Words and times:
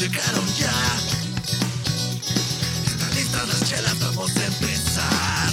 llegaron 0.00 0.46
ya. 0.56 0.72
Están 2.86 3.14
listas 3.14 3.48
las 3.48 3.68
chelas, 3.68 4.00
vamos 4.00 4.34
a 4.34 4.46
empezar. 4.46 5.50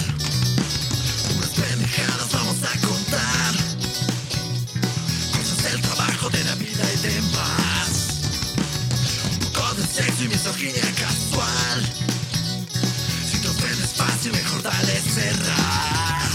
Unas 1.35 1.49
pendejadas 1.49 2.31
vamos 2.31 2.55
a 2.63 2.87
contar. 2.87 3.53
Cosas 5.35 5.63
del 5.63 5.81
trabajo, 5.81 6.29
de 6.29 6.43
la 6.45 6.55
vida 6.55 6.85
y 6.93 6.97
demás. 7.07 7.89
Un 9.33 9.51
poco 9.51 9.73
de 9.75 9.85
sexo 9.85 10.23
y 10.23 10.27
misoginia 10.29 10.93
casual. 10.95 11.79
Si 13.29 13.41
te 13.41 13.49
ofendes 13.49 13.89
fácil, 13.97 14.31
mejor 14.31 14.63
dale 14.63 15.01
cerrar. 15.01 16.31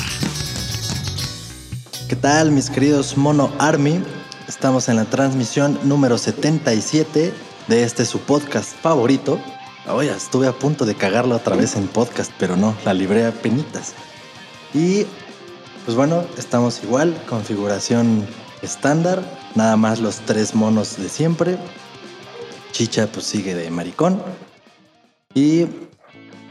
¿Qué 2.10 2.16
tal, 2.16 2.50
mis 2.50 2.68
queridos 2.68 3.16
Mono 3.16 3.50
Army? 3.58 4.04
Estamos 4.48 4.90
en 4.90 4.96
la 4.96 5.06
transmisión 5.06 5.78
número 5.84 6.18
77 6.18 7.51
de 7.72 7.84
este 7.84 8.04
su 8.04 8.20
podcast 8.20 8.76
favorito. 8.82 9.40
Oye, 9.88 10.14
estuve 10.14 10.46
a 10.46 10.52
punto 10.52 10.84
de 10.84 10.94
cagarlo 10.94 11.36
otra 11.36 11.56
vez 11.56 11.74
en 11.74 11.88
podcast, 11.88 12.30
pero 12.38 12.54
no, 12.54 12.76
la 12.84 12.92
libré 12.92 13.24
a 13.24 13.32
penitas. 13.32 13.94
Y 14.74 15.06
pues 15.86 15.96
bueno, 15.96 16.22
estamos 16.36 16.82
igual, 16.84 17.18
configuración 17.26 18.26
estándar, 18.60 19.22
nada 19.54 19.78
más 19.78 20.00
los 20.00 20.16
tres 20.18 20.54
monos 20.54 20.98
de 20.98 21.08
siempre. 21.08 21.56
Chicha 22.72 23.06
pues 23.06 23.24
sigue 23.24 23.54
de 23.54 23.70
maricón. 23.70 24.22
Y 25.32 25.64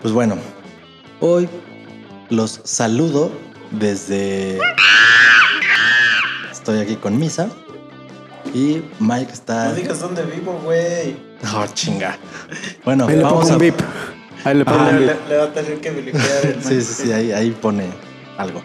pues 0.01 0.15
bueno, 0.15 0.37
hoy 1.19 1.47
los 2.31 2.61
saludo 2.63 3.31
desde... 3.69 4.59
Estoy 6.51 6.79
aquí 6.79 6.95
con 6.95 7.19
Misa. 7.19 7.47
Y 8.53 8.83
Mike 8.99 9.31
está... 9.31 9.69
No 9.69 9.75
digas 9.75 9.99
dónde 9.99 10.23
vivo, 10.23 10.59
güey. 10.63 11.15
Oh, 11.55 11.65
chinga. 11.73 12.17
Bueno, 12.85 13.07
Ahí 13.07 13.15
le 13.17 13.23
vamos 13.23 13.39
pongo 13.41 13.53
a... 13.53 13.53
un 13.53 13.59
bip. 13.59 13.75
Ahí 14.43 14.55
le 14.55 14.63
pongo 14.65 14.79
Ah, 14.79 14.89
un 14.91 14.99
le, 15.07 15.13
bip. 15.13 15.27
le 15.29 15.37
va 15.37 15.43
a 15.45 15.53
tener 15.53 15.81
que 15.81 15.89
blipear 15.91 16.45
el 16.45 16.63
Sí, 16.63 16.81
sí, 16.81 16.93
sí, 17.03 17.11
ahí, 17.11 17.31
ahí 17.31 17.49
pone 17.51 17.85
algo. 18.37 18.61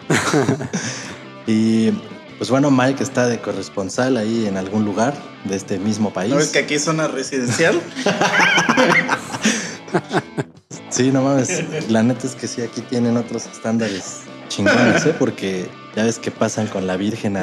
y 1.47 1.89
pues 2.37 2.51
bueno, 2.51 2.69
Mike 2.69 3.01
está 3.01 3.27
de 3.27 3.39
corresponsal 3.39 4.15
ahí 4.17 4.45
en 4.45 4.57
algún 4.57 4.85
lugar 4.85 5.15
de 5.45 5.55
este 5.55 5.79
mismo 5.79 6.13
país. 6.13 6.31
¿No 6.31 6.39
es 6.39 6.49
que 6.49 6.59
aquí 6.59 6.75
es 6.75 6.83
zona 6.83 7.07
residencial? 7.07 7.81
Sí, 10.89 11.11
no 11.11 11.21
mames. 11.21 11.63
La 11.89 12.03
neta 12.03 12.27
es 12.27 12.35
que 12.35 12.47
sí, 12.47 12.61
aquí 12.61 12.81
tienen 12.81 13.17
otros 13.17 13.45
estándares 13.45 14.21
chingones, 14.57 15.05
¿eh? 15.05 15.15
Porque 15.17 15.69
ya 15.95 16.03
ves 16.03 16.19
que 16.19 16.31
pasan 16.31 16.67
con 16.67 16.85
la 16.87 16.97
Virgen 16.97 17.37
a, 17.37 17.41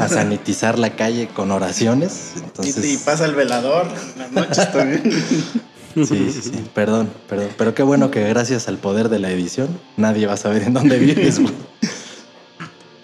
a 0.00 0.08
sanitizar 0.08 0.78
la 0.78 0.90
calle 0.96 1.28
con 1.28 1.50
oraciones. 1.50 2.32
Entonces, 2.36 2.84
Y, 2.84 2.94
y 2.94 2.96
pasa 2.96 3.24
el 3.26 3.34
velador 3.34 3.86
en 4.14 4.18
las 4.20 4.32
noches 4.32 4.72
también. 4.72 5.02
sí, 5.94 6.04
sí, 6.06 6.40
sí. 6.42 6.64
Perdón, 6.74 7.10
perdón. 7.28 7.48
Pero 7.58 7.74
qué 7.74 7.82
bueno 7.82 8.10
que 8.10 8.26
gracias 8.28 8.68
al 8.68 8.78
poder 8.78 9.08
de 9.08 9.18
la 9.18 9.30
edición 9.30 9.68
nadie 9.96 10.26
va 10.26 10.34
a 10.34 10.38
saber 10.38 10.62
en 10.62 10.72
dónde 10.74 10.98
vives, 10.98 11.38
güey. 11.40 11.52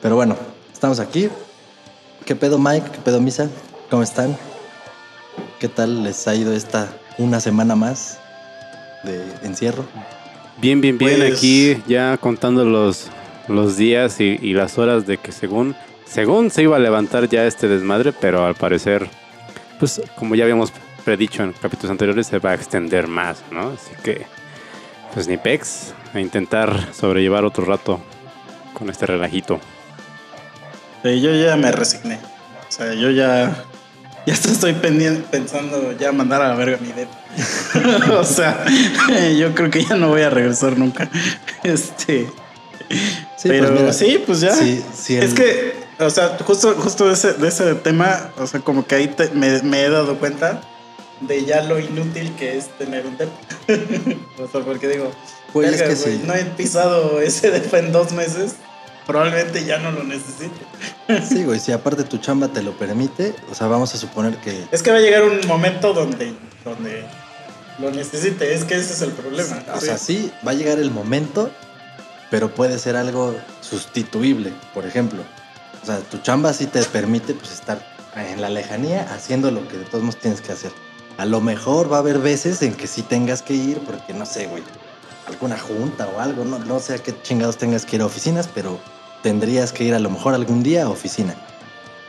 Pero 0.00 0.14
bueno, 0.16 0.36
estamos 0.72 1.00
aquí. 1.00 1.28
¿Qué 2.24 2.36
pedo, 2.36 2.58
Mike? 2.58 2.90
¿Qué 2.92 2.98
pedo, 2.98 3.20
Misa? 3.20 3.48
¿Cómo 3.90 4.02
están? 4.02 4.36
¿Qué 5.58 5.68
tal 5.68 6.02
les 6.04 6.26
ha 6.28 6.34
ido 6.34 6.52
esta 6.52 6.88
una 7.18 7.40
semana 7.40 7.74
más 7.74 8.18
de 9.04 9.22
encierro? 9.42 9.84
Bien, 10.60 10.80
bien, 10.80 10.98
bien. 10.98 11.18
Pues- 11.18 11.32
Aquí 11.38 11.82
ya 11.88 12.16
contando 12.18 12.64
los, 12.64 13.06
los 13.48 13.76
días 13.76 14.20
y, 14.20 14.38
y 14.40 14.52
las 14.54 14.78
horas 14.78 15.06
de 15.06 15.18
que 15.18 15.32
según, 15.32 15.74
según 16.04 16.50
se 16.50 16.62
iba 16.62 16.76
a 16.76 16.80
levantar 16.80 17.28
ya 17.28 17.46
este 17.46 17.68
desmadre, 17.68 18.12
pero 18.12 18.44
al 18.44 18.54
parecer, 18.54 19.08
pues 19.78 20.00
como 20.16 20.34
ya 20.34 20.44
habíamos 20.44 20.72
predicho 21.04 21.42
en 21.42 21.52
capítulos 21.52 21.90
anteriores, 21.90 22.26
se 22.26 22.38
va 22.38 22.50
a 22.50 22.54
extender 22.54 23.08
más, 23.08 23.42
¿no? 23.50 23.70
Así 23.70 23.94
que, 24.02 24.26
pues 25.14 25.26
ni 25.26 25.36
pex, 25.36 25.94
a 26.12 26.20
intentar 26.20 26.92
sobrellevar 26.92 27.44
otro 27.44 27.64
rato 27.64 28.00
con 28.74 28.90
este 28.90 29.06
relajito. 29.06 29.60
Yo 31.04 31.34
ya 31.34 31.56
me 31.56 31.72
resigné. 31.72 32.18
O 32.68 32.72
sea, 32.72 32.94
yo 32.94 33.10
ya. 33.10 33.64
Ya 34.26 34.34
estoy 34.52 34.74
pensando 34.74 35.92
ya 35.98 36.12
mandar 36.12 36.42
a 36.42 36.48
la 36.48 36.54
verga 36.54 36.78
mi 36.78 36.92
dedo. 36.92 37.08
o 38.20 38.24
sea, 38.24 38.64
yo 39.38 39.54
creo 39.54 39.70
que 39.70 39.84
ya 39.84 39.96
no 39.96 40.08
voy 40.08 40.22
a 40.22 40.30
regresar 40.30 40.76
nunca. 40.76 41.08
Este. 41.62 42.28
Sí, 43.36 43.48
pero 43.48 43.68
pues 43.68 43.80
mira, 43.80 43.92
sí, 43.92 44.22
pues 44.26 44.40
ya. 44.40 44.54
sí, 44.54 44.82
sí, 44.96 45.16
es 45.16 45.24
el- 45.30 45.34
que, 45.34 45.74
o 46.00 46.10
sea, 46.10 46.36
justo, 46.44 46.74
justo 46.78 47.06
de 47.06 47.14
ese, 47.14 47.32
de 47.34 47.48
ese 47.48 47.74
tema, 47.76 48.30
o 48.38 48.46
sea, 48.46 48.60
como 48.60 48.86
que 48.86 48.94
ahí 48.94 49.08
te- 49.08 49.30
me, 49.30 49.62
me 49.62 49.82
he 49.84 49.90
dado 49.90 50.18
cuenta 50.18 50.60
de 51.20 51.44
ya 51.44 51.62
lo 51.62 51.78
inútil 51.78 52.34
que 52.36 52.56
es 52.56 52.68
tener 52.78 53.06
un 53.06 53.16
depa. 53.18 53.32
o 54.42 54.48
sea, 54.50 54.60
porque 54.64 54.88
digo, 54.88 55.10
Güey, 55.54 55.72
es 55.74 55.82
que 55.82 55.96
sí. 55.96 56.22
no 56.26 56.34
he 56.34 56.44
pisado 56.44 57.20
ese 57.20 57.50
depa 57.50 57.78
en 57.78 57.92
dos 57.92 58.12
meses, 58.12 58.54
probablemente 59.06 59.64
ya 59.64 59.78
no 59.78 59.90
lo 59.92 60.04
necesito. 60.04 60.54
Sí, 61.28 61.42
güey, 61.44 61.58
si 61.58 61.72
aparte 61.72 62.04
tu 62.04 62.18
chamba 62.18 62.48
te 62.48 62.60
lo 62.62 62.72
permite, 62.76 63.34
o 63.50 63.54
sea, 63.54 63.66
vamos 63.66 63.94
a 63.94 63.98
suponer 63.98 64.36
que 64.38 64.64
Es 64.72 64.82
que 64.82 64.90
va 64.90 64.98
a 64.98 65.00
llegar 65.00 65.22
un 65.24 65.40
momento 65.46 65.94
donde, 65.94 66.34
donde 66.64 67.04
lo 67.78 67.90
necesite, 67.90 68.52
es 68.52 68.64
que 68.64 68.74
ese 68.74 68.92
es 68.92 69.00
el 69.02 69.12
problema. 69.12 69.62
O 69.74 69.80
sea, 69.80 69.96
sí, 69.96 70.30
va 70.46 70.50
a 70.50 70.54
llegar 70.54 70.78
el 70.78 70.90
momento, 70.90 71.50
pero 72.30 72.54
puede 72.54 72.78
ser 72.78 72.96
algo 72.96 73.34
sustituible, 73.60 74.52
por 74.74 74.86
ejemplo. 74.86 75.22
O 75.82 75.86
sea, 75.86 75.98
tu 75.98 76.18
chamba 76.18 76.52
sí 76.52 76.66
te 76.66 76.82
permite 76.84 77.34
pues 77.34 77.52
estar 77.52 77.84
en 78.16 78.40
la 78.40 78.50
lejanía 78.50 79.02
haciendo 79.12 79.50
lo 79.50 79.66
que 79.68 79.78
de 79.78 79.84
todos 79.84 80.02
modos 80.02 80.20
tienes 80.20 80.40
que 80.40 80.52
hacer. 80.52 80.72
A 81.16 81.24
lo 81.24 81.40
mejor 81.40 81.90
va 81.90 81.96
a 81.96 82.00
haber 82.00 82.18
veces 82.18 82.62
en 82.62 82.74
que 82.74 82.86
sí 82.86 83.02
tengas 83.02 83.42
que 83.42 83.54
ir 83.54 83.78
porque 83.80 84.14
no 84.14 84.26
sé, 84.26 84.46
güey, 84.46 84.62
alguna 85.26 85.58
junta 85.58 86.08
o 86.08 86.20
algo, 86.20 86.44
no, 86.44 86.58
no 86.58 86.80
sé 86.80 86.94
a 86.94 86.98
qué 86.98 87.14
chingados 87.22 87.56
tengas 87.56 87.84
que 87.84 87.96
ir 87.96 88.02
a 88.02 88.06
oficinas, 88.06 88.48
pero 88.52 88.78
tendrías 89.22 89.72
que 89.72 89.84
ir 89.84 89.94
a 89.94 89.98
lo 89.98 90.10
mejor 90.10 90.34
algún 90.34 90.62
día 90.62 90.84
a 90.84 90.88
oficina. 90.88 91.34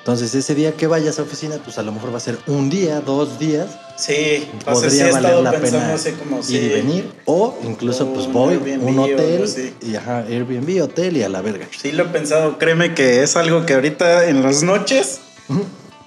Entonces, 0.09 0.33
ese 0.33 0.55
día 0.55 0.71
que 0.71 0.87
vayas 0.87 1.19
a 1.19 1.21
oficina, 1.21 1.57
pues 1.63 1.77
a 1.77 1.83
lo 1.83 1.91
mejor 1.91 2.11
va 2.11 2.17
a 2.17 2.19
ser 2.19 2.39
un 2.47 2.67
día, 2.71 2.99
dos 2.99 3.37
días, 3.37 3.67
Sí, 3.95 4.15
sí 4.15 4.49
podría 4.65 5.09
he 5.09 5.11
valer 5.11 5.35
la 5.35 5.51
pena 5.51 5.95
como 6.17 6.37
ir 6.39 6.43
si... 6.43 6.57
y 6.57 6.69
venir. 6.69 7.11
O 7.25 7.55
incluso, 7.63 8.05
O 8.05 8.13
pues 8.15 8.25
voy, 8.31 8.55
Airbnb 8.55 8.87
un 8.87 8.97
hotel, 8.97 9.43
así. 9.43 9.75
y 9.79 9.95
ajá, 9.95 10.21
Airbnb, 10.27 10.81
hotel 10.81 11.17
y 11.17 11.21
a 11.21 11.29
la 11.29 11.43
verga. 11.43 11.67
Sí 11.77 11.91
lo 11.91 12.05
he 12.05 12.07
pensado, 12.07 12.57
créeme 12.57 12.95
que 12.95 13.21
es 13.21 13.35
algo 13.35 13.67
que 13.67 13.75
ahorita 13.75 14.29
en 14.29 14.41
las 14.41 14.63
noches, 14.63 15.19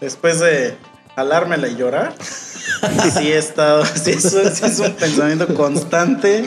después 0.00 0.40
de 0.40 0.74
jalármela 1.14 1.68
y 1.68 1.76
llorar, 1.76 2.12
sí 3.16 3.30
he 3.30 3.38
estado, 3.38 3.84
sí 3.86 4.10
es, 4.10 4.22
sí 4.24 4.64
es 4.66 4.80
un 4.80 4.94
pensamiento 4.94 5.54
constante 5.54 6.44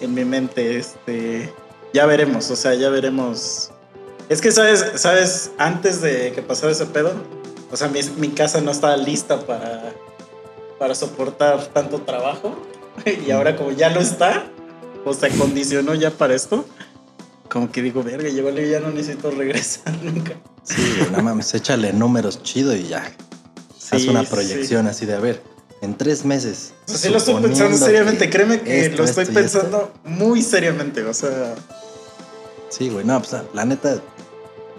en 0.00 0.14
mi 0.14 0.24
mente, 0.24 0.78
este, 0.78 1.52
ya 1.94 2.06
veremos, 2.06 2.50
o 2.50 2.56
sea, 2.56 2.74
ya 2.74 2.88
veremos. 2.88 3.70
Es 4.28 4.40
que, 4.40 4.50
¿sabes? 4.50 4.84
¿Sabes? 4.96 5.52
Antes 5.58 6.00
de 6.00 6.32
que 6.32 6.42
pasara 6.42 6.72
ese 6.72 6.86
pedo, 6.86 7.12
o 7.70 7.76
sea, 7.76 7.88
mi, 7.88 8.00
mi 8.18 8.28
casa 8.30 8.60
no 8.60 8.70
estaba 8.70 8.96
lista 8.96 9.40
para, 9.46 9.92
para 10.78 10.94
soportar 10.94 11.64
tanto 11.66 12.00
trabajo, 12.02 12.56
y 13.26 13.30
ahora 13.30 13.56
como 13.56 13.72
ya 13.72 13.90
lo 13.90 14.00
está, 14.00 14.46
o 15.04 15.14
se 15.14 15.26
acondicionó 15.26 15.94
ya 15.94 16.10
para 16.10 16.34
esto, 16.34 16.64
como 17.48 17.70
que 17.70 17.82
digo, 17.82 18.02
verga, 18.02 18.28
yo 18.28 18.48
ya 18.50 18.80
no 18.80 18.90
necesito 18.90 19.30
regresar 19.30 19.94
nunca. 20.02 20.32
Sí, 20.64 20.98
no 21.12 21.22
mames, 21.22 21.54
échale 21.54 21.92
números 21.92 22.42
chido 22.42 22.74
y 22.74 22.88
ya. 22.88 23.04
Haz 23.92 24.02
Sí, 24.02 24.08
una 24.08 24.22
sí, 24.22 24.26
proyección 24.30 24.88
así 24.88 25.06
de, 25.06 25.14
a 25.14 25.20
ver, 25.20 25.40
en 25.80 25.96
tres 25.96 26.24
meses. 26.24 26.72
O 26.86 26.88
sea, 26.88 26.98
sí 26.98 27.08
lo 27.10 27.18
estoy 27.18 27.40
pensando 27.40 27.76
seriamente, 27.76 28.28
créeme 28.28 28.60
que 28.60 28.86
esto, 28.86 28.98
lo 28.98 29.04
estoy 29.04 29.22
esto. 29.22 29.34
pensando 29.34 29.92
muy 30.04 30.42
seriamente, 30.42 31.04
o 31.04 31.14
sea, 31.14 31.54
Sí, 32.76 32.88
güey, 32.90 33.04
no, 33.06 33.20
pues 33.22 33.34
la 33.54 33.64
neta, 33.64 33.96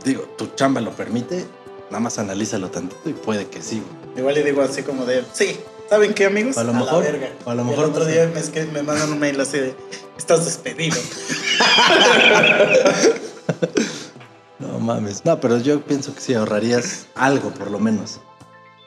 digo, 0.04 0.24
tu 0.38 0.48
chamba 0.56 0.82
lo 0.82 0.92
permite, 0.92 1.46
nada 1.90 2.00
más 2.00 2.20
analízalo 2.20 2.70
tantito 2.70 3.10
y 3.10 3.14
puede 3.14 3.48
que 3.48 3.62
sí, 3.62 3.82
güey. 3.82 4.20
igual 4.20 4.36
le 4.36 4.44
digo 4.44 4.62
así 4.62 4.84
como 4.84 5.06
de, 5.06 5.24
sí, 5.34 5.58
¿saben 5.90 6.14
qué, 6.14 6.26
amigos? 6.28 6.58
A 6.58 6.64
lo 6.64 6.74
mejor- 6.74 7.04
la 7.04 7.12
verga. 7.12 7.30
a 7.46 7.56
lo 7.56 7.64
mejor 7.64 7.86
el 7.86 7.90
otro 7.92 8.06
día 8.06 8.30
me, 8.34 8.40
es 8.40 8.50
que 8.50 8.66
me 8.66 8.84
mandan 8.84 9.12
un 9.12 9.20
mail 9.20 9.40
así 9.42 9.58
de, 9.60 9.76
estás 10.18 10.46
despedido. 10.46 10.98
No 14.60 14.80
mames. 14.80 15.24
No, 15.24 15.40
pero 15.40 15.60
yo 15.60 15.82
pienso 15.82 16.16
que 16.16 16.20
sí 16.22 16.34
ahorrarías 16.34 17.06
algo, 17.14 17.52
por 17.52 17.70
lo 17.70 17.78
menos. 17.78 18.20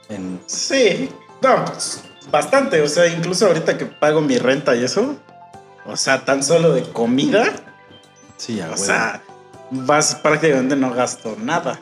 En, 0.08 0.40
Sí, 0.46 1.08
no, 1.42 1.64
pues, 1.64 2.00
bastante, 2.30 2.82
o 2.82 2.88
sea, 2.88 3.06
incluso 3.06 3.46
ahorita 3.46 3.78
que 3.78 3.86
pago 3.86 4.20
mi 4.20 4.36
renta 4.38 4.74
y 4.74 4.82
eso, 4.82 5.14
o 5.86 5.96
sea, 5.96 6.24
tan 6.24 6.42
solo 6.42 6.72
de 6.72 6.82
comida, 6.82 7.44
sí, 8.40 8.60
a 8.60 8.70
o 8.70 8.76
sea, 8.76 9.22
vas 9.70 10.14
prácticamente 10.16 10.76
no 10.76 10.92
gasto 10.92 11.36
nada. 11.38 11.80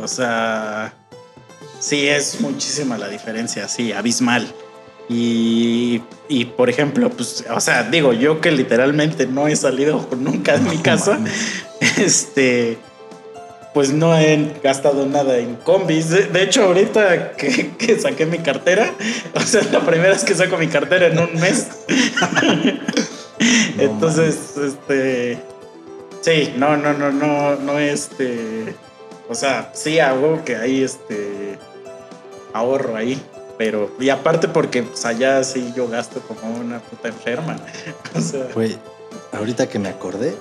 O 0.00 0.06
sea, 0.06 0.92
sí 1.80 2.08
es 2.08 2.40
muchísima 2.40 2.96
la 2.96 3.08
diferencia, 3.08 3.68
sí, 3.68 3.92
abismal. 3.92 4.46
Y, 5.08 6.02
y, 6.28 6.44
por 6.44 6.68
ejemplo, 6.68 7.10
pues, 7.10 7.44
o 7.50 7.60
sea, 7.60 7.84
digo, 7.84 8.12
yo 8.12 8.40
que 8.40 8.52
literalmente 8.52 9.26
no 9.26 9.48
he 9.48 9.56
salido 9.56 10.06
nunca 10.18 10.58
de 10.58 10.68
mi 10.68 10.76
casa, 10.78 11.18
este, 11.96 12.76
pues 13.72 13.90
no 13.90 14.16
he 14.16 14.52
gastado 14.62 15.06
nada 15.06 15.38
en 15.38 15.56
combis. 15.56 16.10
De, 16.10 16.26
de 16.26 16.42
hecho, 16.42 16.64
ahorita 16.64 17.32
que, 17.32 17.70
que 17.78 17.98
saqué 17.98 18.26
mi 18.26 18.38
cartera, 18.38 18.92
o 19.34 19.40
sea, 19.40 19.62
la 19.72 19.80
primera 19.80 20.10
vez 20.10 20.24
que 20.24 20.34
saco 20.34 20.58
mi 20.58 20.68
cartera 20.68 21.06
en 21.06 21.18
un 21.18 21.34
mes. 21.40 21.68
Entonces, 23.78 24.36
este. 24.56 25.57
Sí, 26.20 26.54
no, 26.56 26.76
no, 26.76 26.92
no, 26.92 27.12
no, 27.12 27.56
no, 27.56 27.78
este. 27.78 28.74
O 29.28 29.34
sea, 29.34 29.70
sí 29.74 29.98
hago 29.98 30.44
que 30.44 30.56
hay 30.56 30.82
este. 30.82 31.58
ahorro 32.52 32.96
ahí. 32.96 33.20
Pero, 33.56 33.90
y 33.98 34.08
aparte 34.08 34.46
porque 34.46 34.84
pues, 34.84 35.04
allá 35.04 35.42
sí 35.42 35.72
yo 35.76 35.88
gasto 35.88 36.20
como 36.20 36.56
una 36.56 36.78
puta 36.80 37.08
enferma. 37.08 37.56
O 38.14 38.20
sea, 38.20 38.46
Güey, 38.54 38.78
ahorita 39.32 39.68
que 39.68 39.78
me 39.78 39.88
acordé, 39.88 40.36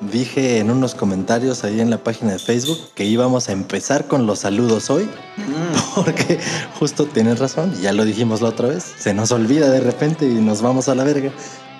dije 0.00 0.58
en 0.58 0.70
unos 0.70 0.94
comentarios 0.94 1.64
ahí 1.64 1.80
en 1.80 1.90
la 1.90 1.98
página 1.98 2.32
de 2.32 2.38
Facebook 2.38 2.78
que 2.94 3.04
íbamos 3.04 3.48
a 3.48 3.52
empezar 3.52 4.06
con 4.06 4.26
los 4.26 4.40
saludos 4.40 4.90
hoy, 4.90 5.04
mm, 5.04 5.94
porque 5.94 6.38
justo 6.78 7.06
tienes 7.06 7.38
razón, 7.38 7.74
ya 7.80 7.92
lo 7.92 8.04
dijimos 8.04 8.40
la 8.40 8.50
otra 8.50 8.68
vez, 8.68 8.84
se 8.98 9.14
nos 9.14 9.32
olvida 9.32 9.70
de 9.70 9.80
repente 9.80 10.26
y 10.26 10.34
nos 10.34 10.62
vamos 10.62 10.88
a 10.88 10.94
la 10.94 11.04
verga. 11.04 11.30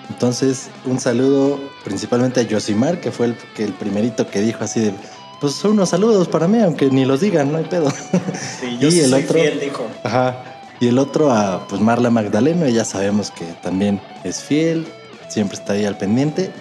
Entonces, 0.09 0.69
un 0.85 0.99
saludo 0.99 1.59
principalmente 1.83 2.39
a 2.39 2.43
Yosimar, 2.43 2.99
que 2.99 3.11
fue 3.11 3.27
el, 3.27 3.35
que 3.55 3.63
el 3.63 3.73
primerito 3.73 4.27
que 4.27 4.41
dijo 4.41 4.63
así 4.63 4.79
de, 4.79 4.93
pues 5.41 5.53
son 5.53 5.71
unos 5.71 5.89
saludos 5.89 6.27
para 6.27 6.47
mí, 6.47 6.59
aunque 6.61 6.87
ni 6.89 7.05
los 7.05 7.21
digan, 7.21 7.51
no 7.51 7.57
hay 7.57 7.65
pedo. 7.65 7.89
sí, 8.59 8.77
yo 8.79 8.89
y 8.89 8.99
el 8.99 9.09
soy 9.09 9.23
otro- 9.23 9.39
fiel, 9.39 9.59
dijo. 9.59 9.87
Ajá. 10.03 10.43
Y 10.79 10.89
el 10.89 10.99
otro 10.99 11.31
a 11.31 11.67
pues 11.67 11.81
Marla 11.81 12.09
Magdaleno, 12.09 12.65
ella 12.65 12.83
sabemos 12.85 13.31
que 13.31 13.45
también 13.63 14.01
es 14.23 14.43
fiel, 14.43 14.85
siempre 15.29 15.57
está 15.57 15.73
ahí 15.73 15.85
al 15.85 15.97
pendiente. 15.97 16.51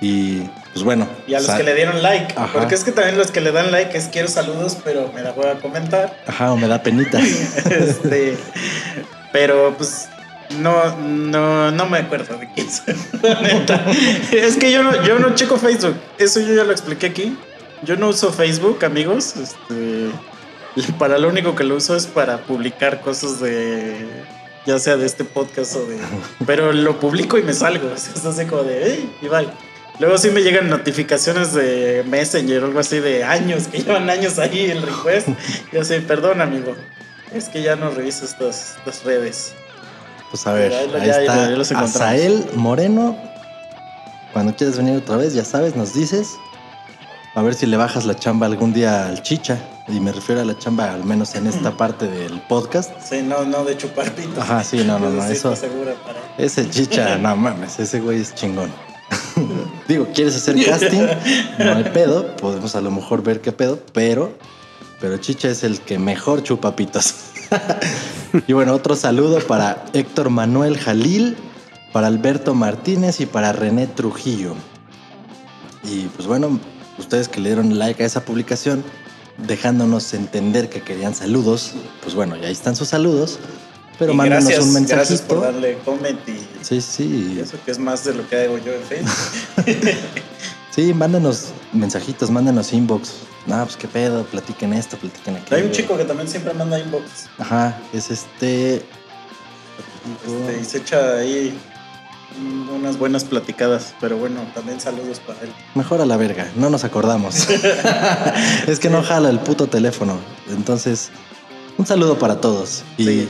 Y 0.00 0.40
pues 0.72 0.84
bueno. 0.84 1.06
Y 1.26 1.34
a 1.34 1.40
los 1.40 1.50
que 1.50 1.62
le 1.62 1.74
dieron 1.74 2.02
like. 2.02 2.34
Ajá. 2.36 2.52
Porque 2.52 2.74
es 2.74 2.84
que 2.84 2.92
también 2.92 3.16
los 3.16 3.30
que 3.30 3.40
le 3.40 3.52
dan 3.52 3.70
like 3.70 3.96
es 3.96 4.08
quiero 4.08 4.28
saludos, 4.28 4.76
pero 4.84 5.10
me 5.14 5.22
la 5.22 5.32
voy 5.32 5.46
a 5.46 5.54
comentar. 5.58 6.18
Ajá, 6.26 6.52
o 6.52 6.56
me 6.56 6.66
da 6.68 6.82
penita. 6.82 7.18
este, 7.70 8.36
pero 9.32 9.74
pues 9.76 10.08
no, 10.58 10.96
no, 10.96 11.70
no 11.70 11.86
me 11.86 11.98
acuerdo 11.98 12.38
de 12.38 12.50
quién 12.52 12.70
soy, 12.70 12.94
neta. 13.42 13.84
Es 14.32 14.56
que 14.56 14.72
yo 14.72 14.82
no, 14.82 15.04
yo 15.04 15.18
no 15.18 15.34
checo 15.34 15.56
Facebook. 15.56 15.96
Eso 16.18 16.40
yo 16.40 16.54
ya 16.54 16.64
lo 16.64 16.72
expliqué 16.72 17.06
aquí. 17.06 17.36
Yo 17.82 17.96
no 17.96 18.08
uso 18.08 18.32
Facebook, 18.32 18.84
amigos. 18.84 19.34
Este, 19.36 20.10
para 20.98 21.18
lo 21.18 21.28
único 21.28 21.54
que 21.54 21.64
lo 21.64 21.76
uso 21.76 21.96
es 21.96 22.06
para 22.06 22.38
publicar 22.38 23.00
cosas 23.00 23.40
de 23.40 24.06
ya 24.66 24.78
sea 24.78 24.96
de 24.96 25.06
este 25.06 25.24
podcast 25.24 25.76
o 25.76 25.86
de 25.86 25.96
pero 26.44 26.72
lo 26.72 26.98
publico 26.98 27.38
y 27.38 27.42
me 27.42 27.52
salgo 27.52 27.90
es 27.94 28.24
así 28.24 28.46
como 28.46 28.62
de 28.64 28.82
hey, 28.84 29.10
y 29.22 29.28
bye 29.28 29.48
luego 30.00 30.18
sí 30.18 30.30
me 30.30 30.42
llegan 30.42 30.68
notificaciones 30.68 31.54
de 31.54 32.04
Messenger 32.06 32.64
o 32.64 32.66
algo 32.66 32.80
así 32.80 33.00
de 33.00 33.24
años 33.24 33.68
que 33.68 33.78
llevan 33.78 34.10
años 34.10 34.38
ahí 34.38 34.70
el 34.70 34.82
request 34.82 35.28
y 35.72 35.78
así 35.78 36.00
perdón 36.00 36.40
amigo 36.40 36.74
es 37.32 37.48
que 37.48 37.62
ya 37.62 37.76
no 37.76 37.90
reviso 37.90 38.24
estas, 38.24 38.76
estas 38.76 39.04
redes 39.04 39.54
Pues 40.30 40.46
a 40.46 40.52
ver, 40.52 40.72
Ahí 40.72 40.88
lo- 40.90 40.98
ahí 40.98 41.06
ya- 41.06 41.20
está 41.22 41.50
ya. 41.74 41.80
Azael 41.80 42.46
Moreno. 42.54 43.16
Cuando 44.32 44.54
quieras 44.54 44.76
venir 44.76 44.96
otra 44.98 45.16
vez, 45.16 45.34
ya 45.34 45.44
sabes, 45.44 45.76
nos 45.76 45.94
dices. 45.94 46.28
A 47.34 47.42
ver 47.42 47.54
si 47.54 47.66
le 47.66 47.76
bajas 47.76 48.04
la 48.06 48.14
chamba 48.16 48.46
algún 48.46 48.72
día 48.72 49.06
al 49.06 49.22
chicha. 49.22 49.58
Y 49.88 50.00
me 50.00 50.10
refiero 50.10 50.40
a 50.40 50.44
la 50.44 50.58
chamba 50.58 50.92
al 50.92 51.04
menos 51.04 51.34
en 51.36 51.46
esta 51.46 51.70
parte 51.76 52.08
del 52.08 52.40
podcast. 52.42 52.90
sí 53.08 53.22
no 53.22 53.44
no 53.44 53.64
de 53.64 53.76
chupar 53.76 54.10
pito 54.12 54.40
Ajá, 54.40 54.64
sí, 54.64 54.78
no, 54.84 54.98
no, 54.98 55.10
no, 55.10 55.24
eso- 55.26 55.54
para 55.54 56.18
Ese 56.38 56.68
chicha, 56.70 57.16
no 57.20 57.36
mames, 57.36 57.78
ese 57.78 58.00
güey 58.00 58.20
es 58.20 58.34
chingón. 58.34 58.70
Digo, 59.88 60.08
¿quieres 60.14 60.34
hacer 60.36 60.56
casting? 60.64 61.06
No 61.58 61.74
hay 61.76 61.84
pedo, 61.84 62.34
podemos 62.36 62.74
a 62.74 62.80
lo 62.80 62.90
mejor 62.90 63.22
ver 63.22 63.40
qué 63.40 63.52
pedo, 63.52 63.78
pero, 63.92 64.36
pero 65.00 65.16
chicha 65.18 65.48
es 65.48 65.62
el 65.62 65.80
que 65.80 65.98
mejor 65.98 66.42
chupa 66.42 66.74
pitos. 66.74 67.14
y 68.46 68.52
bueno, 68.52 68.74
otro 68.74 68.96
saludo 68.96 69.38
para 69.40 69.84
Héctor 69.92 70.30
Manuel 70.30 70.78
Jalil, 70.78 71.36
para 71.92 72.06
Alberto 72.08 72.54
Martínez 72.54 73.20
y 73.20 73.26
para 73.26 73.52
René 73.52 73.86
Trujillo. 73.86 74.54
Y 75.84 76.06
pues 76.08 76.26
bueno, 76.26 76.58
ustedes 76.98 77.28
que 77.28 77.40
le 77.40 77.50
dieron 77.50 77.78
like 77.78 78.02
a 78.02 78.06
esa 78.06 78.24
publicación, 78.24 78.84
dejándonos 79.46 80.12
entender 80.14 80.68
que 80.68 80.82
querían 80.82 81.14
saludos, 81.14 81.72
pues 82.02 82.14
bueno, 82.14 82.36
ya 82.36 82.46
ahí 82.46 82.52
están 82.52 82.76
sus 82.76 82.88
saludos. 82.88 83.38
Pero 83.98 84.12
Y 84.12 84.16
mándenos 84.16 84.44
gracias, 84.44 84.64
un 84.66 84.74
mensajito. 84.74 84.96
gracias 84.96 85.20
por 85.22 85.40
darle 85.40 85.78
comment 85.84 86.18
y 86.28 86.46
Sí, 86.62 86.80
sí. 86.82 87.34
y 87.36 87.40
eso 87.40 87.56
que 87.64 87.70
es 87.70 87.78
más 87.78 88.04
de 88.04 88.12
lo 88.14 88.28
que 88.28 88.36
hago 88.44 88.58
yo 88.58 88.72
en 88.74 88.82
Facebook 88.82 89.14
Sí, 90.70 90.92
mándenos 90.92 91.46
mensajitos, 91.72 92.30
mándenos 92.30 92.74
inbox. 92.74 93.12
No, 93.46 93.62
pues 93.64 93.76
qué 93.76 93.86
pedo, 93.88 94.24
platiquen 94.24 94.72
esto, 94.72 94.96
platiquen 94.96 95.36
aquello. 95.36 95.56
hay 95.56 95.62
un 95.62 95.70
chico 95.70 95.96
que 95.96 96.04
también 96.04 96.28
siempre 96.28 96.52
manda 96.52 96.78
inbox 96.78 97.28
Ajá, 97.38 97.78
es 97.92 98.10
este. 98.10 98.76
Este, 100.26 100.58
y 100.60 100.64
se 100.64 100.78
echa 100.78 101.18
ahí 101.18 101.56
unas 102.74 102.98
buenas 102.98 103.24
platicadas, 103.24 103.94
pero 104.00 104.16
bueno, 104.18 104.40
también 104.54 104.80
saludos 104.80 105.20
para 105.20 105.40
él. 105.42 105.52
Mejor 105.74 106.00
a 106.00 106.06
la 106.06 106.16
verga, 106.16 106.50
no 106.56 106.70
nos 106.70 106.84
acordamos. 106.84 107.48
es 108.66 108.78
que 108.78 108.90
no 108.90 109.02
jala 109.02 109.30
el 109.30 109.38
puto 109.38 109.68
teléfono. 109.68 110.18
Entonces, 110.50 111.10
un 111.78 111.86
saludo 111.86 112.18
para 112.18 112.40
todos. 112.40 112.82
Y 112.98 113.04
Sí. 113.04 113.28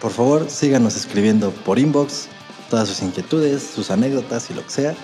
por 0.00 0.12
favor, 0.12 0.48
síganos 0.48 0.96
escribiendo 0.96 1.50
por 1.50 1.78
inbox 1.78 2.28
todas 2.70 2.88
sus 2.88 3.02
inquietudes, 3.02 3.62
sus 3.74 3.90
anécdotas 3.90 4.50
y 4.50 4.54
lo 4.54 4.64
que 4.64 4.70
sea. 4.70 4.94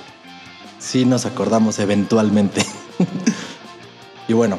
Si 0.78 1.04
nos 1.04 1.26
acordamos 1.26 1.78
eventualmente. 1.80 2.64
y 4.28 4.32
bueno, 4.32 4.58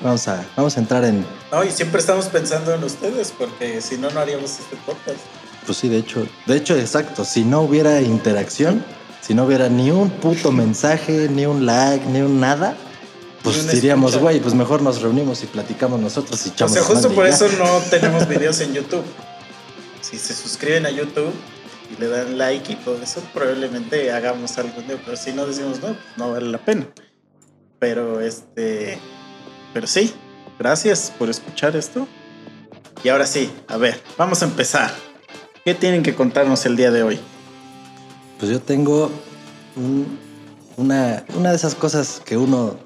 vamos 0.00 0.28
a, 0.28 0.44
vamos 0.56 0.76
a 0.76 0.80
entrar 0.80 1.04
en, 1.04 1.24
No, 1.50 1.64
y 1.64 1.70
siempre 1.70 2.00
estamos 2.00 2.26
pensando 2.26 2.74
en 2.74 2.84
ustedes, 2.84 3.32
porque 3.36 3.80
si 3.80 3.96
no, 3.96 4.10
no 4.10 4.20
haríamos 4.20 4.58
este 4.58 4.76
podcast. 4.84 5.18
Pues 5.66 5.78
sí, 5.78 5.88
de 5.88 5.98
hecho, 5.98 6.26
de 6.46 6.56
hecho, 6.56 6.76
exacto. 6.76 7.24
Si 7.24 7.44
no 7.44 7.62
hubiera 7.62 8.00
interacción, 8.02 8.84
si 9.22 9.32
no 9.34 9.44
hubiera 9.44 9.68
ni 9.68 9.90
un 9.90 10.10
puto 10.10 10.52
mensaje, 10.52 11.28
ni 11.30 11.46
un 11.46 11.64
like, 11.64 12.04
ni 12.06 12.20
un 12.20 12.38
nada, 12.38 12.76
pues 13.42 13.70
diríamos, 13.70 14.16
güey, 14.18 14.40
pues 14.40 14.54
mejor 14.54 14.82
nos 14.82 15.00
reunimos 15.00 15.42
y 15.42 15.46
platicamos 15.46 16.00
nosotros 16.00 16.44
y 16.46 16.50
O 16.50 16.52
echamos 16.52 16.72
sea, 16.72 16.82
justo 16.82 17.10
por 17.10 17.26
eso 17.26 17.46
no 17.58 17.78
tenemos 17.90 18.28
videos 18.28 18.60
en 18.60 18.74
YouTube. 18.74 19.04
Si 20.00 20.18
se 20.18 20.34
suscriben 20.34 20.86
a 20.86 20.90
YouTube 20.90 21.32
y 21.90 22.00
le 22.00 22.08
dan 22.08 22.36
like 22.36 22.72
y 22.72 22.76
todo 22.76 23.02
eso, 23.02 23.22
probablemente 23.32 24.12
hagamos 24.12 24.56
algún 24.58 24.86
día. 24.86 25.00
Pero 25.04 25.16
si 25.16 25.32
no 25.32 25.46
decimos, 25.46 25.80
no, 25.80 25.88
pues 25.88 25.98
no 26.16 26.32
vale 26.32 26.48
la 26.48 26.58
pena. 26.58 26.86
Pero 27.84 28.22
este. 28.22 28.98
Pero 29.74 29.86
sí, 29.86 30.14
gracias 30.58 31.12
por 31.18 31.28
escuchar 31.28 31.76
esto. 31.76 32.08
Y 33.02 33.10
ahora 33.10 33.26
sí, 33.26 33.52
a 33.68 33.76
ver, 33.76 34.00
vamos 34.16 34.40
a 34.40 34.46
empezar. 34.46 34.90
¿Qué 35.66 35.74
tienen 35.74 36.02
que 36.02 36.14
contarnos 36.14 36.64
el 36.64 36.76
día 36.76 36.90
de 36.90 37.02
hoy? 37.02 37.20
Pues 38.38 38.50
yo 38.50 38.58
tengo 38.62 39.10
un- 39.76 40.18
una, 40.78 41.26
una 41.36 41.50
de 41.50 41.56
esas 41.56 41.74
cosas 41.74 42.22
que 42.24 42.38
uno 42.38 42.78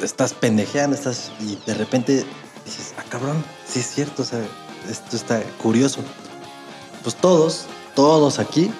estás 0.00 0.32
pendejeando, 0.34 0.94
estás 0.94 1.32
y 1.40 1.58
de 1.66 1.74
repente 1.74 2.24
dices, 2.64 2.94
ah, 2.98 3.04
cabrón, 3.08 3.42
sí 3.66 3.80
es 3.80 3.86
cierto, 3.86 4.22
o 4.22 4.24
sea, 4.24 4.38
esto 4.88 5.16
está 5.16 5.42
curioso. 5.60 5.98
Pues 7.02 7.16
todos, 7.16 7.66
todos 7.96 8.38
aquí 8.38 8.70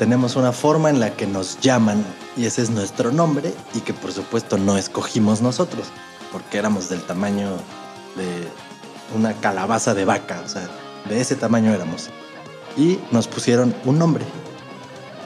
tenemos 0.00 0.34
una 0.34 0.50
forma 0.50 0.90
en 0.90 0.98
la 0.98 1.14
que 1.14 1.28
nos 1.28 1.60
llaman 1.60 2.04
y 2.38 2.46
ese 2.46 2.62
es 2.62 2.70
nuestro 2.70 3.10
nombre 3.10 3.52
y 3.74 3.80
que 3.80 3.92
por 3.92 4.12
supuesto 4.12 4.56
no 4.58 4.78
escogimos 4.78 5.42
nosotros, 5.42 5.88
porque 6.30 6.58
éramos 6.58 6.88
del 6.88 7.02
tamaño 7.02 7.48
de 8.16 8.48
una 9.16 9.34
calabaza 9.34 9.92
de 9.92 10.04
vaca, 10.04 10.40
o 10.44 10.48
sea, 10.48 10.68
de 11.08 11.20
ese 11.20 11.34
tamaño 11.34 11.72
éramos. 11.74 12.10
Y 12.76 13.00
nos 13.10 13.26
pusieron 13.26 13.74
un 13.84 13.98
nombre. 13.98 14.24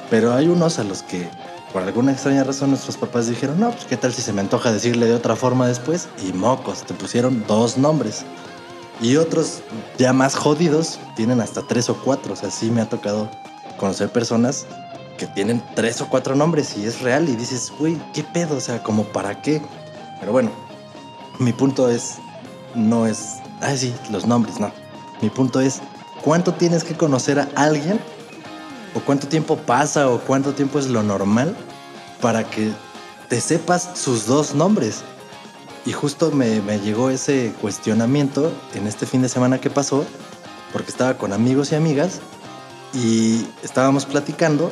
Pero 0.09 0.33
hay 0.33 0.49
unos 0.49 0.79
a 0.79 0.85
los 0.85 1.03
que, 1.03 1.29
por 1.73 1.83
alguna 1.83 2.13
extraña 2.13 2.45
razón, 2.45 2.71
nuestros 2.71 2.97
papás 2.97 3.27
dijeron, 3.27 3.61
no, 3.61 3.71
pues 3.71 3.85
qué 3.85 3.99
tal 3.99 4.15
si 4.15 4.23
se 4.23 4.33
me 4.33 4.41
antoja 4.41 4.73
decirle 4.73 5.07
de 5.07 5.15
otra 5.15 5.37
forma 5.37 5.69
después. 5.69 6.09
Y 6.27 6.33
mocos, 6.33 6.83
te 6.85 6.95
pusieron 6.95 7.45
dos 7.47 7.77
nombres. 7.77 8.25
Y 9.03 9.17
otros 9.17 9.63
ya 9.99 10.15
más 10.15 10.35
jodidos 10.35 10.99
tienen 11.17 11.41
hasta 11.41 11.63
tres 11.63 11.91
o 11.91 11.97
cuatro. 11.97 12.33
O 12.33 12.37
sea, 12.37 12.51
sí 12.51 12.71
me 12.71 12.81
ha 12.81 12.89
tocado 12.89 13.31
conocer 13.79 14.11
personas 14.11 14.67
tienen 15.29 15.63
tres 15.75 16.01
o 16.01 16.09
cuatro 16.09 16.35
nombres 16.35 16.77
y 16.77 16.87
es 16.87 17.01
real. 17.01 17.29
Y 17.29 17.37
dices, 17.37 17.73
güey, 17.79 18.01
¿qué 18.13 18.25
pedo? 18.25 18.57
O 18.57 18.61
sea, 18.61 18.83
como 18.83 19.05
para 19.05 19.41
qué. 19.43 19.61
Pero 20.21 20.33
bueno, 20.33 20.51
mi 21.39 21.53
punto 21.53 21.89
es, 21.89 22.17
no 22.75 23.07
es, 23.07 23.39
ay 23.61 23.79
sí, 23.79 23.95
los 24.11 24.27
nombres, 24.27 24.61
no. 24.61 24.73
Mi 25.21 25.31
punto 25.31 25.61
es, 25.61 25.81
¿cuánto 26.23 26.55
tienes 26.55 26.85
que 26.85 26.95
conocer 26.95 27.39
a 27.39 27.49
alguien 27.55 28.01
o 28.95 29.01
cuánto 29.01 29.29
tiempo 29.29 29.57
pasa 29.57 30.09
o 30.09 30.21
cuánto 30.21 30.53
tiempo 30.55 30.79
es 30.79 30.89
lo 30.89 31.03
normal 31.03 31.57
para 32.21 32.49
que 32.49 32.73
te 33.29 33.41
sepas 33.41 33.91
sus 33.95 34.27
dos 34.27 34.55
nombres. 34.55 35.03
Y 35.85 35.93
justo 35.93 36.31
me, 36.31 36.61
me 36.61 36.79
llegó 36.79 37.11
ese 37.11 37.53
cuestionamiento 37.61 38.53
en 38.75 38.87
este 38.87 39.07
fin 39.07 39.23
de 39.23 39.29
semana 39.29 39.61
que 39.61 39.71
pasó, 39.71 40.05
porque 40.73 40.91
estaba 40.91 41.19
con 41.19 41.33
amigos 41.33 41.73
y 41.73 41.75
amigas 41.75 42.21
y 42.95 43.47
estábamos 43.63 44.07
platicando 44.07 44.71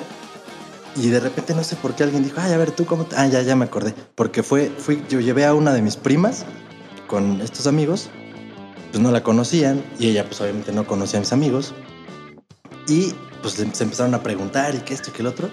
Y 0.97 1.09
de 1.09 1.21
repente 1.21 1.55
no 1.55 1.63
sé 1.63 1.77
por 1.77 1.95
qué 1.95 2.03
alguien 2.03 2.25
dijo, 2.25 2.41
ay, 2.41 2.53
a 2.53 2.57
ver, 2.57 2.73
tú 2.73 2.85
cómo... 2.85 3.05
te-?" 3.05 3.17
Ah, 3.17 3.27
ya, 3.27 3.43
ya 3.43 3.57
me 3.57 3.65
acordé. 3.65 3.95
Porque 4.15 4.43
fue, 4.43 4.71
fui, 4.77 5.03
yo 5.09 5.21
llevé 5.21 5.45
a 5.45 5.55
una 5.55 5.73
de 5.73 5.83
mis 5.83 5.97
primas 5.97 6.45
con 7.07 7.41
estos 7.41 7.67
amigos, 7.67 8.11
pues 8.91 9.03
no 9.03 9.11
la 9.11 9.23
conocían 9.23 9.85
y 9.99 10.09
ella 10.09 10.25
pues 10.25 10.41
obviamente 10.41 10.73
no 10.73 10.87
conocía 10.87 11.19
a 11.19 11.21
mis 11.21 11.33
amigos. 11.33 11.75
Y 12.89 13.13
pues 13.43 13.55
se 13.55 13.83
empezaron 13.83 14.15
a 14.15 14.23
preguntar 14.23 14.75
y 14.75 14.79
que 14.79 14.95
esto 14.95 15.11
y 15.11 15.13
que 15.13 15.23
el 15.23 15.29
otro. 15.29 15.49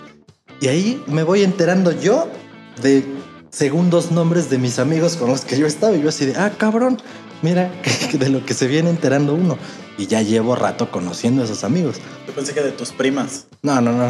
Y 0.59 0.67
ahí 0.67 1.03
me 1.07 1.23
voy 1.23 1.43
enterando 1.43 1.91
yo 1.91 2.27
de 2.81 3.05
segundos 3.51 4.11
nombres 4.11 4.49
de 4.49 4.57
mis 4.57 4.79
amigos 4.79 5.15
con 5.17 5.29
los 5.29 5.45
que 5.45 5.57
yo 5.57 5.67
estaba. 5.67 5.95
Y 5.95 6.01
yo 6.01 6.09
así 6.09 6.25
de, 6.25 6.35
ah, 6.35 6.51
cabrón, 6.57 6.97
mira 7.41 7.71
de 8.13 8.29
lo 8.29 8.45
que 8.45 8.53
se 8.53 8.67
viene 8.67 8.89
enterando 8.89 9.33
uno. 9.33 9.57
Y 9.99 10.05
ya 10.05 10.21
llevo 10.21 10.55
rato 10.55 10.91
conociendo 10.91 11.41
a 11.41 11.45
esos 11.45 11.63
amigos. 11.63 11.95
Yo 12.27 12.33
pensé 12.33 12.53
que 12.53 12.61
de 12.61 12.71
tus 12.71 12.91
primas. 12.91 13.47
No, 13.63 13.81
no, 13.81 13.91
no. 13.93 14.09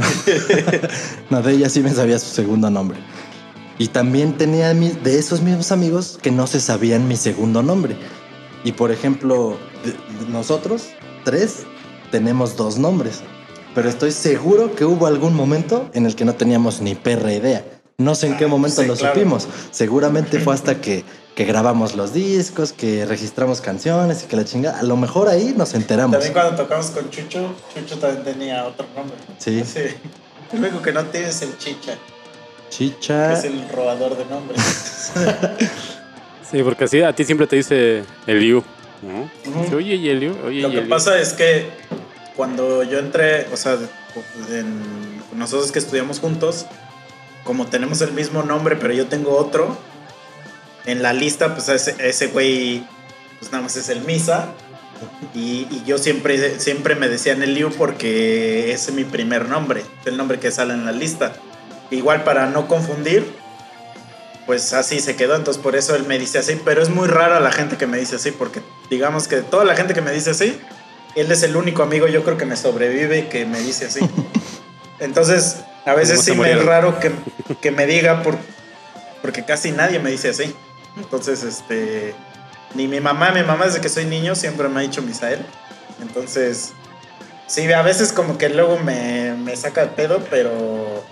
no, 1.30 1.42
de 1.42 1.54
ella 1.54 1.70
sí 1.70 1.80
me 1.82 1.92
sabía 1.94 2.20
su 2.20 2.28
segundo 2.28 2.70
nombre. 2.70 2.98
Y 3.80 3.88
también 3.90 4.34
tenía 4.38 4.74
de 4.74 5.18
esos 5.18 5.42
mismos 5.42 5.72
amigos 5.72 6.20
que 6.22 6.32
no 6.32 6.46
se 6.46 6.60
sabían 6.60 7.08
mi 7.08 7.16
segundo 7.16 7.64
nombre. 7.64 7.96
Y 8.66 8.74
por 8.74 8.92
ejemplo, 8.92 9.58
nosotros, 10.30 10.88
tres, 11.24 11.60
tenemos 12.12 12.58
dos 12.58 12.78
nombres. 12.78 13.22
Pero 13.74 13.88
estoy 13.88 14.12
seguro 14.12 14.76
que 14.76 14.84
hubo 14.84 15.06
algún 15.08 15.36
momento 15.36 15.90
en 15.94 16.06
el 16.06 16.16
que 16.16 16.26
no 16.26 16.36
teníamos 16.36 16.82
ni 16.82 16.96
perra 16.96 17.32
idea. 17.32 17.64
No 17.98 18.16
sé 18.16 18.28
en 18.28 18.38
qué 18.38 18.46
Ah, 18.46 18.50
momento 18.50 18.82
sí, 18.82 18.88
lo 18.88 18.96
claro. 18.96 19.14
supimos. 19.16 19.48
Seguramente 19.72 20.40
fue 20.40 20.54
hasta 20.54 20.82
que, 20.82 21.06
que 21.38 21.46
grabamos 21.46 21.96
los 21.96 22.14
discos, 22.14 22.74
que 22.74 23.06
registramos 23.06 23.62
canciones 23.62 24.24
y 24.24 24.26
que 24.26 24.36
la 24.36 24.44
chinga. 24.44 24.80
A 24.80 24.82
lo 24.82 24.98
mejor 24.98 25.30
ahí 25.30 25.54
nos 25.56 25.76
enteramos. 25.76 26.14
También 26.14 26.34
cuando 26.34 26.56
tocamos 26.56 26.88
con 26.88 27.12
Chucho, 27.12 27.54
Chucho 27.76 28.00
también 28.00 28.24
tenía 28.24 28.66
otro 28.66 28.88
nombre. 28.96 29.16
Sí. 29.38 29.64
Sí. 29.74 29.82
El 30.52 30.60
único 30.60 30.82
que 30.82 30.92
no 30.94 31.04
tiene 31.06 31.28
es 31.28 31.42
el 31.44 31.56
Chicha, 31.60 31.92
que 31.94 32.70
Chicha. 32.70 33.34
es 33.34 33.44
el 33.44 33.70
robador 33.70 34.18
de 34.18 34.26
nombres. 34.26 35.12
Sí, 36.50 36.64
porque 36.64 36.86
así 36.86 37.02
a 37.04 37.14
ti 37.14 37.26
siempre 37.26 37.46
te 37.46 37.58
dice 37.58 38.04
Eliu. 38.26 38.64
¿no? 39.04 39.76
Oye, 39.76 39.96
y 39.96 40.10
Eliu, 40.10 40.34
oye, 40.46 40.62
Lo 40.62 40.70
y 40.70 40.72
que 40.72 40.78
Eliu". 40.78 40.90
pasa 40.90 41.20
es 41.20 41.34
que 41.34 41.70
cuando 42.38 42.84
yo 42.84 43.00
entré, 43.00 43.48
o 43.54 43.58
sea, 43.58 43.78
en- 44.50 45.22
nosotros 45.36 45.72
que 45.74 45.80
estudiamos 45.80 46.20
juntos, 46.22 46.66
como 47.44 47.68
tenemos 47.68 48.00
el 48.02 48.14
mismo 48.14 48.44
nombre, 48.44 48.78
pero 48.78 48.94
yo 48.94 49.08
tengo 49.08 49.36
otro, 49.38 49.78
en 50.88 51.04
la 51.04 51.14
lista, 51.14 51.54
pues 51.54 51.70
ese, 51.70 51.96
ese 52.00 52.28
güey, 52.28 52.84
pues 53.40 53.52
nada 53.52 53.62
más 53.62 53.76
es 53.76 53.90
el 53.90 54.02
Misa. 54.02 54.54
Y, 55.36 55.68
y 55.70 55.84
yo 55.86 56.00
siempre, 56.00 56.60
siempre 56.60 56.96
me 56.96 57.08
decían 57.08 57.44
el 57.44 57.54
Liu 57.54 57.70
porque 57.78 58.72
ese 58.72 58.90
es 58.90 58.96
mi 58.96 59.04
primer 59.04 59.48
nombre, 59.48 59.84
el 60.06 60.18
nombre 60.18 60.40
que 60.40 60.50
sale 60.50 60.74
en 60.74 60.86
la 60.86 60.92
lista. 60.92 61.34
Igual 61.92 62.24
para 62.24 62.48
no 62.48 62.68
confundir, 62.68 63.32
pues 64.48 64.74
así 64.74 65.00
se 65.00 65.16
quedó, 65.16 65.36
entonces 65.36 65.62
por 65.62 65.76
eso 65.76 65.96
él 65.96 66.06
me 66.08 66.18
dice 66.18 66.40
así, 66.40 66.60
pero 66.66 66.82
es 66.82 66.90
muy 66.90 67.08
rara 67.08 67.40
la 67.40 67.52
gente 67.52 67.78
que 67.78 67.86
me 67.86 67.98
dice 68.00 68.16
así, 68.16 68.32
porque 68.32 68.62
digamos 68.90 69.28
que 69.28 69.42
toda 69.42 69.66
la 69.66 69.76
gente 69.76 69.94
que 69.94 70.02
me 70.02 70.12
dice 70.12 70.32
así, 70.32 70.58
él 71.16 71.32
es 71.32 71.44
el 71.44 71.56
único 71.56 71.84
amigo 71.84 72.08
yo 72.08 72.24
creo 72.24 72.38
que 72.38 72.46
me 72.46 72.56
sobrevive 72.56 73.28
que 73.28 73.46
me 73.46 73.60
dice 73.60 73.86
así. 73.86 74.00
Entonces, 75.00 75.58
a 75.86 75.94
veces 75.94 76.16
¿Cómo 76.16 76.24
se 76.24 76.32
sí 76.32 76.38
me 76.40 76.52
es 76.52 76.66
raro 76.66 77.00
que, 77.00 77.12
que 77.62 77.72
me 77.72 77.86
diga 77.86 78.24
por, 78.24 78.38
porque 79.22 79.46
casi 79.46 79.72
nadie 79.72 80.00
me 80.00 80.10
dice 80.10 80.30
así. 80.30 80.56
Entonces, 80.98 81.44
este, 81.44 82.14
ni 82.76 82.88
mi 82.88 83.00
mamá, 83.00 83.32
mi 83.32 83.44
mamá 83.44 83.66
desde 83.66 83.82
que 83.82 83.90
soy 83.90 84.06
niño 84.06 84.36
siempre 84.36 84.68
me 84.70 84.80
ha 84.80 84.84
dicho 84.84 85.02
Misael. 85.02 85.46
Entonces, 86.02 86.72
sí, 87.48 87.72
a 87.72 87.82
veces 87.82 88.12
como 88.12 88.38
que 88.38 88.50
luego 88.50 88.78
me, 88.80 89.34
me 89.34 89.56
saca 89.56 89.82
de 89.82 89.88
pedo, 89.88 90.20
pero, 90.30 91.04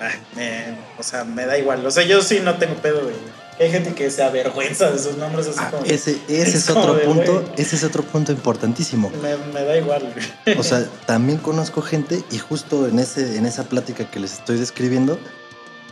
ah, 0.00 0.10
me- 0.36 0.78
o 0.98 1.02
sea, 1.02 1.24
me 1.24 1.46
da 1.46 1.58
igual. 1.58 1.84
O 1.86 1.90
sea, 1.90 2.04
yo 2.04 2.22
sí 2.22 2.40
no 2.42 2.56
tengo 2.58 2.74
pedo 2.76 3.06
de... 3.06 3.14
Hay 3.62 3.70
gente 3.70 3.92
que 3.92 4.10
se 4.10 4.22
avergüenza 4.22 4.90
de 4.90 4.98
sus 4.98 5.18
nombres 5.18 5.46
así 5.48 5.58
Ah, 5.60 5.70
como... 5.70 5.84
ese, 5.84 6.12
ese 6.28 6.42
es, 6.42 6.54
es 6.54 6.70
otro 6.70 6.98
punto, 7.02 7.44
ese 7.58 7.76
es 7.76 7.84
otro 7.84 8.02
punto 8.02 8.32
importantísimo. 8.32 9.10
Me, 9.20 9.36
me 9.52 9.62
da 9.64 9.76
igual. 9.76 10.14
güey. 10.46 10.58
O 10.58 10.62
sea, 10.62 10.86
también 11.04 11.36
conozco 11.38 11.82
gente 11.82 12.22
y 12.30 12.38
justo 12.38 12.88
en 12.88 12.98
ese, 12.98 13.36
en 13.36 13.44
esa 13.44 13.64
plática 13.64 14.10
que 14.10 14.18
les 14.18 14.32
estoy 14.32 14.56
describiendo, 14.58 15.18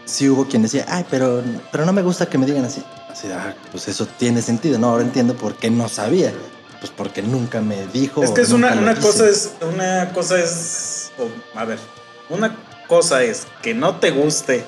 sí 0.07 0.31
hubo 0.31 0.47
quien 0.49 0.63
decía, 0.63 0.87
ay, 0.89 1.05
pero, 1.11 1.43
pero 1.71 1.85
no 1.85 1.93
me 1.93 2.01
gusta 2.01 2.25
que 2.25 2.39
me 2.39 2.47
digan 2.47 2.65
así. 2.65 2.83
Así, 3.19 3.33
ah, 3.33 3.53
pues 3.73 3.89
eso 3.89 4.07
tiene 4.07 4.43
sentido, 4.43 4.79
¿no? 4.79 4.91
Ahora 4.91 5.03
entiendo 5.03 5.35
por 5.35 5.57
qué 5.57 5.71
no 5.71 5.89
sabía. 5.89 6.33
Pues 6.79 6.93
porque 6.97 7.21
nunca 7.21 7.61
me 7.61 7.85
dijo. 7.89 8.23
Es 8.23 8.31
que 8.31 8.43
es 8.43 8.51
una, 8.51 8.95
cosa 8.95 9.29
es, 9.29 9.55
una 9.61 10.13
cosa 10.13 10.39
es, 10.39 11.11
a 11.57 11.65
ver, 11.65 11.81
una 12.29 12.57
cosa 12.87 13.25
es 13.25 13.49
que 13.61 13.75
no 13.75 13.97
te 13.97 14.13
guste 14.13 14.65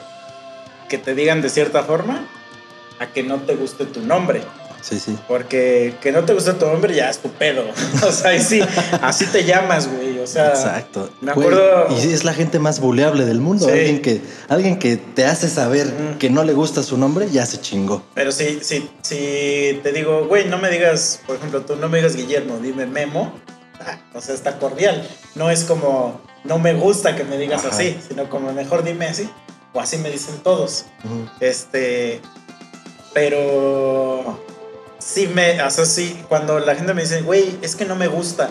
que 0.88 0.98
te 0.98 1.14
digan 1.14 1.42
de 1.42 1.48
cierta 1.48 1.84
forma 1.84 2.26
a 2.98 3.06
que 3.06 3.22
no 3.22 3.36
te 3.36 3.54
guste 3.54 3.86
tu 3.86 4.00
nombre. 4.00 4.42
Sí, 4.80 4.98
sí. 4.98 5.16
Porque 5.28 5.94
que 6.00 6.10
no 6.10 6.24
te 6.24 6.34
guste 6.34 6.54
tu 6.54 6.66
nombre 6.66 6.92
ya 6.92 7.08
es 7.08 7.18
tu 7.18 7.30
pedo. 7.30 7.64
o 8.04 8.10
sea, 8.10 8.34
y 8.34 8.42
sí, 8.42 8.60
así 9.00 9.26
te 9.26 9.44
llamas, 9.44 9.88
güey. 9.88 10.09
O 10.22 10.26
sea, 10.26 10.48
Exacto. 10.50 11.10
me 11.20 11.32
Güey, 11.32 11.48
acuerdo- 11.48 11.86
y 11.96 12.12
es 12.12 12.24
la 12.24 12.32
gente 12.34 12.58
más 12.58 12.80
buleable 12.80 13.24
del 13.24 13.40
mundo. 13.40 13.66
Sí. 13.66 13.70
Alguien, 13.72 14.02
que, 14.02 14.20
alguien 14.48 14.78
que 14.78 14.96
te 14.96 15.24
hace 15.24 15.48
saber 15.48 15.86
Mm. 15.86 16.18
que 16.18 16.30
no 16.30 16.44
le 16.44 16.52
gusta 16.52 16.82
su 16.82 16.96
nombre, 16.96 17.28
ya 17.30 17.46
se 17.46 17.60
chingó. 17.60 18.02
pero 18.14 18.32
si, 18.32 18.60
si, 18.62 18.88
si 19.02 19.80
te 19.82 19.92
digo, 19.92 20.26
güey, 20.26 20.46
no 20.48 20.58
me 20.58 20.70
digas, 20.70 21.20
por 21.26 21.36
ejemplo, 21.36 21.62
tú 21.62 21.76
no 21.76 21.88
me 21.88 21.98
digas 21.98 22.16
Guillermo, 22.16 22.58
dime 22.58 22.86
Memo. 22.86 23.32
ah, 23.80 23.98
o 24.14 24.20
sea, 24.20 24.34
está 24.34 24.58
cordial. 24.58 25.08
No 25.34 25.50
es 25.50 25.64
como, 25.64 26.20
no 26.44 26.58
me 26.58 26.74
gusta 26.74 27.16
que 27.16 27.24
me 27.24 27.38
digas 27.38 27.64
Ajá. 27.64 27.74
así, 27.74 27.96
sino 28.08 28.28
como 28.28 28.52
mejor 28.52 28.84
dime 28.84 29.06
así. 29.06 29.28
O 29.72 29.80
así 29.80 29.96
me 29.98 30.10
dicen 30.10 30.34
todos. 30.42 30.84
Este, 31.40 32.20
pero 33.14 34.38
sí 34.98 35.28
me, 35.28 35.62
o 35.62 35.70
sea, 35.70 35.84
sí, 35.84 36.20
cuando 36.28 36.58
la 36.58 36.74
gente 36.74 36.94
me 36.94 37.02
dice, 37.02 37.22
güey, 37.22 37.56
es 37.62 37.76
que 37.76 37.84
no 37.84 37.96
me 37.96 38.08
gusta. 38.08 38.50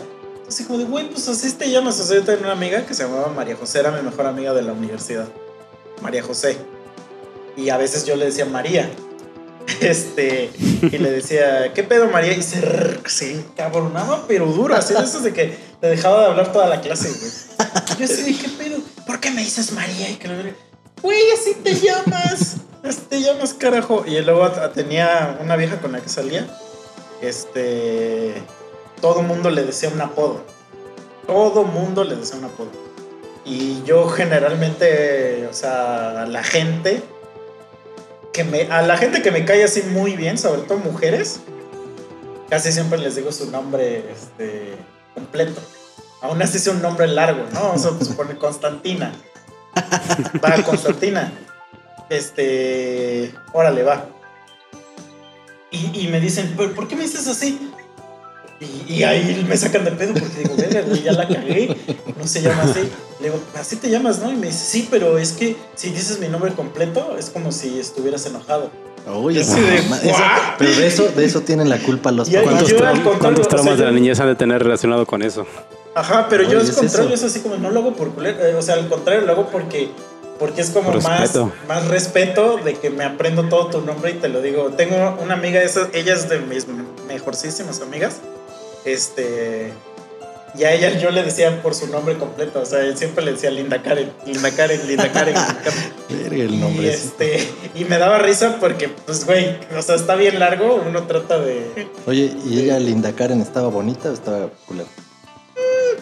Así 0.50 0.64
como 0.64 0.80
de, 0.80 0.86
güey, 0.86 1.08
pues 1.12 1.28
así 1.28 1.52
te 1.52 1.70
llamas. 1.70 2.00
O 2.00 2.04
sea, 2.04 2.18
yo 2.18 2.24
tenía 2.24 2.42
una 2.42 2.54
amiga 2.54 2.84
que 2.84 2.96
se 2.96 3.04
llamaba 3.04 3.28
María 3.28 3.56
José, 3.56 3.82
era 3.82 3.92
mi 3.92 4.02
mejor 4.02 4.26
amiga 4.26 4.52
de 4.52 4.64
la 4.64 4.74
universidad. 4.74 5.28
María 6.02 6.24
José. 6.24 6.58
Y 7.56 7.70
a 7.70 7.78
veces 7.78 8.04
yo 8.06 8.16
le 8.16 8.26
decía 8.26 8.46
María. 8.46 8.90
Este, 9.82 10.50
y 10.82 10.98
le 10.98 11.12
decía, 11.12 11.72
¿qué 11.74 11.84
pedo, 11.84 12.08
María? 12.08 12.34
Y 12.34 12.42
se, 12.42 12.60
se 13.06 13.34
encabronaba, 13.34 14.26
pero 14.28 14.48
duro, 14.48 14.76
así 14.76 14.96
de 14.96 15.02
esos 15.02 15.24
de 15.24 15.32
que 15.32 15.56
te 15.80 15.88
dejaba 15.88 16.22
de 16.22 16.26
hablar 16.26 16.52
toda 16.52 16.68
la 16.68 16.82
clase, 16.82 17.08
güey. 17.08 18.00
Yo 18.00 18.06
así 18.06 18.24
de, 18.24 18.36
¿qué 18.36 18.50
pedo? 18.50 18.80
¿Por 19.06 19.20
qué 19.20 19.30
me 19.30 19.42
dices 19.42 19.72
María? 19.72 20.10
Y 20.10 20.16
que 20.16 20.28
le 20.28 20.56
güey, 21.04 21.20
así 21.32 21.54
te 21.64 21.76
llamas. 21.76 22.58
Así 22.84 23.02
te 23.08 23.22
llamas, 23.22 23.54
carajo. 23.54 24.04
Y 24.08 24.20
luego 24.22 24.50
tenía 24.74 25.38
una 25.40 25.56
vieja 25.56 25.80
con 25.80 25.92
la 25.92 26.02
que 26.02 26.10
salía. 26.10 26.48
Este. 27.22 28.34
Todo 29.02 29.22
mundo 29.22 29.50
le 29.50 29.64
decía 29.64 29.90
un 29.90 30.02
apodo. 30.02 30.42
Todo 31.26 31.64
mundo 31.64 32.04
le 32.04 32.16
decía 32.16 32.38
un 32.38 32.46
apodo. 32.46 32.72
Y 33.46 33.82
yo 33.84 34.08
generalmente, 34.10 35.48
o 35.50 35.54
sea, 35.54 36.24
a 36.24 36.26
la 36.26 36.44
gente 36.44 37.02
que 38.34 38.44
me. 38.44 38.64
A 38.64 38.82
la 38.82 38.98
gente 38.98 39.22
que 39.22 39.32
me 39.32 39.46
cae 39.46 39.64
así 39.64 39.84
muy 39.84 40.16
bien, 40.16 40.38
sobre 40.38 40.62
todo 40.62 40.78
mujeres, 40.80 41.40
casi 42.50 42.72
siempre 42.72 43.00
les 43.00 43.16
digo 43.16 43.32
su 43.32 43.50
nombre 43.50 44.12
este, 44.12 44.76
completo. 45.14 45.62
Aún 46.22 46.42
así 46.42 46.58
es 46.58 46.68
un 46.68 46.82
nombre 46.82 47.08
largo, 47.08 47.46
¿no? 47.54 47.62
Vamos 47.62 47.86
a 47.86 48.04
suponer 48.04 48.38
Constantina. 48.38 49.14
Va, 50.44 50.62
Constantina. 50.64 51.32
Este. 52.10 53.34
Órale, 53.54 53.84
va. 53.84 54.06
Y, 55.72 56.06
y 56.06 56.08
me 56.08 56.20
dicen, 56.20 56.54
¿pero 56.58 56.74
por 56.74 56.88
qué 56.88 56.96
me 56.96 57.04
dices 57.04 57.28
así? 57.28 57.72
Y, 58.60 58.94
y 58.96 59.04
ahí 59.04 59.46
me 59.48 59.56
sacan 59.56 59.86
de 59.86 59.92
pedo 59.92 60.14
porque 60.14 60.40
digo, 60.40 60.56
verga, 60.58 60.82
güey, 60.82 61.02
ya 61.04 61.14
la 61.14 61.28
cagué. 61.28 61.78
No 62.18 62.28
se 62.28 62.42
llama 62.42 62.64
así. 62.64 62.82
Le 63.22 63.28
digo, 63.30 63.40
así 63.58 63.78
te 63.78 63.90
llamas, 63.90 64.20
¿no? 64.20 64.32
Y 64.32 64.36
me 64.36 64.48
dice, 64.48 64.66
sí, 64.66 64.88
pero 64.92 65.18
es 65.18 65.32
que 65.32 65.56
si 65.76 65.90
dices 65.92 66.20
mi 66.20 66.28
nombre 66.28 66.52
completo, 66.54 67.16
es 67.18 67.30
como 67.30 67.52
si 67.54 67.80
estuvieras 67.80 68.26
enojado. 68.26 68.70
Oye, 69.08 69.42
Así 69.42 69.60
de, 69.62 69.78
eso- 69.78 70.18
pero 70.58 70.72
de 70.76 70.88
eso, 70.88 71.08
de 71.16 71.26
eso 71.26 71.42
tienen 71.42 71.70
la 71.70 71.78
culpa 71.80 72.12
los 72.12 72.30
papás. 72.30 72.44
¿Cuántos, 72.44 72.68
yo, 72.70 72.78
tra- 72.78 72.88
al 72.88 72.94
contrario, 73.04 73.20
cuántos 73.20 73.40
o 73.48 73.50
sea, 73.50 73.58
traumas 73.58 73.78
de 73.80 73.86
la 73.86 73.92
niñez 73.92 74.20
han 74.20 74.28
de 74.28 74.36
tener 74.36 74.62
relacionado 74.62 75.06
con 75.06 75.22
eso? 75.24 75.46
Ajá, 75.96 76.28
pero 76.30 76.44
yo 76.44 76.58
Oye, 76.60 76.64
es 76.64 76.70
es 76.70 76.76
contrario, 76.76 77.14
eso. 77.14 77.26
es 77.26 77.32
así 77.32 77.40
como 77.42 77.56
no 77.58 77.72
lo 77.72 77.80
hago 77.80 77.94
por 77.96 78.12
culero, 78.12 78.46
eh, 78.46 78.56
o 78.56 78.62
sea, 78.62 78.76
al 78.76 78.88
contrario, 78.90 79.22
lo 79.26 79.32
hago 79.32 79.48
porque 79.50 79.90
porque 80.38 80.62
es 80.62 80.70
como 80.70 80.92
más, 80.94 81.20
Respeto. 81.22 81.52
más 81.68 81.88
respeto 81.88 82.58
de 82.64 82.76
que 82.76 82.90
me 82.90 83.04
aprendo 83.04 83.50
todo 83.50 83.68
tu 83.68 83.82
nombre 83.82 84.12
y 84.12 84.14
te 84.16 84.30
lo 84.30 84.42
digo. 84.42 84.70
Tengo 84.78 85.18
una 85.22 85.34
amiga, 85.34 85.62
esa, 85.62 85.90
ella 85.94 86.14
es 86.14 86.30
de 86.30 86.40
mis 86.40 86.66
mejorcísimas 87.10 87.82
amigas. 87.82 88.18
Este. 88.86 89.72
Y 90.56 90.64
a 90.64 90.74
ella 90.74 90.98
yo 90.98 91.12
le 91.12 91.22
decía 91.24 91.62
por 91.62 91.76
su 91.76 91.88
nombre 91.88 92.18
completo. 92.18 92.62
O 92.62 92.66
sea, 92.66 92.82
él 92.82 92.98
siempre 92.98 93.24
le 93.24 93.34
decía 93.34 93.52
Linda 93.52 93.82
Karen, 93.84 94.12
Linda 94.26 94.50
Karen, 94.52 94.88
Linda 94.88 95.12
Karen. 95.12 95.36
Linda 95.36 95.58
Karen. 95.64 95.84
Verga, 96.24 96.44
el 96.44 96.54
y, 96.56 96.58
nombre. 96.58 96.90
ese. 96.92 97.06
este, 97.06 97.50
y 97.76 97.86
me 97.86 97.98
daba 98.00 98.18
risa 98.18 98.58
porque, 98.60 98.90
pues, 98.90 99.26
güey, 99.26 99.58
o 99.78 99.82
sea, 99.82 99.96
está 99.96 100.16
bien 100.16 100.40
largo. 100.40 100.84
Uno 100.88 101.04
trata 101.04 101.40
de. 101.40 101.88
Oye, 102.08 102.34
¿y 102.46 102.62
ella, 102.62 102.80
Linda 102.80 103.14
Karen, 103.14 103.42
estaba 103.42 103.68
bonita 103.70 104.10
o 104.10 104.14
estaba 104.14 104.50
culera? 104.66 104.90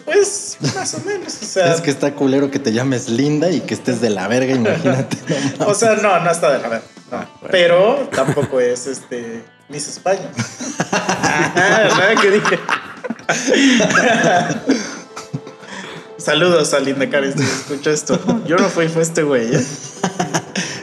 Pues 0.04 0.56
más 0.74 0.94
o 0.94 1.00
menos. 1.00 1.42
O 1.42 1.44
sea, 1.44 1.74
Es 1.74 1.82
que 1.82 1.90
está 1.90 2.14
culero 2.14 2.50
que 2.50 2.58
te 2.58 2.72
llames 2.72 3.10
Linda 3.10 3.50
y 3.50 3.60
que 3.60 3.74
estés 3.74 4.00
de 4.00 4.08
la 4.08 4.26
verga, 4.28 4.54
imagínate. 4.54 5.16
o 5.66 5.74
sea 5.74 5.96
no, 5.96 6.18
no 6.20 6.30
está 6.30 6.50
de 6.52 6.58
la 6.62 6.68
verga. 6.68 6.86
no. 7.10 7.16
Ah, 7.18 7.28
bueno. 7.40 7.48
Pero 7.50 8.08
tampoco 8.14 8.58
es 8.60 8.86
este 8.86 9.42
Miss 9.68 9.88
España. 9.88 10.30
¿Verdad 11.54 12.22
que 12.22 12.30
dije? 12.30 12.58
Saludos 16.16 16.72
a 16.74 16.80
Linda 16.80 17.08
Karen 17.08 17.36
si 17.36 17.44
escucho 17.44 17.90
esto. 17.90 18.18
Yo 18.46 18.56
no 18.56 18.68
fui, 18.68 18.88
fue 18.88 19.02
este 19.02 19.22
güey. 19.22 19.54
¿eh? 19.54 19.64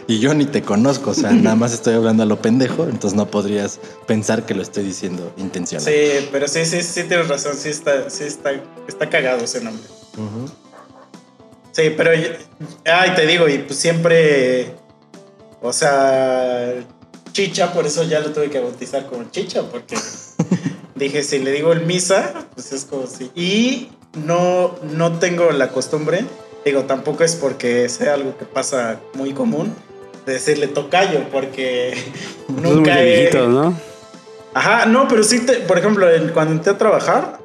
Y 0.08 0.20
yo 0.20 0.36
ni 0.36 0.46
te 0.46 0.62
conozco, 0.62 1.12
o 1.12 1.14
sea, 1.16 1.32
nada 1.32 1.56
más 1.56 1.74
estoy 1.74 1.96
hablando 1.96 2.22
a 2.24 2.26
lo 2.28 2.40
pendejo, 2.40 2.84
entonces 2.84 3.18
no 3.18 3.26
podrías 3.26 3.80
pensar 4.06 4.46
que 4.46 4.54
lo 4.54 4.62
estoy 4.62 4.84
diciendo 4.84 5.34
intencional. 5.38 5.84
Sí, 5.84 6.30
pero 6.32 6.48
sí, 6.48 6.64
sí, 6.66 6.84
sí 6.84 7.04
tienes 7.06 7.28
razón. 7.28 7.56
Sí 7.58 7.70
está, 7.70 8.10
sí 8.12 8.24
está, 8.24 8.52
está 8.88 9.10
cagado 9.10 9.44
ese 9.44 9.62
nombre. 9.62 9.84
Sí, 11.72 11.92
pero. 11.98 12.12
Ay, 12.86 13.16
te 13.16 13.26
digo, 13.26 13.50
y 13.50 13.58
pues 13.60 13.80
siempre. 13.80 14.76
O 15.62 15.74
sea. 15.74 16.74
Chicha, 17.36 17.74
por 17.74 17.86
eso 17.86 18.04
ya 18.04 18.22
lo 18.22 18.32
tuve 18.32 18.50
que 18.50 18.62
bautizar 18.62 19.08
como 19.08 19.26
Chicha, 19.30 19.64
porque 19.70 19.98
dije, 20.96 21.22
si 21.22 21.40
le 21.40 21.52
digo 21.52 21.74
el 21.74 21.82
misa, 21.82 22.32
pues 22.54 22.72
es 22.72 22.86
como 22.86 23.08
si. 23.08 23.30
Y 23.36 23.90
no, 24.14 24.74
no 24.94 25.20
tengo 25.20 25.52
la 25.52 25.68
costumbre, 25.68 26.24
digo, 26.64 26.84
tampoco 26.86 27.26
es 27.26 27.36
porque 27.36 27.90
sea 27.90 28.14
algo 28.14 28.38
que 28.38 28.46
pasa 28.46 29.02
muy 29.16 29.34
común, 29.34 29.74
de 30.26 30.32
decirle 30.32 30.70
tocayo, 30.70 31.28
porque 31.30 31.94
muy 32.48 32.62
nunca 32.72 33.02
he. 33.04 33.30
¿no? 33.34 33.78
Ajá, 34.54 34.86
no, 34.86 35.10
pero 35.10 35.22
sí, 35.26 35.42
te, 35.42 35.56
por 35.56 35.78
ejemplo, 35.78 36.10
en- 36.10 36.30
cuando 36.30 36.54
entré 36.54 36.72
a 36.72 36.78
trabajar, 36.78 37.40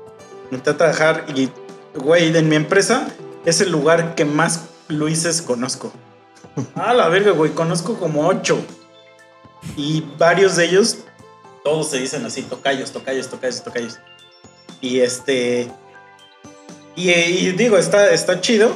entré 0.53 0.73
a 0.73 0.77
trabajar 0.77 1.25
y, 1.35 1.49
güey, 1.97 2.37
en 2.37 2.49
mi 2.49 2.55
empresa 2.55 3.09
es 3.45 3.61
el 3.61 3.73
lugar 3.73 4.15
que 4.15 4.25
más 4.25 4.67
Luises 4.87 5.43
conozco. 5.43 5.93
Ah, 6.77 6.95
la 6.95 7.09
verga, 7.09 7.33
güey, 7.33 7.51
conozco 7.51 7.95
como 7.99 8.29
ocho. 8.29 8.61
Y 9.77 10.05
varios 10.19 10.57
de 10.57 10.67
ellos, 10.67 10.99
todos 11.65 11.91
se 11.91 11.99
dicen 11.99 12.25
así, 12.25 12.43
tocayos, 12.43 12.91
tocayos, 12.91 13.29
tocayos, 13.29 13.63
tocayos. 13.63 13.99
Y 14.81 15.01
este... 15.01 15.71
Y, 16.97 17.11
y 17.11 17.53
digo, 17.53 17.79
está, 17.79 18.11
está 18.11 18.41
chido, 18.41 18.75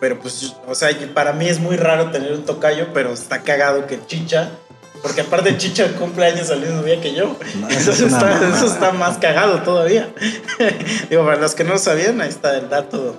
pero 0.00 0.18
pues, 0.20 0.54
o 0.66 0.74
sea, 0.74 0.90
para 1.14 1.32
mí 1.32 1.48
es 1.48 1.58
muy 1.58 1.76
raro 1.76 2.10
tener 2.10 2.32
un 2.32 2.44
tocayo, 2.44 2.88
pero 2.92 3.12
está 3.12 3.42
cagado 3.42 3.86
que 3.86 3.98
Chicha, 4.06 4.50
porque 5.02 5.22
aparte 5.22 5.56
Chicha 5.56 5.92
cumple 5.98 6.26
años 6.26 6.50
al 6.50 6.60
mismo 6.60 6.82
día 6.82 7.00
que 7.00 7.14
yo. 7.14 7.36
No, 7.60 7.68
eso 7.70 7.92
está, 7.92 8.56
eso 8.56 8.66
está 8.66 8.92
más 8.92 9.18
cagado 9.18 9.62
todavía. 9.62 10.12
Digo, 11.10 11.24
para 11.24 11.38
los 11.38 11.54
que 11.54 11.64
no 11.64 11.78
sabían, 11.78 12.20
ahí 12.20 12.28
está 12.28 12.56
el 12.56 12.68
dato, 12.68 13.16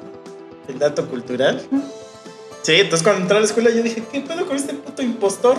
el 0.67 0.79
dato 0.79 1.07
cultural. 1.07 1.62
Sí, 2.62 2.75
entonces 2.75 3.03
cuando 3.03 3.24
entré 3.24 3.38
a 3.38 3.39
la 3.39 3.45
escuela 3.45 3.69
yo 3.69 3.81
dije, 3.81 4.03
¿qué 4.12 4.21
pedo 4.21 4.45
con 4.45 4.55
este 4.55 4.74
puto 4.74 5.01
impostor? 5.01 5.57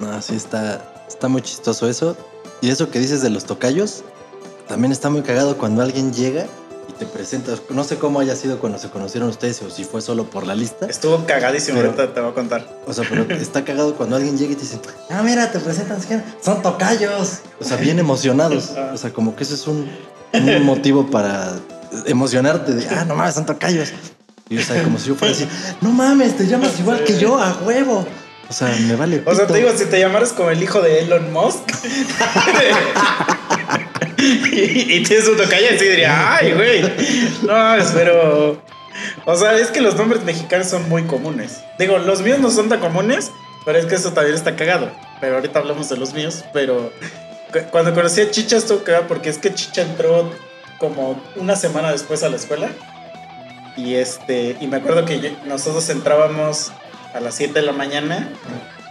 No, 0.00 0.20
sí 0.20 0.34
está, 0.36 0.82
está 1.08 1.28
muy 1.28 1.42
chistoso 1.42 1.88
eso. 1.88 2.16
Y 2.60 2.70
eso 2.70 2.90
que 2.90 2.98
dices 2.98 3.22
de 3.22 3.30
los 3.30 3.44
tocayos, 3.44 4.02
también 4.68 4.92
está 4.92 5.10
muy 5.10 5.22
cagado 5.22 5.56
cuando 5.56 5.82
alguien 5.82 6.12
llega 6.12 6.46
y 6.88 6.92
te 6.92 7.06
presenta. 7.06 7.52
No 7.70 7.82
sé 7.84 7.96
cómo 7.96 8.20
haya 8.20 8.36
sido 8.36 8.58
cuando 8.58 8.78
se 8.78 8.88
conocieron 8.90 9.28
ustedes 9.30 9.60
o 9.62 9.70
si 9.70 9.84
fue 9.84 10.00
solo 10.02 10.24
por 10.28 10.46
la 10.46 10.54
lista. 10.54 10.86
Estuvo 10.86 11.24
cagadísimo, 11.26 11.78
Pero- 11.78 11.90
ahorita 11.92 12.14
te 12.14 12.20
voy 12.20 12.30
a 12.30 12.34
contar. 12.34 12.80
O 12.86 12.92
sea, 12.92 13.04
pero 13.08 13.22
está 13.34 13.64
cagado 13.64 13.94
cuando 13.96 14.16
alguien 14.16 14.36
llega 14.36 14.52
y 14.52 14.56
te 14.56 14.62
dice, 14.62 14.80
ah, 15.10 15.22
mira, 15.22 15.50
te 15.50 15.58
presentan, 15.60 15.98
son 16.42 16.62
tocayos. 16.62 17.38
O 17.60 17.64
sea, 17.64 17.76
bien 17.78 17.98
emocionados. 17.98 18.72
O 18.92 18.96
sea, 18.96 19.12
como 19.12 19.34
que 19.34 19.44
eso 19.44 19.54
es 19.54 19.66
un, 19.66 19.88
un 20.34 20.62
motivo 20.64 21.06
para 21.10 21.54
emocionarte 22.04 22.74
de, 22.74 22.86
ah, 22.90 23.04
no 23.06 23.14
mames, 23.16 23.34
son 23.34 23.46
tocayos. 23.46 23.92
Y 24.48 24.58
o 24.58 24.62
sea, 24.62 24.82
como 24.84 24.98
si 24.98 25.08
yo 25.08 25.14
fuera 25.16 25.34
así, 25.34 25.48
no 25.80 25.90
mames, 25.90 26.36
te 26.36 26.46
llamas 26.46 26.78
igual 26.78 27.02
que 27.04 27.18
yo, 27.18 27.38
a 27.38 27.52
huevo. 27.64 28.06
O 28.48 28.52
sea, 28.52 28.68
me 28.86 28.94
vale. 28.94 29.22
O 29.26 29.34
sea, 29.34 29.46
te 29.48 29.54
digo, 29.54 29.70
si 29.76 29.86
te 29.86 29.98
llamaras 29.98 30.32
como 30.32 30.50
el 30.50 30.62
hijo 30.62 30.80
de 30.80 31.00
Elon 31.00 31.32
Musk 31.32 31.68
y, 34.18 34.94
y 34.96 35.02
tienes 35.02 35.26
un 35.28 35.36
tocayo, 35.36 35.66
así 35.74 35.84
diría, 35.84 36.36
ay, 36.36 36.52
güey. 36.52 36.82
No, 37.42 37.76
pero. 37.94 38.62
O 39.26 39.36
sea, 39.36 39.58
es 39.58 39.68
que 39.68 39.80
los 39.80 39.96
nombres 39.96 40.22
mexicanos 40.24 40.68
son 40.68 40.88
muy 40.88 41.02
comunes. 41.04 41.58
Digo, 41.78 41.98
los 41.98 42.22
míos 42.22 42.38
no 42.38 42.50
son 42.50 42.68
tan 42.68 42.80
comunes, 42.80 43.30
pero 43.64 43.78
es 43.78 43.86
que 43.86 43.96
eso 43.96 44.12
también 44.12 44.36
está 44.36 44.56
cagado. 44.56 44.90
Pero 45.20 45.34
ahorita 45.36 45.58
hablamos 45.58 45.88
de 45.88 45.96
los 45.96 46.14
míos. 46.14 46.44
Pero 46.52 46.92
cu- 47.52 47.68
cuando 47.70 47.92
conocí 47.94 48.20
a 48.22 48.30
Chicha 48.30 48.56
estuvo 48.56 48.84
cagado 48.84 49.06
porque 49.08 49.28
es 49.28 49.38
que 49.38 49.52
Chicha 49.52 49.82
entró 49.82 50.30
como 50.78 51.20
una 51.36 51.56
semana 51.56 51.92
después 51.92 52.22
a 52.22 52.28
la 52.28 52.36
escuela. 52.36 52.68
Y 53.76 53.94
este, 53.96 54.56
y 54.60 54.66
me 54.66 54.78
acuerdo 54.78 55.04
que 55.04 55.20
yo- 55.20 55.30
nosotros 55.46 55.88
entrábamos 55.90 56.72
a 57.14 57.20
las 57.20 57.34
7 57.34 57.60
de 57.60 57.66
la 57.66 57.72
mañana 57.72 58.30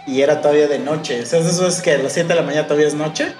y 0.06 0.22
era 0.22 0.40
todavía 0.40 0.68
de 0.68 0.78
noche. 0.78 1.20
O 1.22 1.26
sea, 1.26 1.40
eso 1.40 1.66
es 1.66 1.80
que 1.82 1.92
a 1.92 1.98
las 1.98 2.12
7 2.12 2.28
de 2.28 2.34
la 2.36 2.42
mañana 2.42 2.66
todavía 2.66 2.86
es 2.86 2.94
noche. 2.94 3.32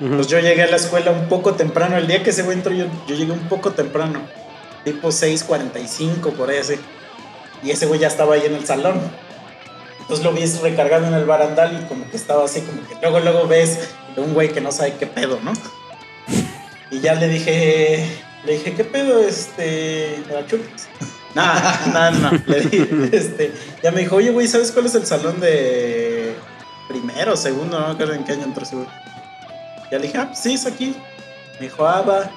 Ujú. 0.00 0.14
Pues 0.16 0.26
yo 0.28 0.38
llegué 0.38 0.62
a 0.62 0.66
la 0.68 0.76
escuela 0.76 1.10
un 1.10 1.28
poco 1.28 1.54
temprano. 1.54 1.96
El 1.96 2.06
día 2.06 2.22
que 2.22 2.30
ese 2.30 2.42
güey 2.42 2.56
entró, 2.56 2.72
yo, 2.72 2.86
yo 3.08 3.16
llegué 3.16 3.32
un 3.32 3.48
poco 3.48 3.72
temprano. 3.72 4.20
Tipo 4.84 5.08
6:45, 5.10 6.32
por 6.34 6.50
ahí 6.50 6.58
así. 6.58 6.74
Y 7.62 7.70
ese 7.70 7.86
güey 7.86 7.98
ya 7.98 8.06
estaba 8.08 8.34
ahí 8.34 8.42
en 8.44 8.54
el 8.54 8.64
salón. 8.66 9.00
Entonces 10.02 10.24
lo 10.24 10.32
vi 10.32 10.44
recargado 10.62 11.06
en 11.08 11.14
el 11.14 11.24
barandal 11.24 11.80
y 11.82 11.86
como 11.88 12.08
que 12.08 12.16
estaba 12.16 12.44
así, 12.44 12.60
como 12.60 12.86
que 12.86 12.94
luego, 13.02 13.18
luego 13.18 13.48
ves 13.48 13.88
de 14.14 14.20
un 14.22 14.34
güey 14.34 14.50
que 14.50 14.60
no 14.60 14.70
sabe 14.70 14.94
qué 15.00 15.06
pedo, 15.06 15.40
¿no? 15.42 15.52
Y 16.92 17.00
ya 17.00 17.14
le 17.14 17.26
dije, 17.26 18.06
le 18.46 18.52
dije, 18.52 18.74
¿qué 18.74 18.84
pedo, 18.84 19.20
este, 19.20 20.22
me 20.28 20.34
la 20.34 20.46
chupas? 20.46 20.88
Nada, 21.34 21.82
nada, 21.92 22.10
no. 22.12 22.30
Le 22.46 22.60
dije, 22.60 22.88
este, 23.12 23.52
ya 23.82 23.90
me 23.90 24.00
dijo, 24.00 24.16
oye, 24.16 24.30
güey, 24.30 24.48
¿sabes 24.48 24.72
cuál 24.72 24.86
es 24.86 24.94
el 24.94 25.04
salón 25.04 25.38
de 25.38 26.34
primero, 26.88 27.36
segundo? 27.36 27.78
No 27.78 27.88
me 27.88 27.92
acuerdo 27.92 28.14
en 28.14 28.24
qué 28.24 28.32
año 28.32 28.44
entró 28.44 28.62
ese 28.62 28.76
güey. 28.76 28.88
Ya 29.92 29.98
le 29.98 30.06
dije, 30.06 30.16
ah, 30.16 30.32
sí, 30.34 30.54
es 30.54 30.64
aquí. 30.64 30.96
Me 31.60 31.66
dijo, 31.66 31.86
ah, 31.86 32.00
va, 32.00 32.30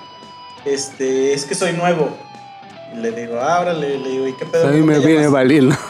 este, 0.66 1.32
es 1.32 1.46
que 1.46 1.56
soy 1.56 1.72
nuevo. 1.72 2.18
Y 2.94 2.98
le 2.98 3.12
digo, 3.12 3.40
ah, 3.40 3.62
órale, 3.62 4.00
le 4.00 4.10
digo, 4.10 4.28
¿y 4.28 4.34
qué 4.34 4.46
pedo? 4.46 4.68
A 4.68 4.72
mí 4.72 4.82
¿Cómo 4.82 4.92
me 4.92 5.00
viene 5.00 5.24
llamas?" 5.24 5.32
Balil. 5.32 5.74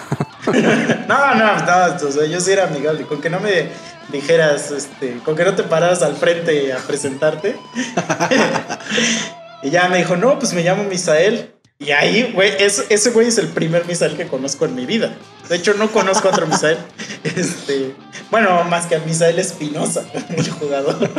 No, 1.07 1.35
no, 1.35 1.55
no, 1.57 2.07
o 2.07 2.11
sea, 2.11 2.25
yo 2.25 2.39
sí 2.39 2.51
era 2.51 2.65
amigable. 2.65 3.05
Con 3.05 3.21
que 3.21 3.29
no 3.29 3.39
me 3.39 3.69
dijeras, 4.11 4.71
este, 4.71 5.17
con 5.25 5.35
que 5.35 5.43
no 5.43 5.55
te 5.55 5.63
pararas 5.63 6.03
al 6.03 6.15
frente 6.15 6.71
a 6.73 6.77
presentarte. 6.77 7.55
y 9.63 9.69
ya 9.69 9.87
me 9.89 9.97
dijo, 9.97 10.15
no, 10.15 10.39
pues 10.39 10.53
me 10.53 10.63
llamo 10.63 10.83
Misael. 10.83 11.53
Y 11.81 11.91
ahí, 11.91 12.31
güey, 12.33 12.51
es- 12.59 12.85
ese 12.89 13.11
güey 13.11 13.27
es 13.27 13.37
el 13.37 13.47
primer 13.47 13.85
Misael 13.85 14.17
que 14.17 14.27
conozco 14.27 14.65
en 14.65 14.75
mi 14.75 14.85
vida. 14.85 15.15
De 15.47 15.55
hecho, 15.55 15.73
no 15.75 15.89
conozco 15.91 16.27
a 16.27 16.31
otro 16.31 16.45
Misael. 16.47 16.77
Este, 17.23 17.95
bueno, 18.31 18.63
más 18.65 18.85
que 18.85 18.95
a 18.95 18.99
Misael 18.99 19.39
Espinosa, 19.39 20.03
el 20.35 20.49
jugador. 20.51 21.09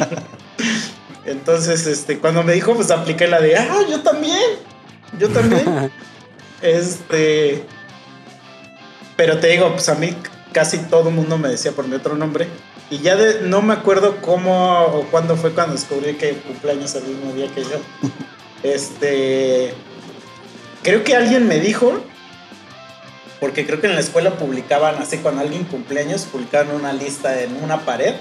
Entonces, 1.24 1.86
este, 1.86 2.18
cuando 2.18 2.42
me 2.42 2.52
dijo, 2.54 2.74
pues 2.74 2.90
apliqué 2.90 3.26
la 3.26 3.40
de, 3.40 3.56
ah, 3.56 3.78
yo 3.88 4.00
también. 4.02 4.38
Yo 5.18 5.28
también. 5.28 5.90
este. 6.62 7.64
Pero 9.16 9.38
te 9.38 9.48
digo, 9.48 9.70
pues 9.72 9.88
a 9.88 9.94
mí 9.94 10.14
casi 10.52 10.78
todo 10.78 11.08
el 11.10 11.14
mundo 11.14 11.36
me 11.38 11.48
decía 11.48 11.72
por 11.72 11.86
mi 11.86 11.94
otro 11.94 12.16
nombre. 12.16 12.48
Y 12.90 12.98
ya 12.98 13.14
de- 13.16 13.42
no 13.42 13.62
me 13.62 13.72
acuerdo 13.74 14.20
cómo 14.20 14.80
o 14.86 15.04
cuándo 15.10 15.36
fue 15.36 15.52
cuando 15.52 15.74
descubrí 15.74 16.14
que 16.14 16.32
cumpleaños 16.38 16.94
el 16.96 17.04
mismo 17.04 17.32
día 17.32 17.48
que 17.54 17.62
yo. 17.62 17.78
Este. 18.62 19.72
Creo 20.82 21.02
que 21.04 21.14
alguien 21.16 21.46
me 21.48 21.60
dijo. 21.60 22.00
Porque 23.38 23.64
creo 23.64 23.80
que 23.80 23.86
en 23.86 23.94
la 23.94 24.00
escuela 24.02 24.32
publicaban 24.36 24.96
así, 24.96 25.16
cuando 25.16 25.40
alguien 25.40 25.64
cumpleaños, 25.64 26.26
publicaban 26.30 26.74
una 26.74 26.92
lista 26.92 27.40
en 27.42 27.56
una 27.62 27.86
pared. 27.86 28.14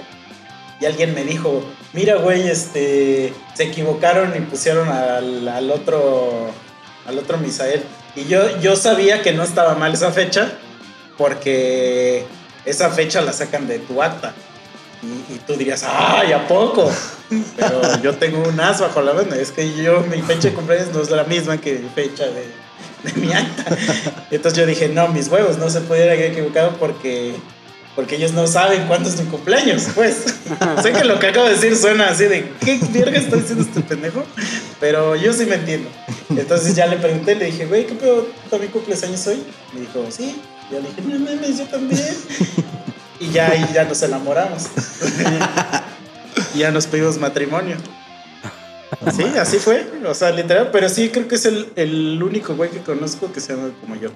Y 0.80 0.86
alguien 0.86 1.14
me 1.14 1.26
dijo, 1.26 1.62
mira, 1.92 2.16
güey, 2.16 2.48
este, 2.48 3.34
se 3.54 3.64
equivocaron 3.64 4.34
y 4.38 4.40
pusieron 4.40 4.88
al, 4.88 5.46
al 5.46 5.72
otro, 5.72 6.52
al 7.06 7.20
otro 7.20 7.38
Misael. 7.38 7.84
Y 8.16 8.26
yo, 8.28 8.58
yo 8.62 8.78
sabía 8.78 9.22
que 9.22 9.34
no 9.34 9.44
estaba 9.44 9.76
mal 9.76 9.94
esa 9.94 10.14
fecha, 10.14 10.54
porque 11.18 12.24
esa 12.64 12.90
fecha 12.92 13.20
la 13.22 13.34
sacan 13.34 13.68
de 13.68 13.80
tu 13.80 14.02
acta. 14.02 14.34
Y, 15.02 15.34
y 15.34 15.40
tú 15.48 15.54
dirías, 15.54 15.84
¡ay, 15.88 16.34
a 16.34 16.48
poco! 16.48 16.92
Pero 17.56 18.02
yo 18.02 18.16
tengo 18.16 18.44
un 18.48 18.60
as 18.60 18.82
bajo 18.82 19.02
la 19.02 19.14
mano. 19.14 19.34
Es 19.36 19.52
que 19.52 19.74
yo, 19.82 20.02
mi 20.02 20.22
fecha 20.22 20.50
de 20.50 20.54
cumpleaños 20.54 20.94
no 20.94 21.02
es 21.02 21.10
la 21.10 21.24
misma 21.24 21.58
que 21.58 21.80
mi 21.80 21.90
fecha 21.90 22.26
de, 22.26 22.48
de 23.04 23.22
mi 23.22 23.32
acta. 23.32 23.78
Entonces 24.32 24.60
yo 24.60 24.66
dije, 24.66 24.90
no, 24.90 25.08
mis 25.08 25.28
huevos, 25.30 25.58
no 25.58 25.70
se 25.70 25.82
pudieran 25.82 26.18
haber 26.18 26.32
equivocado 26.32 26.76
porque, 26.78 27.34
porque 27.96 28.16
ellos 28.16 28.34
no 28.34 28.48
saben 28.48 28.88
cuándo 28.88 29.10
es 29.10 29.20
mi 29.20 29.26
cumpleaños, 29.28 29.88
pues. 29.96 30.16
sé 30.84 30.92
que 30.92 31.04
lo 31.04 31.20
que 31.20 31.28
acabo 31.28 31.48
de 31.48 31.54
decir 31.54 31.76
suena 31.78 32.10
así 32.10 32.26
de, 32.26 32.52
¿qué 32.64 32.80
verga 32.92 33.20
está 33.20 33.38
diciendo 33.38 33.64
este 33.64 33.82
pendejo? 33.82 34.24
Pero 34.80 35.16
yo 35.16 35.32
sí 35.34 35.46
me 35.46 35.56
entiendo. 35.56 35.90
Entonces 36.30 36.76
ya 36.76 36.88
le 36.88 36.98
pregunté, 36.98 37.36
le 37.36 37.46
dije, 37.46 37.66
güey, 37.66 37.86
¿qué 37.86 37.96
pedo? 37.96 38.24
¿Tú 38.24 38.50
también 38.50 38.72
cumples 38.72 39.02
años 39.04 39.26
hoy? 39.28 39.44
Me 39.74 39.82
dijo, 39.82 40.06
sí. 40.10 40.42
Yo 40.72 40.80
le 40.80 40.90
dije, 40.90 41.02
no 41.02 41.20
mames, 41.20 41.58
yo 41.58 41.66
también. 41.66 42.06
Y 43.20 43.32
ya 43.32 43.52
ahí 43.52 43.66
ya 43.74 43.84
nos 43.86 44.02
enamoramos. 44.02 44.68
y 46.56 46.60
ya 46.60 46.72
nos 46.72 46.88
pedimos 46.88 47.18
matrimonio. 47.18 47.78
Sí, 49.16 49.24
así 49.40 49.58
fue. 49.58 49.86
O 50.06 50.14
sea, 50.14 50.32
literal. 50.32 50.70
Pero 50.72 50.90
sí, 50.90 51.10
creo 51.10 51.28
que 51.28 51.36
es 51.36 51.46
el, 51.46 51.68
el 51.76 52.22
único 52.22 52.56
güey 52.56 52.70
que 52.70 52.80
conozco 52.80 53.32
que 53.32 53.40
se 53.40 53.56
llama 53.56 53.72
como 53.82 53.96
yo. 53.96 54.10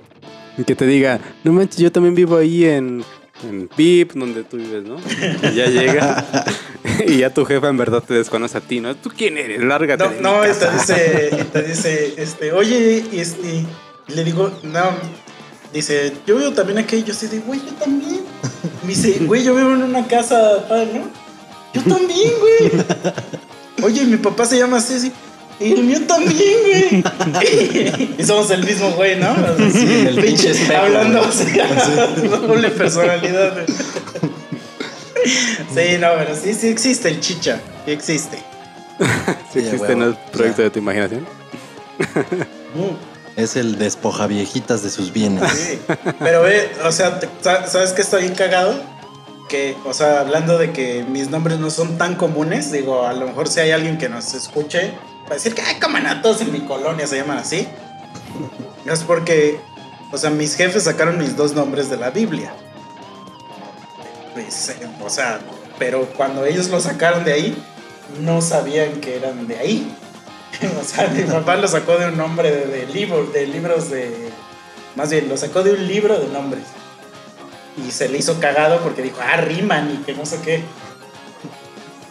Y 0.58 0.64
que 0.64 0.76
te 0.76 0.86
diga, 0.86 1.20
no 1.44 1.52
manches, 1.52 1.78
yo 1.80 1.92
también 1.92 2.16
vivo 2.16 2.38
ahí 2.38 2.66
en, 2.66 3.04
en 3.44 3.68
PIP, 3.68 4.14
donde 4.14 4.44
tú 4.44 4.58
vives, 4.58 4.84
¿no? 4.84 4.98
Y 5.50 5.56
ya 5.56 5.66
llega. 5.66 6.46
y 7.08 7.18
ya 7.18 7.34
tu 7.34 7.46
jefa 7.46 7.70
en 7.70 7.78
verdad 7.78 8.04
te 8.04 8.14
desconoce 8.14 8.58
a 8.58 8.62
ti, 8.62 8.80
¿no? 8.80 8.96
¿Tú 8.96 9.10
quién 9.16 9.38
eres? 9.38 9.64
Lárgate. 9.64 10.04
No, 10.04 10.10
de 10.10 10.18
mi 10.18 10.22
no, 10.22 10.42
te 10.42 10.66
casa. 10.66 10.72
dice, 10.96 11.46
te 11.52 11.64
dice, 11.64 12.14
este, 12.18 12.52
oye, 12.52 13.04
este, 13.14 13.66
y 14.08 14.14
le 14.14 14.24
digo, 14.24 14.52
no, 14.64 14.92
dice, 15.74 16.14
yo 16.26 16.38
vivo 16.38 16.52
también 16.52 16.78
aquí, 16.80 17.04
yo 17.04 17.14
sí 17.14 17.28
digo, 17.28 17.46
güey, 17.48 17.60
yo 17.60 17.72
también. 17.74 18.22
Me 18.84 18.90
dice, 18.90 19.20
güey, 19.26 19.44
yo 19.44 19.56
vivo 19.56 19.72
en 19.74 19.84
una 19.84 20.06
casa, 20.08 20.66
tal, 20.68 20.90
¿no? 20.94 21.08
Yo 21.74 21.82
también, 21.82 22.32
güey. 22.40 22.84
Oye, 23.84 24.06
mi 24.06 24.18
papá 24.18 24.46
se 24.46 24.58
llama 24.58 24.78
así, 24.78 25.00
sí. 25.00 25.12
Y 25.60 25.74
el 25.74 25.84
mío 25.84 26.00
también, 26.08 26.58
güey. 26.64 27.04
y 28.18 28.24
somos 28.24 28.50
el 28.52 28.66
mismo 28.66 28.92
güey, 28.92 29.20
¿no? 29.20 29.32
O 29.32 29.36
sea, 29.58 29.72
sí, 29.72 30.06
El 30.08 30.22
pinche 30.24 30.52
espejo, 30.52 30.82
Hablando, 30.82 31.20
güey. 31.20 31.30
o 31.30 31.32
sea, 31.32 32.08
doble 32.08 32.70
personalidad. 32.70 33.54
güey. 33.54 33.66
Sí, 35.74 35.98
no, 36.00 36.08
pero 36.18 36.36
sí, 36.36 36.54
sí 36.54 36.68
existe 36.68 37.08
el 37.10 37.20
chicha. 37.20 37.60
Sí 37.86 37.92
existe. 37.92 38.38
Sí, 39.54 39.60
Sí, 39.62 39.68
existe 39.68 39.92
en 39.94 40.02
el 40.02 40.16
proyecto 40.32 40.62
de 40.64 40.70
tu 40.70 40.80
imaginación. 40.80 41.22
Mm. 42.76 43.13
Es 43.36 43.56
el 43.56 43.78
despoja 43.78 44.28
viejitas 44.28 44.84
de 44.84 44.90
sus 44.90 45.12
bienes. 45.12 45.80
Pero 46.20 46.44
ve, 46.44 46.72
o 46.86 46.92
sea, 46.92 47.20
¿sabes 47.42 47.94
está 48.02 48.18
bien 48.18 48.36
cagado? 48.36 48.80
Que, 49.50 49.76
o 49.86 49.94
sea, 49.94 50.22
hablando 50.22 50.58
de 50.58 50.72
que 50.72 51.04
mis 51.04 51.30
nombres 51.30 51.60
no 51.60 51.70
son 51.70 51.98
tan 51.98 52.16
comunes, 52.16 52.72
digo, 52.72 53.06
a 53.06 53.14
lo 53.14 53.28
mejor 53.28 53.48
si 53.48 53.60
hay 53.60 53.72
alguien 53.72 53.98
que 53.98 54.10
nos 54.10 54.34
escuche, 54.34 54.94
va 55.26 55.32
a 55.32 55.34
decir 55.34 55.54
que, 55.54 55.62
ay, 55.62 55.78
todos 56.22 56.42
en 56.42 56.52
mi 56.52 56.62
colonia 56.62 57.08
se 57.08 57.18
llaman 57.18 57.38
así. 57.38 57.68
Es 58.86 59.04
porque, 59.04 59.60
o 60.12 60.18
sea, 60.18 60.30
mis 60.30 60.56
jefes 60.56 60.84
sacaron 60.84 61.18
mis 61.18 61.36
dos 61.36 61.54
nombres 61.54 61.90
de 61.90 61.98
la 61.98 62.10
Biblia. 62.10 62.54
Pues, 64.34 64.70
eh, 64.70 64.88
o 65.04 65.10
sea, 65.10 65.40
pero 65.80 66.08
cuando 66.16 66.46
ellos 66.46 66.70
lo 66.70 66.80
sacaron 66.80 67.24
de 67.24 67.34
ahí, 67.34 67.64
no 68.22 68.42
sabían 68.42 69.02
que 69.02 69.18
eran 69.18 69.48
de 69.48 69.58
ahí. 69.58 69.96
O 70.82 70.84
sea, 70.84 71.08
mi 71.10 71.24
papá 71.24 71.56
lo 71.56 71.68
sacó 71.68 71.98
de 71.98 72.08
un 72.08 72.18
nombre 72.18 72.52
de, 72.52 72.66
de 72.68 72.88
libro, 72.88 73.26
de 73.34 73.48
libros 73.48 73.90
de. 73.90 74.12
Más 74.96 75.10
bien, 75.10 75.28
lo 75.30 75.38
sacó 75.38 75.64
de 75.64 75.72
un 75.74 75.88
libro 75.88 76.20
de 76.20 76.28
nombres. 76.28 76.64
Y 77.88 77.92
se 77.92 78.08
le 78.10 78.20
hizo 78.20 78.40
cagado 78.40 78.80
porque 78.82 79.02
dijo, 79.02 79.18
ah, 79.22 79.38
riman 79.38 79.92
y 79.92 80.04
que 80.06 80.14
no 80.14 80.26
sé 80.26 80.38
qué. 80.44 80.62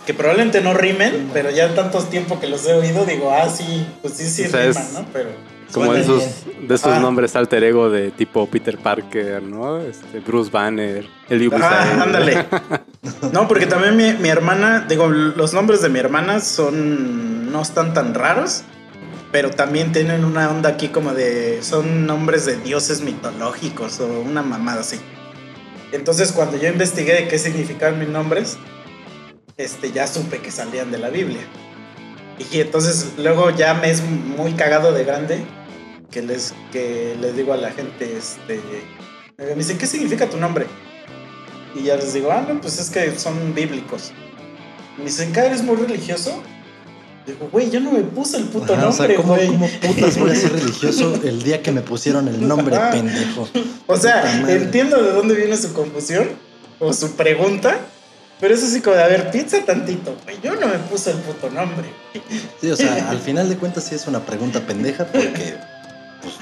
Que 0.06 0.14
probablemente 0.14 0.60
no 0.60 0.74
rimen, 0.74 1.30
pero 1.32 1.50
ya 1.50 1.74
tantos 1.76 2.10
tiempo 2.10 2.40
que 2.40 2.48
los 2.48 2.66
he 2.66 2.74
oído, 2.74 3.04
digo, 3.04 3.30
ah, 3.32 3.48
sí, 3.48 3.86
pues 4.02 4.14
sí, 4.14 4.28
sí 4.28 4.44
O 4.46 4.48
sea, 4.50 4.62
riman, 4.66 4.82
es- 4.82 4.92
¿no? 4.94 5.06
Pero. 5.12 5.30
Como 5.72 5.94
esos, 5.94 6.22
de 6.60 6.74
esos 6.74 6.92
Ah. 6.92 6.98
nombres 7.00 7.34
alter 7.34 7.64
ego 7.64 7.88
de 7.88 8.10
tipo 8.10 8.46
Peter 8.46 8.76
Parker, 8.76 9.42
¿no? 9.42 9.78
Este, 9.80 10.20
Bruce 10.20 10.50
Banner, 10.50 11.06
el 11.30 11.50
Ah, 11.54 12.02
ándale. 12.02 12.44
No, 13.32 13.48
porque 13.48 13.66
también 13.66 13.96
mi, 13.96 14.12
mi 14.12 14.28
hermana, 14.28 14.84
digo, 14.88 15.08
los 15.08 15.54
nombres 15.54 15.80
de 15.80 15.88
mi 15.88 15.98
hermana 15.98 16.40
son. 16.40 17.31
No 17.52 17.62
están 17.62 17.94
tan 17.94 18.14
raros, 18.14 18.64
pero 19.30 19.50
también 19.50 19.92
tienen 19.92 20.24
una 20.24 20.50
onda 20.50 20.70
aquí 20.70 20.88
como 20.88 21.12
de. 21.12 21.62
son 21.62 22.06
nombres 22.06 22.46
de 22.46 22.56
dioses 22.56 23.02
mitológicos 23.02 24.00
o 24.00 24.20
una 24.20 24.42
mamada 24.42 24.80
así. 24.80 25.00
Entonces, 25.92 26.32
cuando 26.32 26.56
yo 26.56 26.68
investigué 26.68 27.14
de 27.14 27.28
qué 27.28 27.38
significaban 27.38 27.98
mis 27.98 28.08
nombres, 28.08 28.56
este, 29.56 29.92
ya 29.92 30.06
supe 30.06 30.38
que 30.38 30.50
salían 30.50 30.90
de 30.90 30.98
la 30.98 31.10
Biblia. 31.10 31.42
Y 32.50 32.60
entonces, 32.60 33.12
luego 33.18 33.50
ya 33.50 33.74
me 33.74 33.90
es 33.90 34.02
muy 34.02 34.52
cagado 34.54 34.92
de 34.92 35.04
grande 35.04 35.44
que 36.10 36.22
les, 36.22 36.54
que 36.72 37.14
les 37.20 37.36
digo 37.36 37.52
a 37.52 37.56
la 37.58 37.70
gente, 37.70 38.16
este. 38.16 38.60
Me 39.38 39.54
dicen, 39.54 39.78
¿qué 39.78 39.86
significa 39.86 40.28
tu 40.28 40.36
nombre? 40.36 40.66
Y 41.74 41.84
ya 41.84 41.96
les 41.96 42.12
digo, 42.12 42.30
ah, 42.30 42.44
no, 42.46 42.60
pues 42.60 42.78
es 42.78 42.90
que 42.90 43.18
son 43.18 43.54
bíblicos. 43.54 44.12
Me 44.98 45.04
dicen, 45.04 45.32
¿qué 45.32 45.40
eres 45.40 45.62
muy 45.62 45.76
religioso? 45.76 46.42
Digo, 47.26 47.48
güey, 47.52 47.70
yo 47.70 47.78
no 47.80 47.92
me 47.92 48.00
puse 48.00 48.36
el 48.36 48.44
puto 48.44 48.74
Ajá, 48.74 48.88
o 48.88 48.92
sea, 48.92 49.06
nombre, 49.08 49.46
¿cómo. 49.46 49.66
¿cómo 49.80 49.94
putas 49.94 50.18
voy 50.18 50.30
a 50.30 50.34
ser 50.34 50.52
religioso 50.58 51.14
el 51.22 51.42
día 51.42 51.62
que 51.62 51.70
me 51.70 51.80
pusieron 51.82 52.26
el 52.28 52.46
nombre, 52.46 52.76
Ajá. 52.76 52.90
pendejo? 52.90 53.48
O 53.86 53.96
sea, 53.96 54.40
entiendo 54.50 55.00
de 55.02 55.12
dónde 55.12 55.34
viene 55.36 55.56
su 55.56 55.72
confusión 55.72 56.30
o 56.80 56.92
su 56.92 57.12
pregunta, 57.14 57.76
pero 58.40 58.54
es 58.54 58.62
así 58.64 58.80
como 58.80 58.96
de, 58.96 59.04
a 59.04 59.06
ver, 59.08 59.30
piensa 59.30 59.64
tantito, 59.64 60.16
güey, 60.24 60.36
yo 60.42 60.56
no 60.56 60.66
me 60.66 60.78
puse 60.78 61.12
el 61.12 61.18
puto 61.18 61.48
nombre. 61.50 61.88
Sí, 62.60 62.70
o 62.72 62.76
sea, 62.76 63.08
al 63.10 63.18
final 63.20 63.48
de 63.48 63.56
cuentas 63.56 63.84
sí 63.84 63.94
es 63.94 64.06
una 64.08 64.20
pregunta 64.26 64.60
pendeja 64.66 65.04
porque, 65.06 65.54
pues, 66.22 66.34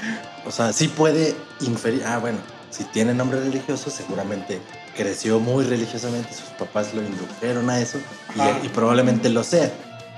o 0.47 0.51
sea, 0.51 0.73
sí 0.73 0.87
puede 0.87 1.35
inferir, 1.59 2.01
ah, 2.07 2.17
bueno, 2.17 2.39
si 2.71 2.85
tiene 2.85 3.13
nombre 3.13 3.39
religioso 3.39 3.91
seguramente 3.91 4.59
creció 4.97 5.39
muy 5.39 5.63
religiosamente, 5.63 6.33
sus 6.33 6.49
papás 6.57 6.93
lo 6.95 7.01
indujeron 7.03 7.69
a 7.69 7.79
eso 7.79 7.99
y, 8.35 8.39
Ah. 8.39 8.59
y 8.63 8.67
probablemente 8.69 9.29
lo 9.29 9.43
sea, 9.43 9.71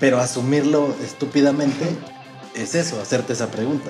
pero 0.03 0.19
asumirlo 0.19 0.93
estúpidamente 1.01 1.85
es 2.55 2.75
eso, 2.75 2.99
hacerte 3.01 3.31
esa 3.31 3.47
pregunta. 3.47 3.89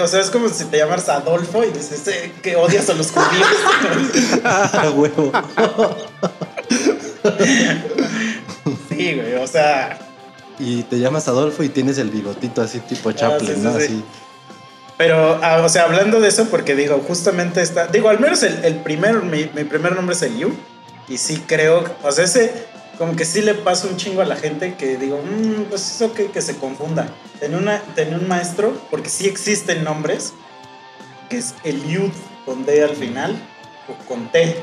O 0.00 0.06
sea, 0.06 0.20
es 0.22 0.30
como 0.30 0.48
si 0.48 0.64
te 0.64 0.78
llamas 0.78 1.06
Adolfo 1.10 1.62
y 1.62 1.70
dices 1.70 2.08
eh, 2.08 2.32
que 2.42 2.56
odias 2.56 2.88
a 2.88 2.94
los 2.94 3.10
judíos. 3.10 4.40
Ah, 4.42 4.90
huevo. 4.96 5.30
sí, 8.88 9.14
güey, 9.16 9.34
o 9.34 9.46
sea, 9.46 9.98
Y 10.58 10.84
te 10.84 10.98
llamas 10.98 11.28
Adolfo 11.28 11.62
y 11.62 11.68
tienes 11.68 11.98
el 11.98 12.08
bigotito 12.08 12.62
así 12.62 12.80
tipo 12.80 13.12
Chaplin, 13.12 13.50
Ah, 13.50 13.54
sí, 13.54 13.60
¿no? 13.60 13.72
sí, 13.74 13.80
sí. 13.80 13.84
Así. 13.84 14.04
Pero, 14.96 15.40
ah, 15.42 15.60
o 15.62 15.68
sea, 15.68 15.84
hablando 15.84 16.20
de 16.20 16.28
eso, 16.28 16.46
porque 16.46 16.74
digo, 16.74 17.04
justamente 17.06 17.60
está. 17.60 17.86
Digo, 17.86 18.08
al 18.08 18.18
menos 18.18 18.42
el, 18.44 18.64
el 18.64 18.76
primero, 18.76 19.20
mi, 19.20 19.50
mi 19.54 19.64
primer 19.64 19.94
nombre 19.94 20.16
es 20.16 20.22
Eliu. 20.22 20.54
Y 21.06 21.18
sí 21.18 21.42
creo, 21.46 21.84
o 22.02 22.12
sea, 22.12 22.24
ese, 22.24 22.69
como 23.00 23.16
que 23.16 23.24
sí 23.24 23.40
le 23.40 23.54
pasa 23.54 23.86
un 23.86 23.96
chingo 23.96 24.20
a 24.20 24.26
la 24.26 24.36
gente 24.36 24.74
que 24.74 24.98
digo, 24.98 25.22
"Mm, 25.24 25.70
pues 25.70 25.90
eso 25.90 26.12
que, 26.12 26.26
que 26.26 26.42
se 26.42 26.58
confunda. 26.58 27.08
Tenía, 27.40 27.56
una, 27.56 27.80
tenía 27.94 28.18
un 28.18 28.28
maestro, 28.28 28.78
porque 28.90 29.08
sí 29.08 29.26
existen 29.26 29.84
nombres, 29.84 30.34
que 31.30 31.38
es 31.38 31.54
Eliud 31.64 32.10
con 32.44 32.66
D 32.66 32.84
al 32.84 32.94
final, 32.94 33.34
o 33.88 33.94
con 34.06 34.30
T. 34.30 34.54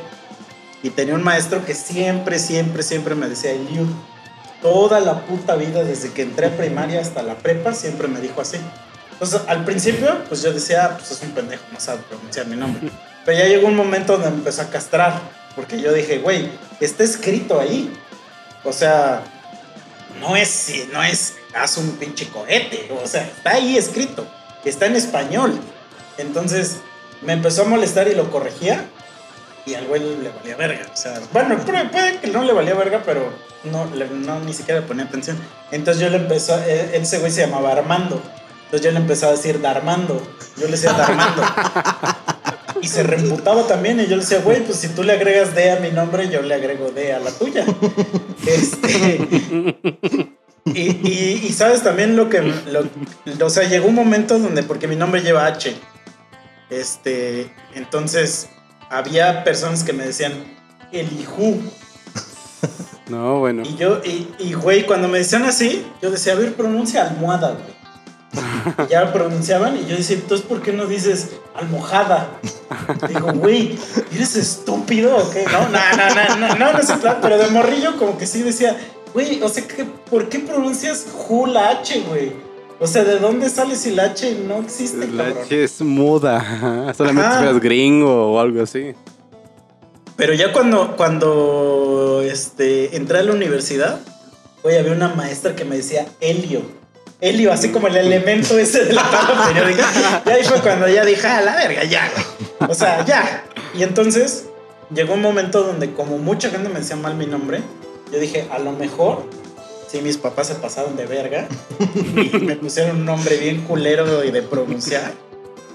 Y 0.83 0.91
tenía 0.91 1.15
un 1.15 1.23
maestro 1.23 1.65
que 1.65 1.73
siempre, 1.73 2.37
siempre, 2.37 2.83
siempre 2.83 3.15
me 3.15 3.27
decía 3.27 3.53
Eliud. 3.53 3.87
Toda 4.61 4.99
la 4.99 5.25
puta 5.25 5.55
vida, 5.55 5.83
desde 5.83 6.11
que 6.11 6.21
entré 6.21 6.45
a 6.45 6.55
primaria 6.55 7.01
hasta 7.01 7.23
la 7.23 7.39
prepa, 7.39 7.73
siempre 7.73 8.07
me 8.07 8.21
dijo 8.21 8.39
así. 8.39 8.57
Entonces, 9.13 9.41
al 9.47 9.65
principio, 9.65 10.15
pues 10.29 10.43
yo 10.43 10.53
decía, 10.53 10.85
"Ah, 10.85 10.95
pues 10.95 11.09
es 11.09 11.23
un 11.23 11.31
pendejo, 11.31 11.63
no 11.73 11.79
sabe 11.79 12.03
pronunciar 12.07 12.45
mi 12.45 12.55
nombre. 12.55 12.91
Pero 13.25 13.35
ya 13.35 13.45
llegó 13.45 13.67
un 13.67 13.75
momento 13.75 14.13
donde 14.13 14.29
me 14.29 14.37
empezó 14.37 14.61
a 14.61 14.69
castrar, 14.69 15.19
porque 15.55 15.81
yo 15.81 15.91
dije, 15.91 16.19
güey, 16.19 16.51
está 16.79 17.03
escrito 17.03 17.59
ahí. 17.59 17.91
O 18.63 18.73
sea, 18.73 19.23
no 20.19 20.35
es, 20.35 20.71
no 20.91 21.03
es, 21.03 21.35
haz 21.55 21.77
un 21.77 21.91
pinche 21.97 22.27
cohete, 22.29 22.89
o 23.03 23.07
sea, 23.07 23.23
está 23.23 23.51
ahí 23.51 23.77
escrito, 23.77 24.25
está 24.65 24.85
en 24.87 24.95
español. 24.95 25.59
Entonces, 26.17 26.77
me 27.21 27.33
empezó 27.33 27.61
a 27.63 27.65
molestar 27.65 28.07
y 28.07 28.15
lo 28.15 28.29
corregía, 28.31 28.85
y 29.65 29.75
al 29.75 29.85
güey 29.85 30.01
le 30.01 30.29
valía 30.29 30.55
verga. 30.55 30.85
O 30.93 30.97
sea, 30.97 31.19
bueno, 31.33 31.57
puede, 31.59 32.19
que 32.19 32.27
no 32.27 32.43
le 32.43 32.53
valía 32.53 32.73
verga, 32.73 33.03
pero 33.05 33.31
no, 33.65 33.85
no 33.85 34.39
ni 34.41 34.53
siquiera 34.53 34.79
le 34.81 34.87
ponía 34.87 35.03
atención. 35.05 35.37
Entonces 35.71 36.01
yo 36.01 36.09
le 36.09 36.17
empezó, 36.17 36.55
él- 36.63 36.89
ese 36.93 37.19
güey 37.19 37.31
se 37.31 37.41
llamaba 37.41 37.71
Armando. 37.73 38.21
Entonces 38.65 38.81
yo 38.85 38.91
le 38.91 38.97
empezaba 38.97 39.33
a 39.33 39.35
decir 39.35 39.61
Darmando. 39.61 40.25
Yo 40.57 40.65
le 40.65 40.71
decía 40.71 40.93
Darmando. 40.93 41.43
y 42.81 42.87
se 42.87 43.03
reemputaba 43.03 43.67
también. 43.67 43.99
Y 43.99 44.03
yo 44.07 44.15
le 44.15 44.21
decía, 44.23 44.39
güey, 44.39 44.63
pues 44.63 44.77
si 44.77 44.89
tú 44.89 45.03
le 45.03 45.13
agregas 45.13 45.53
D 45.55 45.71
a 45.71 45.79
mi 45.79 45.91
nombre, 45.91 46.29
yo 46.29 46.41
le 46.41 46.53
agrego 46.55 46.89
D 46.91 47.13
a 47.13 47.19
la 47.19 47.31
tuya. 47.31 47.65
Este. 48.47 49.19
Y, 50.65 50.81
y- 50.81 51.41
y 51.47 51.53
sabes 51.53 51.81
también 51.83 52.15
lo 52.15 52.29
que. 52.29 52.41
lo- 52.41 53.45
o 53.45 53.49
sea, 53.49 53.67
llegó 53.67 53.87
un 53.87 53.95
momento 53.95 54.37
donde, 54.39 54.63
porque 54.63 54.87
mi 54.87 54.95
nombre 54.95 55.21
lleva 55.21 55.45
H. 55.45 55.75
Este. 56.69 57.51
Entonces, 57.75 58.49
había 58.89 59.43
personas 59.43 59.83
que 59.83 59.93
me 59.93 60.05
decían, 60.05 60.33
Elihu. 60.91 61.61
No, 63.09 63.39
bueno. 63.39 63.63
Y 63.65 63.75
yo, 63.77 64.01
y, 64.03 64.27
y 64.39 64.53
güey, 64.53 64.85
cuando 64.85 65.07
me 65.07 65.19
decían 65.19 65.43
así, 65.43 65.85
yo 66.01 66.11
decía, 66.11 66.33
a 66.33 66.35
ver, 66.35 66.53
pronuncia 66.55 67.07
almohada, 67.07 67.51
güey. 67.51 67.76
Y 68.33 68.91
ya 68.91 69.11
pronunciaban 69.13 69.77
y 69.77 69.85
yo 69.89 69.95
decía, 69.95 70.17
entonces, 70.17 70.45
¿por 70.45 70.61
qué 70.61 70.73
no 70.73 70.85
dices 70.85 71.29
almohada? 71.55 72.29
Digo, 73.07 73.31
güey, 73.33 73.77
¿eres 74.13 74.35
estúpido 74.35 75.15
o 75.17 75.29
qué? 75.31 75.45
No, 75.45 75.69
no, 75.69 75.79
no, 75.97 76.37
no, 76.37 76.47
no, 76.47 76.55
no, 76.55 76.73
no 76.73 76.83
sé, 76.83 76.95
plan, 76.97 77.17
pero 77.21 77.37
de 77.37 77.47
morrillo 77.47 77.95
como 77.97 78.17
que 78.17 78.27
sí 78.27 78.43
decía, 78.43 78.75
güey, 79.13 79.41
o 79.41 79.47
sea, 79.49 79.65
¿qué- 79.65 79.85
¿por 79.85 80.27
qué 80.29 80.39
pronuncias 80.39 81.05
Ju 81.13 81.45
la 81.47 81.69
H, 81.69 82.01
güey? 82.09 82.33
O 82.79 82.85
sea, 82.85 83.03
¿de 83.05 83.17
dónde 83.19 83.49
sale 83.49 83.75
si 83.75 83.91
la 83.91 84.03
H 84.03 84.37
no 84.47 84.57
existe, 84.59 85.07
La 85.07 85.23
cabrón? 85.25 85.43
H 85.45 85.63
es 85.63 85.81
muda. 85.81 86.93
Solamente 86.97 87.27
Ajá. 87.27 87.37
si 87.39 87.43
fueras 87.45 87.61
gringo 87.61 88.33
o 88.33 88.39
algo 88.39 88.61
así. 88.61 88.93
Pero 90.15 90.33
ya 90.33 90.51
cuando, 90.51 90.95
cuando 90.97 92.21
este, 92.23 92.95
entré 92.97 93.19
a 93.19 93.23
la 93.23 93.31
universidad, 93.33 93.99
güey, 94.63 94.77
había 94.77 94.91
una 94.91 95.07
maestra 95.09 95.55
que 95.55 95.63
me 95.65 95.77
decía 95.77 96.05
Helio. 96.19 96.61
Helio, 97.19 97.51
así 97.51 97.69
como 97.69 97.87
el 97.87 97.97
elemento 97.97 98.57
ese 98.57 98.85
de 98.85 98.93
la 98.93 99.03
tabla 99.11 99.47
periódica. 99.47 100.23
Y 100.25 100.29
ahí 100.29 100.43
fue 100.43 100.61
cuando 100.61 100.87
ya 100.87 101.03
dije, 101.03 101.27
a 101.27 101.41
la 101.41 101.55
verga, 101.55 101.83
ya, 101.83 102.11
güey. 102.13 102.69
O 102.71 102.73
sea, 102.73 103.05
ya. 103.05 103.43
Y 103.73 103.83
entonces 103.83 104.45
llegó 104.93 105.15
un 105.15 105.21
momento 105.21 105.63
donde 105.63 105.93
como 105.93 106.17
mucha 106.17 106.49
gente 106.49 106.69
me 106.69 106.79
decía 106.79 106.95
mal 106.95 107.15
mi 107.15 107.25
nombre, 107.25 107.61
yo 108.11 108.19
dije, 108.19 108.47
a 108.51 108.59
lo 108.59 108.71
mejor, 108.71 109.23
si 109.87 110.01
mis 110.01 110.17
papás 110.17 110.47
se 110.47 110.55
pasaron 110.55 110.95
de 110.95 111.05
verga 111.05 111.47
y 112.15 112.37
me 112.37 112.55
pusieron 112.55 112.97
un 112.97 113.05
nombre 113.05 113.37
bien 113.37 113.61
culero 113.63 114.23
y 114.23 114.31
de 114.31 114.41
pronunciar. 114.41 115.13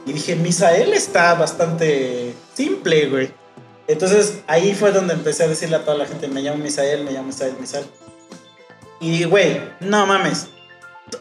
Y 0.06 0.12
dije, 0.12 0.36
Misael 0.36 0.92
está 0.94 1.34
bastante 1.34 2.34
simple, 2.54 3.06
güey. 3.06 3.30
Entonces 3.86 4.40
ahí 4.46 4.74
fue 4.74 4.92
donde 4.92 5.14
empecé 5.14 5.44
a 5.44 5.48
decirle 5.48 5.76
a 5.76 5.84
toda 5.84 5.96
la 5.96 6.06
gente, 6.06 6.28
me 6.28 6.40
llamo 6.40 6.58
Misael, 6.58 7.04
me 7.04 7.12
llamo 7.12 7.28
Misael, 7.28 7.54
Misael. 7.60 7.84
Y, 9.00 9.24
güey, 9.24 9.60
no 9.80 10.06
mames. 10.06 10.46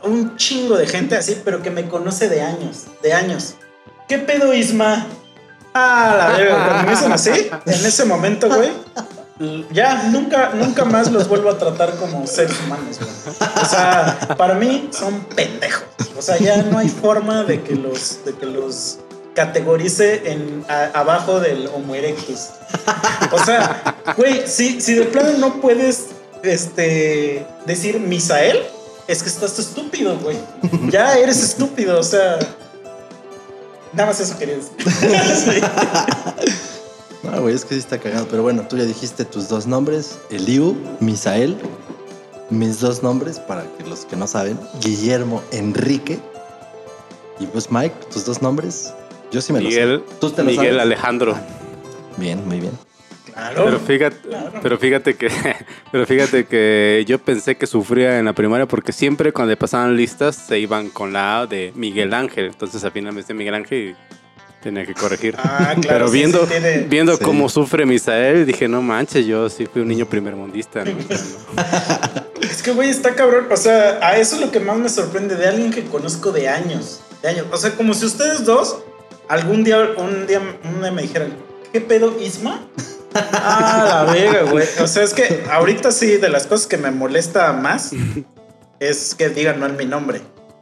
Un 0.04 0.38
chingo 0.38 0.78
de 0.78 0.88
gente 0.88 1.16
así, 1.16 1.42
pero 1.44 1.62
que 1.62 1.70
me 1.70 1.88
conoce 1.88 2.30
de 2.30 2.42
años, 2.42 2.86
de 3.02 3.14
años. 3.14 3.56
¿Qué 4.08 4.18
pedo, 4.18 4.54
Isma? 4.54 5.08
Ah, 5.74 6.16
la 6.18 6.38
verga, 6.38 6.66
cuando 6.66 6.84
me 6.84 6.92
dicen 6.92 7.12
así, 7.12 7.50
en 7.66 7.86
ese 7.86 8.06
momento, 8.06 8.50
güey, 8.50 8.72
ya 9.72 10.04
nunca, 10.10 10.52
nunca 10.54 10.86
más 10.86 11.12
los 11.12 11.28
vuelvo 11.28 11.50
a 11.50 11.58
tratar 11.58 11.96
como 11.96 12.28
seres 12.28 12.60
humanos, 12.66 13.00
güey. 13.00 13.12
O 13.62 13.66
sea, 13.66 14.36
para 14.38 14.54
mí 14.56 14.90
son 14.92 15.22
pendejos. 15.36 15.86
O 16.18 16.22
sea, 16.22 16.38
ya 16.38 16.58
no 16.64 16.78
hay 16.78 16.90
forma 16.90 17.44
de 17.44 17.62
que 17.62 17.76
los, 17.76 18.24
de 18.26 18.36
que 18.36 18.46
los 18.46 19.00
categorice 19.34 20.32
en 20.32 20.66
abajo 20.94 21.40
del 21.40 21.68
Homo 21.68 21.96
erectus. 21.96 22.50
O 23.32 23.44
sea, 23.44 23.96
güey, 24.18 24.44
si, 24.46 24.82
si 24.82 24.94
de 24.94 25.06
plano 25.06 25.32
no 25.38 25.62
puedes 25.62 26.08
este, 26.44 27.46
decir 27.66 28.00
Misael, 28.00 28.62
es 29.12 29.24
que 29.24 29.30
estás 29.30 29.60
estúpido, 29.60 30.18
güey. 30.20 30.38
Ya 30.90 31.18
eres 31.18 31.44
estúpido, 31.44 32.00
o 32.00 32.04
sea. 32.04 32.40
Nada 33.94 34.10
más 34.10 34.20
eso 34.20 34.38
quería 34.38 34.56
decir. 34.56 34.72
Sí. 35.46 35.62
No, 37.24 37.42
güey, 37.42 37.54
es 37.54 37.66
que 37.66 37.76
sí 37.76 37.80
está 37.80 38.00
cagado. 38.00 38.28
Pero 38.30 38.42
bueno, 38.42 38.66
tú 38.68 38.78
ya 38.78 38.84
dijiste 38.84 39.26
tus 39.26 39.50
dos 39.50 39.68
nombres: 39.68 40.18
Eliu, 40.30 40.76
Misael. 41.00 41.58
Mis 42.50 42.80
dos 42.82 43.02
nombres, 43.04 43.40
para 43.40 43.64
que 43.78 43.86
los 43.86 44.06
que 44.06 44.16
no 44.16 44.28
saben: 44.28 44.60
Guillermo 44.82 45.42
Enrique. 45.52 46.20
Y 47.40 47.46
pues, 47.48 47.72
Mike, 47.72 47.96
tus 48.12 48.26
dos 48.26 48.42
nombres. 48.42 48.94
Yo 49.32 49.42
sí 49.42 49.54
me 49.54 49.60
Miguel, 49.60 50.00
los 50.00 50.02
sé. 50.10 50.16
¿Tú 50.20 50.30
te 50.32 50.44
lo 50.44 50.50
Miguel 50.50 50.76
sabes? 50.76 50.82
Alejandro. 50.82 51.38
Bien, 52.18 52.46
muy 52.48 52.60
bien. 52.60 52.78
Claro. 53.34 53.66
Pero 53.66 53.80
fíjate, 53.80 54.18
Claro. 54.28 54.60
pero 54.62 54.78
fíjate 54.78 55.16
que, 55.16 55.30
pero 55.92 56.06
fíjate 56.06 56.46
que 56.46 57.04
yo 57.08 57.20
pensé 57.20 57.56
que 57.56 57.68
sufría 57.68 58.20
en 58.20 58.26
la 58.26 58.34
primaria 58.34 58.66
porque 58.68 58.92
siempre 58.92 59.32
cuando 59.32 59.50
le 59.52 59.58
pasaban 59.58 59.96
listas 59.96 60.36
se 60.36 60.60
iban 60.60 60.90
con 60.90 61.14
la 61.14 61.42
A 61.42 61.48
de 61.48 61.72
Miguel 61.76 62.14
Ángel. 62.14 62.46
Entonces 62.46 62.84
al 62.84 62.92
final 62.92 63.14
me 63.14 63.22
decía 63.22 63.36
Miguel 63.36 63.54
Ángel 63.56 63.90
y 63.90 63.96
tenía 64.64 64.86
que 64.86 64.94
corregir. 64.94 65.36
Ah, 65.40 65.74
claro. 65.82 65.82
pero 65.88 66.08
sí, 66.10 66.14
viendo, 66.18 66.40
sí 66.46 66.52
tiene- 66.52 66.78
viendo 66.88 67.16
Sí. 67.18 67.24
cómo 67.24 67.50
sufre 67.50 67.86
Misael, 67.86 68.46
dije, 68.46 68.68
no 68.68 68.82
manches, 68.82 69.26
yo 69.26 69.50
sí 69.50 69.66
fui 69.66 69.82
un 69.82 69.88
niño 69.88 70.06
primermundista. 70.06 70.84
¿no? 70.86 70.92
Es 72.42 72.62
que, 72.64 72.72
güey, 72.72 72.90
está 72.90 73.16
cabrón. 73.16 73.46
O 73.52 73.58
sea, 73.58 74.00
a 74.02 74.18
eso 74.18 74.36
es 74.36 74.42
lo 74.42 74.52
que 74.52 74.60
más 74.60 74.78
me 74.78 74.90
sorprende 74.90 75.36
de 75.36 75.48
alguien 75.48 75.72
que 75.72 75.84
conozco 75.86 76.32
de 76.32 76.50
años. 76.50 77.02
De 77.22 77.30
años. 77.30 77.46
O 77.52 77.58
sea, 77.58 77.72
como 77.76 77.94
si 77.94 78.06
ustedes 78.06 78.46
dos 78.46 78.78
algún 79.28 79.64
día, 79.64 79.78
un 79.98 80.28
día, 80.28 80.42
un 80.64 80.82
día 80.82 80.92
me 80.92 81.04
dijeran, 81.04 81.34
¿qué 81.72 81.80
pedo, 81.82 82.20
Isma? 82.20 82.60
Ah, 83.14 84.06
la 84.06 84.14
verga, 84.14 84.52
güey. 84.52 84.68
O 84.82 84.88
sea, 84.88 85.04
es 85.04 85.14
que 85.14 85.44
ahorita 85.50 85.92
sí, 85.92 86.18
de 86.18 86.30
las 86.30 86.48
cosas 86.48 86.68
que 86.68 86.78
me 86.78 86.92
molesta 86.92 87.52
más 87.54 87.92
es 88.80 89.16
que 89.16 89.30
digan 89.30 89.60
mal 89.60 89.74
mi 89.74 89.86
nombre. 89.86 90.22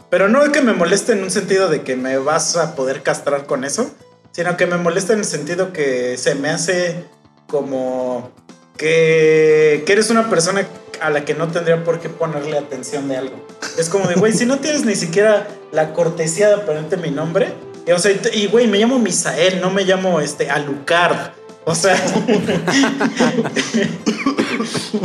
Pero 0.09 0.27
no 0.27 0.43
es 0.43 0.49
que 0.49 0.61
me 0.61 0.73
moleste 0.73 1.13
en 1.13 1.23
un 1.23 1.31
sentido 1.31 1.69
de 1.69 1.83
que 1.83 1.95
me 1.95 2.17
vas 2.17 2.55
a 2.55 2.75
poder 2.75 3.03
castrar 3.03 3.45
con 3.45 3.63
eso, 3.63 3.91
sino 4.31 4.57
que 4.57 4.65
me 4.65 4.77
molesta 4.77 5.13
en 5.13 5.19
el 5.19 5.25
sentido 5.25 5.71
que 5.71 6.17
se 6.17 6.35
me 6.35 6.49
hace 6.49 7.05
como 7.47 8.31
que, 8.77 9.83
que 9.85 9.93
eres 9.93 10.09
una 10.09 10.29
persona 10.29 10.67
a 11.01 11.09
la 11.09 11.25
que 11.25 11.33
no 11.33 11.47
tendría 11.47 11.83
por 11.83 11.99
qué 11.99 12.09
ponerle 12.09 12.57
atención 12.57 13.07
de 13.07 13.17
algo. 13.17 13.47
Es 13.77 13.89
como 13.89 14.07
de, 14.07 14.15
güey, 14.15 14.33
si 14.33 14.45
no 14.45 14.59
tienes 14.59 14.85
ni 14.85 14.95
siquiera 14.95 15.47
la 15.71 15.93
cortesía 15.93 16.49
de 16.49 16.57
ponerte 16.57 16.97
mi 16.97 17.11
nombre, 17.11 17.53
y, 17.85 17.91
o 17.91 17.99
sea, 17.99 18.11
y 18.33 18.47
güey, 18.47 18.67
me 18.67 18.77
llamo 18.77 18.99
Misael, 18.99 19.61
no 19.61 19.71
me 19.71 19.83
llamo 19.83 20.19
este 20.19 20.49
Alucard. 20.49 21.31
O 21.69 21.75
sea, 21.75 21.95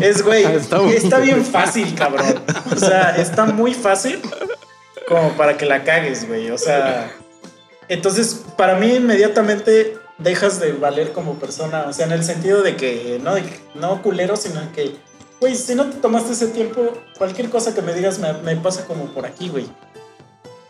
es 0.00 0.22
güey, 0.22 0.44
Está 0.44 0.80
muy- 0.80 0.94
está 0.94 1.18
bien 1.18 1.44
fácil, 1.44 1.94
cabrón. 1.94 2.40
O 2.74 2.76
sea, 2.78 3.16
está 3.16 3.44
muy 3.44 3.74
fácil 3.74 4.20
como 5.06 5.32
para 5.36 5.56
que 5.58 5.66
la 5.66 5.84
cagues, 5.84 6.26
güey. 6.26 6.50
O 6.50 6.56
sea, 6.58 7.12
entonces 7.88 8.40
para 8.56 8.76
mí 8.76 8.94
inmediatamente 8.94 9.98
dejas 10.18 10.58
de 10.58 10.72
valer 10.72 11.12
como 11.12 11.34
persona. 11.34 11.84
O 11.88 11.92
sea, 11.92 12.06
en 12.06 12.12
el 12.12 12.24
sentido 12.24 12.62
de 12.62 12.76
que 12.76 13.20
no, 13.22 13.34
no 13.74 14.00
culero, 14.02 14.36
sino 14.36 14.60
que, 14.72 14.96
güey, 15.40 15.54
si 15.56 15.74
no 15.74 15.90
te 15.90 15.98
tomaste 15.98 16.32
ese 16.32 16.46
tiempo, 16.48 16.94
cualquier 17.18 17.50
cosa 17.50 17.74
que 17.74 17.82
me 17.82 17.92
digas 17.92 18.18
me, 18.18 18.32
me 18.32 18.56
pasa 18.56 18.86
como 18.86 19.04
por 19.06 19.26
aquí, 19.26 19.48
güey. 19.50 19.66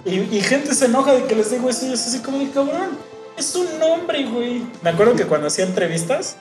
Y, 0.05 0.17
y 0.37 0.41
gente 0.43 0.75
se 0.75 0.87
enoja 0.87 1.13
de 1.13 1.25
que 1.25 1.35
les 1.37 1.51
digo 1.51 1.71
eso 1.71 1.87
y 1.87 1.93
es 1.93 2.05
así 2.07 2.19
como 2.19 2.39
de 2.39 2.51
cabrón. 2.51 2.99
Es 3.37 3.55
un 3.55 3.79
nombre, 3.79 4.25
güey. 4.25 4.63
Me 4.83 4.91
acuerdo 4.91 5.15
que 5.17 5.27
cuando 5.27 5.49
hacía 5.49 5.65
entrevistas 5.65 6.37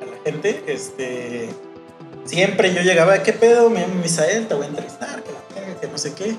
a 0.00 0.06
la 0.06 0.22
gente, 0.24 0.64
este. 0.66 1.50
Siempre 2.24 2.74
yo 2.74 2.82
llegaba, 2.82 3.22
¿qué 3.22 3.32
pedo? 3.32 3.70
Me 3.70 3.80
llamo 3.80 3.94
Misael, 3.96 4.46
te 4.46 4.54
voy 4.54 4.66
a 4.66 4.68
entrevistar, 4.68 5.22
que 5.22 5.32
la 5.32 5.60
verga, 5.60 5.80
que 5.80 5.86
no 5.88 5.98
sé 5.98 6.12
qué. 6.14 6.36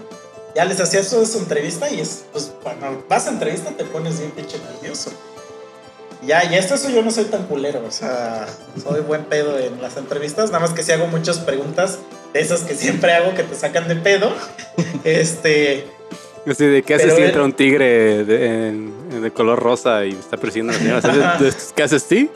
Ya 0.56 0.66
les 0.66 0.80
hacía 0.80 1.00
eso 1.00 1.26
su 1.26 1.40
entrevista 1.40 1.90
y 1.90 2.00
es, 2.00 2.26
pues, 2.32 2.54
cuando 2.62 3.04
vas 3.10 3.28
a 3.28 3.32
entrevista 3.32 3.72
te 3.72 3.84
pones 3.86 4.20
bien 4.20 4.32
pinche 4.32 4.58
nervioso. 4.60 5.12
Ya, 6.24 6.44
y 6.46 6.56
esto 6.56 6.76
eso 6.76 6.90
yo 6.90 7.02
no 7.02 7.10
soy 7.10 7.26
tan 7.26 7.48
culero, 7.48 7.84
o 7.86 7.92
sea, 7.92 8.46
soy 8.82 9.02
buen 9.02 9.26
pedo 9.26 9.58
en 9.58 9.82
las 9.82 9.98
entrevistas, 9.98 10.52
nada 10.52 10.60
más 10.60 10.70
que 10.72 10.84
si 10.84 10.92
hago 10.92 11.08
muchas 11.08 11.40
preguntas 11.40 11.98
de 12.32 12.42
esas 12.42 12.62
que 12.62 12.76
siempre 12.76 13.14
hago 13.14 13.34
que 13.34 13.44
te 13.44 13.56
sacan 13.56 13.88
de 13.88 13.96
pedo. 13.96 14.32
Este, 15.04 15.88
Así 16.48 16.66
de 16.66 16.82
qué 16.82 16.96
haces 16.96 17.14
si 17.16 17.22
entra 17.22 17.44
un 17.44 17.54
tigre 17.54 18.24
de, 18.26 19.32
color 19.34 19.60
rosa 19.60 20.06
y 20.06 20.12
está 20.12 20.38
persiguiendo 20.38 20.74
a 20.74 20.76
la 20.76 20.80
señora. 20.80 21.02
¿Sabes 21.02 21.40
de- 21.40 21.46
de- 21.46 21.74
¿Qué 21.76 21.84
haces 21.84 22.08
tú? 22.08 22.30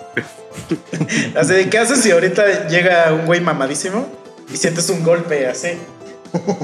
así 1.35 1.53
de, 1.53 1.69
¿qué 1.69 1.77
haces 1.79 2.01
si 2.01 2.11
ahorita 2.11 2.67
llega 2.67 3.11
un 3.13 3.25
güey 3.25 3.41
mamadísimo 3.41 4.07
y 4.53 4.57
sientes 4.57 4.89
un 4.89 5.03
golpe 5.03 5.47
así? 5.47 5.69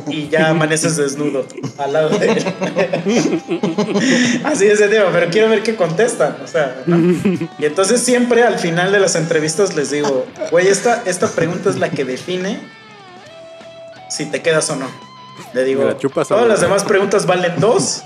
Y 0.07 0.27
ya 0.27 0.49
amaneces 0.49 0.97
desnudo 0.97 1.45
al 1.77 1.93
lado 1.93 2.09
de 2.17 2.31
él. 2.31 2.43
Así 4.43 4.65
es 4.65 4.73
ese 4.73 4.89
tema, 4.89 5.05
pero 5.13 5.29
quiero 5.31 5.47
ver 5.49 5.63
qué 5.63 5.77
contestan. 5.77 6.35
O 6.43 6.47
sea, 6.47 6.83
¿no? 6.85 6.97
Y 7.57 7.65
entonces 7.65 8.01
siempre 8.01 8.43
al 8.43 8.59
final 8.59 8.91
de 8.91 8.99
las 8.99 9.15
entrevistas 9.15 9.73
les 9.75 9.91
digo, 9.91 10.25
güey, 10.51 10.67
esta, 10.67 11.03
esta 11.05 11.27
pregunta 11.29 11.69
es 11.69 11.77
la 11.77 11.89
que 11.89 12.03
define 12.03 12.59
si 14.09 14.25
te 14.25 14.41
quedas 14.41 14.69
o 14.71 14.75
no. 14.75 14.87
Le 15.53 15.63
digo, 15.63 15.81
¿Me 15.83 15.91
la 15.91 15.97
chupas 15.97 16.27
todas 16.27 16.43
no?" 16.43 16.49
las 16.49 16.61
demás 16.61 16.83
preguntas 16.87 17.25
valen 17.25 17.59
dos, 17.59 18.03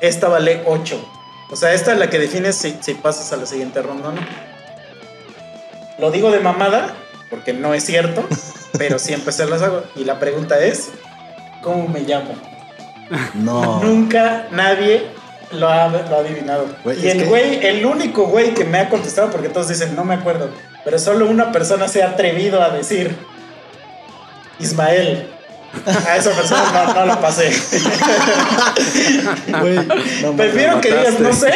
esta 0.00 0.28
vale 0.28 0.62
ocho. 0.66 1.02
O 1.50 1.56
sea, 1.56 1.72
esta 1.74 1.92
es 1.92 1.98
la 1.98 2.10
que 2.10 2.18
define 2.18 2.52
si, 2.52 2.76
si 2.80 2.94
pasas 2.94 3.32
a 3.32 3.36
la 3.36 3.46
siguiente 3.46 3.80
ronda 3.82 4.08
o 4.08 4.12
no. 4.12 4.20
Lo 5.98 6.10
digo 6.10 6.30
de 6.30 6.40
mamada, 6.40 6.94
porque 7.30 7.52
no 7.52 7.74
es 7.74 7.84
cierto, 7.84 8.24
pero 8.78 8.98
siempre 8.98 9.32
se 9.32 9.46
las 9.46 9.62
hago. 9.62 9.82
Y 9.94 10.04
la 10.04 10.18
pregunta 10.18 10.58
es, 10.58 10.88
¿cómo 11.62 11.86
me 11.88 12.00
llamo? 12.00 12.34
No. 13.34 13.80
Nunca 13.82 14.46
nadie 14.50 15.06
lo 15.52 15.68
ha, 15.68 15.88
lo 15.88 16.16
ha 16.16 16.20
adivinado. 16.20 16.66
Y 16.86 17.06
el 17.08 17.18
que- 17.18 17.24
güey, 17.26 17.64
el 17.66 17.84
único 17.86 18.24
güey 18.26 18.54
que 18.54 18.64
me 18.64 18.78
ha 18.78 18.88
contestado, 18.88 19.30
porque 19.30 19.48
todos 19.50 19.68
dicen, 19.68 19.94
no 19.94 20.04
me 20.04 20.14
acuerdo, 20.14 20.48
pero 20.84 20.98
solo 20.98 21.26
una 21.26 21.52
persona 21.52 21.86
se 21.86 22.02
ha 22.02 22.08
atrevido 22.10 22.60
a 22.62 22.70
decir, 22.70 23.14
Ismael. 24.58 25.30
A 25.86 26.16
esa 26.16 26.30
persona 26.30 26.62
no, 26.72 26.94
no 26.94 27.06
la 27.06 27.20
pasé. 27.20 27.50
Güey, 29.60 29.76
no 29.76 30.32
mames. 30.32 30.36
Prefiero 30.36 30.80
que 30.80 30.88
digas, 30.88 31.20
no 31.20 31.32
sé, 31.32 31.52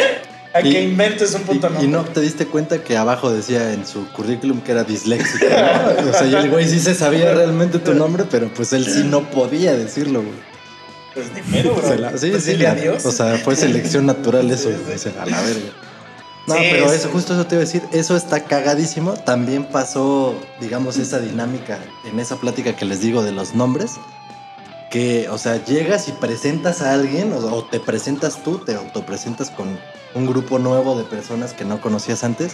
a 0.53 0.61
Y- 0.61 0.71
que 0.71 0.81
inventes 0.83 1.33
un 1.33 1.41
puto 1.43 1.67
Y, 1.67 1.85
y 1.85 1.87
nombre. 1.87 1.87
no 1.87 2.03
te 2.05 2.21
diste 2.21 2.45
cuenta 2.47 2.83
que 2.83 2.97
abajo 2.97 3.31
decía 3.31 3.73
en 3.73 3.85
su 3.85 4.07
currículum 4.11 4.61
que 4.61 4.71
era 4.71 4.83
disléxico. 4.83 5.45
¿no? 5.49 6.09
O 6.09 6.13
sea, 6.13 6.27
y 6.27 6.35
el 6.35 6.49
güey 6.49 6.67
sí 6.67 6.79
se 6.79 6.95
sabía 6.95 7.33
realmente 7.33 7.79
tu 7.79 7.93
nombre, 7.93 8.25
pero 8.29 8.49
pues 8.53 8.73
él 8.73 8.85
sí 8.85 9.03
no 9.03 9.29
podía 9.29 9.73
decirlo, 9.73 10.21
güey. 10.21 10.49
Pues 11.13 11.27
ni 11.33 11.41
pedo, 11.41 11.73
bro. 11.75 11.87
Se 11.87 11.97
la- 11.97 12.17
sí, 12.17 12.29
Pues 12.29 12.43
sí, 12.43 12.51
dile 12.51 12.63
la- 12.65 12.71
adiós. 12.71 13.05
O 13.05 13.11
sea, 13.11 13.37
fue 13.37 13.55
selección 13.55 14.05
natural 14.05 14.49
eso, 14.51 14.69
Sí, 14.69 14.75
sí. 14.75 14.81
güey, 14.85 14.95
o 14.95 14.99
sea, 14.99 15.13
a 15.21 15.25
la 15.25 15.41
verga. 15.41 15.69
No, 16.49 16.55
Sí, 16.55 16.67
pero 16.71 16.91
eso, 16.91 17.09
justo 17.09 17.33
eso 17.33 17.45
te 17.45 17.55
iba 17.55 17.61
a 17.63 17.65
decir, 17.65 17.83
eso 17.91 18.15
está 18.17 18.43
cagadísimo. 18.43 19.13
También 19.13 19.65
pasó, 19.65 20.35
digamos, 20.59 20.97
esa 20.97 21.19
dinámica 21.19 21.79
en 22.11 22.19
esa 22.19 22.35
plática 22.35 22.75
que 22.75 22.85
les 22.85 22.99
digo 23.01 23.23
de 23.23 23.31
los 23.31 23.55
nombres. 23.55 23.91
Que, 24.91 25.29
o 25.29 25.37
sea, 25.37 25.63
llegas 25.65 26.07
y 26.09 26.11
presentas 26.13 26.81
a 26.81 26.93
alguien, 26.93 27.31
o, 27.31 27.37
o 27.37 27.63
te 27.65 27.79
presentas 27.79 28.43
tú, 28.43 28.57
te 28.57 28.73
autopresentas 28.73 29.51
con 29.51 29.77
un 30.15 30.25
grupo 30.25 30.57
nuevo 30.57 30.97
de 30.97 31.03
personas 31.03 31.53
que 31.53 31.63
no 31.63 31.79
conocías 31.79 32.23
antes. 32.23 32.53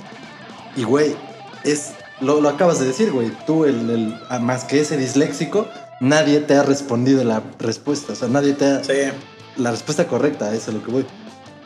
Y, 0.76 0.84
güey, 0.84 1.16
es, 1.64 1.92
lo, 2.20 2.42
lo 2.42 2.50
acabas 2.50 2.80
de 2.82 2.88
decir, 2.88 3.12
güey, 3.14 3.32
tú, 3.48 3.64
el, 3.64 3.90
el- 3.90 4.20
ah, 4.30 4.40
más 4.40 4.66
que 4.66 4.82
ese 4.82 4.98
disléxico, 4.98 5.70
nadie 6.02 6.42
te 6.42 6.56
ha 6.56 6.64
respondido 6.64 7.24
la 7.24 7.42
respuesta. 7.58 8.12
O 8.12 8.16
sea, 8.18 8.28
nadie 8.28 8.52
te 8.54 8.66
ha. 8.66 8.84
Sí. 8.84 8.94
La 9.56 9.72
respuesta 9.72 10.06
correcta, 10.06 10.54
eso 10.54 10.72
es 10.72 10.76
lo 10.76 10.84
que 10.84 10.92
voy. 10.92 11.06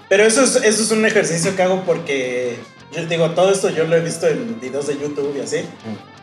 Pero 0.09 0.23
eso 0.25 0.43
es, 0.43 0.55
eso 0.57 0.83
es 0.83 0.91
un 0.91 1.05
ejercicio 1.05 1.55
que 1.55 1.61
hago 1.61 1.83
porque, 1.85 2.57
yo 2.91 3.05
digo, 3.05 3.31
todo 3.31 3.51
esto 3.51 3.69
yo 3.69 3.85
lo 3.85 3.95
he 3.95 4.01
visto 4.01 4.27
en 4.27 4.59
videos 4.59 4.87
de 4.87 4.95
YouTube 4.99 5.35
y 5.37 5.41
así. 5.41 5.57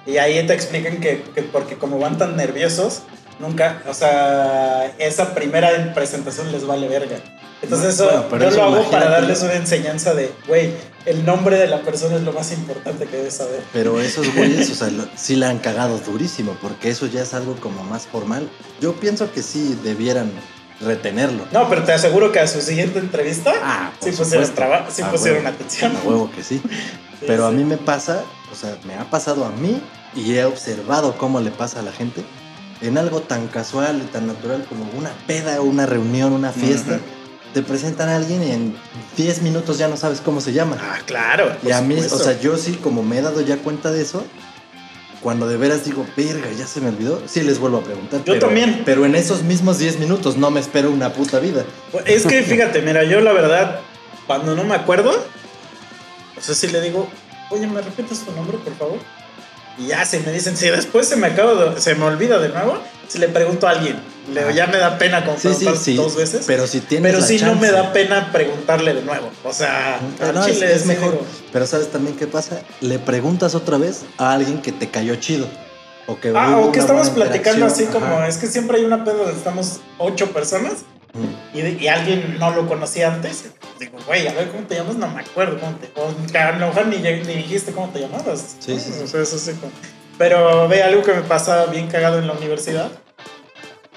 Y 0.06 0.18
ahí 0.18 0.44
te 0.46 0.52
explican 0.54 0.98
que, 1.00 1.22
que 1.34 1.42
porque 1.42 1.76
como 1.76 1.98
van 1.98 2.18
tan 2.18 2.36
nerviosos, 2.36 3.02
nunca, 3.38 3.82
o 3.88 3.94
sea, 3.94 4.86
esa 4.98 5.34
primera 5.34 5.92
presentación 5.94 6.50
les 6.52 6.66
vale 6.66 6.88
verga. 6.88 7.16
Entonces 7.62 7.94
eso 7.94 8.04
Bueno, 8.04 8.24
pero 8.28 8.42
yo 8.42 8.48
eso 8.48 8.56
lo 8.58 8.62
hago 8.64 8.72
imagínate. 8.76 9.04
para 9.04 9.10
darles 9.20 9.42
una 9.42 9.54
enseñanza 9.54 10.14
de, 10.14 10.30
güey, 10.46 10.72
el 11.06 11.24
nombre 11.24 11.56
de 11.56 11.66
la 11.68 11.80
persona 11.82 12.16
es 12.16 12.22
lo 12.22 12.32
más 12.32 12.52
importante 12.52 13.06
que 13.06 13.16
debes 13.16 13.34
saber. 13.34 13.60
Pero 13.72 14.00
esos 14.00 14.32
güeyes, 14.34 14.70
o 14.70 14.74
sea, 14.74 14.88
lo- 14.90 15.08
sí 15.16 15.36
la 15.36 15.48
han 15.48 15.58
cagado 15.58 15.98
durísimo, 15.98 16.56
porque 16.60 16.90
eso 16.90 17.06
ya 17.06 17.22
es 17.22 17.32
algo 17.34 17.54
como 17.56 17.82
más 17.84 18.06
formal. 18.06 18.48
Yo 18.80 18.92
pienso 18.94 19.32
que 19.32 19.42
sí 19.42 19.78
debieran 19.82 20.30
retenerlo. 20.80 21.44
No, 21.52 21.68
pero 21.68 21.84
te 21.84 21.92
aseguro 21.92 22.32
que 22.32 22.40
a 22.40 22.46
su 22.46 22.60
siguiente 22.60 22.98
entrevista 22.98 23.52
Ah, 23.62 23.90
sí 24.00 24.10
pusieron, 24.12 24.50
traba- 24.54 24.86
sí 24.90 25.02
A 25.02 25.10
pusieron 25.10 25.44
huevo. 25.44 25.54
atención. 25.54 25.96
A 25.96 26.00
huevo 26.08 26.30
que 26.34 26.42
sí. 26.42 26.60
Pero 27.26 27.46
a 27.46 27.50
mí 27.50 27.64
me 27.64 27.76
pasa, 27.78 28.22
o 28.52 28.54
sea, 28.54 28.76
me 28.84 28.94
ha 28.94 29.04
pasado 29.10 29.44
a 29.44 29.50
mí 29.50 29.80
y 30.14 30.34
he 30.34 30.44
observado 30.44 31.16
cómo 31.16 31.40
le 31.40 31.50
pasa 31.50 31.80
a 31.80 31.82
la 31.82 31.92
gente 31.92 32.22
en 32.82 32.98
algo 32.98 33.20
tan 33.22 33.48
casual 33.48 34.02
y 34.04 34.06
tan 34.06 34.26
natural 34.26 34.64
como 34.68 34.84
una 34.98 35.10
peda, 35.26 35.60
una 35.62 35.86
reunión, 35.86 36.32
una 36.32 36.52
fiesta. 36.52 36.98
Te 37.54 37.62
presentan 37.62 38.10
a 38.10 38.16
alguien 38.16 38.42
y 38.42 38.50
en 38.50 38.76
10 39.16 39.40
minutos 39.40 39.78
ya 39.78 39.88
no 39.88 39.96
sabes 39.96 40.20
cómo 40.20 40.42
se 40.42 40.52
llama. 40.52 40.76
Ah, 40.78 40.98
claro. 41.06 41.56
y 41.62 41.70
a 41.72 41.80
mí, 41.80 41.94
supuesto. 41.94 42.16
o 42.16 42.18
sea, 42.18 42.38
yo 42.38 42.58
sí, 42.58 42.72
como 42.82 43.02
me 43.02 43.16
he 43.18 43.22
dado 43.22 43.40
ya 43.40 43.56
cuenta 43.56 43.90
de 43.90 44.02
eso, 44.02 44.22
cuando 45.20 45.48
de 45.48 45.56
veras 45.56 45.84
digo, 45.84 46.06
verga, 46.16 46.50
ya 46.56 46.66
se 46.66 46.80
me 46.80 46.88
olvidó, 46.88 47.22
sí 47.26 47.42
les 47.42 47.58
vuelvo 47.58 47.78
a 47.78 47.82
preguntar. 47.82 48.20
Yo 48.20 48.34
pero- 48.34 48.46
también. 48.46 48.82
Pero 48.84 49.04
en 49.04 49.14
esos 49.14 49.42
mismos 49.42 49.78
10 49.78 49.98
minutos 49.98 50.36
no 50.36 50.50
me 50.50 50.60
espero 50.60 50.90
una 50.90 51.12
puta 51.12 51.38
vida. 51.40 51.64
Pues, 51.92 52.04
Es 52.06 52.26
que 52.26 52.42
fíjate, 52.42 52.82
mira, 52.82 53.04
yo 53.04 53.20
la 53.20 53.32
verdad, 53.32 53.80
cuando 54.26 54.54
no 54.54 54.64
me 54.64 54.74
acuerdo, 54.74 55.10
o 56.36 56.40
sea, 56.40 56.54
si 56.54 56.68
le 56.68 56.80
digo, 56.80 57.08
oye, 57.50 57.66
¿me 57.66 57.80
repites 57.80 58.20
tu 58.20 58.32
nombre, 58.32 58.58
por 58.58 58.74
favor? 58.76 58.98
Y 59.78 59.88
ya, 59.88 60.04
si 60.04 60.18
me 60.20 60.32
dicen, 60.32 60.56
si 60.56 60.68
después 60.70 61.06
se 61.08 61.16
me 61.16 61.26
acaba, 61.28 61.54
de- 61.74 61.80
se 61.80 61.94
me 61.94 62.04
olvida 62.04 62.38
de 62.38 62.48
nuevo, 62.48 62.78
si 63.08 63.18
le 63.18 63.28
pregunto 63.28 63.66
a 63.68 63.70
alguien, 63.72 63.96
le 64.32 64.54
ya 64.54 64.66
me 64.66 64.78
da 64.78 64.98
pena 64.98 65.24
como 65.24 65.36
Sí, 65.38 65.48
sí, 65.50 65.54
preguntar 65.64 65.76
sí. 65.76 65.94
dos 65.96 66.16
veces. 66.16 66.44
Pero 66.46 66.66
si 66.66 66.80
tienes 66.80 67.12
Pero 67.14 67.24
sí 67.26 67.38
no 67.44 67.54
me 67.54 67.70
da 67.70 67.92
pena 67.92 68.32
preguntarle 68.32 68.94
de 68.94 69.02
nuevo. 69.02 69.30
O 69.44 69.52
sea, 69.52 70.00
no, 70.34 70.44
es, 70.46 70.54
chile 70.54 70.72
es 70.74 70.86
mejor. 70.86 71.12
digo, 71.12 71.26
Pero 71.52 71.66
¿sabes 71.66 71.88
también 71.92 72.16
qué 72.16 72.26
pasa? 72.26 72.60
Le 72.80 72.98
preguntas 72.98 73.54
otra 73.54 73.76
vez 73.78 74.02
a 74.18 74.32
alguien 74.32 74.62
que 74.62 74.72
te 74.72 74.88
cayó 74.90 75.14
chido. 75.16 75.46
O 76.08 76.18
que, 76.20 76.32
Ah, 76.34 76.58
o 76.58 76.72
que 76.72 76.78
estamos 76.78 77.10
platicando 77.10 77.66
así 77.66 77.84
como, 77.86 78.22
es 78.24 78.36
que 78.38 78.46
siempre 78.46 78.78
hay 78.78 78.84
una 78.84 79.04
pedo 79.04 79.18
donde 79.18 79.32
estamos 79.34 79.80
ocho 79.98 80.30
personas. 80.32 80.72
Y, 81.54 81.60
de- 81.62 81.72
y 81.80 81.88
alguien 81.88 82.36
no 82.38 82.50
lo 82.50 82.66
conocía 82.66 83.12
antes. 83.12 83.46
Digo, 83.80 83.98
güey, 84.06 84.26
a 84.28 84.32
ver 84.34 84.48
cómo 84.50 84.66
te 84.66 84.74
llamas, 84.76 84.96
no 84.96 85.08
me 85.08 85.20
acuerdo 85.20 85.58
cómo 85.60 85.76
te. 85.76 85.90
O 86.00 86.08
a 86.38 86.52
lo 86.58 86.66
mejor 86.68 86.86
ni, 86.86 86.96
ni 86.98 87.34
dijiste 87.34 87.72
cómo 87.72 87.88
te 87.90 88.00
llamabas. 88.00 88.56
Sí, 88.60 88.78
sí, 88.78 88.92
sí. 88.92 89.02
O 89.04 89.06
sea, 89.06 89.22
eso 89.22 89.38
sí, 89.38 89.52
como- 89.52 89.72
Pero 90.18 90.66
ve 90.68 90.82
algo 90.82 91.02
que 91.02 91.12
me 91.12 91.22
pasa 91.22 91.66
bien 91.66 91.88
cagado 91.88 92.18
en 92.18 92.26
la 92.26 92.32
universidad. 92.34 92.90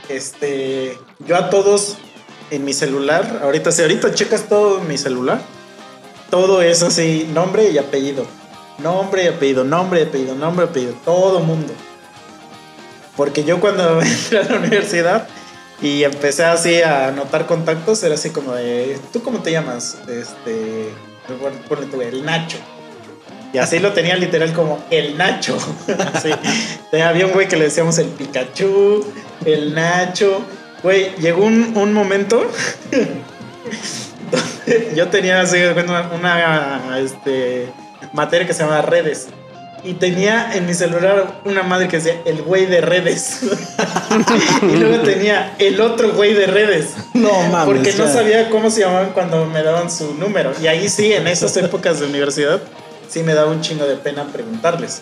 Este. 0.10 0.98
Yo 1.26 1.36
a 1.38 1.50
todos 1.50 1.98
en 2.52 2.66
mi 2.66 2.74
celular, 2.74 3.42
ahorita, 3.44 3.72
si 3.72 3.82
ahorita 3.84 4.14
checas 4.14 4.48
todo 4.50 4.80
en 4.80 4.88
mi 4.88 4.98
celular, 4.98 5.40
todo 6.30 6.62
es 6.62 6.82
así, 6.82 7.30
nombre 7.34 7.70
y 7.70 7.78
apellido. 7.78 8.26
Nombre 8.80 9.26
y 9.26 9.28
apellido, 9.28 9.64
nombre 9.64 10.00
y 10.02 10.04
apellido, 10.04 10.36
nombre 10.36 10.66
y 10.66 10.70
apellido, 10.70 10.94
todo 11.06 11.42
mundo. 11.42 11.74
Porque 13.16 13.44
yo 13.44 13.60
cuando 13.60 14.02
entré 14.02 14.40
a 14.40 14.44
la 14.44 14.56
universidad 14.58 15.28
y 15.82 16.04
empecé 16.04 16.44
así 16.44 16.82
a 16.82 17.08
anotar 17.08 17.46
contactos, 17.46 18.04
era 18.04 18.16
así 18.16 18.32
como 18.32 18.54
de, 18.54 19.00
¿tú 19.14 19.24
cómo 19.24 19.42
te 19.42 19.52
llamas? 19.52 19.98
Este, 20.08 20.90
ponle 21.68 21.86
tú, 21.86 22.02
el 22.02 22.26
Nacho. 22.26 22.58
Y 23.54 23.58
así 23.58 23.80
lo 23.80 23.94
tenía 23.94 24.16
literal 24.16 24.54
como 24.54 24.84
el 24.92 25.18
Nacho. 25.18 25.58
Así. 26.14 26.30
Había 27.02 27.26
un 27.26 27.32
güey 27.32 27.48
que 27.48 27.56
le 27.56 27.66
decíamos 27.66 27.98
el 27.98 28.08
Pikachu, 28.08 29.04
el 29.44 29.74
Nacho. 29.74 30.42
Güey, 30.84 31.16
llegó 31.16 31.44
un, 31.44 31.76
un 31.76 31.94
momento. 31.94 32.46
yo 34.96 35.08
tenía 35.08 35.42
así 35.42 35.58
una, 35.58 36.12
una, 36.14 37.00
este, 37.00 37.70
materia 38.14 38.46
que 38.46 38.54
se 38.54 38.64
llama 38.64 38.84
redes. 38.84 39.30
Y 39.84 39.94
tenía 39.94 40.54
en 40.56 40.66
mi 40.66 40.74
celular 40.74 41.42
una 41.46 41.64
madre 41.64 41.88
que 41.88 41.98
decía 41.98 42.22
el 42.26 42.42
güey 42.42 42.66
de 42.66 42.82
redes. 42.82 43.42
y 44.62 44.76
luego 44.76 45.04
tenía 45.04 45.56
el 45.58 45.80
otro 45.80 46.12
güey 46.14 46.34
de 46.34 46.48
redes. 46.48 46.94
No 47.14 47.32
mames. 47.50 47.66
Porque 47.66 47.94
no 47.94 48.08
sabía 48.08 48.50
cómo 48.50 48.70
se 48.70 48.82
llamaban 48.82 49.12
cuando 49.12 49.46
me 49.46 49.62
daban 49.62 49.92
su 49.92 50.14
número. 50.14 50.54
Y 50.62 50.68
ahí 50.68 50.88
sí, 50.88 51.12
en 51.12 51.28
esas 51.28 51.58
épocas 51.58 52.00
de 52.00 52.06
universidad, 52.06 52.62
sí 53.10 53.24
me 53.24 53.34
daba 53.34 53.52
un 53.52 53.62
chingo 53.62 53.86
de 53.86 53.98
pena 53.98 54.26
preguntarles. 54.32 55.02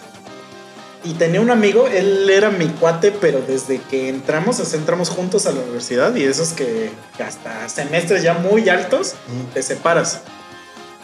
Y 1.03 1.13
tenía 1.13 1.41
un 1.41 1.51
amigo, 1.51 1.87
él 1.87 2.29
era 2.29 2.49
mi 2.49 2.67
cuate, 2.67 3.11
pero 3.11 3.41
desde 3.41 3.79
que 3.79 4.09
entramos, 4.09 4.59
o 4.59 4.65
sea, 4.65 4.79
entramos 4.79 5.09
juntos 5.09 5.45
a 5.45 5.51
la 5.51 5.61
universidad 5.61 6.15
y 6.15 6.23
esos 6.23 6.49
que, 6.49 6.89
que 7.15 7.23
hasta 7.23 7.69
semestres 7.69 8.23
ya 8.23 8.33
muy 8.33 8.67
altos 8.67 9.13
te 9.53 9.61
separas. 9.61 10.21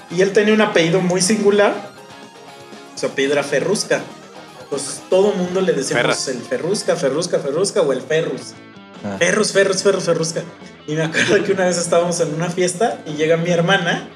Y 0.10 0.22
él 0.22 0.32
tenía 0.34 0.54
un 0.54 0.62
apellido 0.62 1.00
muy 1.00 1.22
singular. 1.22 1.93
Su 3.04 3.08
apellido 3.08 3.34
era 3.34 3.44
Ferrusca. 3.44 4.02
Pues 4.70 5.02
todo 5.10 5.34
mundo 5.34 5.60
le 5.60 5.74
decíamos 5.74 6.04
Ferras. 6.04 6.28
el 6.30 6.38
Ferrusca, 6.42 6.96
Ferrusca, 6.96 7.38
Ferrusca 7.38 7.82
o 7.82 7.92
el 7.92 8.00
Ferrus. 8.02 8.54
Ah. 9.04 9.18
Ferrus, 9.20 9.52
Ferrus, 9.52 9.84
Ferrus, 9.84 10.06
Ferrusca. 10.06 10.42
Y 10.88 10.94
me 10.94 11.02
acuerdo 11.02 11.44
que 11.44 11.52
una 11.52 11.66
vez 11.66 11.78
estábamos 11.78 12.22
en 12.22 12.34
una 12.34 12.50
fiesta 12.50 13.02
y 13.06 13.16
llega 13.16 13.36
mi 13.36 13.50
hermana. 13.50 14.08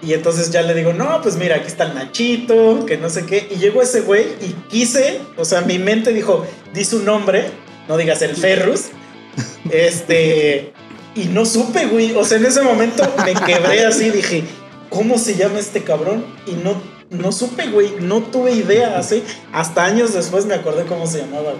Y 0.00 0.14
entonces 0.14 0.50
ya 0.50 0.62
le 0.62 0.72
digo, 0.72 0.94
no, 0.94 1.20
pues 1.20 1.36
mira, 1.36 1.56
aquí 1.56 1.66
está 1.66 1.84
el 1.84 1.94
Nachito, 1.94 2.86
que 2.86 2.96
no 2.96 3.10
sé 3.10 3.26
qué. 3.26 3.46
Y 3.50 3.56
llegó 3.56 3.82
ese 3.82 4.00
güey 4.00 4.24
y 4.40 4.54
quise, 4.70 5.20
o 5.36 5.44
sea, 5.44 5.60
mi 5.60 5.78
mente 5.78 6.14
dijo, 6.14 6.46
di 6.72 6.86
su 6.86 7.02
nombre, 7.02 7.50
no 7.86 7.98
digas 7.98 8.22
el 8.22 8.34
Ferrus. 8.34 8.84
Este, 9.70 10.72
y 11.14 11.26
no 11.26 11.44
supe, 11.44 11.84
güey. 11.84 12.14
O 12.14 12.24
sea, 12.24 12.38
en 12.38 12.46
ese 12.46 12.62
momento 12.62 13.04
me 13.26 13.34
quebré 13.34 13.84
así, 13.84 14.08
dije, 14.08 14.42
¿cómo 14.88 15.18
se 15.18 15.34
llama 15.34 15.58
este 15.58 15.84
cabrón? 15.84 16.24
Y 16.46 16.52
no, 16.52 16.80
no 17.10 17.32
supe, 17.32 17.68
güey, 17.68 17.92
no 18.00 18.22
tuve 18.22 18.52
idea, 18.52 18.98
así. 18.98 19.22
Hasta 19.52 19.84
años 19.84 20.12
después 20.14 20.46
me 20.46 20.54
acordé 20.54 20.84
cómo 20.84 21.06
se 21.06 21.18
llamaba, 21.20 21.54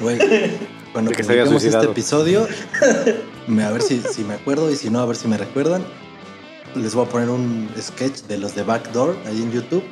güey. 0.00 0.18
Güey, 0.18 0.50
cuando 0.92 1.10
que 1.10 1.22
publiquemos 1.22 1.64
este 1.64 1.84
episodio, 1.86 2.46
me- 3.46 3.64
a 3.64 3.70
ver 3.70 3.82
si, 3.82 4.00
si 4.12 4.22
me 4.24 4.34
acuerdo 4.34 4.70
y 4.70 4.76
si 4.76 4.90
no, 4.90 5.00
a 5.00 5.06
ver 5.06 5.16
si 5.16 5.28
me 5.28 5.36
recuerdan. 5.36 5.84
Les 6.74 6.94
voy 6.94 7.06
a 7.06 7.08
poner 7.08 7.28
un 7.30 7.68
sketch 7.80 8.22
de 8.22 8.38
los 8.38 8.54
de 8.56 8.64
Backdoor 8.64 9.16
ahí 9.26 9.40
en 9.42 9.52
YouTube, 9.52 9.84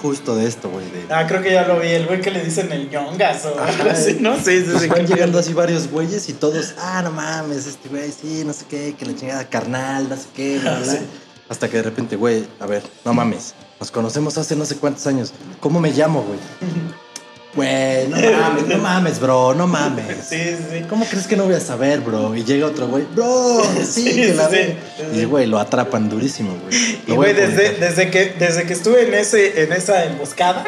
justo 0.00 0.36
de 0.36 0.46
esto, 0.46 0.70
güey. 0.70 0.84
De, 0.86 1.12
Ah, 1.12 1.26
creo 1.26 1.42
que 1.42 1.50
ya 1.52 1.66
lo 1.66 1.80
vi, 1.80 1.88
el 1.88 2.06
güey 2.06 2.20
que 2.20 2.30
le 2.30 2.44
dicen 2.44 2.70
el 2.70 2.88
ñongas 2.90 3.44
o 3.46 3.60
algo 3.60 3.90
así, 3.90 4.18
¿no? 4.20 4.36
Sí, 4.36 4.64
sí, 4.64 4.72
sí. 4.78 4.86
van 4.86 5.04
llegando 5.06 5.40
así 5.40 5.52
varios 5.52 5.90
güeyes 5.90 6.28
y 6.28 6.34
todos, 6.34 6.74
ah, 6.78 7.00
no 7.02 7.10
mames, 7.10 7.66
este 7.66 7.88
güey, 7.88 8.12
sí, 8.12 8.44
no 8.46 8.52
sé 8.52 8.66
qué, 8.70 8.94
que 8.96 9.04
la 9.06 9.16
chingada 9.16 9.48
carnal, 9.48 10.08
no 10.08 10.16
sé 10.16 10.26
qué, 10.34 10.58
bla, 10.60 10.78
bla. 10.78 10.92
Sí. 10.92 10.98
Hasta 11.48 11.68
que 11.68 11.78
de 11.78 11.82
repente, 11.82 12.14
güey, 12.14 12.44
a 12.60 12.66
ver, 12.66 12.84
no 13.04 13.12
mames, 13.14 13.54
nos 13.80 13.90
conocemos 13.90 14.36
hace 14.38 14.56
no 14.56 14.64
sé 14.64 14.76
cuántos 14.76 15.06
años. 15.06 15.32
¿Cómo 15.60 15.80
me 15.80 15.90
llamo, 15.90 16.22
güey? 16.22 16.38
Güey, 17.54 18.08
no 18.08 18.16
mames, 18.16 18.66
no 18.66 18.78
mames, 18.78 19.20
bro, 19.20 19.54
no 19.54 19.66
mames. 19.66 20.26
Sí, 20.28 20.56
sí. 20.70 20.84
¿Cómo 20.88 21.04
crees 21.06 21.26
que 21.26 21.36
no 21.36 21.44
voy 21.44 21.54
a 21.54 21.60
saber, 21.60 22.00
bro? 22.00 22.34
Y 22.34 22.44
llega 22.44 22.66
otro 22.66 22.88
güey, 22.88 23.04
bro, 23.14 23.62
sí, 23.84 24.02
Sí, 24.02 24.14
que 24.14 24.34
la 24.34 24.48
sí. 24.48 24.76
Y 25.14 25.24
güey, 25.24 25.46
lo 25.46 25.58
atrapan 25.58 26.08
durísimo, 26.08 26.56
güey. 26.62 27.00
Y 27.06 27.12
a 27.12 27.14
güey, 27.14 27.34
desde, 27.34 27.72
desde, 27.72 28.10
que, 28.10 28.34
desde 28.38 28.64
que 28.64 28.72
estuve 28.74 29.08
en, 29.08 29.14
ese, 29.14 29.62
en 29.62 29.72
esa 29.72 30.04
emboscada, 30.04 30.64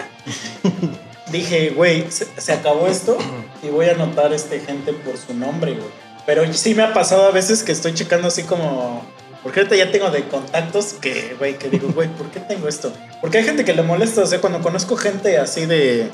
dije, 1.30 1.70
güey, 1.70 2.10
se, 2.10 2.26
se 2.38 2.52
acabó 2.52 2.86
esto 2.86 3.16
y 3.62 3.68
voy 3.68 3.86
a 3.86 3.92
anotar 3.92 4.32
este 4.32 4.60
gente 4.60 4.92
por 4.92 5.16
su 5.16 5.34
nombre, 5.34 5.74
güey. 5.74 6.10
Pero 6.26 6.50
sí 6.52 6.74
me 6.74 6.82
ha 6.82 6.92
pasado 6.92 7.26
a 7.26 7.30
veces 7.30 7.62
que 7.62 7.72
estoy 7.72 7.94
checando 7.94 8.28
así 8.28 8.42
como... 8.44 9.04
Porque 9.42 9.60
ahorita 9.60 9.76
ya 9.76 9.90
tengo 9.90 10.10
de 10.10 10.28
contactos 10.28 10.94
que, 10.94 11.34
güey, 11.38 11.58
que 11.58 11.70
digo, 11.70 11.88
güey, 11.92 12.08
¿por 12.08 12.30
qué 12.30 12.40
tengo 12.40 12.68
esto? 12.68 12.92
Porque 13.20 13.38
hay 13.38 13.44
gente 13.44 13.64
que 13.64 13.72
le 13.72 13.82
molesta, 13.82 14.22
o 14.22 14.26
sea, 14.26 14.40
cuando 14.40 14.60
conozco 14.60 14.96
gente 14.96 15.38
así 15.38 15.66
de... 15.66 16.10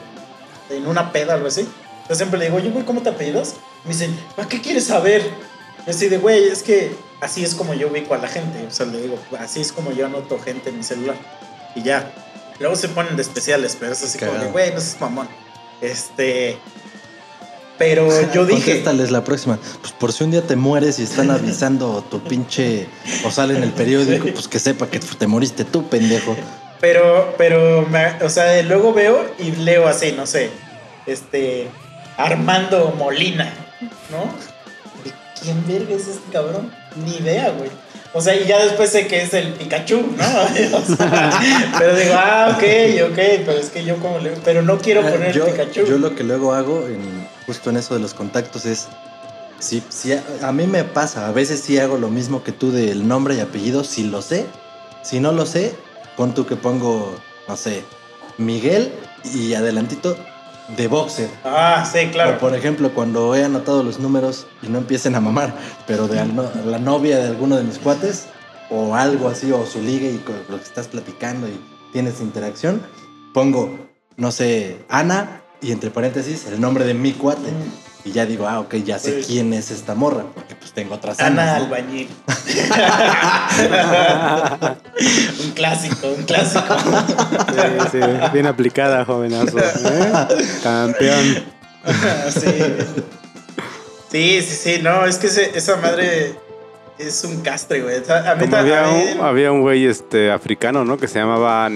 de 0.68 0.77
en 0.77 0.87
una 0.87 1.12
peda 1.12 1.33
o 1.33 1.37
algo 1.37 1.49
así, 1.49 1.66
yo 2.09 2.14
siempre 2.14 2.39
le 2.39 2.47
digo, 2.47 2.59
oye, 2.59 2.70
güey, 2.70 2.85
¿cómo 2.85 3.03
te 3.03 3.11
apellidas? 3.11 3.57
Me 3.85 3.93
dicen, 3.93 4.16
¿para 4.37 4.49
qué 4.49 4.61
quieres 4.61 4.85
saber? 4.85 5.22
Yo 5.85 5.91
así 5.91 6.09
de, 6.09 6.18
güey, 6.18 6.45
es 6.45 6.62
que 6.62 6.93
así 7.20 7.45
es 7.45 7.55
como 7.55 7.74
yo 7.74 7.89
ubico 7.89 8.14
a 8.14 8.18
la 8.18 8.29
gente. 8.29 8.64
O 8.66 8.70
sea, 8.70 8.87
le 8.87 9.01
digo, 9.01 9.18
así 9.39 9.61
es 9.61 9.72
como 9.72 9.93
yo 9.93 10.07
anoto 10.07 10.39
gente 10.39 10.70
en 10.70 10.79
mi 10.79 10.85
celular. 10.85 11.16
Y 11.74 11.83
ya. 11.83 12.12
Luego 12.59 12.77
se 12.77 12.89
ponen 12.89 13.16
de 13.16 13.22
especiales, 13.22 13.77
pero 13.79 13.93
es 13.93 14.03
así 14.03 14.18
como 14.18 14.33
de, 14.33 14.47
güey, 14.47 14.72
no 14.72 14.81
seas 14.81 15.01
mamón. 15.01 15.29
Este. 15.81 16.59
Pero 17.79 18.09
yo 18.33 18.47
dije. 18.47 18.62
Contéstales 18.64 19.11
la 19.11 19.22
próxima. 19.24 19.59
Pues 19.81 19.93
por 19.93 20.12
si 20.12 20.24
un 20.24 20.31
día 20.31 20.43
te 20.43 20.57
mueres 20.57 20.99
y 20.99 21.03
están 21.05 21.31
avisando 21.31 22.05
tu 22.11 22.20
pinche 22.20 22.87
o 23.24 23.31
sale 23.31 23.57
en 23.57 23.62
el 23.62 23.70
periódico, 23.72 24.29
pues 24.33 24.49
que 24.49 24.59
sepa 24.59 24.87
que 24.89 24.99
te 24.99 25.27
moriste 25.27 25.64
tú, 25.64 25.87
pendejo. 25.89 26.37
Pero, 26.81 27.35
pero, 27.39 27.87
me- 27.91 28.22
o 28.22 28.29
sea, 28.29 28.62
luego 28.62 28.93
veo 28.93 29.24
y 29.39 29.51
leo 29.53 29.89
así, 29.89 30.12
no 30.12 30.27
sé. 30.27 30.51
Este. 31.07 31.68
Armando 32.18 32.95
Molina, 32.99 33.53
¿no? 34.11 34.24
¿Quién 35.43 35.62
verga 35.66 35.95
es 35.95 36.09
este 36.09 36.33
cabrón? 36.33 36.72
Ni 37.05 37.16
idea, 37.16 37.51
güey. 37.51 37.70
O 38.14 38.22
sea, 38.22 38.35
y 38.35 38.47
ya 38.47 38.59
después 38.64 38.89
sé 38.89 39.07
que 39.07 39.20
es 39.22 39.35
el 39.35 39.53
Pikachu, 39.53 40.01
¿no? 40.16 40.24
O 40.79 40.97
sea, 40.97 41.31
pero 41.79 41.95
digo, 41.95 42.14
ah, 42.16 42.55
ok, 42.57 43.11
ok, 43.11 43.18
pero 43.45 43.53
es 43.59 43.68
que 43.68 43.85
yo 43.85 43.97
como 43.99 44.18
le... 44.18 44.31
Pero 44.45 44.62
no 44.62 44.79
quiero 44.79 45.03
poner 45.03 45.33
yo, 45.35 45.45
el 45.47 45.53
Pikachu. 45.53 45.85
yo 45.87 45.99
lo 45.99 46.14
que 46.14 46.24
luego 46.24 46.55
hago, 46.55 46.87
en- 46.87 47.26
justo 47.47 47.71
en 47.71 47.77
eso 47.77 47.95
de 47.95 48.01
los 48.01 48.15
contactos, 48.15 48.67
es. 48.67 48.89
Si, 49.59 49.83
si 49.89 50.13
a, 50.13 50.23
a 50.43 50.53
mí 50.53 50.67
me 50.67 50.85
pasa, 50.85 51.29
a 51.29 51.33
veces 51.33 51.61
sí 51.61 51.79
hago 51.79 51.97
lo 51.97 52.11
mismo 52.11 52.43
que 52.43 52.53
tú 52.53 52.71
del 52.73 53.09
nombre 53.09 53.37
y 53.37 53.41
apellido, 53.41 53.85
si 53.85 54.05
lo 54.05 54.21
sé. 54.21 54.47
Si 55.03 55.19
no 55.21 55.33
lo 55.33 55.47
sé, 55.47 55.75
pon 56.17 56.35
tú 56.35 56.47
que 56.47 56.57
pongo, 56.57 57.15
no 57.49 57.57
sé, 57.57 57.85
Miguel 58.39 58.93
y 59.25 59.55
adelantito 59.55 60.17
de 60.77 60.89
boxer. 60.89 61.31
Ah, 61.45 61.89
sí, 61.91 62.07
O 62.09 62.13
claro. 62.13 62.39
por 62.39 62.55
ejemplo, 62.55 62.93
cuando 62.93 63.35
he 63.35 63.45
anotado 63.45 63.83
los 63.83 63.99
números 64.01 64.47
y 64.63 64.69
no 64.69 64.79
empiecen 64.79 65.15
a 65.15 65.21
mamar, 65.21 65.55
pero 65.87 66.09
de 66.09 66.17
la 66.17 66.79
novia 66.79 67.19
de 67.19 67.29
alguno 67.29 67.57
de 67.57 67.63
mis 67.63 67.79
cuates, 67.79 68.27
o 68.69 68.95
algo 68.97 69.29
así, 69.29 69.53
o 69.53 69.65
su 69.65 69.81
liga 69.81 70.09
y 70.09 70.19
con 70.19 70.35
lo 70.49 70.57
que 70.59 70.65
estás 70.65 70.89
platicando 70.89 71.47
y 71.47 71.59
tienes 71.93 72.21
interacción, 72.21 72.83
pongo, 73.33 73.79
no 74.17 74.33
sé, 74.33 74.85
Ana 74.89 75.43
y 75.61 75.73
entre 75.73 75.91
paréntesis 75.91 76.47
el 76.47 76.61
nombre 76.61 76.85
de 76.85 76.95
mi 76.95 77.13
cuate. 77.13 77.51
Y 78.05 78.13
ya 78.13 78.25
digo, 78.25 78.47
ah, 78.47 78.61
ok, 78.61 78.77
ya 78.77 79.01
sé 79.01 79.23
Sí. 79.23 79.33
quién 79.33 79.53
es 79.53 79.73
esta 79.73 79.97
morra, 79.97 80.25
porque 80.33 80.55
pues 80.55 80.71
tengo 80.73 80.95
otras 80.95 81.19
Ana 81.19 81.57
Anas, 81.57 81.59
¿no? 81.59 81.65
Albañil. 81.75 82.09
un 85.45 85.51
clásico, 85.53 86.09
un 86.17 86.23
clásico. 86.25 86.77
Sí, 86.79 87.89
sí, 87.93 87.99
bien 88.33 88.47
aplicada, 88.47 89.05
jovenazo. 89.05 89.59
¿eh? 89.59 90.13
Campeón. 90.63 91.45
sí. 92.33 92.55
sí, 94.13 94.43
sí, 94.43 94.57
sí, 94.63 94.79
no, 94.83 95.05
es 95.05 95.19
que 95.19 95.27
ese- 95.27 95.59
esa 95.59 95.77
madre 95.77 96.35
es 96.99 97.25
un 97.25 97.41
castre, 97.43 97.83
güey. 97.83 97.97
A 98.09 98.35
mí, 98.35 98.45
Como 98.45 98.57
había 98.57 98.89
un, 98.89 99.21
había 99.21 99.53
un 99.53 99.61
güey 99.61 99.87
este, 99.87 100.31
africano, 100.31 100.85
¿no? 100.85 100.97
Que 100.97 101.09
se 101.09 101.19
llamaba 101.19 101.69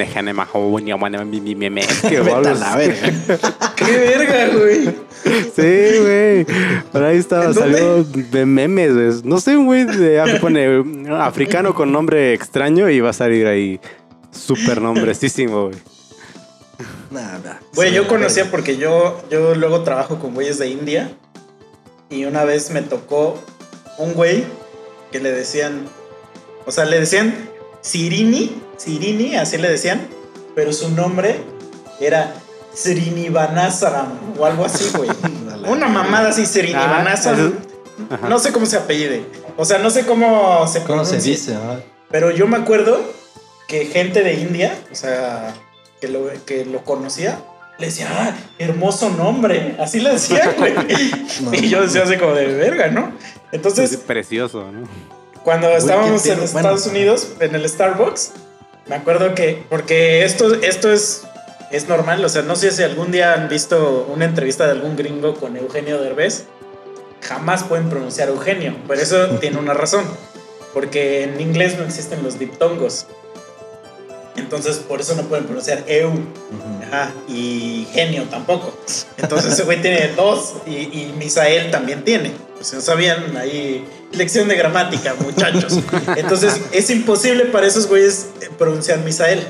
Vete 2.20 2.36
algo 2.36 2.48
a 2.48 2.54
la 2.54 2.76
verga. 2.76 3.08
¡Qué 3.76 3.98
verga, 3.98 4.58
güey! 4.58 4.84
Sí, 5.54 5.98
güey. 6.00 6.46
Por 6.90 7.04
ahí 7.04 7.18
estaba, 7.18 7.52
salió 7.52 8.02
de 8.04 8.46
memes, 8.46 8.94
güey. 8.94 9.10
No 9.24 9.40
sé, 9.40 9.56
un 9.56 9.66
güey 9.66 9.84
de 9.84 10.20
af- 10.22 10.40
pone 10.40 10.82
¿no? 10.82 11.20
africano 11.22 11.74
con 11.74 11.92
nombre 11.92 12.32
extraño 12.32 12.88
y 12.88 13.00
va 13.00 13.10
a 13.10 13.14
salir 13.14 13.46
ahí 13.46 13.78
súper 14.30 14.80
nombrecísimo, 14.80 15.66
güey. 15.66 15.78
Nada. 17.10 17.60
Güey, 17.74 17.92
yo 17.92 18.08
conocía 18.08 18.44
verga. 18.44 18.50
porque 18.52 18.76
yo, 18.78 19.22
yo 19.30 19.54
luego 19.54 19.82
trabajo 19.82 20.18
con 20.18 20.32
güeyes 20.34 20.58
de 20.58 20.68
India. 20.68 21.10
Y 22.08 22.24
una 22.24 22.44
vez 22.44 22.70
me 22.70 22.82
tocó 22.82 23.38
un 23.98 24.14
güey 24.14 24.44
que 25.10 25.20
le 25.20 25.32
decían. 25.32 25.86
O 26.66 26.72
sea, 26.72 26.84
le 26.84 27.00
decían 27.00 27.34
Sirini. 27.80 28.60
Sirini, 28.76 29.36
así 29.36 29.58
le 29.58 29.68
decían. 29.68 30.06
Pero 30.54 30.72
su 30.72 30.90
nombre 30.90 31.40
era 32.00 32.34
Srinivanasaram 32.74 34.38
o 34.38 34.44
algo 34.46 34.64
así, 34.64 34.90
güey. 34.96 35.10
Una 35.66 35.88
mamada 35.88 36.30
así, 36.30 36.46
Srinivanasaram. 36.46 37.54
Ah, 38.10 38.14
Ajá. 38.14 38.28
no 38.28 38.38
sé 38.38 38.52
cómo 38.52 38.66
se 38.66 38.76
apellide. 38.76 39.24
O 39.56 39.64
sea, 39.64 39.78
no 39.78 39.90
sé 39.90 40.06
cómo 40.06 40.66
se 40.66 40.82
¿Cómo 40.84 41.04
se 41.04 41.18
dice? 41.18 41.54
ah? 41.54 41.80
Pero 42.10 42.30
yo 42.30 42.46
me 42.46 42.56
acuerdo 42.56 43.00
que 43.68 43.86
gente 43.86 44.22
de 44.22 44.34
India, 44.34 44.76
o 44.90 44.94
sea, 44.94 45.54
que 46.00 46.08
lo, 46.08 46.30
que 46.44 46.64
lo 46.64 46.82
conocía, 46.82 47.38
le 47.78 47.86
decía, 47.86 48.08
ah, 48.10 48.34
hermoso 48.58 49.10
nombre. 49.10 49.76
Así 49.78 50.00
le 50.00 50.12
decía, 50.12 50.54
güey. 50.58 50.74
No, 51.42 51.54
y 51.54 51.68
yo 51.68 51.82
decía 51.82 52.02
así 52.02 52.16
como 52.16 52.34
de 52.34 52.46
verga, 52.46 52.88
¿no? 52.88 53.12
Entonces, 53.52 53.96
precioso, 53.96 54.70
¿no? 54.70 54.86
cuando 55.44 55.68
estábamos 55.68 56.22
qué 56.22 56.30
en 56.30 56.34
pedo, 56.36 56.44
Estados 56.44 56.84
bueno. 56.84 56.98
Unidos, 56.98 57.28
en 57.40 57.54
el 57.54 57.68
Starbucks, 57.68 58.32
me 58.86 58.96
acuerdo 58.96 59.34
que, 59.34 59.64
porque 59.68 60.24
esto, 60.24 60.54
esto 60.54 60.92
es, 60.92 61.22
es 61.70 61.88
normal, 61.88 62.24
o 62.24 62.28
sea, 62.28 62.42
no 62.42 62.56
sé 62.56 62.70
si 62.70 62.82
algún 62.82 63.10
día 63.10 63.34
han 63.34 63.48
visto 63.48 64.06
una 64.12 64.24
entrevista 64.24 64.66
de 64.66 64.72
algún 64.72 64.96
gringo 64.96 65.34
con 65.34 65.56
Eugenio 65.56 66.00
Derbez, 66.00 66.44
jamás 67.22 67.64
pueden 67.64 67.88
pronunciar 67.88 68.28
Eugenio, 68.28 68.76
pero 68.86 69.00
eso 69.00 69.28
tiene 69.40 69.58
una 69.58 69.74
razón, 69.74 70.04
porque 70.74 71.24
en 71.24 71.40
inglés 71.40 71.78
no 71.78 71.84
existen 71.84 72.22
los 72.22 72.38
diptongos. 72.38 73.06
Entonces, 74.36 74.78
por 74.78 75.00
eso 75.00 75.14
no 75.16 75.24
pueden 75.24 75.44
pronunciar 75.44 75.84
eu. 75.86 76.08
Ujú. 76.08 76.22
Ajá, 76.86 77.12
y 77.28 77.86
genio 77.92 78.24
tampoco. 78.24 78.72
Entonces 79.18 79.52
ese 79.52 79.64
güey 79.64 79.82
tiene 79.82 80.08
dos 80.16 80.54
y, 80.66 80.76
y 80.76 81.14
Misael 81.18 81.70
también 81.70 82.04
tiene. 82.04 82.32
Pues 82.60 82.74
no 82.74 82.82
sabían 82.82 83.38
ahí 83.38 83.86
lección 84.12 84.46
de 84.46 84.54
gramática, 84.54 85.14
muchachos. 85.18 85.78
Entonces 86.14 86.60
es 86.72 86.90
imposible 86.90 87.46
para 87.46 87.66
esos 87.66 87.86
güeyes 87.86 88.26
eh, 88.42 88.50
pronunciar 88.58 88.98
Misael. 88.98 89.46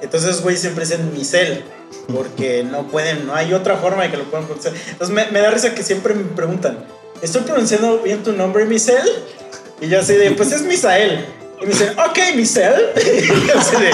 Entonces 0.00 0.30
esos 0.30 0.42
güeyes 0.42 0.62
siempre 0.62 0.86
dicen 0.86 1.12
Misel. 1.12 1.62
Porque 2.10 2.64
no 2.64 2.88
pueden, 2.88 3.26
no 3.26 3.34
hay 3.34 3.52
otra 3.52 3.76
forma 3.76 4.04
de 4.04 4.10
que 4.10 4.16
lo 4.16 4.24
puedan 4.24 4.46
pronunciar. 4.46 4.72
Entonces 4.88 5.14
me, 5.14 5.30
me 5.30 5.40
da 5.40 5.50
risa 5.50 5.74
que 5.74 5.82
siempre 5.82 6.14
me 6.14 6.24
preguntan, 6.24 6.78
¿estoy 7.20 7.42
pronunciando 7.42 7.98
bien 7.98 8.22
tu 8.22 8.32
nombre, 8.32 8.64
Misel? 8.64 9.06
Y 9.82 9.88
yo 9.88 10.00
así 10.00 10.14
de, 10.14 10.30
pues 10.30 10.50
es 10.52 10.62
Misael. 10.62 11.26
Y 11.60 11.66
me 11.66 11.72
dicen, 11.72 11.90
ok, 11.98 12.16
de, 13.78 13.90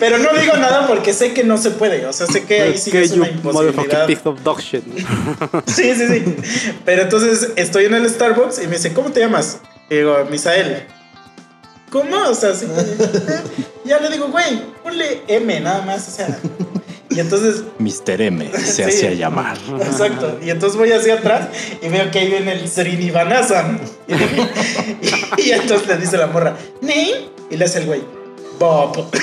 pero 0.00 0.18
no 0.18 0.32
digo 0.32 0.56
nada 0.56 0.88
porque 0.88 1.14
sé 1.14 1.32
que 1.32 1.44
no 1.44 1.56
se 1.56 1.70
puede. 1.70 2.04
O 2.06 2.12
sea, 2.12 2.26
sé 2.26 2.44
que 2.44 2.60
ahí 2.60 2.78
sí 2.78 2.90
que 2.90 3.02
es 3.02 3.12
una 3.12 3.28
imposibilidad. 3.28 4.06
piece 4.06 4.28
of 4.28 4.42
dog 4.42 4.60
shit. 4.60 4.82
Sí, 5.66 5.94
sí, 5.94 6.08
sí. 6.08 6.36
Pero 6.84 7.02
entonces 7.02 7.50
estoy 7.56 7.84
en 7.84 7.94
el 7.94 8.08
Starbucks 8.10 8.62
y 8.62 8.66
me 8.66 8.76
dice, 8.76 8.92
¿cómo 8.92 9.10
te 9.10 9.20
llamas? 9.20 9.60
Y 9.90 9.96
digo, 9.96 10.16
Misael. 10.30 10.86
¿Cómo? 11.90 12.16
O 12.28 12.34
sea, 12.34 12.50
así, 12.50 12.66
ya 13.84 14.00
le 14.00 14.08
digo, 14.10 14.28
güey, 14.28 14.62
ponle 14.82 15.22
M 15.28 15.60
nada 15.60 15.82
más. 15.82 16.08
O 16.08 16.10
sea. 16.10 16.38
Y 17.14 17.20
entonces 17.20 17.62
Mr. 17.78 18.20
M 18.22 18.50
se 18.52 18.72
Sí. 18.72 18.82
hacía 18.82 19.12
llamar. 19.12 19.56
Exacto. 19.80 20.38
Y 20.42 20.50
entonces 20.50 20.78
voy 20.78 20.92
hacia 20.92 21.14
atrás 21.14 21.48
y 21.82 21.88
veo 21.88 22.10
que 22.10 22.18
ahí 22.20 22.28
viene 22.28 22.52
el 22.52 22.68
Srinivanasan. 22.68 23.80
Y, 24.08 24.14
y 25.42 25.50
entonces 25.52 25.86
le 25.88 25.96
dice 25.98 26.16
la 26.16 26.26
morra, 26.28 26.56
¿Name? 26.80 27.28
Y 27.50 27.56
le 27.56 27.64
hace 27.64 27.80
el 27.80 27.86
güey, 27.86 28.02
Bob. 28.58 29.06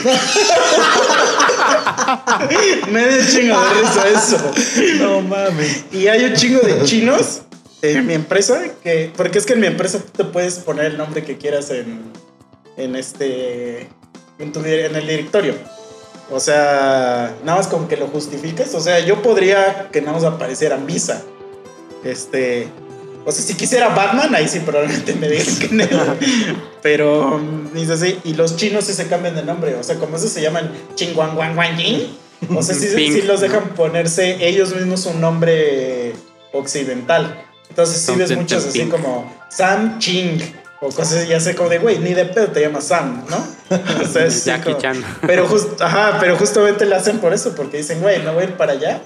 Me 2.92 3.08
dio 3.08 3.22
chingo 3.30 3.60
de 3.60 3.82
risa 3.82 4.08
eso. 4.10 4.52
No 5.00 5.22
mames. 5.22 5.86
Y 5.92 6.08
hay 6.08 6.26
un 6.26 6.34
chingo 6.34 6.60
de 6.62 6.84
chinos 6.84 7.42
en 7.82 8.06
mi 8.06 8.14
empresa 8.14 8.62
que, 8.84 9.12
porque 9.16 9.38
es 9.40 9.46
que 9.46 9.54
en 9.54 9.62
mi 9.62 9.68
empresa 9.68 10.00
tú 10.00 10.24
te 10.24 10.26
puedes 10.26 10.56
poner 10.56 10.86
el 10.86 10.98
nombre 10.98 11.24
que 11.24 11.38
quieras 11.38 11.70
en, 11.72 12.02
en 12.78 12.96
este, 12.96 13.88
en, 14.40 14.52
tu 14.52 14.60
en 14.64 14.96
el 14.96 15.08
directorio. 15.08 15.54
O 16.32 16.40
sea, 16.40 17.36
nada 17.44 17.58
más 17.58 17.68
como 17.68 17.88
que 17.88 17.98
lo 17.98 18.08
justifiques. 18.08 18.74
O 18.76 18.82
sea, 18.82 19.00
yo 19.00 19.22
podría 19.22 19.90
que 19.92 20.02
nada 20.02 20.14
más 20.14 20.24
apareciera 20.24 20.78
Misa. 20.78 21.24
Este, 22.04 22.68
o 23.26 23.32
sea, 23.32 23.44
si 23.44 23.56
quisiera 23.56 23.90
Batman, 23.90 24.34
ahí 24.36 24.48
sí 24.48 24.60
probablemente 24.60 25.14
me 25.16 25.28
digan 25.30 25.56
que 25.58 25.70
no. 25.70 25.86
Pero 26.82 27.40
mm, 27.40 27.74
dice 27.74 27.94
así, 27.94 28.20
y 28.24 28.34
los 28.34 28.56
chinos 28.56 28.86
sí 28.86 28.94
se 28.94 29.08
cambian 29.08 29.36
de 29.36 29.44
nombre. 29.44 29.76
O 29.76 29.84
sea, 29.84 29.96
como 29.96 30.18
esos 30.18 30.32
se 30.32 30.42
llaman 30.42 30.72
Wan 31.16 31.78
Ying. 31.78 32.18
O 32.56 32.64
sea, 32.64 32.74
sí, 32.74 32.88
sí 32.88 33.22
los 33.24 33.42
dejan 33.42 33.70
ponerse 33.70 34.48
ellos 34.48 34.74
mismos 34.74 35.06
un 35.08 35.20
nombre 35.20 36.14
occidental. 36.54 37.46
Entonces 37.70 38.02
sí 38.02 38.14
ves 38.16 38.36
muchos 38.36 38.66
así 38.66 38.86
como 38.86 39.32
Sam 39.50 40.00
Ching. 40.00 40.40
O 40.82 40.90
cosas 40.90 41.28
ya 41.28 41.40
sé 41.42 41.56
como 41.56 41.70
de, 41.70 41.80
güey, 41.80 42.00
ni 42.00 42.14
de 42.14 42.26
pedo 42.26 42.48
te 42.48 42.62
llamas 42.62 42.86
Sam, 42.86 43.26
¿no? 43.30 43.38
O 44.02 44.06
sea, 44.08 44.26
es 44.26 44.38
así 44.38 44.46
Jackie 44.50 44.64
como- 44.72 44.78
Chan. 44.80 45.04
pero, 45.28 45.46
just- 45.48 45.80
ajá, 45.82 46.18
pero 46.20 46.38
justamente 46.38 46.86
lo 46.86 46.96
hacen 46.96 47.20
por 47.20 47.34
eso, 47.34 47.54
porque 47.56 47.78
dicen, 47.78 48.00
güey, 48.02 48.24
no 48.24 48.34
voy 48.34 48.44
a 48.44 48.46
ir 48.48 48.54
para 48.54 48.72
allá. 48.74 49.02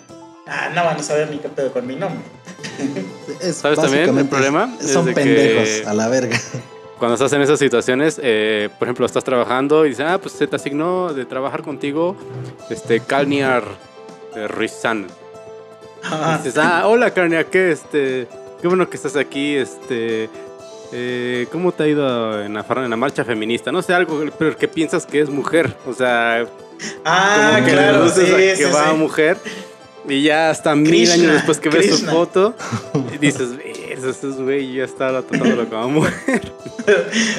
Ah, 0.48 0.70
no 0.76 0.84
van 0.86 0.98
a 0.98 1.04
saber 1.04 1.30
ni 1.32 1.38
qué 1.40 1.50
pedo 1.50 1.72
con 1.74 1.88
mi 1.88 1.96
nombre. 1.96 2.22
Es 3.42 3.56
¿Sabes 3.58 3.80
también 3.80 4.16
el 4.18 4.28
problema? 4.28 4.76
Es 4.80 4.92
Son 4.92 5.06
que- 5.06 5.14
pendejos, 5.14 5.88
a 5.88 5.94
la 5.94 6.08
verga. 6.10 6.38
Cuando 7.00 7.16
estás 7.16 7.34
en 7.34 7.42
esas 7.42 7.60
situaciones, 7.60 8.20
eh, 8.24 8.70
por 8.80 8.88
ejemplo, 8.88 9.06
estás 9.06 9.24
trabajando 9.24 9.86
y 9.86 9.90
dices, 9.90 10.06
ah, 10.08 10.20
pues 10.22 10.36
se 10.36 10.48
te 10.48 10.56
asignó 10.56 11.12
de 11.14 11.26
trabajar 11.26 11.62
contigo 11.64 12.16
este 12.70 13.00
Calniar 13.02 13.64
eh, 14.36 14.48
Ruiz-San. 14.48 15.08
Ajá. 16.04 16.38
Dices, 16.38 16.58
ah, 16.58 16.84
hola 16.88 17.12
Calniar, 17.12 17.48
¿qué? 17.48 17.72
Este, 17.72 18.28
qué 18.62 18.68
bueno 18.68 18.90
que 18.90 18.96
estás 18.96 19.16
aquí, 19.18 19.56
este... 19.56 20.30
eh, 20.94 21.48
¿Cómo 21.52 21.72
te 21.72 21.84
ha 21.84 21.88
ido 21.88 22.42
en 22.44 22.54
la, 22.54 22.66
en 22.70 22.90
la 22.90 22.96
marcha 22.96 23.26
feminista? 23.26 23.72
No 23.72 23.82
sé, 23.82 23.94
algo, 23.94 24.24
pero 24.38 24.56
que 24.56 24.68
piensas 24.68 25.06
que 25.06 25.20
es 25.22 25.30
mujer. 25.30 25.76
O 25.88 25.94
sea, 25.94 26.46
Ah, 27.06 27.54
como 27.56 27.66
que 27.66 27.72
claro, 27.74 28.06
le 28.06 28.12
sí, 28.12 28.22
a 28.22 28.36
que 28.38 28.56
sí, 28.58 28.64
va 28.74 28.92
sí. 28.92 28.98
mujer. 28.98 29.38
Y 30.08 30.22
ya 30.24 30.50
hasta 30.50 30.76
mil 30.76 30.90
Krishna, 30.92 31.14
años 31.14 31.34
después 31.34 31.60
que 31.60 31.70
ves 31.70 31.86
su 31.86 31.92
Krishna. 31.96 32.12
foto, 32.12 32.56
y 33.14 33.18
dices, 33.26 33.50
ese 33.90 34.10
es 34.10 34.36
güey, 34.38 34.74
ya 34.74 34.84
está 34.84 35.10
tratándolo 35.10 35.68
como 35.70 35.90
mujer. 35.90 36.52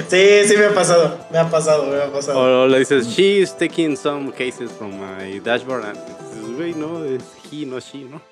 Sí, 0.09 0.27
sí 0.47 0.57
me 0.57 0.65
ha 0.65 0.75
pasado, 0.75 1.19
me 1.31 1.37
ha 1.39 1.51
pasado, 1.51 1.85
me 1.91 2.01
ha 2.01 2.11
pasado. 2.11 2.63
O 2.63 2.67
le 2.67 2.79
dices, 2.79 3.07
she's 3.09 3.55
taking 3.55 3.95
some 3.95 4.33
cases 4.33 4.71
from 4.73 4.93
my 4.93 5.39
dashboard. 5.41 5.85
And 5.85 5.99
dices, 5.99 6.57
güey, 6.57 6.75
no, 6.75 7.05
es 7.05 7.23
he, 7.53 7.67
no 7.67 7.79
she, 7.79 8.05
¿no? 8.05 8.23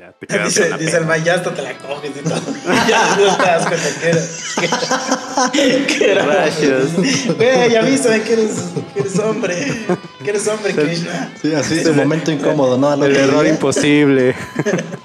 Ya 0.00 0.12
te 0.12 0.26
quedas 0.26 0.46
Dice, 0.54 0.72
dice 0.78 0.96
el 0.96 1.04
Mike, 1.04 1.24
ya 1.24 1.34
hasta 1.34 1.52
te 1.52 1.60
la 1.60 1.76
coges 1.76 2.10
y 2.16 2.22
todo. 2.22 2.40
ya 2.88 3.16
no 3.16 3.36
te 3.36 3.42
das 3.42 3.66
cuenta 3.66 3.88
que 4.00 4.08
era. 4.08 5.86
Que. 5.86 6.14
Rayos. 6.26 7.36
Güey, 7.36 7.70
ya 7.70 7.82
viste 7.82 8.22
que 8.22 8.32
eres, 8.32 8.50
que 8.94 9.00
eres 9.00 9.18
hombre. 9.18 9.86
Que 10.24 10.30
eres 10.30 10.48
hombre, 10.48 10.72
Krishna. 10.74 11.34
Sí, 11.42 11.54
así 11.54 11.84
su 11.84 11.92
momento 11.92 12.32
incómodo, 12.32 12.78
¿no? 12.78 12.94
El 12.94 13.14
error 13.14 13.42
día. 13.42 13.52
imposible. 13.52 14.34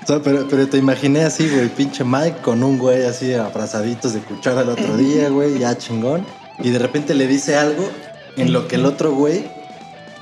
O 0.03 0.07
sea, 0.07 0.21
pero, 0.23 0.47
pero 0.49 0.65
te 0.69 0.77
imaginé 0.77 1.25
así, 1.25 1.49
güey, 1.49 1.67
pinche 1.67 2.05
Mike 2.05 2.37
con 2.41 2.63
un 2.63 2.77
güey 2.77 3.03
así 3.05 3.33
abrazaditos 3.33 4.13
de 4.13 4.21
cuchara 4.21 4.61
el 4.61 4.69
otro 4.69 4.95
día, 4.95 5.27
güey, 5.27 5.59
ya 5.59 5.77
chingón. 5.77 6.25
Y 6.59 6.69
de 6.69 6.79
repente 6.79 7.13
le 7.15 7.27
dice 7.27 7.57
algo 7.57 7.89
en 8.37 8.53
lo 8.53 8.69
que 8.69 8.75
el 8.75 8.85
otro 8.85 9.11
güey, 9.11 9.45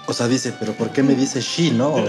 o 0.08 0.14
sea, 0.14 0.28
dice, 0.28 0.52
pero 0.60 0.74
¿por 0.74 0.90
qué 0.90 1.04
me 1.04 1.14
dice 1.14 1.42
she, 1.42 1.70
no? 1.70 2.04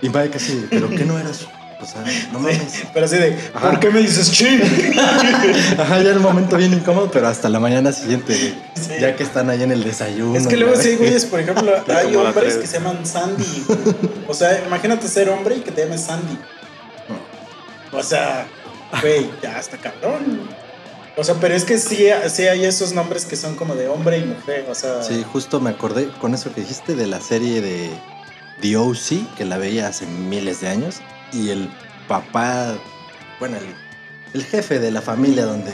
Y 0.00 0.08
Mike 0.08 0.36
así, 0.36 0.66
pero 0.70 0.88
¿qué 0.88 1.04
no 1.04 1.18
eras? 1.18 1.46
O 1.82 1.86
sea, 1.86 2.04
no 2.32 2.40
mames. 2.40 2.82
Pero 2.92 3.06
así 3.06 3.16
de, 3.16 3.38
Ajá. 3.54 3.70
¿por 3.70 3.80
qué 3.80 3.90
me 3.90 4.00
dices 4.00 4.30
chi? 4.30 4.46
Ajá, 5.78 6.02
ya 6.02 6.10
el 6.10 6.20
momento 6.20 6.56
bien 6.56 6.72
incómodo, 6.74 7.10
pero 7.10 7.28
hasta 7.28 7.48
la 7.48 7.58
mañana 7.58 7.92
siguiente, 7.92 8.36
güey. 8.36 8.54
Sí. 8.74 9.00
Ya 9.00 9.16
que 9.16 9.22
están 9.22 9.48
ahí 9.50 9.62
en 9.62 9.72
el 9.72 9.82
desayuno. 9.82 10.36
Es 10.36 10.46
que 10.46 10.56
luego 10.56 10.76
sí, 10.76 10.96
güeyes, 10.96 11.24
por 11.26 11.40
ejemplo, 11.40 11.72
hay 11.88 12.14
hombres 12.16 12.56
que 12.56 12.66
se 12.66 12.78
llaman 12.78 13.06
Sandy. 13.06 13.64
O 14.28 14.34
sea, 14.34 14.62
imagínate 14.66 15.08
ser 15.08 15.30
hombre 15.30 15.56
y 15.56 15.60
que 15.60 15.70
te 15.70 15.84
llames 15.84 16.02
Sandy. 16.02 16.38
O 17.92 18.02
sea, 18.02 18.46
güey, 19.00 19.30
ya 19.42 19.58
está 19.58 19.76
cabrón. 19.76 20.48
O 21.16 21.24
sea, 21.24 21.34
pero 21.40 21.54
es 21.54 21.64
que 21.64 21.76
sí, 21.78 22.06
sí 22.28 22.46
hay 22.46 22.64
esos 22.64 22.92
nombres 22.92 23.24
que 23.24 23.36
son 23.36 23.56
como 23.56 23.74
de 23.74 23.88
hombre 23.88 24.18
y 24.18 24.24
mujer. 24.24 24.66
O 24.70 24.74
sea, 24.74 25.02
Sí, 25.02 25.24
justo 25.32 25.60
me 25.60 25.70
acordé 25.70 26.08
con 26.20 26.34
eso 26.34 26.52
que 26.54 26.60
dijiste 26.60 26.94
de 26.94 27.06
la 27.06 27.20
serie 27.20 27.60
de 27.60 27.90
The 28.62 28.76
O.C., 28.76 29.24
que 29.36 29.44
la 29.44 29.58
veía 29.58 29.88
hace 29.88 30.06
miles 30.06 30.60
de 30.60 30.68
años, 30.68 31.00
y 31.32 31.50
el 31.50 31.68
papá, 32.08 32.74
bueno, 33.38 33.56
el, 33.56 33.74
el 34.34 34.44
jefe 34.44 34.78
de 34.78 34.90
la 34.90 35.00
familia 35.02 35.44
donde 35.44 35.72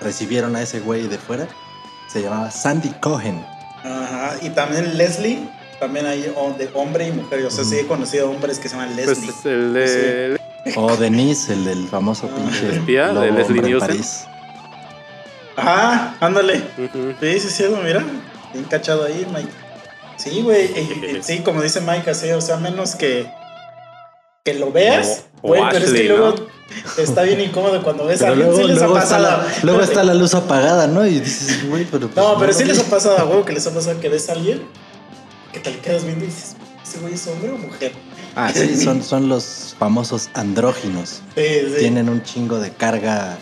recibieron 0.00 0.56
a 0.56 0.62
ese 0.62 0.80
güey 0.80 1.06
de 1.08 1.18
fuera, 1.18 1.46
se 2.12 2.22
llamaba 2.22 2.50
Sandy 2.50 2.90
Cohen. 3.00 3.44
Ajá, 3.84 4.36
y 4.42 4.50
también 4.50 4.96
Leslie, 4.96 5.38
también 5.80 6.06
hay 6.06 6.22
de 6.22 6.70
hombre 6.74 7.08
y 7.08 7.12
mujer. 7.12 7.44
O 7.44 7.50
sea, 7.50 7.64
sí 7.64 7.76
he 7.78 7.86
conocido 7.86 8.30
hombres 8.30 8.58
que 8.58 8.68
se 8.68 8.76
llaman 8.76 8.94
Pues 8.94 9.06
Leslie. 9.08 9.30
es 9.30 9.46
el 9.46 9.72
de. 9.74 10.40
O 10.76 10.96
Denise, 10.96 11.52
el 11.52 11.64
del 11.66 11.88
famoso 11.88 12.30
Ah, 12.32 12.36
pinche 12.36 12.66
¿el 12.70 12.74
espía 12.78 13.12
de 13.12 13.30
Leslie 13.30 13.60
Nielsen? 13.60 13.88
París. 13.88 14.24
Ajá, 15.56 16.16
ándale. 16.20 16.62
Ujú. 16.78 17.14
Sí, 17.20 17.40
sí, 17.40 17.48
sí, 17.50 17.64
mira. 17.84 18.02
Bien 18.52 18.64
cachado 18.64 19.04
ahí, 19.04 19.26
Mike. 19.32 19.48
Sí, 20.16 20.42
güey. 20.42 20.64
y- 20.66 21.20
Sí, 21.22 21.40
como 21.40 21.60
dice 21.62 21.80
Mike, 21.80 22.10
así, 22.10 22.30
o 22.30 22.40
sea, 22.40 22.56
menos 22.56 22.94
que. 22.94 23.30
Que 24.44 24.54
lo 24.54 24.70
veas, 24.72 25.24
O- 25.40 25.46
o 25.46 25.48
güey, 25.48 25.62
pero 25.70 25.84
es 25.86 25.90
que 25.92 25.96
Ashley, 26.00 26.08
luego 26.08 26.34
¿no? 26.36 27.02
está 27.02 27.22
bien 27.22 27.40
incómodo 27.40 27.82
cuando 27.82 28.04
ves 28.04 28.20
a 28.20 28.26
Pero 28.26 28.36
luego, 28.36 28.56
sí 28.58 28.64
les 28.64 28.76
ha 28.76 28.80
luego 28.84 28.98
está 28.98 29.16
pasado. 29.16 29.38
la, 29.48 29.54
luego 29.62 29.80
está 29.80 30.04
la 30.04 30.14
luz 30.14 30.34
apagada, 30.34 30.86
¿no? 30.86 31.06
Y 31.06 31.18
dices, 31.20 31.66
güey, 31.68 31.86
pero... 31.90 32.08
pues, 32.10 32.16
No, 32.26 32.38
pero 32.38 32.52
sí 32.52 32.64
lo 32.64 32.74
les 32.74 32.78
ha 32.80 32.90
pasado 32.90 33.18
a 33.18 33.24
huevo 33.24 33.44
que 33.46 33.54
les 33.54 33.66
ha 33.66 33.70
pasado 33.72 33.98
que 34.00 34.08
ves 34.10 34.28
a 34.28 34.32
alguien 34.32 34.62
que 35.52 35.60
te 35.60 35.70
le 35.70 35.78
quedas 35.78 36.04
viendo 36.04 36.24
y 36.26 36.28
dices, 36.28 36.56
¿ese 36.86 36.98
güey 36.98 37.14
es 37.14 37.26
hombre 37.26 37.52
o 37.52 37.56
mujer? 37.56 37.92
Ah, 38.36 38.52
sí, 38.54 38.76
son, 38.76 39.02
son 39.02 39.30
los 39.30 39.74
famosos 39.78 40.28
andróginos. 40.34 41.22
Sí, 41.36 41.42
sí. 41.68 41.74
tienen 41.78 42.10
un 42.10 42.22
chingo 42.22 42.58
de 42.58 42.70
carga 42.70 43.38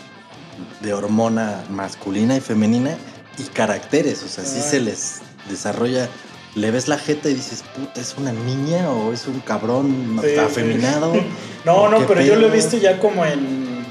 de 0.81 0.93
hormona 0.93 1.65
masculina 1.69 2.37
y 2.37 2.39
femenina 2.39 2.95
y 3.37 3.43
caracteres, 3.43 4.23
o 4.23 4.27
sea, 4.29 4.45
sí 4.45 4.61
se 4.61 4.79
les 4.79 5.19
desarrolla. 5.49 6.07
Le 6.55 6.69
ves 6.71 6.87
la 6.87 6.97
jeta 6.99 7.29
y 7.29 7.33
dices, 7.33 7.63
puta, 7.75 7.99
¿es 7.99 8.15
una 8.17 8.31
niña 8.31 8.89
o 8.91 9.11
es 9.11 9.25
un 9.27 9.39
cabrón 9.39 10.19
Sí, 10.21 10.29
sí. 10.33 10.39
afeminado? 10.39 11.13
No, 11.65 11.87
no, 11.89 11.99
¿Qué 11.99 12.05
pero 12.09 12.21
yo 12.21 12.35
lo 12.35 12.47
he 12.47 12.51
visto 12.51 12.75
ya 12.77 12.99
como 12.99 13.25
en. 13.25 13.85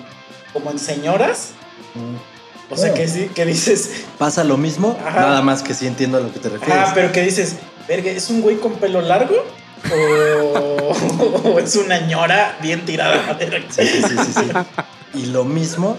como 0.52 0.70
en 0.70 0.78
señoras. 0.78 1.52
Mm. 1.94 2.72
O 2.72 2.76
sea, 2.76 2.92
que 2.92 3.08
sí, 3.08 3.30
que 3.34 3.46
dices, 3.46 4.04
¿Pasa 4.18 4.44
lo 4.44 4.56
mismo? 4.58 4.98
Ajá. 5.06 5.20
Nada 5.20 5.42
más 5.42 5.62
que 5.62 5.72
sí 5.72 5.86
entiendo 5.86 6.18
a 6.18 6.20
lo 6.20 6.32
que 6.32 6.38
te 6.38 6.50
refieres. 6.50 6.84
ah, 6.88 6.92
pero 6.94 7.12
que 7.12 7.22
dices, 7.22 7.56
verga, 7.88 8.10
¿es 8.10 8.28
un 8.30 8.42
güey 8.42 8.56
con 8.56 8.74
pelo 8.74 9.00
largo? 9.00 9.34
O, 9.90 10.92
o 11.48 11.58
es 11.58 11.76
una 11.76 11.98
ñora 12.00 12.58
bien 12.62 12.84
tirada 12.84 13.36
sí, 13.70 13.82
sí, 13.86 14.02
sí, 14.02 14.32
sí. 14.34 14.50
Y 15.14 15.26
lo 15.26 15.44
mismo 15.44 15.96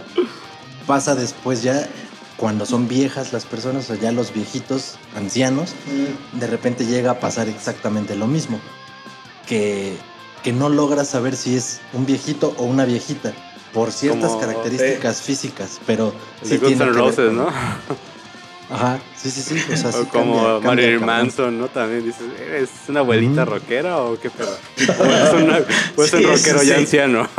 pasa 0.88 1.16
después 1.16 1.64
ya 1.64 1.88
cuando 2.44 2.66
son 2.66 2.89
viejas 2.89 3.32
las 3.32 3.46
personas 3.46 3.89
o 3.89 3.96
ya 3.96 4.12
los 4.12 4.34
viejitos, 4.34 4.96
ancianos, 5.16 5.76
Mm, 5.88 6.39
de 6.41 6.48
repente 6.48 6.86
llega 6.86 7.12
a 7.12 7.20
pasar 7.22 7.48
exactamente 7.48 8.18
lo 8.18 8.28
mismo. 8.28 8.60
Que, 9.48 9.96
que 10.44 10.52
no 10.52 10.68
logras 10.68 11.08
saber 11.08 11.38
si 11.38 11.56
es 11.56 11.80
un 11.94 12.06
viejito 12.06 12.54
o 12.58 12.64
una 12.64 12.84
viejita 12.84 13.32
por 13.72 13.94
ciertas 13.94 14.32
Como- 14.32 14.41
características 14.41 15.22
físicas, 15.22 15.80
pero 15.88 16.14
sí 16.44 16.58
tiene 16.58 16.76
ver 16.84 16.94
Roses, 16.96 17.32
¿no? 17.32 17.48
Ajá, 18.70 19.00
sí, 19.16 19.32
sí, 19.32 19.41
sí. 19.41 19.64
O, 19.72 19.78
sea, 19.78 19.94
sí 19.94 20.00
o 20.02 20.10
como 20.10 20.34
cambia- 20.36 20.52
cambia, 20.52 20.68
Marilyn. 20.68 21.06
Manson, 21.06 21.58
¿no? 21.60 21.68
También 21.70 22.04
dices, 22.04 22.24
¿eres 22.46 22.70
una 22.89 23.00
abuelita 23.00 23.46
rockera 23.46 24.00
o 24.00 24.20
qué 24.20 24.30
pedo? 24.30 24.58
O 25.00 25.06
es, 25.06 25.34
una- 25.44 25.60
o 25.96 26.04
es 26.04 26.12
un 26.14 26.24
rockero 26.24 26.60
sí, 26.60 26.68
ya 26.68 26.76
anciano. 26.76 27.30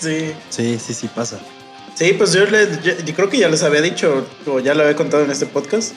Sí. 0.00 0.32
Sí, 0.50 0.78
sí, 0.84 0.92
sí 0.92 1.06
pasa. 1.06 1.38
Sí, 1.94 2.12
pues 2.14 2.32
yo, 2.32 2.44
les- 2.46 2.82
yo- 2.82 2.98
yo 3.04 3.14
creo 3.14 3.28
que 3.28 3.38
ya 3.38 3.48
les 3.48 3.62
había 3.62 3.80
dicho, 3.80 4.26
o 4.46 4.58
ya 4.60 4.74
lo 4.74 4.82
había 4.82 4.96
contado 4.96 5.24
en 5.24 5.30
este 5.30 5.46
podcast, 5.46 5.92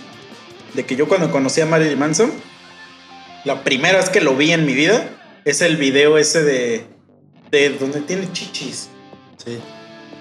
de 0.73 0.85
que 0.85 0.95
yo 0.95 1.07
cuando 1.07 1.31
conocí 1.31 1.61
a 1.61 1.65
Marilyn 1.65 1.97
Manson, 1.97 2.31
la 3.45 3.63
primera 3.63 3.97
vez 3.97 4.09
que 4.09 4.21
lo 4.21 4.35
vi 4.35 4.51
en 4.51 4.65
mi 4.65 4.73
vida 4.73 5.09
es 5.45 5.61
el 5.61 5.77
video 5.77 6.17
ese 6.17 6.43
de, 6.43 6.85
de 7.51 7.69
donde 7.69 8.01
tiene 8.01 8.31
chichis. 8.31 8.89
Sí. 9.43 9.57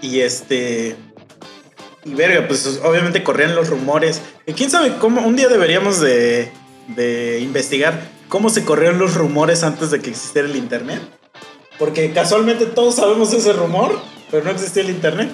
Y 0.00 0.20
este. 0.20 0.96
Y 2.04 2.14
verga, 2.14 2.46
pues 2.46 2.80
obviamente 2.84 3.22
corrían 3.24 3.56
los 3.56 3.68
rumores. 3.68 4.22
Y 4.46 4.52
quién 4.52 4.70
sabe 4.70 4.94
cómo. 4.98 5.22
Un 5.26 5.34
día 5.36 5.48
deberíamos 5.48 6.00
de, 6.00 6.52
de 6.88 7.40
investigar 7.40 8.08
cómo 8.28 8.48
se 8.48 8.64
corrieron 8.64 8.98
los 8.98 9.14
rumores 9.14 9.64
antes 9.64 9.90
de 9.90 10.00
que 10.00 10.10
existiera 10.10 10.46
el 10.48 10.54
internet. 10.56 11.00
Porque 11.78 12.12
casualmente 12.12 12.66
todos 12.66 12.94
sabemos 12.94 13.32
ese 13.32 13.52
rumor, 13.52 14.00
pero 14.30 14.44
no 14.44 14.50
existía 14.52 14.82
el 14.84 14.90
internet. 14.90 15.30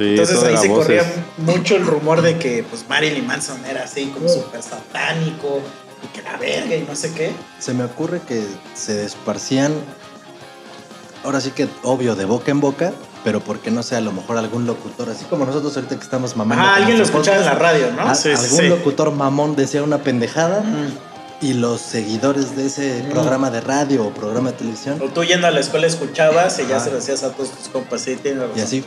Sí. 0.00 0.10
Entonces 0.10 0.42
ahí 0.42 0.56
se 0.56 0.68
corría 0.68 1.02
voces. 1.02 1.18
mucho 1.38 1.76
el 1.76 1.86
rumor 1.86 2.22
de 2.22 2.38
que 2.38 2.64
pues 2.68 2.84
Marilyn 2.88 3.26
Manson 3.26 3.64
era 3.66 3.84
así 3.84 4.06
como 4.06 4.28
súper 4.28 4.62
satánico 4.62 5.60
y 6.02 6.06
que 6.16 6.22
la 6.22 6.36
verga 6.38 6.74
y 6.76 6.82
no 6.82 6.96
sé 6.96 7.12
qué. 7.12 7.32
Se 7.58 7.74
me 7.74 7.84
ocurre 7.84 8.20
que 8.26 8.42
se 8.74 9.04
esparcían, 9.04 9.72
ahora 11.24 11.40
sí 11.40 11.50
que 11.50 11.68
obvio, 11.82 12.16
de 12.16 12.24
boca 12.24 12.50
en 12.50 12.60
boca, 12.60 12.92
pero 13.24 13.40
porque 13.40 13.70
no 13.70 13.82
sé, 13.82 13.96
a 13.96 14.00
lo 14.00 14.12
mejor 14.12 14.38
algún 14.38 14.66
locutor, 14.66 15.10
así 15.10 15.24
como 15.26 15.44
nosotros 15.44 15.76
ahorita 15.76 15.96
que 15.96 16.02
estamos 16.04 16.36
mamando. 16.36 16.64
Ah, 16.64 16.76
alguien 16.76 16.96
lo 16.98 17.04
escuchaba 17.04 17.36
en 17.36 17.44
la 17.44 17.54
radio, 17.54 17.92
¿no? 17.92 18.02
a- 18.02 18.14
Sí, 18.14 18.30
sí, 18.34 18.44
algún 18.44 18.58
sí. 18.60 18.68
locutor 18.68 19.10
mamón 19.12 19.56
decía 19.56 19.82
una 19.82 19.98
pendejada 19.98 20.60
Mm. 20.62 21.44
y 21.46 21.52
los 21.54 21.80
seguidores 21.82 22.56
de 22.56 22.66
ese 22.66 23.02
Mm. 23.06 23.10
programa 23.12 23.50
de 23.50 23.60
radio 23.60 24.06
o 24.06 24.10
programa 24.14 24.52
de 24.52 24.56
televisión, 24.56 24.98
O 25.02 25.08
tú 25.10 25.22
yendo 25.24 25.46
a 25.46 25.50
la 25.50 25.60
escuela 25.60 25.86
escuchabas 25.86 26.58
y 26.60 26.66
ya 26.66 26.80
se 26.80 26.90
lo 26.90 26.96
decías 26.96 27.22
a 27.22 27.32
todos 27.32 27.50
tus 27.50 27.68
compas, 27.68 28.00
sí, 28.00 28.16
tienes 28.16 28.40
razón. 28.42 28.58
y 28.58 28.60
así, 28.62 28.84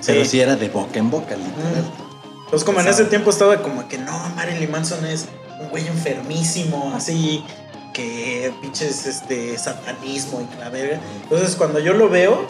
Sí. 0.00 0.12
pero 0.12 0.24
sí 0.24 0.40
era 0.40 0.56
de 0.56 0.68
boca 0.68 0.98
en 0.98 1.10
boca, 1.10 1.36
literal. 1.36 1.84
Entonces, 2.44 2.64
como 2.64 2.80
en 2.80 2.88
ese 2.88 3.04
tiempo 3.04 3.30
estaba 3.30 3.60
como 3.62 3.88
que 3.88 3.98
no, 3.98 4.16
Marilyn 4.36 4.70
Manson 4.70 5.04
es 5.04 5.26
un 5.60 5.68
güey 5.68 5.86
enfermísimo, 5.86 6.92
así 6.94 7.44
que 7.92 8.52
pinches 8.62 9.06
este 9.06 9.58
satanismo 9.58 10.40
y 10.40 10.60
la 10.60 10.70
verga. 10.70 11.00
Entonces, 11.24 11.56
cuando 11.56 11.78
yo 11.78 11.92
lo 11.94 12.08
veo 12.08 12.46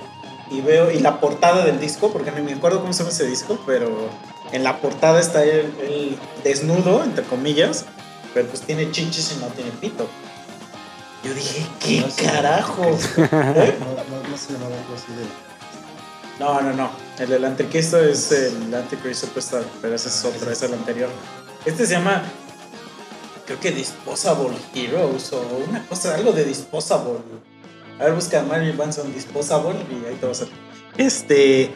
y 0.51 0.61
veo 0.61 0.91
y 0.91 1.01
la 1.01 1.21
portada 1.21 1.65
del 1.65 1.81
disco, 1.81 2.13
porque 2.13 2.31
no 2.31 2.43
me 2.43 2.53
acuerdo 2.53 2.81
cómo 2.81 2.93
se 2.93 3.01
llama 3.01 3.11
ese 3.11 3.27
disco, 3.27 3.59
pero 3.67 4.09
en 4.53 4.63
la 4.63 4.81
portada 4.81 5.21
está 5.21 5.43
él 5.45 6.17
desnudo, 6.45 7.03
entre 7.03 7.25
comillas, 7.25 7.85
pero 8.35 8.47
pues 8.47 8.63
tiene 8.63 8.91
chichis 8.91 9.37
y 9.37 9.41
no 9.41 9.47
tiene 9.49 9.71
pito. 9.73 10.09
Yo 11.25 11.35
dije, 11.35 11.67
¿qué 11.81 12.01
No 12.01 12.31
carajo? 12.31 12.83
No, 12.83 12.89
no, 12.91 14.29
no 14.31 14.37
se 14.37 14.53
llamaba 14.53 14.77
algo 14.77 14.95
así 14.95 15.13
de... 15.13 15.27
No, 16.39 16.61
no, 16.61 16.73
no. 16.73 17.08
El 17.19 17.29
del 17.31 17.45
anticristo 17.45 17.99
es 17.99 18.31
el 18.31 18.73
anticristo 18.73 19.27
pero 19.83 19.95
ese 19.95 20.09
es 20.09 20.25
otro, 20.25 20.51
ese 20.51 20.65
es 20.67 20.71
el 20.71 20.79
anterior. 20.79 21.09
Este 21.65 21.85
se 21.87 21.95
llama, 21.95 22.23
creo 23.45 23.59
que 23.59 23.73
Disposable 23.73 24.57
Heroes 24.75 25.33
o 25.33 25.43
una 25.69 25.85
cosa, 25.87 26.15
algo 26.15 26.33
de 26.33 26.45
Disposable. 26.45 27.19
A 27.99 28.05
ver, 28.05 28.15
busca 28.15 28.43
Marilyn 28.43 28.77
Manson 28.77 29.13
Disposable 29.13 29.75
y 29.91 30.07
ahí 30.07 30.15
te 30.21 30.27
va 30.27 30.33
a 30.33 30.35
salir. 30.35 30.55
Este, 30.97 31.75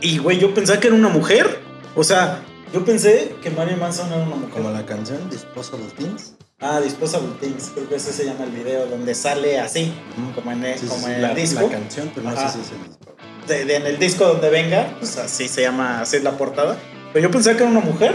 y 0.00 0.18
güey, 0.18 0.38
yo 0.38 0.52
pensaba 0.52 0.78
que 0.78 0.88
era 0.88 0.96
una 0.96 1.08
mujer. 1.08 1.58
O 1.94 2.04
sea, 2.04 2.42
yo 2.74 2.84
pensé 2.84 3.34
que 3.42 3.50
Marilyn 3.50 3.80
Manson 3.80 4.08
era 4.08 4.22
una 4.24 4.36
mujer. 4.36 4.50
Como 4.50 4.70
la 4.70 4.84
canción 4.84 5.30
Disposable 5.30 5.86
Things. 5.96 6.34
Ah, 6.60 6.80
Disposable 6.80 7.30
Things, 7.40 7.70
creo 7.74 7.88
que 7.88 7.96
ese 7.96 8.12
se 8.12 8.26
llama 8.26 8.44
el 8.44 8.50
video, 8.50 8.86
donde 8.86 9.14
sale 9.14 9.58
así, 9.58 9.94
como 10.34 10.52
en 10.52 10.64
el, 10.64 10.78
Sí, 10.78 10.86
sí, 10.86 10.88
como 10.88 11.06
sí, 11.06 11.12
en 11.12 11.22
la, 11.22 11.30
el 11.30 11.36
disco. 11.36 11.62
la 11.62 11.68
canción, 11.68 12.10
pero 12.14 12.28
no 12.30 12.36
Ajá. 12.36 12.48
sé 12.48 12.58
si 12.58 12.64
es 12.64 12.72
el 12.72 12.88
disco. 12.88 13.15
De, 13.46 13.64
de- 13.64 13.76
en 13.76 13.86
el 13.86 13.98
disco 13.98 14.24
donde 14.26 14.50
venga, 14.50 14.94
pues 14.98 15.16
así 15.18 15.48
se 15.48 15.62
llama, 15.62 16.00
así 16.00 16.16
es 16.16 16.22
la 16.22 16.32
portada. 16.36 16.76
Pero 17.12 17.28
yo 17.28 17.30
pensaba 17.32 17.56
que 17.56 17.62
era 17.62 17.70
una 17.72 17.80
mujer 17.80 18.14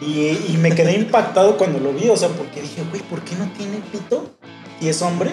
y, 0.00 0.28
y 0.28 0.56
me 0.60 0.74
quedé 0.74 0.92
impactado 0.94 1.56
cuando 1.56 1.78
lo 1.80 1.92
vi, 1.92 2.08
o 2.08 2.16
sea, 2.16 2.28
porque 2.28 2.60
dije, 2.62 2.82
güey, 2.90 3.02
¿por 3.02 3.22
qué 3.22 3.34
no 3.36 3.46
tiene 3.56 3.78
pito? 3.92 4.30
Y 4.80 4.88
es 4.88 5.00
hombre. 5.02 5.30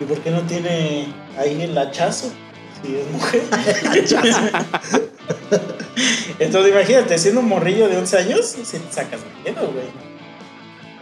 ¿y 0.00 0.04
por 0.04 0.18
qué 0.20 0.30
no 0.32 0.40
tiene 0.42 1.06
ahí 1.38 1.60
el 1.62 1.76
hachazo? 1.78 2.32
Si 2.82 2.96
es 2.96 3.08
mujer. 3.12 3.42
Entonces 6.38 6.72
imagínate, 6.72 7.18
siendo 7.18 7.40
un 7.40 7.48
morrillo 7.48 7.88
de 7.88 7.96
11 7.98 8.18
años, 8.18 8.46
sí 8.46 8.78
te 8.78 8.92
sacas 8.92 9.20
miedo, 9.44 9.70
güey. 9.72 9.86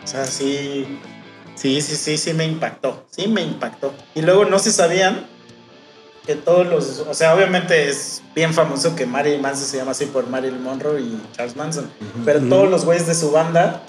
O 0.04 0.06
sea, 0.06 0.24
sí, 0.26 0.98
sí, 1.54 1.80
sí, 1.80 1.96
sí, 1.96 2.18
sí 2.18 2.32
me 2.34 2.44
impactó, 2.44 3.06
sí 3.10 3.28
me 3.28 3.42
impactó. 3.42 3.94
Y 4.14 4.22
luego 4.22 4.44
no 4.44 4.58
se 4.58 4.72
sabían 4.72 5.26
que 6.30 6.36
todos 6.36 6.64
los, 6.68 7.00
o 7.08 7.12
sea, 7.12 7.34
obviamente 7.34 7.88
es 7.88 8.22
bien 8.36 8.54
famoso 8.54 8.94
que 8.94 9.04
Marilyn 9.04 9.42
Manson 9.42 9.66
se 9.66 9.78
llama 9.78 9.90
así 9.90 10.06
por 10.06 10.28
Marilyn 10.28 10.62
Monroe 10.62 11.00
y 11.00 11.20
Charles 11.32 11.56
Manson, 11.56 11.90
pero 12.24 12.38
todos 12.42 12.70
los 12.70 12.84
güeyes 12.84 13.08
de 13.08 13.16
su 13.16 13.32
banda 13.32 13.82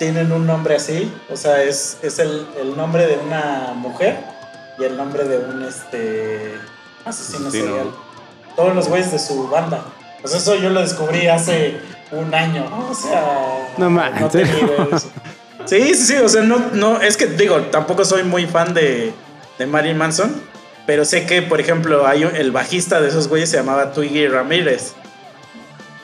tienen 0.00 0.32
un 0.32 0.44
nombre 0.44 0.74
así, 0.74 1.08
o 1.32 1.36
sea, 1.36 1.62
es, 1.62 1.98
es 2.02 2.18
el, 2.18 2.44
el 2.60 2.76
nombre 2.76 3.06
de 3.06 3.16
una 3.16 3.74
mujer 3.76 4.18
y 4.76 4.82
el 4.86 4.96
nombre 4.96 5.22
de 5.22 5.38
un 5.38 5.62
este 5.62 6.54
asesino 7.04 7.48
Sí, 7.52 7.58
¿no? 7.60 7.66
serial. 7.66 7.90
Todos 8.56 8.74
los 8.74 8.88
güeyes 8.88 9.12
de 9.12 9.20
su 9.20 9.46
banda. 9.46 9.84
Pues 10.20 10.34
eso 10.34 10.56
yo 10.56 10.68
lo 10.70 10.80
descubrí 10.80 11.28
hace 11.28 11.78
un 12.10 12.34
año, 12.34 12.68
¿no? 12.70 12.90
o 12.90 12.94
sea, 12.94 13.72
No 13.78 13.88
idea 13.88 14.86
de 14.90 14.96
eso. 14.96 15.12
Sí, 15.64 15.94
sí, 15.94 16.06
sí, 16.06 16.16
o 16.16 16.28
sea, 16.28 16.42
no, 16.42 16.58
no, 16.72 17.00
es 17.00 17.16
que 17.16 17.28
digo, 17.28 17.60
tampoco 17.70 18.04
soy 18.04 18.24
muy 18.24 18.46
fan 18.46 18.74
de, 18.74 19.12
de 19.58 19.66
Marilyn 19.66 19.96
Manson, 19.96 20.57
pero 20.88 21.04
sé 21.04 21.26
que, 21.26 21.42
por 21.42 21.60
ejemplo, 21.60 22.06
hay 22.06 22.24
un- 22.24 22.34
el 22.34 22.50
bajista 22.50 22.98
de 23.02 23.08
esos 23.08 23.28
güeyes 23.28 23.50
se 23.50 23.58
llamaba 23.58 23.92
Twiggy 23.92 24.26
Ramírez. 24.26 24.94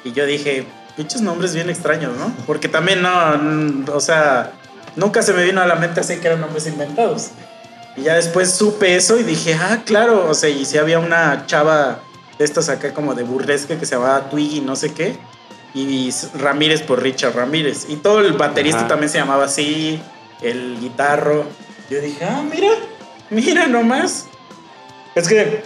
Y 0.04 0.12
yo 0.12 0.26
dije, 0.26 0.66
pinches 0.94 1.22
nombres 1.22 1.54
bien 1.54 1.70
extraños, 1.70 2.14
¿no? 2.18 2.30
Porque 2.46 2.68
también 2.68 3.00
no, 3.00 3.90
o 3.94 4.00
sea, 4.00 4.52
nunca 4.94 5.22
se 5.22 5.32
me 5.32 5.42
vino 5.42 5.62
a 5.62 5.66
la 5.66 5.76
mente 5.76 6.00
así 6.00 6.16
que 6.18 6.26
eran 6.26 6.42
nombres 6.42 6.66
inventados. 6.66 7.30
Y 7.96 8.02
ya 8.02 8.16
después 8.16 8.50
supe 8.52 8.94
eso 8.94 9.18
y 9.18 9.22
dije, 9.22 9.54
ah, 9.54 9.80
claro, 9.86 10.28
o 10.28 10.34
sea, 10.34 10.50
y 10.50 10.66
si 10.66 10.76
había 10.76 10.98
una 10.98 11.46
chava 11.46 12.00
de 12.38 12.44
estas 12.44 12.68
acá 12.68 12.92
como 12.92 13.14
de 13.14 13.22
burlesque 13.22 13.78
que 13.78 13.86
se 13.86 13.94
llamaba 13.94 14.28
Twiggy, 14.28 14.60
no 14.60 14.76
sé 14.76 14.92
qué, 14.92 15.16
y 15.72 16.12
Ramírez 16.34 16.82
por 16.82 17.00
Richard 17.02 17.34
Ramírez. 17.34 17.86
Y 17.88 17.96
todo 17.96 18.20
el 18.20 18.34
baterista 18.34 18.80
Ajá. 18.80 18.88
también 18.88 19.08
se 19.08 19.16
llamaba 19.16 19.46
así, 19.46 19.98
el 20.42 20.78
guitarro. 20.78 21.46
Yo 21.88 22.02
dije, 22.02 22.22
ah, 22.26 22.42
mira, 22.52 22.68
mira 23.30 23.66
nomás. 23.66 24.26
Es 25.14 25.28
que 25.28 25.62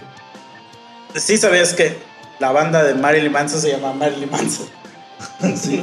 sí 1.14 1.36
sabías 1.38 1.74
que 1.74 1.96
la 2.38 2.52
banda 2.52 2.82
de 2.84 2.94
Marilyn 2.94 3.32
Manson 3.32 3.60
se 3.60 3.70
llama 3.70 3.92
Marilyn 3.92 4.30
Manson. 4.30 4.66
Sí. 5.60 5.82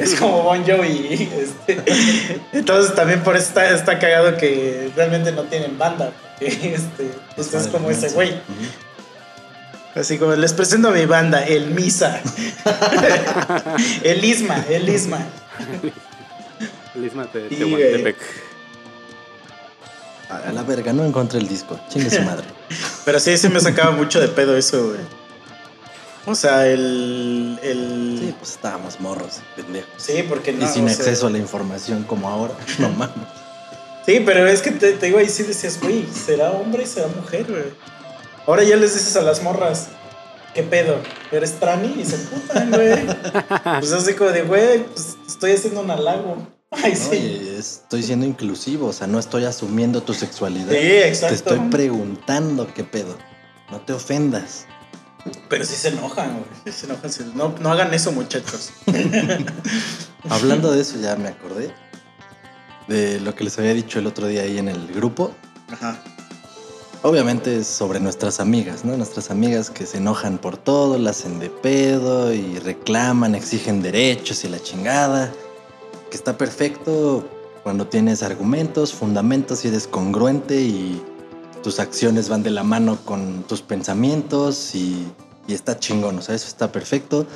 Es 0.00 0.16
como 0.16 0.42
Bon 0.42 0.64
Jovi. 0.64 1.30
este. 1.40 1.80
Entonces 2.52 2.94
también 2.96 3.22
por 3.22 3.36
eso 3.36 3.46
está, 3.46 3.70
está 3.70 4.00
cagado 4.00 4.36
que 4.36 4.90
realmente 4.96 5.30
no 5.30 5.44
tienen 5.44 5.78
banda. 5.78 6.12
porque, 6.40 6.74
Este, 6.74 7.10
pues 7.36 7.54
es 7.54 7.68
como 7.68 7.90
ese 7.90 8.08
güey. 8.08 8.40
Así 9.94 10.18
como 10.18 10.34
les 10.34 10.52
presento 10.52 10.88
a 10.88 10.90
mi 10.90 11.06
banda, 11.06 11.46
el 11.46 11.66
Misa. 11.66 12.20
el 14.02 14.24
Isma, 14.24 14.64
el 14.68 14.88
Isma. 14.88 15.20
Lisma 16.94 17.26
de 17.32 17.48
Sí, 17.50 17.56
Tehuantepec. 17.56 18.16
A 20.38 20.52
la 20.52 20.62
verga, 20.62 20.92
no 20.92 21.04
encontré 21.04 21.38
el 21.38 21.48
disco. 21.48 21.78
Chingue 21.88 22.10
su 22.10 22.22
madre. 22.22 22.46
Pero 23.04 23.20
sí, 23.20 23.36
sí 23.36 23.48
me 23.48 23.60
sacaba 23.60 23.90
mucho 23.90 24.20
de 24.20 24.28
pedo 24.28 24.56
eso, 24.56 24.88
güey. 24.88 25.00
O 26.26 26.34
sea, 26.34 26.68
el. 26.68 27.58
el... 27.62 28.16
Sí, 28.20 28.34
pues 28.38 28.52
estábamos 28.52 29.00
morros, 29.00 29.40
pendejos. 29.56 29.90
Sí, 29.96 30.24
porque 30.28 30.52
no. 30.52 30.64
y 30.64 30.68
sin 30.68 30.88
sea, 30.88 30.96
acceso 30.96 31.26
a 31.26 31.30
la 31.30 31.38
información 31.38 32.04
como 32.04 32.28
ahora. 32.28 32.54
No 32.78 32.88
mames. 32.90 33.28
Sí, 34.06 34.20
pero 34.24 34.46
es 34.46 34.62
que 34.62 34.72
te, 34.72 34.92
te 34.92 35.06
digo 35.06 35.18
ahí 35.18 35.28
sí 35.28 35.44
decías, 35.44 35.80
güey, 35.80 36.06
¿será 36.12 36.50
hombre 36.50 36.86
será 36.86 37.08
mujer, 37.08 37.46
güey? 37.48 37.64
Ahora 38.46 38.64
ya 38.64 38.76
les 38.76 38.94
dices 38.94 39.14
a 39.14 39.20
las 39.20 39.42
morras, 39.42 39.88
¿qué 40.54 40.64
pedo? 40.64 40.96
¿Eres 41.30 41.58
trani? 41.60 42.00
Y 42.00 42.04
se 42.04 42.18
putan, 42.18 42.70
güey. 42.70 43.06
pues 43.80 43.92
así 43.92 44.14
como 44.14 44.30
de, 44.30 44.42
güey, 44.42 44.84
pues 44.84 45.16
estoy 45.26 45.52
haciendo 45.52 45.80
un 45.80 45.90
halago. 45.90 46.48
Ay, 46.82 46.92
¿no? 46.92 47.10
sí. 47.10 47.16
Y 47.16 47.56
estoy 47.58 48.02
siendo 48.02 48.26
inclusivo, 48.26 48.88
o 48.88 48.92
sea, 48.92 49.06
no 49.06 49.18
estoy 49.18 49.44
asumiendo 49.44 50.02
tu 50.02 50.14
sexualidad. 50.14 50.70
Sí, 50.70 50.76
exacto. 50.76 51.28
Te 51.28 51.34
estoy 51.34 51.70
preguntando 51.70 52.72
qué 52.72 52.84
pedo. 52.84 53.16
No 53.70 53.80
te 53.80 53.92
ofendas. 53.92 54.66
Pero 55.48 55.64
sí 55.64 55.74
se 55.74 55.88
enojan, 55.88 56.44
güey. 56.64 56.74
Se 56.74 56.86
enojan. 56.86 57.10
No, 57.34 57.54
no 57.60 57.70
hagan 57.70 57.92
eso, 57.94 58.10
muchachos. 58.12 58.70
Hablando 60.28 60.72
de 60.72 60.80
eso, 60.80 60.98
ya 60.98 61.16
me 61.16 61.28
acordé 61.28 61.72
de 62.88 63.20
lo 63.20 63.34
que 63.34 63.44
les 63.44 63.58
había 63.58 63.74
dicho 63.74 63.98
el 63.98 64.06
otro 64.06 64.26
día 64.26 64.42
ahí 64.42 64.58
en 64.58 64.68
el 64.68 64.88
grupo. 64.88 65.32
Ajá. 65.70 66.02
Obviamente 67.02 67.58
es 67.58 67.66
sobre 67.66 67.98
nuestras 67.98 68.38
amigas, 68.38 68.84
¿no? 68.84 68.96
Nuestras 68.96 69.30
amigas 69.30 69.70
que 69.70 69.86
se 69.86 69.98
enojan 69.98 70.38
por 70.38 70.56
todo, 70.56 70.98
la 70.98 71.10
hacen 71.10 71.40
de 71.40 71.50
pedo 71.50 72.32
y 72.32 72.58
reclaman, 72.60 73.34
exigen 73.34 73.82
derechos 73.82 74.44
y 74.44 74.48
la 74.48 74.60
chingada. 74.60 75.32
Que 76.12 76.18
está 76.18 76.36
perfecto 76.36 77.26
cuando 77.62 77.86
tienes 77.86 78.22
argumentos, 78.22 78.92
fundamentos 78.92 79.64
y 79.64 79.68
eres 79.68 79.86
congruente 79.86 80.60
y 80.60 81.02
tus 81.62 81.80
acciones 81.80 82.28
van 82.28 82.42
de 82.42 82.50
la 82.50 82.62
mano 82.62 82.98
con 83.06 83.44
tus 83.44 83.62
pensamientos 83.62 84.74
y, 84.74 85.10
está 85.48 85.78
chingón, 85.78 86.18
o 86.18 86.20
sea, 86.20 86.34
eso 86.34 86.48
está 86.48 86.70
perfecto. 86.70 87.26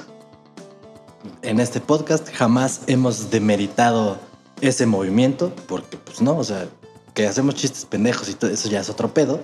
En 1.41 1.59
este 1.59 1.81
podcast 1.81 2.29
jamás 2.35 2.83
hemos 2.87 3.31
demeritado 3.31 4.19
ese 4.61 4.85
movimiento, 4.85 5.55
porque 5.69 5.97
pues 5.97 6.21
no, 6.21 6.37
o 6.37 6.45
sea, 6.45 6.69
que 7.15 7.27
hacemos 7.27 7.55
chistes 7.55 7.87
pendejos 7.87 8.29
y 8.29 8.35
todo 8.35 8.51
eso 8.51 8.69
ya 8.69 8.81
es 8.81 8.91
otro 8.91 9.15
pedo. 9.15 9.41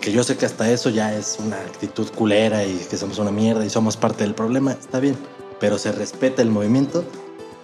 Que 0.00 0.10
yo 0.10 0.24
sé 0.24 0.38
que 0.38 0.46
hasta 0.46 0.70
eso 0.70 0.88
ya 0.88 1.14
es 1.14 1.36
una 1.38 1.56
actitud 1.56 2.08
culera 2.08 2.64
y 2.64 2.78
que 2.88 2.96
somos 2.96 3.18
una 3.18 3.30
mierda 3.30 3.62
y 3.66 3.68
somos 3.68 3.98
parte 3.98 4.24
del 4.24 4.34
problema, 4.34 4.72
está 4.72 5.00
bien, 5.00 5.18
pero 5.60 5.76
se 5.76 5.92
respeta 5.92 6.40
el 6.40 6.48
movimiento. 6.48 7.04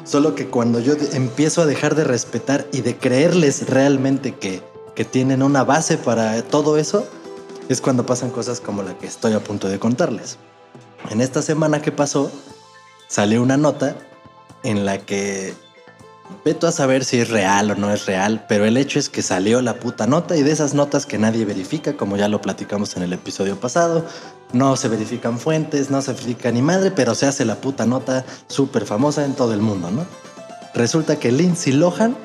Solo 0.09 0.35
que 0.35 0.47
cuando 0.47 0.81
yo 0.81 0.95
empiezo 1.13 1.61
a 1.61 1.67
dejar 1.67 1.95
de 1.95 2.03
respetar 2.03 2.67
y 2.73 2.81
de 2.81 2.97
creerles 2.97 3.69
realmente 3.69 4.35
que, 4.35 4.63
que 4.95 5.05
tienen 5.05 5.43
una 5.43 5.65
base 5.65 5.99
para 5.99 6.41
todo 6.41 6.79
eso, 6.79 7.07
es 7.69 7.83
cuando 7.83 8.07
pasan 8.07 8.31
cosas 8.31 8.59
como 8.59 8.83
la 8.83 8.97
que 8.97 9.07
estoy 9.07 9.35
a 9.35 9.45
punto 9.45 9.69
de 9.69 9.79
contarles. 9.79 10.39
En 11.11 11.21
esta 11.21 11.43
semana 11.43 11.83
que 11.83 11.93
pasó, 11.93 12.33
salió 13.07 13.43
una 13.43 13.59
nota 13.59 13.99
en 14.63 14.87
la 14.87 14.97
que 14.97 15.53
Veto 16.45 16.67
a 16.67 16.73
saber 16.73 17.05
si 17.05 17.19
es 17.21 17.29
real 17.29 17.71
o 17.71 17.75
no 17.75 17.93
es 17.93 18.07
real, 18.07 18.45
pero 18.49 18.65
el 18.65 18.77
hecho 18.77 18.99
es 18.99 19.09
que 19.09 19.23
salió 19.23 19.61
la 19.61 19.75
puta 19.75 20.07
nota 20.07 20.37
y 20.37 20.43
de 20.43 20.53
esas 20.53 20.75
notas 20.75 21.05
que 21.05 21.19
nadie 21.19 21.45
verifica, 21.45 21.95
como 21.95 22.17
ya 22.17 22.29
lo 22.29 22.41
platicamos 22.41 22.97
en 22.97 23.03
el 23.03 23.13
episodio 23.13 23.59
pasado, 23.59 24.05
no 24.53 24.77
se 24.77 24.89
verifican 24.89 25.39
fuentes, 25.39 25.91
no 25.91 26.01
se 26.01 26.13
verifica 26.13 26.51
ni 26.51 26.63
madre, 26.63 26.91
pero 26.91 27.15
se 27.15 27.27
hace 27.27 27.45
la 27.45 27.57
puta 27.57 27.87
nota 27.87 28.25
súper 28.47 28.87
famosa 28.87 29.25
en 29.25 29.35
todo 29.35 29.53
el 29.53 29.61
mundo, 29.61 29.91
¿no? 29.91 30.07
Resulta 30.75 31.19
que 31.19 31.33
Lindsay 31.33 31.73
Lohan 31.73 32.17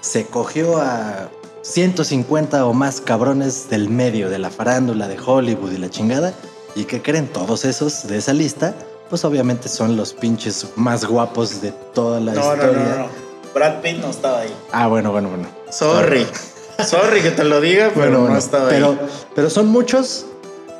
se 0.00 0.26
cogió 0.26 0.78
a 0.78 1.30
150 1.62 2.66
o 2.66 2.72
más 2.74 3.00
cabrones 3.00 3.70
del 3.70 3.88
medio 3.88 4.30
de 4.30 4.38
la 4.38 4.50
farándula 4.50 5.08
de 5.08 5.18
Hollywood 5.18 5.72
y 5.72 5.78
la 5.78 5.90
chingada, 5.90 6.34
y 6.74 6.84
que 6.84 7.02
creen 7.02 7.28
todos 7.28 7.64
esos 7.64 8.06
de 8.06 8.18
esa 8.18 8.32
lista, 8.32 8.74
pues 9.12 9.26
obviamente 9.26 9.68
son 9.68 9.94
los 9.94 10.14
pinches 10.14 10.68
más 10.74 11.04
guapos 11.04 11.60
de 11.60 11.70
toda 11.92 12.18
la 12.18 12.32
No, 12.32 12.40
no, 12.40 12.54
historia. 12.54 12.78
no, 12.78 12.98
no. 13.00 13.06
Brad 13.54 13.82
Pitt 13.82 13.98
no 13.98 14.08
estaba 14.08 14.38
ahí. 14.40 14.54
Ah, 14.72 14.86
bueno, 14.86 15.12
bueno, 15.12 15.28
bueno. 15.28 15.46
Sorry. 15.70 16.26
Sorry 16.82 17.20
que 17.20 17.30
te 17.30 17.44
lo 17.44 17.60
diga, 17.60 17.90
pero 17.90 18.00
Bueno, 18.00 18.12
no 18.12 18.20
bueno, 18.22 18.38
estaba 18.38 18.70
pero, 18.70 18.86
ahí. 18.92 18.98
pero 19.34 19.50
son 19.50 19.66
muchos 19.66 20.24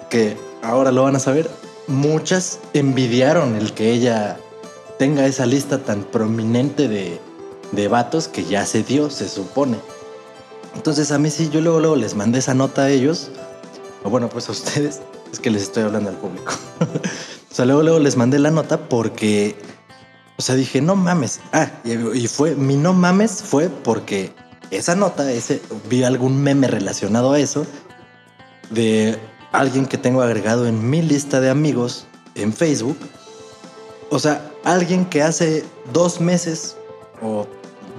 que 0.09 0.39
ahora 0.63 0.91
lo 0.93 1.03
van 1.03 1.15
a 1.17 1.19
saber. 1.19 1.51
Muchas 1.87 2.59
envidiaron 2.73 3.55
el 3.57 3.75
que 3.75 3.93
ella 3.93 4.39
tenga 4.99 5.27
esa 5.27 5.45
lista 5.45 5.81
tan 5.81 6.03
prominente 6.03 6.89
de, 6.89 7.21
de 7.73 7.89
vatos 7.89 8.29
que 8.29 8.45
ya 8.47 8.65
se 8.65 8.83
dio, 8.83 9.11
se 9.11 9.29
supone. 9.29 9.77
Entonces 10.75 11.13
a 11.13 11.19
mí 11.19 11.29
sí, 11.29 11.51
yo 11.51 11.61
luego, 11.61 11.81
luego 11.81 11.97
les 11.97 12.15
mandé 12.15 12.39
esa 12.39 12.55
nota 12.55 12.85
a 12.85 12.89
ellos. 12.89 13.31
O 14.05 14.09
bueno, 14.09 14.31
pues 14.31 14.49
a 14.49 14.53
ustedes. 14.53 15.01
Es 15.31 15.39
que 15.39 15.51
les 15.51 15.65
estoy 15.65 15.83
hablando 15.83 16.09
al 16.09 16.17
público. 16.17 16.53
o 17.53 17.55
sea, 17.55 17.67
luego, 17.67 17.83
luego 17.83 17.99
les 17.99 18.17
mandé 18.17 18.39
la 18.39 18.51
nota 18.51 18.89
porque... 18.89 19.55
O 20.39 20.43
sea, 20.43 20.55
dije, 20.55 20.81
no 20.81 20.97
mames. 20.97 21.41
Ah, 21.53 21.71
y, 21.85 22.27
fue, 22.27 22.55
mi 22.55 22.77
no 22.77 22.95
mames 22.95 23.43
fue 23.43 23.69
porque 23.69 24.33
esa 24.71 24.97
nota, 24.97 25.31
ese, 25.31 25.61
vi 25.91 26.03
algún 26.03 26.43
meme 26.43 26.67
relacionado 26.67 27.33
a 27.33 27.39
eso 27.39 27.67
de 28.71 29.19
alguien 29.53 29.85
que 29.85 29.99
tengo 29.99 30.23
agregado 30.23 30.67
en 30.67 30.89
mi 30.89 31.03
lista 31.03 31.43
de 31.43 31.51
amigos 31.51 32.07
en 32.37 32.55
Facebook. 32.55 32.97
O 34.09 34.19
sea, 34.19 34.51
alguien 34.65 35.05
que 35.05 35.23
hace 35.23 35.63
dos 35.93 36.23
meses, 36.23 36.79
o 37.21 37.47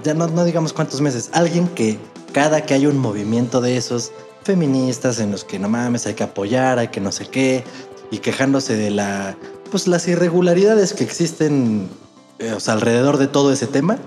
ya 0.02 0.14
no, 0.14 0.26
no 0.26 0.44
digamos 0.44 0.72
cuántos 0.72 1.00
meses, 1.00 1.30
alguien 1.32 1.68
que 1.68 2.00
cada 2.32 2.62
que 2.62 2.74
hay 2.74 2.86
un 2.86 2.98
movimiento 2.98 3.60
de 3.60 3.76
esos 3.76 4.10
feministas 4.42 5.20
en 5.20 5.30
los 5.30 5.44
que 5.44 5.60
no 5.60 5.68
mames, 5.68 6.06
hay 6.06 6.14
que 6.14 6.24
apoyar, 6.24 6.80
hay 6.80 6.88
que 6.88 7.00
no 7.00 7.12
sé 7.12 7.26
qué, 7.26 7.62
y 8.14 8.18
quejándose 8.18 8.76
de 8.76 8.90
la, 8.90 9.36
pues 9.70 9.88
las 9.88 10.06
irregularidades 10.08 10.92
que 10.92 11.04
existen 11.04 11.88
eh, 12.38 12.52
o 12.52 12.60
sea, 12.60 12.74
alrededor 12.74 13.18
de 13.18 13.26
todo 13.26 13.52
ese 13.52 13.66
tema. 13.66 13.98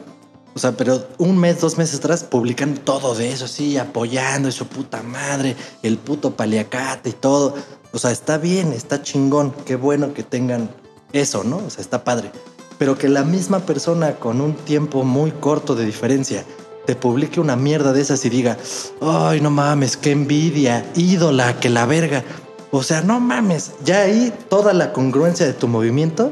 O 0.53 0.59
sea, 0.59 0.71
pero 0.71 1.07
un 1.17 1.37
mes, 1.37 1.61
dos 1.61 1.77
meses 1.77 1.99
atrás 1.99 2.23
publican 2.23 2.75
todo 2.75 3.13
de 3.13 3.31
eso, 3.31 3.47
sí, 3.47 3.77
apoyando 3.77 4.49
y 4.49 4.51
su 4.51 4.65
puta 4.65 5.03
madre, 5.03 5.55
el 5.83 5.97
puto 5.97 6.35
paliacate 6.35 7.09
y 7.09 7.13
todo. 7.13 7.55
O 7.91 7.99
sea, 7.99 8.11
está 8.11 8.37
bien, 8.37 8.73
está 8.73 9.01
chingón, 9.01 9.53
qué 9.65 9.75
bueno 9.75 10.13
que 10.13 10.23
tengan 10.23 10.69
eso, 11.13 11.43
¿no? 11.43 11.57
O 11.57 11.69
sea, 11.69 11.81
está 11.81 12.03
padre. 12.03 12.31
Pero 12.79 12.97
que 12.97 13.07
la 13.07 13.23
misma 13.23 13.59
persona 13.59 14.15
con 14.15 14.41
un 14.41 14.55
tiempo 14.55 15.03
muy 15.03 15.31
corto 15.31 15.75
de 15.75 15.85
diferencia 15.85 16.43
te 16.85 16.95
publique 16.95 17.39
una 17.39 17.55
mierda 17.55 17.93
de 17.93 18.01
esas 18.01 18.23
y 18.25 18.29
diga, 18.29 18.57
ay, 19.01 19.41
no 19.41 19.51
mames, 19.51 19.97
qué 19.97 20.11
envidia, 20.11 20.89
ídola, 20.95 21.59
que 21.59 21.69
la 21.69 21.85
verga. 21.85 22.23
O 22.71 22.83
sea, 22.83 23.01
no 23.01 23.19
mames, 23.19 23.71
ya 23.83 24.01
ahí 24.01 24.33
toda 24.49 24.73
la 24.73 24.91
congruencia 24.93 25.45
de 25.45 25.53
tu 25.53 25.67
movimiento 25.67 26.31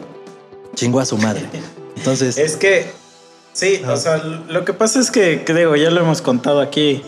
chingó 0.75 0.99
a 0.99 1.05
su 1.05 1.17
madre. 1.17 1.47
Entonces, 1.95 2.37
Es 2.37 2.57
que, 2.57 2.91
sí, 3.53 3.81
Ah. 3.85 3.93
o 3.93 3.97
sea, 3.97 4.17
lo 4.17 4.65
que 4.65 4.73
pasa 4.73 4.99
es 4.99 5.11
que, 5.11 5.43
que 5.43 5.53
digo, 5.53 5.75
ya 5.75 5.89
lo 5.91 6.01
hemos 6.01 6.21
contado 6.21 6.59
aquí 6.61 7.03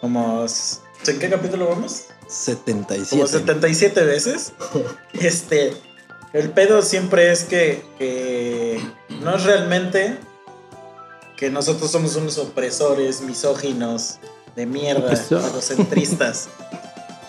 como... 0.00 0.46
¿En 1.06 1.18
qué 1.18 1.28
capítulo 1.30 1.66
vamos? 1.68 2.04
77. 2.28 3.10
Como 3.10 3.26
77 3.26 4.02
veces. 4.04 4.52
Este, 5.14 5.74
el 6.32 6.50
pedo 6.50 6.80
siempre 6.82 7.32
es 7.32 7.44
que, 7.44 7.82
que 7.98 8.80
no 9.22 9.34
es 9.36 9.44
realmente 9.44 10.16
que 11.36 11.50
nosotros 11.50 11.90
somos 11.90 12.16
unos 12.16 12.38
opresores, 12.38 13.20
misóginos, 13.22 14.18
de 14.56 14.66
mierda, 14.66 15.12
egocentristas. 15.12 16.48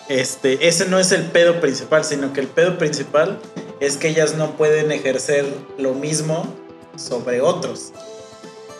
Este, 0.08 0.68
ese 0.68 0.86
no 0.86 0.98
es 0.98 1.12
el 1.12 1.22
pedo 1.24 1.60
principal, 1.60 2.04
sino 2.04 2.32
que 2.32 2.40
el 2.40 2.48
pedo 2.48 2.78
principal 2.78 3.38
es 3.80 3.96
que 3.96 4.08
ellas 4.08 4.34
no 4.36 4.56
pueden 4.56 4.92
ejercer 4.92 5.46
lo 5.78 5.94
mismo 5.94 6.46
sobre 6.96 7.40
otros. 7.40 7.92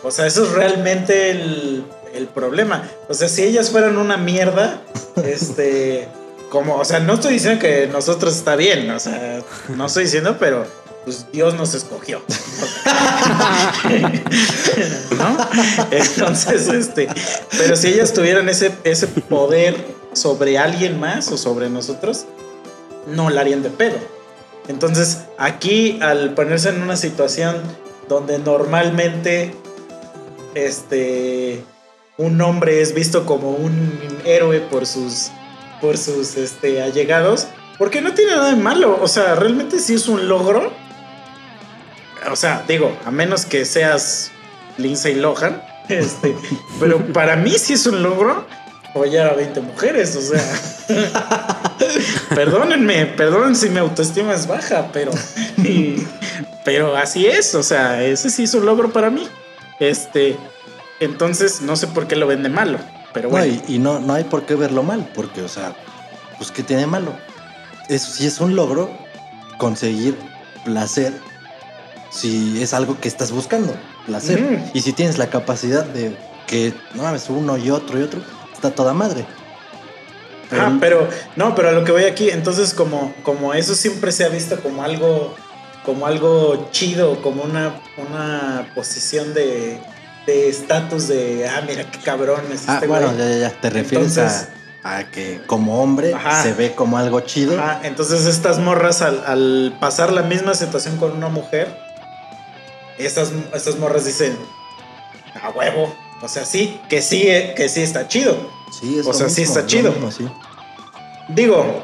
O 0.03 0.11
sea, 0.11 0.27
eso 0.27 0.43
es 0.43 0.51
realmente 0.51 1.31
el, 1.31 1.85
el 2.13 2.27
problema. 2.27 2.89
O 3.09 3.13
sea, 3.13 3.27
si 3.29 3.43
ellas 3.43 3.69
fueran 3.69 3.97
una 3.97 4.17
mierda, 4.17 4.81
este, 5.25 6.07
como, 6.49 6.75
o 6.75 6.85
sea, 6.85 6.99
no 6.99 7.13
estoy 7.15 7.33
diciendo 7.33 7.59
que 7.59 7.87
nosotros 7.87 8.35
está 8.35 8.55
bien, 8.55 8.89
o 8.91 8.99
sea, 8.99 9.41
no 9.69 9.85
estoy 9.87 10.03
diciendo, 10.05 10.37
pero 10.39 10.65
pues 11.03 11.25
Dios 11.31 11.55
nos 11.55 11.73
escogió. 11.73 12.21
¿No? 15.17 15.37
Entonces, 15.91 16.67
este, 16.69 17.09
pero 17.57 17.75
si 17.75 17.87
ellas 17.87 18.13
tuvieran 18.13 18.47
ese, 18.49 18.71
ese 18.83 19.07
poder 19.07 19.75
sobre 20.13 20.57
alguien 20.57 20.99
más 20.99 21.31
o 21.31 21.37
sobre 21.37 21.69
nosotros, 21.69 22.25
no 23.07 23.29
la 23.29 23.41
harían 23.41 23.63
de 23.63 23.69
pedo. 23.69 23.97
Entonces, 24.67 25.25
aquí 25.37 25.99
al 26.01 26.33
ponerse 26.33 26.69
en 26.69 26.81
una 26.81 26.95
situación 26.95 27.57
donde 28.07 28.39
normalmente 28.39 29.53
este 30.55 31.63
un 32.17 32.39
hombre 32.41 32.81
es 32.81 32.93
visto 32.93 33.25
como 33.25 33.51
un 33.51 33.99
héroe 34.25 34.59
por 34.59 34.85
sus 34.85 35.31
por 35.81 35.97
sus 35.97 36.37
este 36.37 36.81
allegados, 36.81 37.47
porque 37.77 38.01
no 38.01 38.13
tiene 38.13 38.31
nada 38.31 38.51
de 38.51 38.55
malo, 38.55 38.99
o 39.01 39.07
sea, 39.07 39.35
realmente 39.35 39.79
sí 39.79 39.95
es 39.95 40.07
un 40.07 40.29
logro. 40.29 40.71
O 42.31 42.37
sea, 42.37 42.63
digo, 42.65 42.95
a 43.03 43.11
menos 43.11 43.45
que 43.45 43.65
seas 43.65 44.31
Lindsay 44.77 45.15
Lohan, 45.15 45.61
este, 45.89 46.33
pero 46.79 47.05
para 47.11 47.35
mí 47.35 47.51
sí 47.51 47.73
es 47.73 47.85
un 47.85 48.01
logro 48.01 48.45
apoyar 48.93 49.27
a 49.27 49.33
20 49.33 49.61
mujeres, 49.61 50.15
o 50.15 50.21
sea. 50.21 50.43
Perdónenme, 52.29 53.07
perdonen 53.07 53.55
si 53.55 53.69
mi 53.69 53.79
autoestima 53.79 54.33
es 54.33 54.47
baja, 54.47 54.89
pero. 54.93 55.11
pero 56.65 56.95
así 56.95 57.25
es, 57.25 57.55
o 57.55 57.63
sea, 57.63 58.03
ese 58.03 58.29
sí 58.29 58.43
es 58.43 58.53
un 58.53 58.65
logro 58.65 58.93
para 58.93 59.09
mí. 59.09 59.27
Este. 59.79 60.37
Entonces, 60.99 61.61
no 61.61 61.75
sé 61.75 61.87
por 61.87 62.07
qué 62.07 62.15
lo 62.15 62.27
ven 62.27 62.43
de 62.43 62.49
malo, 62.49 62.77
pero 63.13 63.29
No, 63.29 63.37
bueno. 63.37 63.61
y, 63.67 63.75
y 63.75 63.79
no, 63.79 63.99
no 63.99 64.13
hay 64.13 64.23
por 64.23 64.45
qué 64.45 64.55
verlo 64.55 64.83
mal, 64.83 65.09
porque, 65.15 65.41
o 65.41 65.49
sea, 65.49 65.73
pues, 66.37 66.51
¿qué 66.51 66.63
tiene 66.63 66.85
malo? 66.85 67.13
Es, 67.89 68.03
si 68.03 68.27
es 68.27 68.39
un 68.39 68.55
logro 68.55 68.89
conseguir 69.57 70.15
placer, 70.63 71.13
si 72.09 72.61
es 72.61 72.73
algo 72.73 72.99
que 72.99 73.07
estás 73.07 73.31
buscando, 73.31 73.75
placer. 74.05 74.61
Y 74.73 74.81
si 74.81 74.93
tienes 74.93 75.17
la 75.17 75.27
capacidad 75.27 75.83
de 75.83 76.15
que, 76.47 76.73
no 76.93 77.03
mames, 77.03 77.29
uno 77.29 77.57
y 77.57 77.69
otro 77.69 77.99
y 77.99 78.03
otro, 78.03 78.21
está 78.63 78.75
toda 78.75 78.93
madre. 78.93 79.25
Ah, 80.51 80.71
pero 80.79 81.07
no, 81.35 81.55
pero 81.55 81.69
a 81.69 81.71
lo 81.71 81.83
que 81.83 81.91
voy 81.91 82.03
aquí, 82.03 82.29
entonces 82.29 82.73
como, 82.73 83.13
como 83.23 83.53
eso 83.53 83.73
siempre 83.75 84.11
se 84.11 84.23
ha 84.23 84.29
visto 84.29 84.59
como 84.61 84.83
algo, 84.83 85.33
como 85.83 86.05
algo 86.05 86.69
chido, 86.71 87.21
como 87.21 87.43
una, 87.43 87.81
una 87.97 88.71
posición 88.75 89.33
de 89.33 89.79
de 90.25 90.47
estatus 90.47 91.09
de, 91.09 91.49
ah, 91.49 91.61
mira 91.67 91.83
qué 91.91 91.99
cabrón 91.99 92.39
es 92.53 92.63
Ah, 92.67 92.75
este 92.75 92.87
bueno, 92.87 93.07
güey. 93.07 93.17
ya, 93.17 93.27
ya, 93.29 93.37
ya. 93.39 93.49
Te 93.59 93.69
refieres 93.69 94.15
Entonces- 94.17 94.47
a, 94.81 94.99
a 94.99 95.03
que 95.11 95.41
como 95.47 95.81
hombre 95.83 96.13
Ajá. 96.13 96.41
se 96.43 96.53
ve 96.53 96.73
como 96.75 96.97
algo 96.97 97.19
chido. 97.21 97.59
Ajá, 97.59 97.81
entonces 97.83 98.25
estas 98.25 98.57
morras 98.59 99.01
al, 99.01 99.21
al 99.25 99.75
pasar 99.81 100.13
la 100.13 100.21
misma 100.21 100.53
situación 100.53 100.95
con 100.95 101.11
una 101.11 101.27
mujer, 101.27 101.77
estas, 102.97 103.31
estas 103.53 103.75
morras 103.79 104.05
dicen, 104.05 104.37
a 105.41 105.49
huevo, 105.49 105.93
o 106.23 106.27
sea, 106.29 106.45
sí, 106.45 106.79
que 106.89 107.01
sí, 107.01 107.23
eh, 107.27 107.53
que 107.55 107.67
sí 107.67 107.81
está 107.81 108.07
chido. 108.07 108.35
Sí, 108.71 108.99
es 108.99 109.05
O 109.05 109.13
sea, 109.13 109.27
sí 109.27 109.41
está 109.41 109.59
es 109.59 109.65
chido. 109.65 109.91
mismo, 109.91 110.09
sí. 110.09 110.25
Digo, 111.27 111.83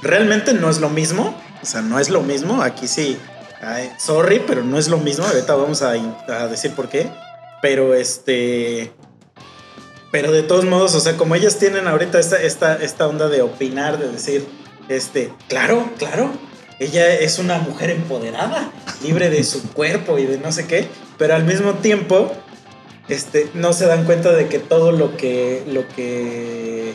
realmente 0.00 0.54
no 0.54 0.70
es 0.70 0.78
lo 0.78 0.88
mismo. 0.88 1.34
O 1.60 1.66
sea, 1.66 1.82
no 1.82 1.98
es 1.98 2.08
lo 2.08 2.22
mismo. 2.22 2.62
Aquí 2.62 2.86
sí. 2.86 3.18
ay, 3.60 3.90
sorry, 3.98 4.40
pero 4.46 4.62
no 4.62 4.78
es 4.78 4.88
lo 4.88 4.98
mismo. 4.98 5.24
Ahorita 5.24 5.56
vamos 5.56 5.82
a, 5.82 5.94
a 6.28 6.46
decir 6.46 6.72
por 6.74 6.88
qué. 6.88 7.10
Pero 7.60 7.94
este. 7.94 8.92
Pero 10.12 10.30
de 10.30 10.44
todos 10.44 10.64
modos, 10.64 10.94
o 10.94 11.00
sea, 11.00 11.16
como 11.16 11.34
ellas 11.34 11.58
tienen 11.58 11.88
ahorita 11.88 12.20
esta, 12.20 12.40
esta, 12.40 12.76
esta 12.76 13.08
onda 13.08 13.28
de 13.28 13.42
opinar, 13.42 13.98
de 13.98 14.12
decir, 14.12 14.46
este, 14.88 15.32
claro, 15.48 15.90
claro, 15.98 16.30
ella 16.78 17.12
es 17.12 17.40
una 17.40 17.58
mujer 17.58 17.90
empoderada, 17.90 18.70
libre 19.02 19.28
de 19.28 19.42
su 19.42 19.72
cuerpo 19.72 20.18
y 20.18 20.26
de 20.26 20.38
no 20.38 20.52
sé 20.52 20.68
qué, 20.68 20.86
pero 21.18 21.34
al 21.34 21.42
mismo 21.42 21.74
tiempo, 21.74 22.30
este, 23.08 23.50
no 23.54 23.72
se 23.72 23.86
dan 23.86 24.04
cuenta 24.04 24.32
de 24.32 24.48
que 24.48 24.58
todo 24.58 24.92
lo 24.92 25.16
que, 25.16 25.62
lo 25.68 25.86
que, 25.88 26.94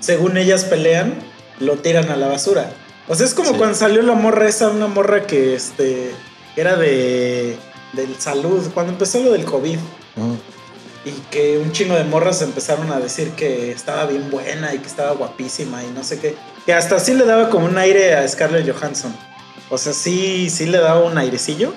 según 0.00 0.36
ellas 0.36 0.64
pelean, 0.64 1.14
lo 1.60 1.76
tiran 1.76 2.10
a 2.10 2.16
la 2.16 2.28
basura. 2.28 2.72
O 3.08 3.14
sea, 3.14 3.26
es 3.26 3.34
como 3.34 3.50
Sí. 3.50 3.56
cuando 3.56 3.74
salió 3.76 4.02
la 4.02 4.14
morra 4.14 4.48
esa, 4.48 4.68
una 4.68 4.86
morra 4.86 5.26
que, 5.26 5.54
este, 5.54 6.10
era 6.56 6.76
de, 6.76 7.56
del 7.92 8.14
salud, 8.18 8.62
cuando 8.72 8.92
empezó 8.92 9.20
lo 9.22 9.32
del 9.32 9.44
COVID. 9.44 9.78
Mm. 10.16 10.34
Y 11.06 11.10
que 11.30 11.58
un 11.58 11.70
chingo 11.72 11.94
de 11.96 12.04
morras 12.04 12.40
empezaron 12.40 12.90
a 12.90 12.98
decir 12.98 13.30
que 13.32 13.70
estaba 13.70 14.06
bien 14.06 14.30
buena 14.30 14.72
y 14.74 14.78
que 14.78 14.86
estaba 14.86 15.12
guapísima 15.12 15.84
y 15.84 15.88
no 15.88 16.02
sé 16.02 16.18
qué. 16.18 16.34
Que 16.64 16.72
hasta 16.72 16.98
sí 16.98 17.12
le 17.12 17.26
daba 17.26 17.50
como 17.50 17.66
un 17.66 17.76
aire 17.76 18.14
a 18.14 18.26
Scarlett 18.26 18.72
Johansson. 18.72 19.14
O 19.68 19.76
sea, 19.76 19.92
sí, 19.92 20.48
sí 20.48 20.64
le 20.64 20.78
daba 20.78 21.04
un 21.04 21.18
airecillo. 21.18 21.74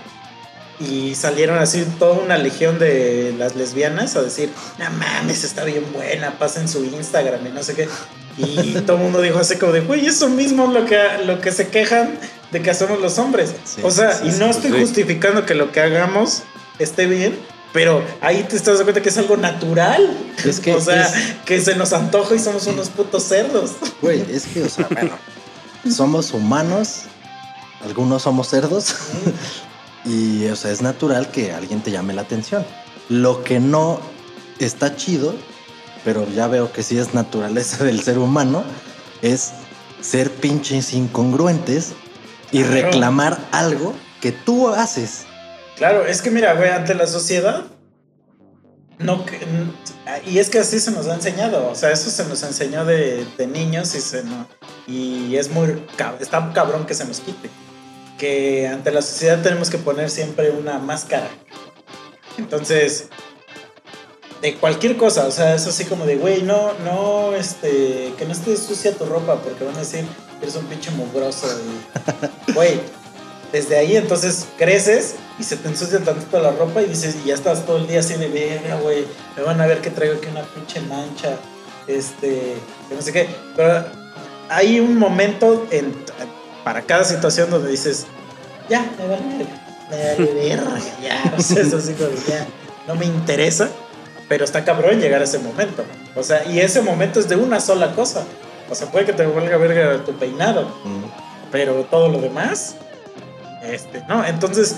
Y 0.80 1.16
salieron 1.16 1.58
así 1.58 1.86
toda 1.98 2.20
una 2.20 2.38
legión 2.38 2.78
de 2.78 3.34
las 3.38 3.56
lesbianas 3.56 4.16
a 4.16 4.22
decir, 4.22 4.52
no 4.78 4.86
mames, 4.92 5.44
está 5.44 5.64
bien 5.64 5.84
buena, 5.92 6.38
pasen 6.38 6.68
su 6.70 6.84
Instagram 6.84 7.48
y 7.48 7.50
no 7.50 7.64
sé 7.64 7.74
qué. 7.74 7.88
Y 8.38 8.74
todo 8.86 8.98
el 8.98 9.04
mundo 9.04 9.22
dijo 9.22 9.40
así 9.40 9.56
como 9.56 9.72
de, 9.72 9.82
güey, 9.82 10.06
eso 10.06 10.30
mismo 10.30 10.68
lo 10.68 10.86
que, 10.86 11.00
lo 11.26 11.42
que 11.42 11.52
se 11.52 11.70
quejan 11.70 12.20
de 12.52 12.62
que 12.62 12.70
hacemos 12.70 13.00
los 13.02 13.18
hombres. 13.18 13.54
Sí, 13.66 13.82
o 13.84 13.90
sea, 13.90 14.14
sí, 14.14 14.28
y 14.28 14.32
sí, 14.32 14.40
no 14.40 14.46
pues 14.46 14.58
estoy 14.58 14.72
sí. 14.72 14.80
justificando 14.80 15.46
que 15.48 15.56
lo 15.56 15.72
que 15.72 15.82
hagamos 15.82 16.44
esté 16.78 17.08
bien, 17.08 17.36
pero 17.74 18.04
ahí 18.22 18.44
te 18.44 18.56
estás 18.56 18.76
dando 18.78 18.84
cuenta 18.84 19.02
que 19.02 19.10
es 19.10 19.18
algo 19.18 19.36
natural. 19.36 20.16
Es 20.46 20.60
que 20.60 20.74
o 20.76 20.80
sea, 20.82 21.08
es- 21.08 21.34
que 21.44 21.60
se 21.60 21.76
nos 21.76 21.92
antoja 21.92 22.36
y 22.36 22.40
somos 22.40 22.68
unos 22.68 22.90
putos 22.90 23.24
cerdos. 23.24 23.72
Güey, 24.02 24.24
es 24.32 24.46
que, 24.46 24.62
o 24.64 24.70
sea, 24.70 24.88
bueno, 24.92 25.18
somos 25.92 26.32
humanos, 26.36 27.02
algunos 27.84 28.22
somos 28.22 28.48
cerdos, 28.50 28.94
y, 30.06 30.46
o 30.48 30.56
sea, 30.56 30.72
es 30.72 30.82
natural 30.82 31.32
que 31.32 31.52
alguien 31.52 31.82
te 31.82 31.92
llame 31.92 32.14
la 32.14 32.22
atención. 32.22 32.66
Lo 33.10 33.44
que 33.44 33.60
no 33.60 34.00
está 34.60 34.96
chido, 34.96 35.34
pero 36.04 36.28
ya 36.30 36.48
veo 36.48 36.72
que 36.72 36.84
sí 36.84 36.98
es 36.98 37.14
naturaleza 37.14 37.84
del 37.84 38.02
ser 38.02 38.18
humano, 38.18 38.64
es 39.22 39.52
ser 40.02 40.32
pinches 40.32 40.94
incongruentes 40.94 41.94
y 42.52 42.64
Claro. 42.64 42.74
reclamar 42.74 43.38
algo 43.52 43.94
que 44.22 44.32
tú 44.32 44.70
haces. 44.70 45.26
Claro, 45.76 46.06
es 46.06 46.22
que 46.22 46.32
mira, 46.32 46.54
güey, 46.54 46.70
ante 46.70 46.96
la 46.96 47.08
sociedad. 47.08 47.66
No, 49.00 49.24
y 50.26 50.40
es 50.40 50.50
que 50.50 50.58
así 50.58 50.80
se 50.80 50.90
nos 50.90 51.06
ha 51.08 51.14
enseñado, 51.14 51.70
o 51.70 51.76
sea, 51.76 51.92
eso 51.92 52.10
se 52.10 52.26
nos 52.26 52.42
enseñó 52.42 52.84
de, 52.84 53.28
de 53.38 53.46
niños 53.46 53.94
y, 53.94 54.02
se 54.02 54.24
no, 54.24 54.48
y 54.88 55.36
es 55.36 55.52
muy, 55.52 55.84
está 56.20 56.52
cabrón 56.52 56.88
que 56.88 56.96
se 56.96 57.06
nos 57.06 57.20
quite. 57.20 57.52
Que 58.18 58.68
ante 58.68 58.92
la 58.92 59.02
sociedad 59.02 59.42
tenemos 59.42 59.70
que 59.70 59.78
poner 59.78 60.10
siempre 60.10 60.52
una 60.52 60.80
máscara. 60.80 61.30
Entonces, 62.38 63.10
de 64.42 64.56
cualquier 64.56 64.98
cosa, 64.98 65.26
o 65.28 65.32
sea, 65.32 65.56
es 65.56 65.66
así 65.68 65.86
como 65.86 66.06
de, 66.06 66.16
güey, 66.16 66.44
no, 66.44 66.74
no, 66.86 67.36
este, 67.36 68.14
que 68.18 68.26
no 68.26 68.32
esté 68.32 68.56
sucia 68.58 68.94
tu 68.94 69.06
ropa 69.06 69.42
porque 69.42 69.64
van 69.64 69.76
a 69.76 69.80
decir 69.80 70.06
que 70.40 70.46
eres 70.46 70.56
un 70.56 70.66
pinche 70.66 70.92
mugroso. 70.92 71.48
Güey, 72.54 72.80
desde 73.52 73.78
ahí 73.78 73.96
entonces 73.96 74.48
creces 74.58 75.16
y 75.38 75.44
se 75.44 75.58
te 75.58 75.68
ensucia 75.68 76.00
tantito 76.00 76.40
la 76.42 76.52
ropa 76.52 76.82
y 76.82 76.86
dices, 76.86 77.18
y 77.24 77.28
ya 77.28 77.36
estás 77.36 77.66
todo 77.66 77.78
el 77.78 77.88
día 77.88 78.00
así 78.00 78.16
de 78.16 78.28
verga, 78.28 78.80
güey, 78.82 79.06
me 79.36 79.44
van 79.44 79.62
a 79.62 79.68
ver 79.68 79.82
que 79.82 79.90
traigo 79.90 80.16
aquí 80.16 80.28
una 80.28 80.44
pinche 80.44 80.80
mancha, 80.82 81.38
este, 81.88 82.56
que 82.90 82.96
no 82.96 83.02
sé 83.02 83.14
qué. 83.14 83.28
Pero 83.56 83.86
hay 84.50 84.80
un 84.80 84.98
momento 84.98 85.68
en, 85.72 85.94
para 86.68 86.82
cada 86.82 87.06
situación 87.06 87.50
donde 87.50 87.72
dices, 87.72 88.08
ya, 88.70 88.86
me 89.00 89.08
vale 89.08 89.48
me 89.90 90.34
verga, 90.34 90.78
ya, 91.02 91.34
o 91.38 91.42
sea, 91.42 91.62
es 91.62 91.74
así 91.74 91.94
como, 91.94 92.10
ya, 92.28 92.46
no 92.86 92.96
me 92.96 93.06
interesa, 93.06 93.70
pero 94.28 94.44
está 94.44 94.66
cabrón 94.66 95.00
llegar 95.00 95.22
a 95.22 95.24
ese 95.24 95.40
momento. 95.40 95.86
O 96.14 96.24
sea, 96.24 96.46
y 96.46 96.60
ese 96.60 96.82
momento 96.82 97.22
es 97.22 97.30
de 97.30 97.38
una 97.38 97.62
sola 97.62 97.96
cosa. 97.96 98.26
O 98.70 98.76
sea, 98.76 98.92
puede 98.92 99.06
que 99.06 99.14
te 99.14 99.26
valga 99.26 99.56
verga 99.56 100.04
tu 100.04 100.12
peinado, 100.18 100.64
Mm. 100.84 101.06
pero 101.54 101.86
todo 101.86 102.10
lo 102.10 102.20
demás, 102.20 102.76
este, 103.64 104.04
no. 104.10 104.26
Entonces, 104.26 104.76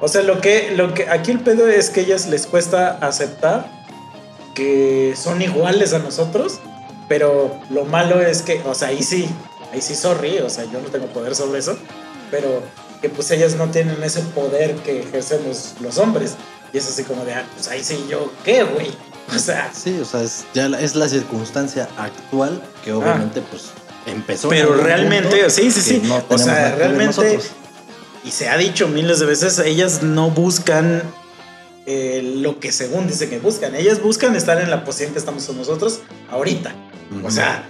o 0.00 0.08
sea, 0.08 0.22
lo 0.22 0.40
que, 0.40 0.72
lo 0.72 0.92
que 0.92 1.08
aquí 1.08 1.30
el 1.30 1.38
pedo 1.38 1.68
es 1.68 1.88
que 1.90 2.00
a 2.00 2.02
ellas 2.02 2.26
les 2.26 2.48
cuesta 2.48 2.98
aceptar 3.00 3.70
que 4.56 5.14
son 5.16 5.40
iguales 5.40 5.94
a 5.94 6.00
nosotros, 6.00 6.58
pero 7.08 7.56
lo 7.70 7.84
malo 7.84 8.20
es 8.20 8.42
que, 8.42 8.60
o 8.66 8.74
sea, 8.74 8.88
ahí 8.88 9.04
sí, 9.04 9.28
ahí 9.72 9.80
sí 9.80 9.94
sorry, 9.94 10.38
o 10.38 10.50
sea, 10.50 10.64
yo 10.64 10.80
no 10.80 10.88
tengo 10.88 11.06
poder 11.06 11.34
sobre 11.34 11.58
eso, 11.60 11.76
pero 12.30 12.62
que 13.00 13.08
pues 13.08 13.30
ellas 13.30 13.54
no 13.56 13.70
tienen 13.70 14.02
ese 14.02 14.20
poder 14.20 14.74
que 14.76 15.00
ejercemos 15.00 15.74
los 15.80 15.98
hombres. 15.98 16.34
Y 16.72 16.78
es 16.78 16.86
así 16.86 17.02
como 17.04 17.24
de, 17.24 17.32
ah, 17.34 17.46
pues 17.54 17.68
ahí 17.68 17.82
sí 17.82 18.04
yo, 18.10 18.30
¿qué, 18.44 18.62
güey? 18.64 18.88
O 19.34 19.38
sea, 19.38 19.70
Sí, 19.74 19.98
o 20.00 20.04
sea, 20.06 20.22
es, 20.22 20.46
ya 20.54 20.68
la- 20.70 20.80
es 20.80 20.94
la 20.94 21.06
circunstancia 21.06 21.86
actual 21.98 22.62
que 22.82 22.92
obviamente 22.92 23.42
pues 23.42 23.64
empezó. 24.06 24.48
Pero 24.48 24.74
realmente, 24.74 25.50
sí, 25.50 25.70
sí, 25.70 25.82
sí. 25.82 26.02
no 26.04 26.24
o 26.30 26.38
sea, 26.38 26.74
realmente, 26.74 27.38
y 28.24 28.30
se 28.30 28.48
ha 28.48 28.56
dicho 28.56 28.88
miles 28.88 29.18
de 29.20 29.26
veces, 29.26 29.58
ellas 29.58 30.02
no 30.02 30.30
buscan 30.30 31.02
eh, 31.84 32.22
lo 32.36 32.58
que 32.58 32.72
según 32.72 33.06
dicen 33.06 33.28
que 33.30 33.38
buscan. 33.38 33.74
Ellas 33.74 34.02
buscan 34.02 34.34
estar 34.34 34.60
en 34.60 34.70
la 34.70 34.84
posición 34.84 35.12
que 35.12 35.18
estamos 35.18 35.48
nosotros 35.54 36.00
ahorita. 36.30 36.74
O 37.22 37.30
sea, 37.30 37.68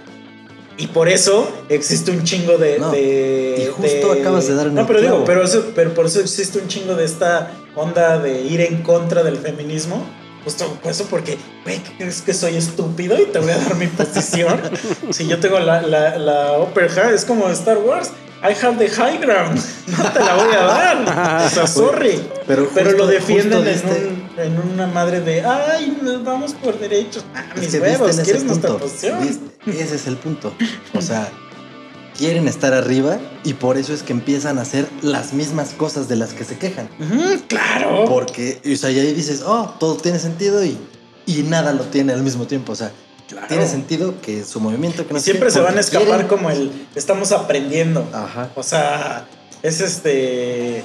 y 0.79 0.87
por 0.87 1.09
eso 1.09 1.47
existe 1.69 2.09
un 2.11 2.23
chingo 2.23 2.57
de. 2.57 2.79
No, 2.79 2.91
de- 2.91 3.65
y 3.67 3.71
justo 3.71 4.13
de- 4.13 4.21
acabas 4.21 4.47
de 4.47 4.55
dar 4.55 4.71
No, 4.71 4.87
pero 4.87 5.01
digo, 5.01 5.23
pero, 5.25 5.43
eso, 5.43 5.65
pero 5.75 5.93
por 5.93 6.05
eso 6.07 6.19
existe 6.21 6.57
un 6.59 6.67
chingo 6.67 6.95
de 6.95 7.05
esta 7.05 7.51
onda 7.75 8.17
de 8.17 8.41
ir 8.41 8.61
en 8.61 8.81
contra 8.81 9.21
del 9.23 9.37
feminismo. 9.37 10.03
Justo 10.43 10.65
por 10.81 10.91
eso, 10.91 11.05
porque, 11.09 11.37
güey, 11.65 11.79
¿qué 11.83 11.91
crees 11.97 12.21
que 12.21 12.33
soy 12.33 12.55
estúpido 12.55 13.19
y 13.21 13.25
te 13.25 13.39
voy 13.39 13.51
a 13.51 13.57
dar 13.57 13.75
mi 13.75 13.87
posición? 14.01 14.59
si 15.11 15.27
yo 15.27 15.39
tengo 15.39 15.59
la, 15.59 15.81
la, 15.81 16.17
la 16.17 16.57
es 17.13 17.25
como 17.25 17.49
Star 17.49 17.77
Wars. 17.77 18.11
I 18.41 18.53
have 18.65 18.77
the 18.77 18.89
high 18.89 19.17
ground. 19.17 19.59
No 19.97 20.11
te 20.11 20.19
la 20.19 20.35
voy 20.35 20.53
a 20.53 20.63
dar. 20.63 21.43
O 21.45 21.49
sea, 21.49 21.67
sorry. 21.67 22.21
Pero 22.47 22.69
Pero 22.73 22.91
justo- 22.91 22.97
lo 22.97 23.07
defienden 23.07 23.67
en, 23.67 23.79
un- 23.89 24.39
en 24.39 24.71
una 24.73 24.87
madre 24.87 25.19
de, 25.21 25.41
ay, 25.43 25.97
nos 26.01 26.23
vamos 26.23 26.53
por 26.53 26.79
derechos. 26.79 27.25
Ah, 27.35 27.43
Es 27.55 27.61
mis 27.61 27.71
que 27.71 27.79
huevos, 27.79 28.11
¿quieres 28.15 28.27
ese 28.35 28.45
nuestra 28.45 28.69
punto, 28.69 28.85
posición? 28.85 29.19
viste, 29.21 29.81
ese 29.83 29.95
es 29.95 30.07
el 30.07 30.15
punto. 30.17 30.53
O 30.93 31.01
sea, 31.01 31.27
quieren 32.17 32.47
estar 32.47 32.73
arriba 32.73 33.17
y 33.43 33.53
por 33.55 33.77
eso 33.77 33.93
es 33.93 34.03
que 34.03 34.13
empiezan 34.13 34.57
a 34.57 34.61
hacer 34.61 34.87
las 35.01 35.33
mismas 35.33 35.69
cosas 35.71 36.07
de 36.07 36.15
las 36.15 36.33
que 36.33 36.45
se 36.45 36.57
quejan. 36.57 36.87
Claro. 37.47 38.05
Porque, 38.07 38.61
o 38.71 38.75
sea, 38.77 38.91
y 38.91 38.99
ahí 38.99 39.13
dices, 39.13 39.43
oh, 39.45 39.75
todo 39.79 39.95
tiene 39.97 40.19
sentido 40.19 40.63
y, 40.63 40.77
y 41.25 41.43
nada 41.43 41.73
lo 41.73 41.83
tiene 41.85 42.13
al 42.13 42.21
mismo 42.23 42.45
tiempo. 42.47 42.71
O 42.71 42.75
sea, 42.75 42.91
tiene 43.47 43.67
sentido 43.67 44.15
que 44.21 44.43
su 44.43 44.59
movimiento 44.59 45.05
que 45.07 45.13
no 45.13 45.19
Y 45.19 45.21
sé 45.21 45.31
siempre 45.31 45.51
se 45.51 45.59
van 45.59 45.77
a 45.77 45.81
escapar 45.81 46.07
quieren- 46.07 46.27
como 46.27 46.49
el, 46.49 46.87
estamos 46.95 47.31
aprendiendo. 47.31 48.07
Ajá. 48.13 48.49
O 48.55 48.63
sea, 48.63 49.25
es 49.63 49.81
este. 49.81 50.83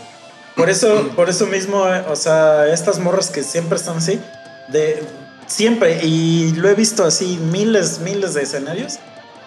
Por 0.57 0.70
eso, 0.70 1.11
por 1.16 1.28
eso 1.30 1.47
mismo, 1.47 1.88
eh, 1.88 2.05
o 2.09 2.16
sea, 2.16 2.68
estas 2.72 2.99
morras 3.01 3.30
que 3.30 3.42
siempre 3.42 3.76
están 3.76 3.97
así, 3.97 4.20
de 4.68 5.03
siempre, 5.47 6.05
y 6.05 6.53
lo 6.53 6.68
he 6.68 6.74
visto 6.74 7.05
así 7.05 7.38
miles, 7.51 7.99
miles 8.01 8.34
de 8.34 8.42
escenarios, 8.42 8.99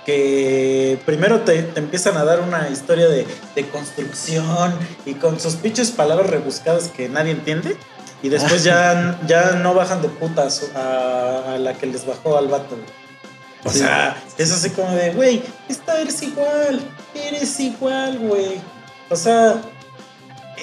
que 0.05 0.99
primero 1.05 1.41
te, 1.41 1.63
te 1.63 1.79
empiezan 1.79 2.17
a 2.17 2.23
dar 2.23 2.41
una 2.41 2.69
historia 2.69 3.07
de, 3.07 3.25
de 3.55 3.67
construcción 3.69 4.73
y 5.05 5.13
con 5.15 5.39
sus 5.39 5.55
pinches 5.55 5.91
palabras 5.91 6.29
rebuscadas 6.29 6.89
que 6.89 7.09
nadie 7.09 7.31
entiende, 7.31 7.77
y 8.23 8.29
después 8.29 8.63
ya, 8.63 9.19
ya 9.27 9.51
no 9.53 9.73
bajan 9.73 10.01
de 10.01 10.09
putas 10.09 10.71
a, 10.75 11.53
a 11.53 11.57
la 11.57 11.73
que 11.73 11.85
les 11.85 12.05
bajó 12.05 12.37
al 12.37 12.47
vato. 12.47 12.75
O 13.63 13.69
Sí. 13.71 13.79
sea, 13.79 14.21
es 14.37 14.51
así 14.51 14.69
como 14.71 14.91
de, 14.91 15.13
güey, 15.13 15.43
esta 15.67 15.99
eres 15.99 16.21
igual, 16.23 16.79
eres 17.13 17.59
igual, 17.59 18.17
güey. 18.19 18.59
O 19.09 19.15
sea, 19.15 19.61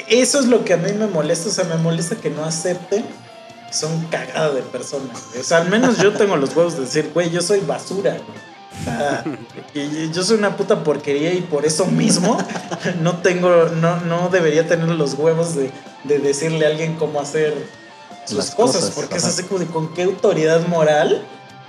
eso 0.08 0.40
es 0.40 0.46
lo 0.46 0.64
que 0.64 0.74
a 0.74 0.76
mí 0.76 0.92
me 0.92 1.06
molesta. 1.06 1.48
O 1.48 1.52
sea, 1.52 1.64
me 1.64 1.76
molesta 1.76 2.16
que 2.16 2.30
no 2.30 2.44
acepten 2.44 3.04
que 3.04 3.72
son 3.74 4.04
cagada 4.06 4.50
de 4.50 4.62
personas. 4.62 5.18
O 5.38 5.42
sea, 5.42 5.58
al 5.58 5.68
menos 5.70 5.98
yo 5.98 6.12
tengo 6.12 6.36
los 6.36 6.54
huevos 6.56 6.74
de 6.74 6.80
decir, 6.82 7.10
güey, 7.12 7.30
yo 7.30 7.42
soy 7.42 7.60
basura. 7.60 8.12
güey. 8.12 8.53
Y- 9.74 10.10
yo 10.12 10.22
soy 10.22 10.38
una 10.38 10.56
puta 10.56 10.84
porquería 10.84 11.32
y 11.34 11.40
por 11.40 11.66
eso 11.66 11.86
mismo 11.86 12.38
no 13.02 13.18
tengo, 13.18 13.66
no, 13.66 14.00
no 14.00 14.28
debería 14.28 14.66
tener 14.68 14.88
los 14.88 15.14
huevos 15.14 15.54
de, 15.56 15.70
de 16.04 16.18
decirle 16.18 16.66
a 16.66 16.68
alguien 16.68 16.94
cómo 16.96 17.20
hacer 17.20 17.54
sus 18.24 18.38
Las 18.38 18.54
cosas, 18.54 18.82
cosas, 18.82 18.94
porque 18.94 19.16
es 19.16 19.24
así 19.24 19.42
como 19.44 19.60
de 19.60 19.66
con 19.66 19.92
qué 19.94 20.04
autoridad 20.04 20.66
moral 20.68 21.24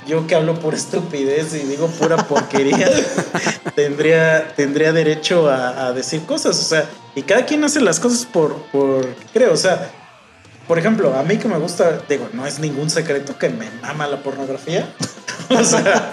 yo 0.07 0.27
que 0.27 0.35
hablo 0.35 0.59
pura 0.59 0.77
estupidez 0.77 1.53
y 1.55 1.59
digo 1.59 1.87
pura 1.87 2.17
porquería, 2.17 2.89
tendría, 3.75 4.53
tendría 4.55 4.93
derecho 4.93 5.49
a, 5.49 5.87
a 5.87 5.93
decir 5.93 6.25
cosas. 6.25 6.59
O 6.59 6.63
sea, 6.63 6.87
y 7.15 7.23
cada 7.23 7.45
quien 7.45 7.63
hace 7.63 7.81
las 7.81 7.99
cosas 7.99 8.25
por, 8.25 8.55
por 8.71 9.03
creo. 9.33 9.51
O 9.53 9.57
sea, 9.57 9.91
por 10.67 10.79
ejemplo, 10.79 11.13
a 11.17 11.23
mí 11.23 11.37
que 11.37 11.47
me 11.47 11.57
gusta, 11.57 11.99
digo, 12.09 12.27
no 12.33 12.45
es 12.45 12.59
ningún 12.59 12.89
secreto 12.89 13.37
que 13.37 13.49
me 13.49 13.69
mama 13.81 14.07
la 14.07 14.17
pornografía. 14.23 14.87
o 15.49 15.63
sea, 15.63 16.09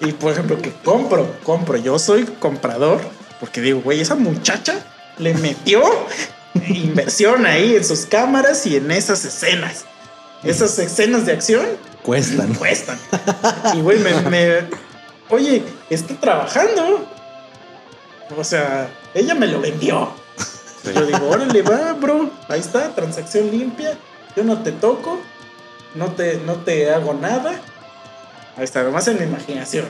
y 0.00 0.12
por 0.12 0.32
ejemplo, 0.32 0.60
que 0.60 0.72
compro, 0.84 1.36
compro. 1.42 1.76
Yo 1.76 1.98
soy 1.98 2.24
comprador 2.24 3.00
porque 3.40 3.60
digo, 3.60 3.80
güey, 3.80 4.00
esa 4.00 4.14
muchacha 4.14 4.74
le 5.18 5.34
metió 5.34 5.82
inversión 6.68 7.46
ahí 7.46 7.76
en 7.76 7.84
sus 7.84 8.06
cámaras 8.06 8.66
y 8.66 8.76
en 8.76 8.90
esas 8.90 9.24
escenas. 9.24 9.84
Esas 10.42 10.78
escenas 10.78 11.26
de 11.26 11.32
acción 11.32 11.66
Cuestan. 12.02 12.54
cuestan. 12.54 12.98
Y 13.74 13.80
güey, 13.82 13.98
me, 13.98 14.12
me- 14.22 14.68
Oye, 15.28 15.62
está 15.90 16.14
trabajando. 16.14 17.06
O 18.36 18.42
sea, 18.44 18.88
ella 19.14 19.34
me 19.34 19.46
lo 19.46 19.60
vendió. 19.60 20.12
Yo 20.84 21.06
digo, 21.06 21.28
órale, 21.28 21.62
va, 21.62 21.92
bro. 21.94 22.30
Ahí 22.48 22.60
está, 22.60 22.94
transacción 22.94 23.50
limpia. 23.50 23.96
Yo 24.36 24.44
no 24.44 24.62
te 24.62 24.72
toco. 24.72 25.18
No 25.94 26.12
te, 26.12 26.38
no 26.46 26.54
te 26.56 26.90
hago 26.92 27.14
nada. 27.14 27.60
Ahí 28.56 28.64
está, 28.64 28.82
nomás 28.82 29.08
en 29.08 29.18
la 29.18 29.24
imaginación. 29.24 29.86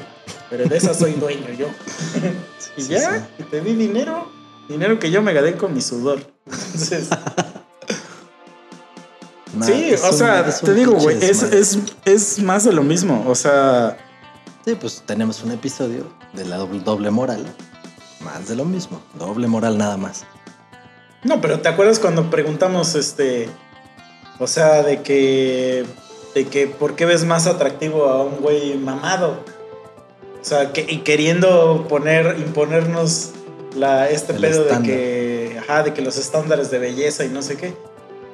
Pero 0.48 0.64
de 0.66 0.76
esa 0.76 0.94
soy 0.94 1.12
dueño 1.12 1.48
yo. 1.56 1.66
y 2.76 2.82
Sí, 2.82 2.88
ya, 2.88 3.18
sí. 3.18 3.22
y 3.40 3.42
te 3.44 3.60
di 3.60 3.74
dinero. 3.74 4.30
Dinero 4.68 4.98
que 4.98 5.10
yo 5.10 5.20
me 5.22 5.32
gané 5.32 5.54
con 5.56 5.74
mi 5.74 5.80
sudor. 5.80 6.20
Entonces, 6.46 7.08
Nah, 9.52 9.66
sí, 9.66 9.92
o 10.00 10.10
un- 10.10 10.16
sea, 10.16 10.44
te 10.48 10.74
digo, 10.74 10.92
güey, 10.92 11.16
es, 11.24 11.42
es, 11.42 11.78
es 12.04 12.38
más 12.40 12.64
de 12.64 12.72
lo 12.72 12.82
mismo. 12.82 13.24
O 13.28 13.34
sea, 13.34 13.96
Sí, 14.64 14.76
pues 14.78 15.02
tenemos 15.06 15.42
un 15.42 15.50
episodio 15.52 16.06
de 16.34 16.44
la 16.44 16.56
doble, 16.58 16.80
doble 16.80 17.10
moral. 17.10 17.44
Más 18.20 18.46
de 18.46 18.54
lo 18.54 18.64
mismo. 18.66 19.00
Doble 19.18 19.48
moral 19.48 19.76
nada 19.78 19.96
más. 19.96 20.24
No, 21.22 21.40
pero 21.40 21.60
¿te 21.60 21.68
acuerdas 21.68 21.98
cuando 21.98 22.30
preguntamos, 22.30 22.94
este, 22.94 23.48
o 24.38 24.46
sea, 24.46 24.82
de 24.82 25.02
que, 25.02 25.84
de 26.34 26.46
que, 26.46 26.66
¿por 26.66 26.96
qué 26.96 27.04
ves 27.04 27.24
más 27.24 27.46
atractivo 27.46 28.06
a 28.06 28.24
un 28.24 28.36
güey 28.36 28.76
mamado? 28.78 29.44
O 30.40 30.44
sea, 30.44 30.72
que, 30.72 30.86
y 30.88 30.98
queriendo 30.98 31.86
poner, 31.88 32.36
imponernos 32.38 33.32
la, 33.76 34.08
este 34.08 34.32
El 34.32 34.40
pedo 34.40 34.62
estándar. 34.62 34.82
de 34.82 34.88
que, 34.88 35.58
ajá, 35.58 35.82
de 35.82 35.92
que 35.92 36.00
los 36.00 36.16
estándares 36.16 36.70
de 36.70 36.78
belleza 36.78 37.24
y 37.24 37.28
no 37.28 37.42
sé 37.42 37.56
qué. 37.56 37.74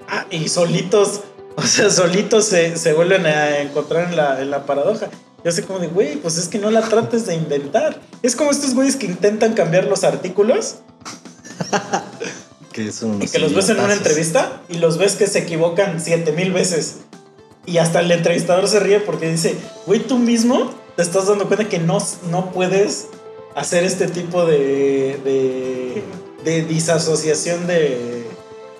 Ah, 0.08 0.26
y 0.30 0.48
solitos, 0.48 1.22
o 1.56 1.62
sea, 1.62 1.90
solitos 1.90 2.44
se, 2.44 2.76
se 2.76 2.92
vuelven 2.92 3.26
a 3.26 3.58
encontrar 3.58 4.08
en 4.10 4.16
la, 4.16 4.40
en 4.40 4.50
la 4.50 4.64
paradoja. 4.64 5.08
Yo 5.44 5.50
sé 5.50 5.64
como 5.64 5.80
de, 5.80 5.88
güey, 5.88 6.16
pues 6.16 6.38
es 6.38 6.46
que 6.48 6.58
no 6.58 6.70
la 6.70 6.82
trates 6.82 7.26
de 7.26 7.34
inventar. 7.34 8.00
Es 8.22 8.36
como 8.36 8.52
estos 8.52 8.74
güeyes 8.74 8.94
que 8.94 9.06
intentan 9.06 9.54
cambiar 9.54 9.84
los 9.84 10.04
artículos 10.04 10.76
Que 12.76 12.92
son 12.92 13.22
y 13.22 13.26
que 13.26 13.38
los 13.38 13.54
ves 13.54 13.70
en 13.70 13.80
una 13.80 13.94
entrevista 13.94 14.60
y 14.68 14.74
los 14.78 14.98
ves 14.98 15.16
que 15.16 15.26
se 15.26 15.38
equivocan 15.40 15.98
siete 16.00 16.32
mil 16.32 16.52
veces. 16.52 16.96
Y 17.64 17.78
hasta 17.78 18.00
el 18.00 18.12
entrevistador 18.12 18.68
se 18.68 18.78
ríe 18.80 19.00
porque 19.00 19.28
dice, 19.30 19.56
güey, 19.86 20.00
tú 20.00 20.18
mismo 20.18 20.70
te 20.94 21.02
estás 21.02 21.26
dando 21.26 21.48
cuenta 21.48 21.68
que 21.68 21.78
no, 21.78 21.98
no 22.30 22.52
puedes 22.52 23.06
hacer 23.56 23.82
este 23.84 24.06
tipo 24.08 24.44
de, 24.44 25.18
de, 25.24 26.02
de 26.44 26.62
disasociación 26.66 27.66
de... 27.66 28.24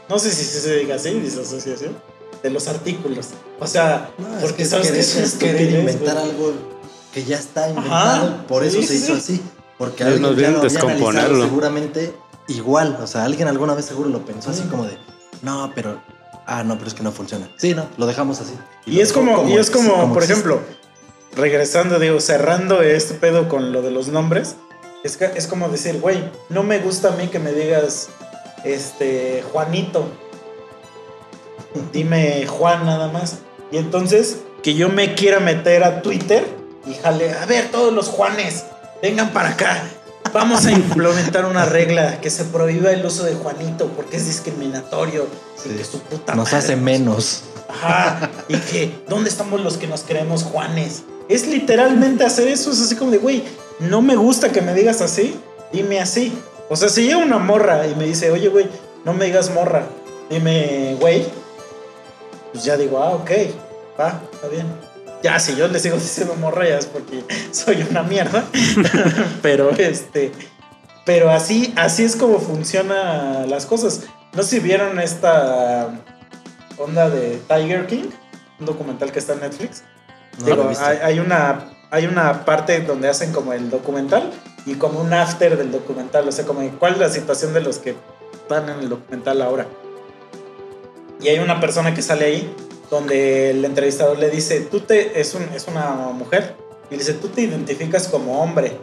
No 0.08 0.18
sé 0.18 0.30
si 0.30 0.44
se 0.44 0.76
diga 0.76 0.96
así, 0.96 1.10
disasociación. 1.18 1.96
De 2.42 2.50
los 2.50 2.68
artículos. 2.68 3.28
O 3.58 3.66
sea, 3.66 4.10
No, 4.18 4.36
es 4.36 4.42
porque 4.42 4.58
que 4.58 4.64
sabes 4.66 4.86
que 4.88 4.92
querer, 4.92 5.04
es 5.04 5.16
es 5.16 5.32
querer 5.34 5.70
inventar 5.80 6.14
güey. 6.16 6.30
algo 6.30 6.52
que 7.12 7.24
ya 7.24 7.38
está 7.38 7.68
inventado. 7.70 7.94
Ajá, 8.26 8.46
por 8.46 8.62
eso 8.62 8.80
sí, 8.82 8.86
se 8.86 8.98
sí, 8.98 9.04
hizo 9.04 9.14
sí. 9.14 9.18
así. 9.18 9.40
Porque 9.78 10.04
Es 10.04 10.10
alguien 10.10 10.22
más 10.22 10.36
ya 10.40 10.50
lo 10.50 10.58
había 10.58 10.60
descomponerlo. 10.68 11.10
analizado 11.10 11.44
seguramente 11.48 12.12
igual. 12.48 12.98
O 13.02 13.06
sea, 13.06 13.24
alguien 13.24 13.48
alguna 13.48 13.74
vez 13.74 13.84
seguro 13.86 14.08
lo 14.08 14.24
pensó 14.24 14.50
así 14.50 14.62
como 14.64 14.84
de, 14.84 14.96
no, 15.42 15.72
pero, 15.74 16.00
ah, 16.46 16.62
no, 16.64 16.76
pero 16.76 16.88
es 16.88 16.94
que 16.94 17.02
no 17.02 17.12
funciona. 17.12 17.48
Sí, 17.56 17.74
no, 17.74 17.86
lo 17.96 18.06
dejamos 18.06 18.40
así. 18.40 18.54
Y 18.86 19.00
es 19.00 19.12
como, 19.12 19.48
y 19.48 19.56
es 19.56 19.70
como, 19.70 20.12
por 20.12 20.22
existe. 20.22 20.32
ejemplo, 20.32 20.60
regresando, 21.34 21.98
digo, 21.98 22.20
cerrando 22.20 22.82
este 22.82 23.14
pedo 23.14 23.48
con 23.48 23.72
lo 23.72 23.82
de 23.82 23.90
los 23.90 24.08
nombres, 24.08 24.56
es, 25.04 25.16
que- 25.16 25.32
es 25.36 25.46
como 25.46 25.68
decir, 25.68 26.00
güey, 26.00 26.30
no 26.48 26.62
me 26.62 26.78
gusta 26.78 27.08
a 27.08 27.16
mí 27.16 27.28
que 27.28 27.38
me 27.38 27.52
digas, 27.52 28.08
este, 28.64 29.44
Juanito. 29.52 30.08
Dime 31.92 32.46
Juan 32.46 32.86
nada 32.86 33.08
más. 33.08 33.38
Y 33.70 33.78
entonces, 33.78 34.38
que 34.62 34.74
yo 34.74 34.88
me 34.88 35.14
quiera 35.14 35.40
meter 35.40 35.84
a 35.84 36.02
Twitter 36.02 36.46
y 36.86 36.94
jale, 36.94 37.32
a 37.32 37.44
ver, 37.46 37.70
todos 37.70 37.92
los 37.92 38.08
Juanes, 38.08 38.64
vengan 39.02 39.30
para 39.32 39.50
acá. 39.50 39.82
Vamos 40.32 40.66
a 40.66 40.72
implementar 40.72 41.44
una 41.46 41.64
regla 41.64 42.20
que 42.20 42.30
se 42.30 42.44
prohíba 42.44 42.90
el 42.90 43.04
uso 43.04 43.24
de 43.24 43.34
Juanito 43.34 43.88
porque 43.96 44.16
es 44.16 44.26
discriminatorio. 44.26 45.26
y 45.58 45.68
Sí. 45.68 45.76
que 45.76 45.84
su 45.84 46.00
puta 46.00 46.34
Nos 46.34 46.46
madre. 46.52 46.58
hace 46.58 46.76
menos. 46.76 47.42
Ajá. 47.68 48.30
Y 48.48 48.56
que, 48.58 49.02
¿dónde 49.08 49.28
estamos 49.30 49.60
los 49.60 49.76
que 49.76 49.86
nos 49.86 50.02
creemos 50.02 50.42
Juanes? 50.44 51.02
Es 51.28 51.46
literalmente 51.46 52.24
hacer 52.24 52.48
eso. 52.48 52.70
Es 52.72 52.80
así 52.80 52.94
como 52.96 53.10
de, 53.10 53.18
güey, 53.18 53.44
no 53.80 54.02
me 54.02 54.14
gusta 54.16 54.52
que 54.52 54.60
me 54.62 54.74
digas 54.74 55.00
así. 55.00 55.36
Dime 55.72 56.00
así. 56.00 56.32
O 56.68 56.76
sea, 56.76 56.88
si 56.88 57.02
llega 57.04 57.18
una 57.18 57.38
morra 57.38 57.86
y 57.86 57.94
me 57.94 58.04
dice, 58.04 58.30
oye, 58.30 58.48
güey, 58.48 58.68
no 59.04 59.12
me 59.12 59.24
digas 59.26 59.50
morra. 59.52 59.86
Dime, 60.30 60.96
güey. 61.00 61.26
Pues 62.52 62.64
ya 62.64 62.76
digo, 62.76 63.02
ah, 63.02 63.10
ok. 63.10 63.30
Va, 63.98 64.20
está 64.32 64.48
bien. 64.48 64.66
Ya, 65.22 65.38
si 65.38 65.56
yo 65.56 65.68
le 65.68 65.78
sigo 65.78 65.96
diciendo 65.96 66.34
morra, 66.36 66.68
ya 66.68 66.78
es 66.78 66.86
porque 66.86 67.24
soy 67.50 67.86
una 67.88 68.02
mierda. 68.02 68.44
pero 69.42 69.70
este. 69.70 70.32
Pero 71.04 71.30
así, 71.30 71.72
así 71.76 72.02
es 72.02 72.16
como 72.16 72.40
funcionan 72.40 73.48
las 73.48 73.66
cosas. 73.66 74.02
No 74.34 74.42
sé 74.42 74.56
si 74.56 74.58
vieron 74.58 74.98
esta 74.98 75.88
onda 76.78 77.08
de 77.08 77.40
Tiger 77.48 77.86
King, 77.86 78.10
un 78.58 78.66
documental 78.66 79.12
que 79.12 79.20
está 79.20 79.34
en 79.34 79.40
Netflix. 79.40 79.84
No 80.40 80.46
Digo, 80.46 80.70
hay, 80.80 80.98
hay 81.02 81.18
una, 81.20 81.70
hay 81.90 82.06
una 82.06 82.44
parte 82.44 82.80
donde 82.80 83.08
hacen 83.08 83.32
como 83.32 83.52
el 83.52 83.70
documental 83.70 84.32
y 84.66 84.74
como 84.74 85.00
un 85.00 85.12
after 85.12 85.56
del 85.56 85.70
documental. 85.70 86.28
O 86.28 86.32
sea, 86.32 86.44
como 86.44 86.68
cuál 86.72 86.94
es 86.94 86.98
la 86.98 87.08
situación 87.08 87.54
de 87.54 87.60
los 87.60 87.78
que 87.78 87.94
están 88.32 88.68
en 88.68 88.80
el 88.80 88.88
documental 88.88 89.40
ahora. 89.42 89.66
Y 91.20 91.28
hay 91.28 91.38
una 91.38 91.60
persona 91.60 91.94
que 91.94 92.02
sale 92.02 92.24
ahí 92.24 92.54
donde 92.90 93.50
el 93.50 93.64
entrevistador 93.64 94.18
le 94.18 94.30
dice, 94.30 94.60
tú 94.60 94.80
te, 94.80 95.20
es, 95.20 95.34
un, 95.34 95.42
es 95.54 95.66
una 95.66 95.90
mujer, 96.12 96.54
y 96.90 96.96
dice, 96.96 97.14
tú 97.14 97.28
te 97.28 97.42
identificas 97.42 98.08
como 98.08 98.42
hombre. 98.42 98.76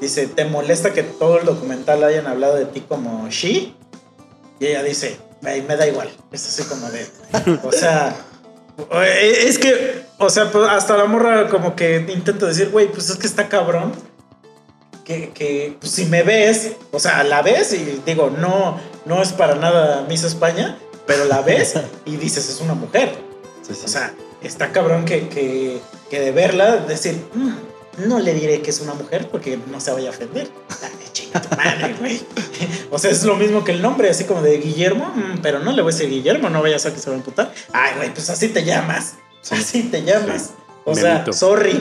Dice, 0.00 0.26
¿te 0.26 0.44
molesta 0.44 0.92
que 0.92 1.02
todo 1.02 1.38
el 1.38 1.46
documental 1.46 2.04
hayan 2.04 2.26
hablado 2.26 2.56
de 2.56 2.66
ti 2.66 2.82
como 2.82 3.28
she? 3.30 3.72
Y 4.58 4.66
ella 4.66 4.82
dice, 4.82 5.18
"Ay, 5.42 5.62
me 5.66 5.76
da 5.76 5.86
igual. 5.86 6.10
Es 6.32 6.46
así 6.46 6.64
como 6.64 6.90
de, 6.90 7.06
o 7.62 7.72
sea, 7.72 8.14
eh, 8.92 9.44
es 9.46 9.58
que, 9.58 10.04
o 10.18 10.28
sea, 10.28 10.50
pues, 10.50 10.68
hasta 10.68 10.96
la 10.96 11.06
morra 11.06 11.48
como 11.48 11.74
que 11.74 12.04
intenta 12.08 12.46
decir, 12.46 12.70
güey, 12.70 12.88
pues 12.88 13.08
es 13.10 13.16
que 13.16 13.26
está 13.26 13.48
cabrón. 13.48 13.92
Que, 15.04 15.30
que 15.30 15.76
pues, 15.78 15.92
si 15.92 16.04
me 16.06 16.24
ves, 16.24 16.72
o 16.90 16.98
sea, 16.98 17.22
la 17.22 17.40
ves 17.40 17.72
y 17.72 18.02
digo, 18.04 18.28
no, 18.28 18.80
no 19.04 19.22
es 19.22 19.32
para 19.32 19.54
nada 19.54 20.04
Miss 20.08 20.24
España, 20.24 20.78
pero 21.06 21.26
la 21.26 21.42
ves 21.42 21.74
y 22.04 22.16
dices, 22.16 22.48
es 22.50 22.60
una 22.60 22.74
mujer. 22.74 23.25
Sí, 23.66 23.74
sí. 23.74 23.82
O 23.84 23.88
sea, 23.88 24.14
está 24.42 24.72
cabrón 24.72 25.04
que, 25.04 25.28
que, 25.28 25.80
que 26.10 26.20
de 26.20 26.30
verla, 26.32 26.76
decir, 26.76 27.20
"Mm, 27.34 28.06
no 28.08 28.18
le 28.20 28.34
diré 28.34 28.60
que 28.62 28.70
es 28.70 28.80
una 28.80 28.94
mujer 28.94 29.28
porque 29.30 29.58
no 29.70 29.80
se 29.80 29.90
vaya 29.90 30.08
a 30.08 30.10
ofender. 30.10 30.48
Ay, 30.82 30.90
chinga 31.12 31.40
tu 31.40 31.56
madre, 31.56 31.94
güey. 31.98 32.20
O 32.90 32.98
sea, 32.98 33.10
es 33.10 33.24
lo 33.24 33.34
mismo 33.34 33.64
que 33.64 33.72
el 33.72 33.82
nombre, 33.82 34.08
así 34.08 34.24
como 34.24 34.42
de 34.42 34.58
Guillermo, 34.58 35.12
"Mm, 35.14 35.38
pero 35.42 35.58
no 35.58 35.72
le 35.72 35.82
voy 35.82 35.92
a 35.92 35.96
decir 35.96 36.08
Guillermo, 36.08 36.48
no 36.50 36.62
vayas 36.62 36.86
a 36.86 36.92
que 36.94 37.00
se 37.00 37.10
va 37.10 37.14
a 37.16 37.18
emputar. 37.18 37.52
Ay, 37.72 37.92
güey, 37.96 38.14
pues 38.14 38.30
así 38.30 38.48
te 38.48 38.64
llamas. 38.64 39.14
Así 39.50 39.82
te 39.84 40.02
llamas. 40.02 40.50
O 40.84 40.94
sea, 40.94 41.24
sorry, 41.32 41.80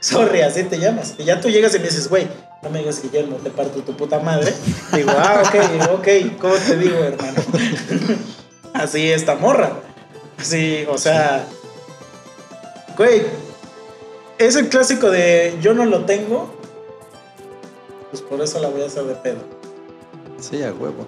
sorry, 0.00 0.40
así 0.40 0.62
te 0.64 0.78
llamas. 0.78 1.14
Y 1.18 1.24
ya 1.24 1.40
tú 1.40 1.48
llegas 1.50 1.74
y 1.74 1.78
me 1.78 1.84
dices, 1.86 2.08
güey, 2.08 2.26
no 2.62 2.70
me 2.70 2.78
digas 2.78 3.02
Guillermo, 3.02 3.36
te 3.36 3.50
parto 3.50 3.80
tu 3.82 3.94
puta 3.96 4.18
madre. 4.20 4.52
Digo, 4.94 5.12
ah, 5.16 5.42
ok, 5.46 5.90
ok, 5.98 6.08
¿cómo 6.40 6.54
te 6.54 6.76
digo, 6.78 6.96
hermano? 7.04 7.42
así 8.72 9.10
esta 9.10 9.34
morra. 9.34 9.72
Sí, 10.42 10.84
o 10.88 10.98
sea, 10.98 11.46
güey, 12.96 13.22
es 14.38 14.56
el 14.56 14.68
clásico 14.68 15.10
de 15.10 15.56
yo 15.60 15.74
no 15.74 15.84
lo 15.86 16.04
tengo, 16.04 16.50
pues 18.10 18.22
por 18.22 18.40
eso 18.40 18.60
la 18.60 18.68
voy 18.68 18.82
a 18.82 18.86
hacer 18.86 19.04
de 19.04 19.14
pedo. 19.14 19.38
Sí, 20.40 20.62
a 20.62 20.72
huevo. 20.72 21.06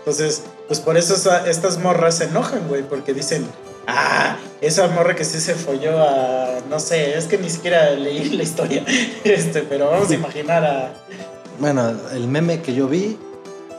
Entonces, 0.00 0.42
pues 0.66 0.80
por 0.80 0.96
eso 0.96 1.14
esa- 1.14 1.48
estas 1.48 1.78
morras 1.78 2.16
se 2.16 2.24
enojan, 2.24 2.66
güey, 2.68 2.82
porque 2.82 3.14
dicen, 3.14 3.46
ah, 3.86 4.36
esa 4.60 4.88
morra 4.88 5.14
que 5.14 5.24
sí 5.24 5.38
se 5.40 5.54
folló 5.54 6.02
a, 6.02 6.58
no 6.68 6.80
sé, 6.80 7.16
es 7.16 7.26
que 7.26 7.38
ni 7.38 7.48
siquiera 7.50 7.90
leí 7.90 8.30
la 8.30 8.42
historia, 8.42 8.84
este, 9.24 9.62
pero 9.62 9.90
vamos 9.90 10.10
a 10.10 10.14
imaginar 10.14 10.64
a, 10.64 10.92
Bueno, 11.60 11.94
el 12.12 12.26
meme 12.26 12.62
que 12.62 12.74
yo 12.74 12.88
vi 12.88 13.16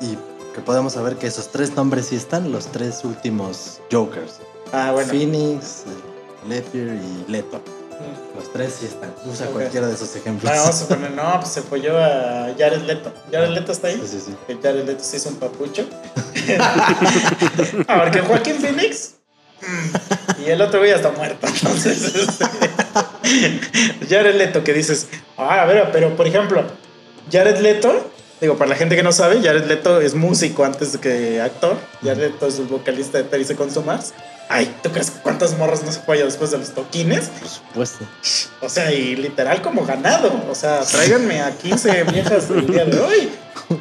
y 0.01 0.17
que 0.59 0.65
podemos 0.65 0.93
saber 0.93 1.15
que 1.15 1.27
esos 1.27 1.49
tres 1.51 1.73
nombres 1.75 2.07
sí 2.07 2.15
están, 2.17 2.51
los 2.51 2.67
tres 2.67 3.03
últimos 3.05 3.79
Jokers. 3.91 4.33
ah, 4.73 4.91
bueno, 4.91 5.09
Phoenix, 5.09 5.83
Lepier 6.47 6.99
y 7.27 7.31
Leto. 7.31 7.61
Los 8.35 8.51
tres 8.53 8.75
sí 8.79 8.85
están. 8.85 9.13
Usa 9.25 9.47
Ok. 9.47 9.53
cualquiera 9.53 9.87
de 9.87 9.93
esos 9.93 10.13
ejemplos. 10.15 10.43
Bueno, 10.51 10.61
vamos 10.63 10.81
a 10.81 10.87
poner, 10.87 11.11
no, 11.11 11.39
pues 11.39 11.51
se 11.53 11.61
folló 11.61 11.97
a 11.97 12.49
Jared 12.57 12.81
Leto. 12.83 13.11
¿Jared 13.31 13.49
Leto 13.49 13.71
está 13.71 13.87
ahí? 13.87 14.01
Sí, 14.05 14.19
sí, 14.19 14.33
sí. 14.47 14.57
Jared 14.61 14.85
Leto 14.85 15.03
se 15.03 15.17
hizo 15.17 15.29
un 15.29 15.35
papucho. 15.35 15.85
a 17.87 17.95
ver, 18.03 18.11
que 18.11 18.19
Joaquín 18.21 18.55
Phoenix. 18.55 19.15
mm, 19.61 20.41
Y 20.45 20.49
el 20.49 20.61
otro 20.61 20.79
güey 20.79 20.91
está 20.91 21.11
muerto. 21.11 21.47
Entonces, 21.47 22.15
este, 22.15 22.45
Jared 24.09 24.35
Leto, 24.35 24.63
que 24.63 24.73
dices, 24.73 25.07
ah, 25.37 25.61
a 25.61 25.65
ver, 25.65 25.89
pero 25.91 26.15
por 26.15 26.27
ejemplo, 26.27 26.63
Jared 27.31 27.59
Leto, 27.59 28.09
digo, 28.41 28.57
para 28.57 28.69
la 28.69 28.75
gente 28.75 28.95
que 28.95 29.03
no 29.03 29.11
sabe, 29.11 29.41
Jared 29.41 29.65
Leto 29.65 30.01
es 30.01 30.15
músico 30.15 30.63
antes 30.63 30.97
que 30.97 31.41
actor. 31.41 31.77
Jared 32.03 32.31
Leto 32.31 32.47
es 32.47 32.59
el 32.59 32.65
vocalista 32.67 33.17
de 33.17 33.25
Terry 33.25 33.45
Seconds 33.45 33.83
Mars. 33.85 34.13
Ay, 34.51 34.75
¿tú 34.81 34.89
crees 34.91 35.11
cuántas 35.21 35.55
morras 35.57 35.83
no 35.83 35.91
se 35.91 35.99
follan 35.99 36.25
después 36.25 36.49
de 36.49 36.57
los 36.57 36.71
toquines? 36.71 37.27
Por 37.27 37.47
supuesto. 37.47 38.05
O 38.61 38.69
sea, 38.69 38.91
y 38.91 39.15
literal 39.15 39.61
como 39.61 39.85
ganado. 39.85 40.31
O 40.49 40.55
sea, 40.55 40.79
tráiganme 40.81 41.41
a 41.41 41.51
15 41.51 42.03
viejas 42.11 42.49
el 42.49 42.65
día 42.65 42.85
de 42.85 42.99
hoy. 42.99 43.29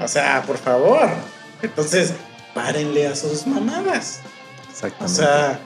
O 0.00 0.06
sea, 0.06 0.42
por 0.46 0.58
favor. 0.58 1.08
Entonces, 1.62 2.12
párenle 2.54 3.06
a 3.06 3.16
sus 3.16 3.46
mamadas. 3.46 4.20
O 4.66 4.70
Exactamente. 4.70 5.16
sea, 5.16 5.58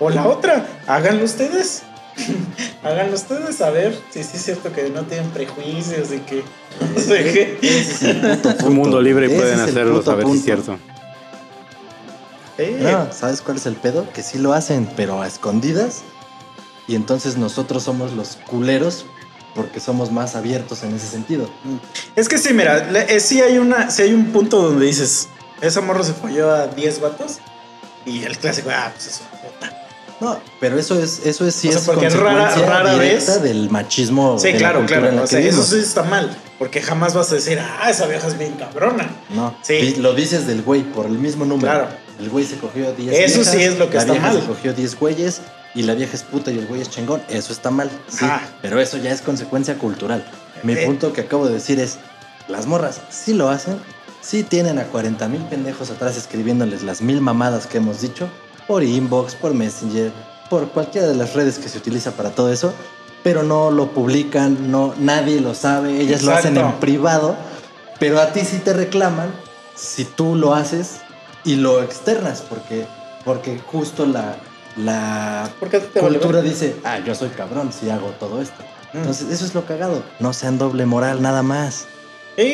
o 0.00 0.10
la 0.10 0.26
otra, 0.26 0.66
háganlo 0.88 1.24
ustedes. 1.24 1.82
háganlo 2.82 3.14
ustedes 3.14 3.60
a 3.60 3.70
ver 3.70 3.98
si 4.10 4.22
sí 4.22 4.36
es 4.36 4.42
cierto 4.44 4.72
que 4.72 4.88
no 4.90 5.02
tienen 5.02 5.28
prejuicios 5.30 6.10
y 6.12 6.18
que 6.20 6.42
no 6.94 7.00
sé 7.00 7.24
qué. 7.32 7.58
Es 7.62 8.62
un 8.62 8.74
mundo 8.74 9.00
libre 9.00 9.26
y 9.26 9.30
Ese 9.30 9.36
pueden 9.38 9.60
hacerlo, 9.60 9.98
puto 9.98 10.10
saber 10.10 10.26
si 10.26 10.36
es 10.38 10.44
cierto. 10.44 10.78
Eh, 12.58 12.78
No, 12.80 13.12
¿sabes 13.12 13.42
cuál 13.42 13.58
es 13.58 13.66
el 13.66 13.74
pedo? 13.76 14.10
Que 14.12 14.22
sí 14.22 14.38
lo 14.38 14.52
hacen, 14.54 14.88
pero 14.96 15.20
a 15.20 15.26
escondidas. 15.26 16.02
Y 16.88 16.94
entonces 16.94 17.36
nosotros 17.36 17.82
somos 17.82 18.12
los 18.12 18.36
culeros 18.48 19.04
porque 19.54 19.80
somos 19.80 20.10
más 20.12 20.36
abiertos 20.36 20.82
en 20.82 20.94
ese 20.94 21.06
sentido. 21.08 21.50
Es 22.14 22.28
que 22.28 22.38
sí, 22.38 22.52
mira, 22.54 22.90
le- 22.90 23.14
eh, 23.14 23.20
sí 23.20 23.40
hay 23.42 23.58
una, 23.58 23.90
sí 23.90 24.02
hay 24.02 24.12
un 24.12 24.26
punto 24.26 24.60
donde 24.62 24.86
dices, 24.86 25.28
esa 25.60 25.80
morra 25.80 26.02
se 26.04 26.12
folló 26.12 26.50
a 26.50 26.66
10 26.68 27.00
vatos. 27.00 27.38
Y 28.04 28.22
el 28.22 28.38
clásico, 28.38 28.70
ah, 28.72 28.92
pues 28.94 29.08
es 29.08 29.20
una 29.20 29.42
puta. 29.42 29.75
No, 30.20 30.38
pero 30.60 30.78
eso 30.78 30.98
es, 31.00 31.20
eso 31.26 31.46
es 31.46 31.54
sí 31.54 31.68
O 31.68 31.72
sea, 31.72 31.80
es 31.80 31.86
porque 31.86 32.00
consecuencia 32.08 32.66
rara- 32.66 32.82
rara 32.82 32.92
directa 32.94 33.32
vez- 33.34 33.42
del 33.42 33.70
machismo. 33.70 34.38
Sí, 34.38 34.46
de 34.48 34.52
la 34.54 34.58
claro, 34.58 34.86
claro. 34.86 35.08
en 35.08 35.16
la 35.16 35.22
O 35.22 35.24
que 35.24 35.30
sea, 35.30 35.40
eso 35.40 35.62
sí 35.62 35.78
está 35.78 36.02
mal. 36.04 36.36
Porque 36.58 36.80
jamás 36.80 37.12
vas 37.14 37.30
a 37.32 37.34
decir, 37.34 37.58
ah, 37.60 37.90
esa 37.90 38.06
vieja 38.06 38.26
es 38.26 38.38
bien 38.38 38.52
cabrona. 38.54 39.10
No, 39.30 39.54
Sí. 39.62 39.96
lo 39.98 40.14
dices 40.14 40.46
del 40.46 40.62
güey 40.62 40.82
por 40.82 41.04
el 41.06 41.18
mismo 41.18 41.44
número. 41.44 41.70
Claro. 41.70 41.88
El 42.18 42.30
güey 42.30 42.46
se 42.46 42.56
cogió 42.56 42.92
10 42.94 43.12
Eso 43.14 43.40
viejas, 43.40 43.54
sí 43.54 43.62
es 43.62 43.78
lo 43.78 43.90
que 43.90 43.96
la 43.96 44.00
está 44.00 44.12
vieja 44.14 44.28
mal. 44.28 44.40
se 44.40 44.46
cogió 44.46 44.72
10 44.72 44.98
güeyes 44.98 45.40
y 45.74 45.82
la 45.82 45.92
vieja 45.92 46.16
es 46.16 46.22
puta 46.22 46.50
y 46.50 46.58
el 46.58 46.66
güey 46.66 46.80
es 46.80 46.88
chingón. 46.88 47.20
Eso 47.28 47.52
está 47.52 47.70
mal. 47.70 47.90
Sí, 48.08 48.24
pero 48.62 48.80
eso 48.80 48.96
ya 48.96 49.12
es 49.12 49.20
consecuencia 49.20 49.76
cultural. 49.76 50.24
Mi 50.62 50.72
Eh. 50.72 50.86
punto 50.86 51.12
que 51.12 51.20
acabo 51.20 51.46
de 51.46 51.52
decir 51.52 51.78
es, 51.78 51.98
las 52.48 52.64
morras 52.64 53.02
sí 53.10 53.34
lo 53.34 53.50
hacen, 53.50 53.78
sí 54.22 54.42
tienen 54.44 54.78
a 54.78 54.84
40 54.84 55.28
mil 55.28 55.42
pendejos 55.42 55.90
atrás 55.90 56.16
escribiéndoles 56.16 56.82
las 56.82 57.02
mil 57.02 57.20
mamadas 57.20 57.66
que 57.66 57.76
hemos 57.76 58.00
dicho, 58.00 58.30
por 58.66 58.82
inbox, 58.82 59.34
por 59.34 59.54
messenger, 59.54 60.12
por 60.50 60.68
cualquiera 60.68 61.06
de 61.06 61.14
las 61.14 61.34
redes 61.34 61.58
que 61.58 61.68
se 61.68 61.78
utiliza 61.78 62.12
para 62.12 62.30
todo 62.30 62.52
eso, 62.52 62.72
pero 63.22 63.42
no 63.42 63.70
lo 63.70 63.90
publican, 63.90 64.70
no, 64.70 64.94
nadie 64.98 65.40
lo 65.40 65.54
sabe, 65.54 66.00
ellas 66.00 66.22
lo 66.22 66.32
hacen 66.32 66.56
en 66.56 66.72
privado, 66.74 67.36
pero 67.98 68.20
a 68.20 68.32
ti 68.32 68.40
sí 68.40 68.58
te 68.58 68.72
reclaman 68.72 69.30
si 69.74 70.04
tú 70.04 70.34
lo 70.34 70.54
haces 70.54 70.98
y 71.44 71.56
lo 71.56 71.82
externas, 71.82 72.42
porque, 72.48 72.86
porque 73.24 73.58
justo 73.58 74.06
la, 74.06 74.36
la 74.76 75.50
¿Por 75.58 75.70
qué 75.70 75.80
te 75.80 76.00
vale 76.00 76.18
cultura 76.18 76.42
dice, 76.42 76.76
ah, 76.84 76.98
yo 76.98 77.14
soy 77.14 77.30
cabrón 77.30 77.72
si 77.72 77.90
hago 77.90 78.08
todo 78.20 78.40
esto. 78.40 78.62
Mm. 78.92 78.98
Entonces, 78.98 79.28
eso 79.30 79.44
es 79.44 79.54
lo 79.54 79.64
cagado. 79.64 80.02
No 80.20 80.32
sean 80.32 80.58
doble 80.58 80.86
moral, 80.86 81.22
nada 81.22 81.42
más. 81.42 81.86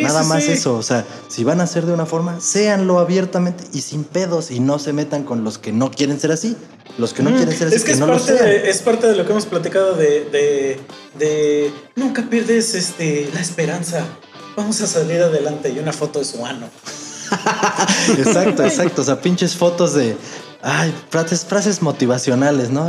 Nada 0.02 0.22
sí, 0.22 0.28
más 0.28 0.44
sí. 0.44 0.52
eso, 0.52 0.76
o 0.76 0.82
sea, 0.82 1.04
si 1.28 1.44
van 1.44 1.60
a 1.60 1.66
ser 1.66 1.86
de 1.86 1.92
una 1.92 2.06
forma, 2.06 2.40
séanlo 2.40 2.98
abiertamente 3.00 3.64
y 3.72 3.80
sin 3.80 4.04
pedos 4.04 4.50
y 4.50 4.60
no 4.60 4.78
se 4.78 4.92
metan 4.92 5.24
con 5.24 5.42
los 5.44 5.58
que 5.58 5.72
no 5.72 5.90
quieren 5.90 6.20
ser 6.20 6.32
así. 6.32 6.56
Los 6.98 7.14
que 7.14 7.22
no 7.22 7.30
Mm, 7.30 7.36
quieren 7.36 7.56
ser 7.56 7.68
así, 7.68 7.76
es 7.76 7.82
que, 7.82 7.86
que, 7.86 7.92
es, 7.92 7.98
no 7.98 8.06
lo 8.06 8.14
parte 8.14 8.36
sean. 8.36 8.44
de, 8.44 8.70
es 8.70 8.82
parte 8.82 9.06
de 9.06 9.16
lo 9.16 9.24
que 9.24 9.32
hemos 9.32 9.46
platicado 9.46 9.94
de, 9.94 10.24
de, 10.30 10.80
de 11.18 11.72
nunca 11.96 12.22
pierdes 12.28 12.74
este, 12.74 13.28
la 13.32 13.40
esperanza. 13.40 14.04
Vamos 14.56 14.80
a 14.82 14.86
salir 14.86 15.22
adelante 15.22 15.70
y 15.70 15.78
una 15.78 15.92
foto 15.92 16.18
de 16.18 16.26
su 16.26 16.44
ano. 16.44 16.66
Exacto, 18.18 18.62
exacto. 18.64 19.00
O 19.02 19.04
sea, 19.04 19.20
pinches 19.20 19.56
fotos 19.56 19.94
de. 19.94 20.16
Ay, 20.60 20.94
frases, 21.08 21.44
frases 21.44 21.82
motivacionales, 21.82 22.70
¿no? 22.70 22.86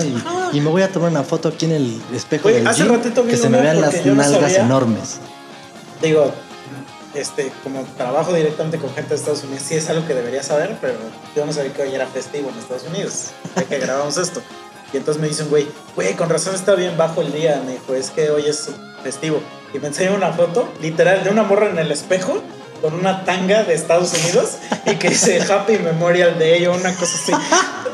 Y, 0.52 0.60
me 0.60 0.70
voy 0.70 0.82
a 0.84 0.91
tomar 0.91 1.10
una 1.10 1.24
foto 1.24 1.48
aquí 1.48 1.66
en 1.66 1.72
el 1.72 2.02
espejo 2.14 2.50
del 2.50 2.68
hace 2.68 2.84
gym, 2.84 2.91
ratito 2.91 3.26
que 3.26 3.36
se 3.38 3.50
me 3.50 3.60
vean 3.62 3.82
las 3.82 4.06
no 4.06 4.16
nalgas 4.16 4.54
enormes. 4.58 5.20
Digo, 6.02 6.34
este, 7.14 7.51
como 7.64 7.84
trabajo 7.97 8.34
directamente 8.34 8.78
con 8.78 8.93
gente 8.93 9.09
de 9.09 9.16
Estados 9.16 9.43
Unidos, 9.43 9.64
sí 9.64 9.76
es 9.76 9.89
algo 9.89 10.05
que 10.07 10.14
debería 10.14 10.43
saber, 10.43 10.78
pero 10.82 10.95
yo 11.36 11.45
no 11.45 11.53
sabía 11.53 11.74
que 11.74 11.82
hoy 11.84 11.95
era 11.95 12.07
festivo 12.07 12.49
en 12.49 12.57
Estados 12.57 12.84
Unidos, 12.84 13.32
ya 13.55 13.64
que 13.64 13.80
grabamos 13.80 14.18
esto. 14.18 14.41
Y 14.91 14.97
entonces 14.97 15.22
me 15.22 15.28
dicen, 15.28 15.49
güey, 15.49 15.68
güey, 15.95 16.14
con 16.16 16.30
razón 16.30 16.53
está 16.53 16.76
bien 16.76 16.95
bajo 16.97 17.22
el 17.22 17.32
día, 17.32 17.61
me 17.66 17.74
dijo, 17.74 17.95
es 17.95 18.11
que 18.11 18.30
hoy 18.30 18.45
es 18.45 18.70
festivo. 19.01 19.41
Y 19.74 19.80
me 19.80 19.88
enseñó 19.88 20.16
una 20.16 20.32
foto, 20.32 20.72
literal, 20.82 21.24
de 21.24 21.32
una 21.32 21.43
morra 21.43 21.70
en 21.70 21.80
el 21.80 21.91
espejo, 21.91 22.43
con 22.84 22.96
una 22.96 23.24
tanga 23.24 23.64
de 23.64 23.74
Estados 23.76 24.12
Unidos, 24.14 24.58
y 24.86 24.96
que 24.96 25.08
dice 25.12 25.40
Happy 25.50 25.78
Memorial 25.78 26.38
Day 26.38 26.66
o 26.66 26.74
una 26.76 26.94
cosa 26.96 27.16
así. 27.16 27.32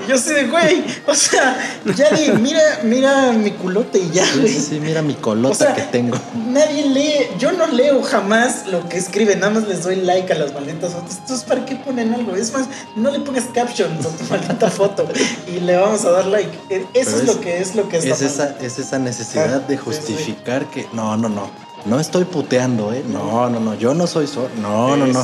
Yo 0.08 0.16
así 0.16 0.34
de, 0.34 0.48
güey, 0.48 0.84
o 1.06 1.14
sea, 1.14 1.56
ya 1.96 2.10
di, 2.10 2.32
mira, 2.32 2.80
mira 2.84 3.32
mi 3.32 3.52
culote 3.52 4.00
y 4.00 4.10
ya, 4.10 4.26
Sí, 4.26 4.40
güey. 4.40 4.52
sí, 4.52 4.60
sí, 4.62 4.80
mira 4.80 5.04
mi 5.04 5.14
colota 5.14 5.54
O 5.54 5.56
sea, 5.56 5.76
que 5.76 5.84
tengo. 5.84 6.18
Nadie 6.48 6.88
lee, 6.88 7.28
yo 7.38 7.52
no 7.52 7.68
leo 7.68 8.02
jamás 8.02 8.66
lo 8.66 8.90
que 8.90 8.98
escriben, 8.98 9.40
nada 9.42 9.52
más 9.54 9.68
les 9.68 9.84
doy 9.84 9.98
like 9.98 10.34
a 10.34 10.38
las 10.40 10.52
malditas 10.56 10.94
fotos. 10.94 11.18
Entonces, 11.20 11.46
¿para 11.46 11.64
qué 11.68 11.76
ponen 11.76 12.12
algo? 12.16 12.36
Es 12.36 12.52
más, 12.54 12.66
no 12.96 13.12
le 13.12 13.20
pongas 13.20 13.44
captions 13.54 14.04
a 14.04 14.10
tu 14.10 14.24
maldita 14.24 14.72
foto 14.72 15.08
y 15.46 15.60
le 15.60 15.76
vamos 15.78 16.04
a 16.06 16.10
dar 16.12 16.26
like. 16.26 16.50
Eh, 16.72 16.84
Eso 16.96 17.12
es, 17.18 17.22
es- 17.22 17.28
lo 17.28 17.40
que 17.40 17.60
es 17.62 17.76
lo 17.76 17.88
que 17.88 17.98
está 17.98 18.10
Es 18.16 18.22
esa, 18.24 18.56
es 18.60 18.80
esa 18.80 18.98
necesidad 18.98 19.54
Ah, 19.54 19.60
de 19.60 19.76
sí, 19.78 19.82
justificar 19.86 20.66
que. 20.72 20.88
No, 20.94 21.16
no, 21.16 21.30
no. 21.30 21.68
No 21.86 22.00
estoy 22.00 22.26
puteando, 22.26 22.94
¿eh? 22.94 23.04
No, 23.08 23.50
no, 23.50 23.60
no. 23.60 23.76
Yo 23.76 23.94
no 23.94 24.06
soy 24.08 24.28
so 24.28 24.50
No, 24.62 24.96
no, 24.98 25.08
no. 25.08 25.22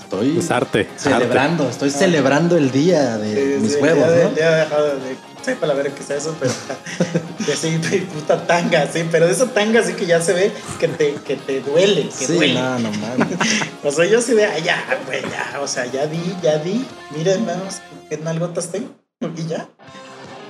Estoy 0.00 0.38
Es 0.38 0.50
arte. 0.50 0.88
celebrando. 0.96 1.68
Estoy 1.68 1.88
Ah. 1.94 1.98
celebrando 1.98 2.56
el 2.56 2.70
día 2.70 3.18
de 3.18 3.34
sí, 3.56 3.62
mis 3.62 3.72
sí, 3.72 3.78
huevos, 3.80 4.04
ya 4.04 4.10
de- 4.10 4.24
¿no? 4.24 4.36
ya 4.36 4.56
dejado 4.56 4.86
de. 4.86 5.16
Sepa 5.42 5.66
la 5.66 5.74
ver 5.74 5.92
qué 5.92 6.02
es 6.02 6.10
eso, 6.10 6.34
pero. 6.40 6.52
que 7.46 7.56
sí, 7.56 7.78
puta 8.12 8.46
tanga, 8.46 8.88
sí, 8.92 9.04
pero 9.10 9.26
de 9.26 9.32
esa 9.32 9.46
tanga 9.46 9.82
sí 9.82 9.92
que 9.94 10.06
ya 10.06 10.20
se 10.20 10.32
ve 10.32 10.52
que 10.80 10.88
te, 10.88 11.14
que 11.14 11.36
te 11.36 11.60
duele, 11.60 12.08
que 12.08 12.26
Sí, 12.26 12.34
duele. 12.34 12.54
no, 12.54 12.78
no 12.80 12.90
mames. 12.92 13.28
O 13.84 13.90
sea, 13.92 14.04
yo 14.06 14.20
sí 14.20 14.32
de, 14.34 14.44
"Ay, 14.44 14.62
ya, 14.64 14.76
güey, 15.06 15.22
ya, 15.22 15.60
o 15.60 15.68
sea, 15.68 15.86
ya 15.86 16.06
di, 16.06 16.18
ya 16.42 16.58
di, 16.58 16.84
miren, 17.16 17.46
vamos, 17.46 17.76
qué 18.08 18.16
nalgotas 18.18 18.68
tengo, 18.68 18.88
y 19.36 19.46
ya. 19.46 19.68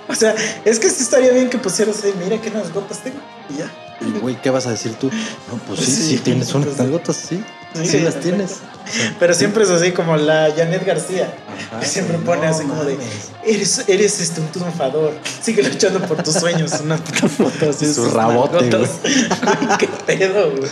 O 0.09 0.15
sea, 0.15 0.35
es 0.65 0.79
que 0.79 0.89
sí 0.89 1.03
estaría 1.03 1.33
bien 1.33 1.51
que 1.51 1.59
pusieras 1.59 2.03
ahí, 2.05 2.15
mira 2.23 2.41
qué 2.41 2.51
nalgotas 2.51 3.01
tengo, 3.03 3.19
y 3.51 3.59
ya. 3.59 3.71
Y, 4.01 4.19
güey, 4.21 4.41
¿qué 4.41 4.51
vas 4.51 4.67
a 4.67 4.71
decir 4.71 4.95
tú? 4.95 5.11
No, 5.51 5.59
pues 5.67 5.81
sí, 5.81 5.87
Sí, 5.87 6.03
sí, 6.17 6.19
tienes 6.19 6.53
unas 6.55 6.75
pues 6.75 7.17
sí. 7.17 7.43
sí. 7.85 8.01
Las 8.01 8.21
tienes. 8.21 8.59
Pero 9.19 9.35
siempre 9.35 9.65
es 9.65 9.71
así 9.71 9.93
como 9.93 10.17
la 10.17 10.53
Janet 10.57 10.85
García, 10.85 11.35
Ajá, 11.49 11.81
que 11.81 11.87
siempre 11.87 12.19
no 12.19 12.25
pone 12.25 12.47
así 12.47 12.65
como 12.65 12.85
de, 12.85 12.97
eres, 13.45 13.85
eres 13.89 14.21
este, 14.21 14.41
un 14.41 14.49
triunfador, 14.49 15.13
sigue 15.43 15.63
luchando 15.63 16.01
por 16.07 16.23
tus 16.23 16.35
sueños, 16.35 16.73
una 16.85 16.97
puta 16.97 17.29
foto 17.29 17.71
así. 17.71 17.87
de 17.87 17.95
Su 17.95 18.05
sus 18.05 18.13
rabote. 18.13 18.71
Güey, 18.71 18.89
qué 19.79 19.89
pedo, 20.07 20.53
güey. 20.53 20.71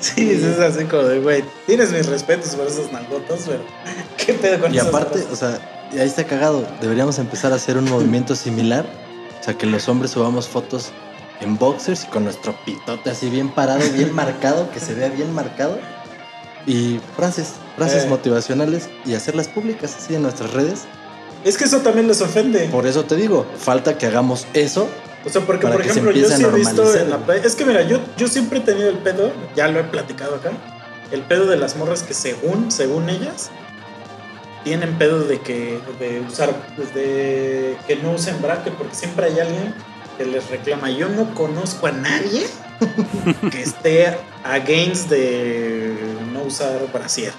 Sí, 0.00 0.30
es 0.30 0.58
así 0.58 0.84
como 0.84 1.04
de, 1.04 1.20
güey, 1.20 1.44
tienes 1.66 1.92
mis 1.92 2.06
respetos 2.06 2.56
por 2.56 2.66
esas 2.66 2.90
nalgotas, 2.92 3.42
pero 3.46 3.64
qué 4.18 4.34
pedo 4.34 4.60
con 4.60 4.74
Y 4.74 4.78
esas 4.78 4.88
aparte, 4.88 5.24
o 5.30 5.36
sea, 5.36 5.60
y 5.92 5.98
ahí 5.98 6.08
está 6.08 6.24
cagado. 6.24 6.66
Deberíamos 6.80 7.18
empezar 7.18 7.52
a 7.52 7.56
hacer 7.56 7.76
un 7.76 7.88
movimiento 7.88 8.34
similar. 8.34 8.84
O 9.40 9.44
sea, 9.44 9.54
que 9.54 9.66
los 9.66 9.88
hombres 9.88 10.12
subamos 10.12 10.48
fotos 10.48 10.92
en 11.40 11.58
boxers 11.58 12.04
y 12.04 12.06
con 12.08 12.24
nuestro 12.24 12.54
pitote 12.64 13.10
así 13.10 13.28
bien 13.30 13.48
parado, 13.50 13.80
bien 13.94 14.12
marcado, 14.14 14.70
que 14.70 14.80
se 14.80 14.94
vea 14.94 15.08
bien 15.08 15.32
marcado. 15.32 15.78
Y 16.66 17.00
frases, 17.16 17.54
frases 17.76 18.04
Eh. 18.04 18.08
motivacionales 18.08 18.88
y 19.04 19.14
hacerlas 19.14 19.48
públicas 19.48 19.96
así 19.98 20.14
en 20.14 20.22
nuestras 20.22 20.52
redes. 20.52 20.82
Es 21.44 21.56
que 21.56 21.64
eso 21.64 21.78
también 21.78 22.06
les 22.06 22.20
ofende. 22.20 22.68
Por 22.68 22.86
eso 22.86 23.04
te 23.04 23.16
digo, 23.16 23.44
falta 23.58 23.98
que 23.98 24.06
hagamos 24.06 24.46
eso. 24.54 24.88
O 25.24 25.28
sea, 25.28 25.40
porque 25.42 25.66
por 25.66 25.80
ejemplo, 25.80 26.12
yo 26.12 26.28
sí 26.28 26.42
he 26.42 26.50
visto 26.50 26.96
en 26.96 27.10
la 27.10 27.18
playa. 27.18 27.42
Es 27.44 27.56
que 27.56 27.64
mira, 27.64 27.82
yo, 27.82 27.98
yo 28.16 28.28
siempre 28.28 28.58
he 28.60 28.62
tenido 28.62 28.88
el 28.90 28.98
pedo, 28.98 29.32
ya 29.56 29.66
lo 29.68 29.80
he 29.80 29.84
platicado 29.84 30.36
acá. 30.36 30.52
El 31.10 31.22
pedo 31.22 31.46
de 31.46 31.56
las 31.56 31.76
morras 31.76 32.02
que 32.04 32.14
según, 32.14 32.70
según 32.70 33.08
ellas, 33.10 33.50
tienen 34.64 34.96
pedo 34.98 35.24
de 35.24 35.40
que 35.40 35.80
de 35.98 36.20
usar, 36.20 36.54
pues, 36.76 36.94
de 36.94 37.76
que 37.88 37.96
no 37.96 38.12
usen 38.12 38.40
bracket, 38.40 38.74
porque 38.74 38.94
siempre 38.94 39.26
hay 39.26 39.40
alguien 39.40 39.74
que 40.22 40.30
les 40.30 40.48
reclama. 40.50 40.90
Yo 40.90 41.08
no 41.08 41.34
conozco 41.34 41.86
a 41.86 41.92
nadie 41.92 42.46
que 43.50 43.62
esté 43.62 44.16
against 44.44 45.08
de 45.08 45.94
no 46.32 46.42
usar 46.42 46.80
brasier. 46.92 47.32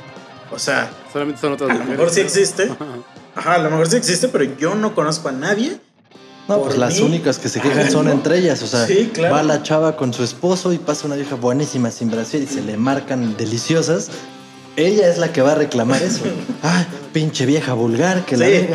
O 0.52 0.60
sea, 0.60 0.92
Solamente 1.12 1.42
son 1.42 1.54
otras 1.54 1.70
a 1.72 1.74
lo 1.76 1.86
mejor 1.86 2.10
sí 2.10 2.22
existe. 2.22 2.70
Ajá, 3.36 3.56
a 3.56 3.58
lo 3.60 3.70
mejor 3.72 3.90
sí 3.90 3.96
existe, 3.98 4.28
pero 4.28 4.44
yo 4.58 4.76
no 4.76 4.94
conozco 4.94 5.30
a 5.30 5.32
nadie. 5.32 5.78
No, 6.48 6.62
pues 6.62 6.78
las 6.78 7.00
únicas 7.00 7.40
que 7.40 7.48
se 7.48 7.62
quejan 7.62 7.90
son 7.90 8.10
entre 8.10 8.38
ellas. 8.38 8.62
O 8.64 8.68
sea, 8.68 8.86
Sí, 8.86 9.10
claro. 9.14 9.36
va 9.36 9.44
la 9.44 9.64
chava 9.64 9.96
con 9.96 10.14
su 10.14 10.24
esposo 10.24 10.74
y 10.74 10.78
pasa 10.78 11.08
una 11.08 11.16
vieja 11.16 11.36
buenísima 11.36 11.90
sin 11.90 12.12
brasier 12.12 12.44
y 12.44 12.48
se 12.48 12.62
le 12.62 12.76
marcan 12.78 13.38
deliciosas. 13.38 14.10
Ella 14.76 15.08
es 15.08 15.18
la 15.20 15.32
que 15.32 15.42
va 15.42 15.54
a 15.54 15.56
reclamar 15.56 16.02
eso. 16.04 16.24
Ay, 16.62 16.86
pinche 17.14 17.46
vieja 17.46 17.74
vulgar, 17.74 18.26
que 18.26 18.36
la 18.38 18.46
Sí. 18.48 18.68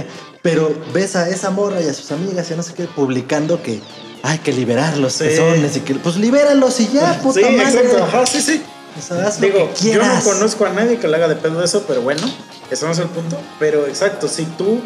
Pero 0.43 0.73
ves 0.93 1.17
a 1.17 1.29
esa 1.29 1.51
morra 1.51 1.81
y 1.81 1.89
a 1.89 1.95
sus 1.95 2.11
amigas 2.13 2.51
y 2.51 2.55
no 2.55 2.63
sé 2.63 2.75
qué 2.75 2.85
publicando 2.85 3.63
que 3.63 3.81
hay 4.23 4.39
que 4.39 4.53
liberar 4.53 4.97
los 4.97 5.15
Sí. 5.15 5.25
pezones 5.25 5.77
y 5.77 5.81
que 5.81 5.95
pues 5.95 6.17
libéralos 6.17 6.79
y 6.81 6.89
ya, 6.89 7.19
puta 7.23 7.41
sí, 7.41 7.57
madre. 7.57 7.81
exacto. 7.81 8.05
Ajá, 8.05 8.27
sí, 8.27 8.41
sí. 8.41 8.63
O 8.97 9.01
sea, 9.01 9.31
Digo, 9.41 9.71
yo 9.81 10.03
no 10.03 10.21
conozco 10.25 10.65
a 10.67 10.71
nadie 10.71 10.99
que 10.99 11.07
le 11.07 11.17
haga 11.17 11.29
de 11.29 11.37
pedo 11.37 11.63
eso, 11.63 11.85
pero 11.87 12.03
bueno, 12.03 12.23
ese 12.71 12.85
no 12.87 12.93
es 12.93 12.99
el 12.99 13.09
punto. 13.09 13.39
Pero 13.59 13.87
exacto, 13.87 14.27
si 14.29 14.45
tú 14.45 14.81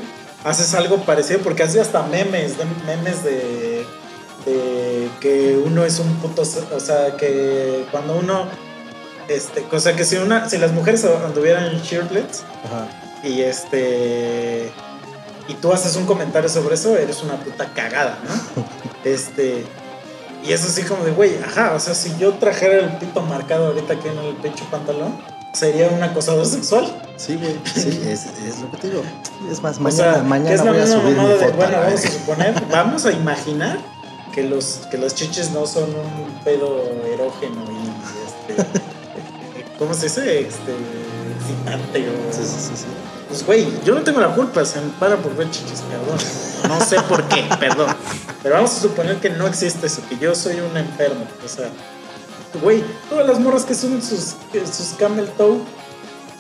haces 0.45 0.75
algo 0.75 0.99
parecido, 1.05 1.41
porque 1.41 1.63
hace 1.63 1.81
hasta 1.81 2.03
memes, 2.03 2.59
de, 2.59 2.65
memes 2.87 3.23
de, 3.25 3.87
de 4.45 5.09
que 5.21 5.57
uno 5.65 5.85
es 5.85 5.99
un 5.99 6.15
puto, 6.17 6.43
o 6.43 6.81
sea, 6.81 7.17
que 7.17 7.87
cuando 7.91 8.17
uno, 8.17 8.49
este, 9.29 9.65
o 9.71 9.81
sea, 9.81 9.95
que 9.97 10.05
si 10.05 10.17
una, 10.17 10.49
si 10.51 10.59
las 10.59 10.73
mujeres 10.73 11.05
anduvieran 11.05 11.81
shirtlets 11.81 12.43
Ajá. 12.65 12.89
y 13.23 13.41
este, 13.43 14.71
y 15.49 15.55
tú 15.55 15.73
haces 15.73 15.97
un 15.97 16.07
comentario 16.07 16.49
sobre 16.49 16.75
eso, 16.75 16.97
eres 16.97 17.23
una 17.23 17.37
puta 17.37 17.73
cagada, 17.73 18.19
¿no? 18.25 18.65
Este, 19.05 19.65
y 20.45 20.53
es 20.53 20.65
así 20.65 20.83
como 20.83 21.05
de, 21.05 21.11
güey, 21.11 21.37
ajá, 21.43 21.75
o 21.75 21.81
sea, 21.81 21.93
si 21.93 22.17
yo 22.19 22.35
trajera 22.35 22.79
el 22.79 22.99
pito 22.99 23.21
marcado 23.23 23.67
ahorita 23.67 23.95
aquí 23.95 24.07
en 24.07 24.19
el 24.19 24.37
pecho 24.37 24.65
pantalón, 24.71 25.19
sería 25.53 25.89
un 25.89 26.03
acosador 26.03 26.47
sexual. 26.47 27.03
Sí, 27.17 27.37
güey. 27.37 27.57
Sí, 27.75 28.01
es, 28.07 28.27
es 28.27 28.61
lo 28.61 28.71
que 28.71 28.77
te 28.77 28.91
digo. 28.91 29.03
Es 29.51 29.63
más, 29.63 29.79
o 29.79 29.81
mañana, 29.81 30.15
sea, 30.15 30.23
mañana 30.23 30.49
que 30.51 30.55
es 30.55 30.65
la 30.65 30.73
voy 30.73 30.81
a 30.81 30.87
subir 30.87 31.05
mi 31.05 31.15
mamada 31.15 31.35
de, 31.35 31.39
foto. 31.39 31.53
a 31.53 31.57
bueno, 31.57 31.79
vamos 31.79 32.05
a 32.05 32.11
suponer, 32.11 32.65
vamos 32.71 33.07
a 33.07 33.13
imaginar 33.13 33.79
que 34.33 34.45
los, 34.45 34.81
que 34.91 34.99
las 34.99 35.15
chiches 35.15 35.51
no 35.51 35.67
son 35.67 35.85
un 35.85 36.45
pedo 36.45 36.83
erógeno 37.13 37.65
y 37.71 38.55
este, 38.55 38.71
¿cómo 39.79 39.95
se 39.95 40.05
dice? 40.07 40.41
Este, 40.41 40.73
excitante 41.43 42.09
o... 42.09 42.33
Sí, 42.33 42.43
sí, 42.43 42.57
sí, 42.59 42.73
sí. 42.77 42.87
Pues, 43.29 43.47
güey, 43.47 43.67
yo 43.85 43.95
no 43.95 44.03
tengo 44.03 44.21
la 44.21 44.35
culpa, 44.35 44.65
se 44.65 44.81
me 44.81 44.89
para 45.01 45.17
por 45.17 45.35
ver 45.37 45.51
chichis, 45.51 45.81
perdón. 45.83 46.19
No 46.69 46.85
sé 46.85 47.01
por 47.03 47.23
qué, 47.29 47.45
perdón. 47.61 47.95
Pero 48.43 48.57
vamos 48.57 48.71
a 48.77 48.81
suponer 48.81 49.21
que 49.21 49.31
no 49.31 49.47
existe 49.47 49.87
eso, 49.87 50.03
que 50.09 50.19
yo 50.19 50.35
soy 50.35 50.61
un 50.61 50.77
enfermo. 50.77 51.25
O 51.45 51.49
sea, 51.49 51.69
güey, 52.63 52.85
todas 53.09 53.27
las 53.27 53.41
morras 53.41 53.65
que 53.65 53.75
son 53.75 54.03
sus, 54.03 54.35
sus 54.53 54.89
camel 54.99 55.29
toe, 55.39 55.59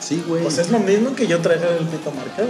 Sí, 0.00 0.22
güey. 0.26 0.50
sea, 0.50 0.64
es 0.64 0.70
lo 0.70 0.80
mismo 0.80 1.14
que 1.14 1.26
yo 1.26 1.40
traer 1.40 1.62
el 1.78 1.86
pito 1.86 2.10
marcado. 2.10 2.48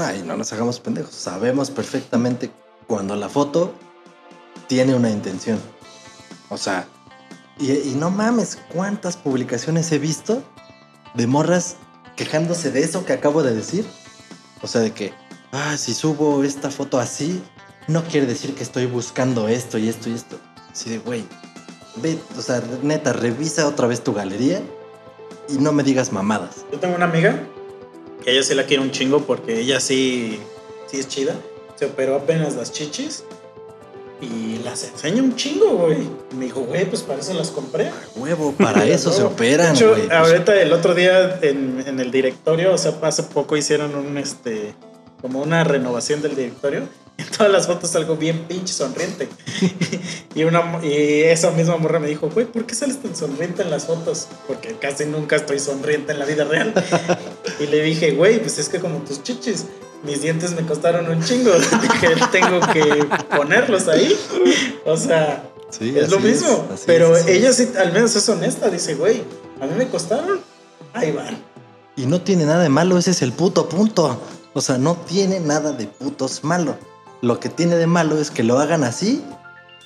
Ay, 0.00 0.22
no 0.26 0.36
nos 0.36 0.52
hagamos 0.52 0.80
pendejos. 0.80 1.14
Sabemos 1.14 1.70
perfectamente 1.70 2.50
cuando 2.86 3.14
la 3.16 3.28
foto 3.28 3.72
tiene 4.66 4.94
una 4.94 5.08
intención. 5.08 5.60
O 6.48 6.58
sea, 6.58 6.86
y, 7.58 7.70
y 7.72 7.94
no 7.96 8.10
mames, 8.10 8.58
cuántas 8.74 9.16
publicaciones 9.16 9.90
he 9.92 9.98
visto 9.98 10.42
de 11.16 11.26
morras 11.26 11.76
quejándose 12.16 12.70
de 12.70 12.80
eso 12.80 13.04
que 13.04 13.12
acabo 13.12 13.42
de 13.42 13.54
decir. 13.54 13.84
O 14.62 14.66
sea, 14.66 14.80
de 14.80 14.92
que, 14.92 15.12
ah, 15.52 15.76
si 15.76 15.94
subo 15.94 16.44
esta 16.44 16.70
foto 16.70 16.98
así, 16.98 17.42
no 17.88 18.02
quiere 18.04 18.26
decir 18.26 18.54
que 18.54 18.62
estoy 18.62 18.86
buscando 18.86 19.48
esto 19.48 19.78
y 19.78 19.88
esto 19.88 20.08
y 20.08 20.14
esto. 20.14 20.38
Así 20.70 20.90
de, 20.90 20.98
güey, 20.98 21.24
ve, 21.96 22.18
o 22.36 22.42
sea, 22.42 22.62
neta, 22.82 23.12
revisa 23.12 23.66
otra 23.66 23.86
vez 23.86 24.02
tu 24.02 24.12
galería 24.12 24.62
y 25.48 25.54
no 25.58 25.72
me 25.72 25.82
digas 25.82 26.12
mamadas. 26.12 26.64
Yo 26.72 26.78
tengo 26.78 26.96
una 26.96 27.04
amiga 27.04 27.46
que 28.24 28.32
ella 28.32 28.42
sí 28.42 28.54
la 28.54 28.64
quiere 28.64 28.82
un 28.82 28.90
chingo 28.90 29.20
porque 29.20 29.60
ella 29.60 29.80
sí, 29.80 30.40
sí 30.86 30.98
es 30.98 31.08
chida. 31.08 31.34
Se 31.76 31.86
operó 31.86 32.16
apenas 32.16 32.56
las 32.56 32.72
chichis. 32.72 33.24
Y 34.20 34.60
las 34.64 34.84
enseña 34.84 35.22
un 35.22 35.36
chingo, 35.36 35.66
güey. 35.76 36.08
Me 36.36 36.46
dijo, 36.46 36.60
güey, 36.60 36.86
pues 36.86 37.02
para 37.02 37.20
eso 37.20 37.34
las 37.34 37.50
compré. 37.50 37.90
Huevo, 38.14 38.52
para 38.52 38.84
eso 38.86 39.12
se 39.12 39.22
operan, 39.22 39.74
De 39.74 39.74
hecho, 39.74 39.90
güey. 39.90 40.06
Pues, 40.06 40.12
ahorita 40.12 40.60
el 40.60 40.72
otro 40.72 40.94
día 40.94 41.38
en, 41.42 41.84
en 41.86 42.00
el 42.00 42.10
directorio, 42.10 42.72
o 42.72 42.78
sea, 42.78 42.94
hace 43.02 43.24
poco 43.24 43.56
hicieron 43.56 43.94
un, 43.94 44.16
este, 44.16 44.74
como 45.20 45.42
una 45.42 45.64
renovación 45.64 46.22
del 46.22 46.34
directorio. 46.34 46.88
Y 47.18 47.22
en 47.22 47.30
todas 47.30 47.50
las 47.50 47.66
fotos 47.66 47.88
salgo 47.88 48.16
bien 48.16 48.44
pinche 48.46 48.74
sonriente. 48.74 49.26
y, 50.34 50.44
una, 50.44 50.80
y 50.84 51.22
esa 51.22 51.50
misma 51.50 51.78
morra 51.78 51.98
me 51.98 52.08
dijo, 52.08 52.28
güey, 52.28 52.44
¿por 52.44 52.66
qué 52.66 52.74
sales 52.74 53.00
tan 53.00 53.16
sonriente 53.16 53.62
en 53.62 53.70
las 53.70 53.86
fotos? 53.86 54.28
Porque 54.46 54.76
casi 54.78 55.06
nunca 55.06 55.36
estoy 55.36 55.58
sonriente 55.58 56.12
en 56.12 56.18
la 56.18 56.26
vida 56.26 56.44
real. 56.44 56.74
y 57.58 57.68
le 57.68 57.82
dije, 57.82 58.10
güey, 58.10 58.38
pues 58.38 58.58
es 58.58 58.68
que 58.68 58.80
como 58.80 58.98
tus 58.98 59.22
chichis, 59.22 59.64
mis 60.04 60.22
dientes 60.22 60.52
me 60.52 60.66
costaron 60.66 61.08
un 61.08 61.22
chingo. 61.22 61.52
Dije, 61.82 62.14
tengo 62.32 62.60
que 62.72 63.06
ponerlos 63.36 63.88
ahí. 63.88 64.16
O 64.84 64.96
sea, 64.96 65.42
Sí, 65.70 65.94
es 65.98 66.10
lo 66.10 66.20
mismo. 66.20 66.66
pero 66.86 67.16
es, 67.16 67.26
ella 67.26 67.52
sí, 67.52 67.70
al 67.78 67.92
menos 67.92 68.14
es 68.16 68.28
honesta. 68.28 68.68
Dice, 68.70 68.94
güey, 68.94 69.22
a 69.60 69.66
mí 69.66 69.72
me 69.76 69.88
costaron. 69.88 70.40
Ahí 70.92 71.12
van. 71.12 71.36
Y 71.96 72.06
no 72.06 72.20
tiene 72.20 72.44
nada 72.44 72.62
de 72.62 72.68
malo, 72.68 72.98
ese 72.98 73.10
es 73.10 73.22
el 73.22 73.32
puto 73.32 73.68
punto. 73.68 74.20
O 74.54 74.60
sea, 74.60 74.78
no 74.78 74.96
tiene 74.96 75.40
nada 75.40 75.72
de 75.72 75.86
putos 75.86 76.44
malo. 76.44 76.76
Lo 77.20 77.40
que 77.40 77.48
tiene 77.48 77.76
de 77.76 77.86
malo 77.86 78.18
es 78.18 78.30
que 78.30 78.42
lo 78.42 78.58
hagan 78.58 78.84
así, 78.84 79.22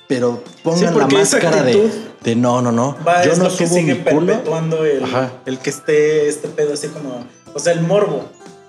pero 0.07 0.43
pongan 0.63 0.97
la 0.97 1.07
máscara 1.07 1.63
de, 1.63 1.89
de 2.23 2.35
no, 2.35 2.61
no, 2.61 2.71
no. 2.71 2.97
Va, 3.05 3.23
yo 3.23 3.31
es 3.31 3.37
no 3.37 3.45
lo 3.45 3.55
que 3.55 3.67
sigue 3.67 3.95
perpetuando 3.95 4.85
el, 4.85 5.03
el 5.45 5.59
que 5.59 5.69
esté 5.69 6.27
este 6.27 6.47
pedo 6.49 6.73
así 6.73 6.87
como. 6.89 7.25
O 7.53 7.59
sea, 7.59 7.73
el 7.73 7.81
morbo. 7.81 8.25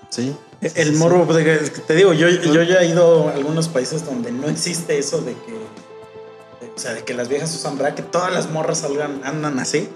Sí. 0.09 0.35
El 0.63 0.93
morbo, 0.95 1.25
pues, 1.27 1.73
te 1.87 1.95
digo, 1.95 2.13
yo, 2.13 2.29
yo 2.29 2.63
ya 2.63 2.81
he 2.83 2.87
ido 2.89 3.29
a 3.29 3.33
algunos 3.33 3.69
países 3.69 4.05
donde 4.07 4.31
no 4.33 4.49
existe 4.49 4.99
eso 4.99 5.19
de 5.21 5.33
que. 5.33 5.53
de- 5.53 6.73
o 6.75 6.79
sea, 6.79 6.95
de 6.95 7.03
que 7.05 7.13
las 7.15 7.29
viejas 7.29 7.55
usan 7.55 7.77
bra, 7.79 7.95
que 7.95 8.03
todas 8.03 8.33
las 8.33 8.49
morras 8.51 8.79
salgan, 8.79 9.21
andan 9.25 9.59
así. 9.59 9.89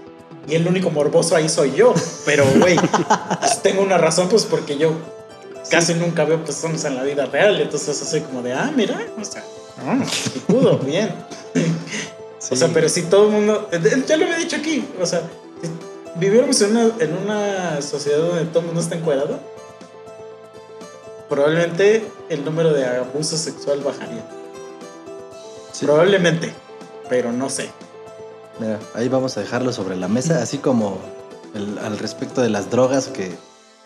Y 0.49 0.55
el 0.55 0.67
único 0.69 0.91
morboso 0.91 1.35
ahí 1.35 1.49
soy 1.49 1.73
yo. 1.73 1.95
Pero, 2.25 2.45
güey, 2.61 2.77
pues, 3.41 3.63
tengo 3.63 3.83
una 3.83 3.97
razón, 3.99 4.29
pues 4.29 4.45
porque 4.45 4.77
yo 4.77 4.93
casi 5.71 5.95
nunca 5.95 6.25
veo 6.25 6.45
personas 6.45 6.85
en 6.85 6.95
la 6.97 7.03
vida 7.03 7.27
real. 7.27 7.61
Entonces, 7.61 8.01
así 8.03 8.21
como 8.21 8.43
de, 8.43 8.53
ah, 8.53 8.71
mira, 8.77 9.01
o 9.21 9.25
sea, 9.25 9.43
ah, 9.79 10.05
pudo, 10.47 10.79
bien. 10.79 11.15
sí. 11.55 11.65
O 12.49 12.55
sea, 12.55 12.69
pero 12.73 12.89
si 12.89 13.03
todo 13.03 13.27
el 13.27 13.33
mundo. 13.33 13.69
eh, 13.73 14.05
Ya 14.07 14.17
lo 14.17 14.25
había 14.27 14.37
dicho 14.39 14.55
aquí. 14.57 14.87
O 15.01 15.07
sea, 15.07 15.23
viviéramos 16.15 16.61
en 16.61 16.77
una, 16.77 16.95
en 17.01 17.17
una 17.17 17.83
sociedad 17.83 18.19
donde 18.19 18.45
todo 18.45 18.61
el 18.61 18.67
mundo 18.67 18.81
está 18.81 18.95
encuadrado, 18.95 19.41
probablemente 21.29 22.05
el 22.29 22.45
número 22.45 22.73
de 22.73 22.87
abuso 22.87 23.37
sexual 23.37 23.81
bajaría. 23.81 24.25
Sí. 25.73 25.85
Probablemente, 25.85 26.53
pero 27.09 27.33
no 27.33 27.51
sé. 27.51 27.69
Mira, 28.59 28.79
ahí 28.95 29.09
vamos 29.09 29.37
a 29.37 29.41
dejarlo 29.41 29.73
sobre 29.73 29.97
la 29.97 30.09
mesa, 30.09 30.43
así 30.43 30.59
como 30.59 30.99
el- 31.55 31.79
al 31.79 31.99
respecto 31.99 32.41
de 32.41 32.49
las 32.49 32.71
drogas 32.71 33.09
que 33.09 33.31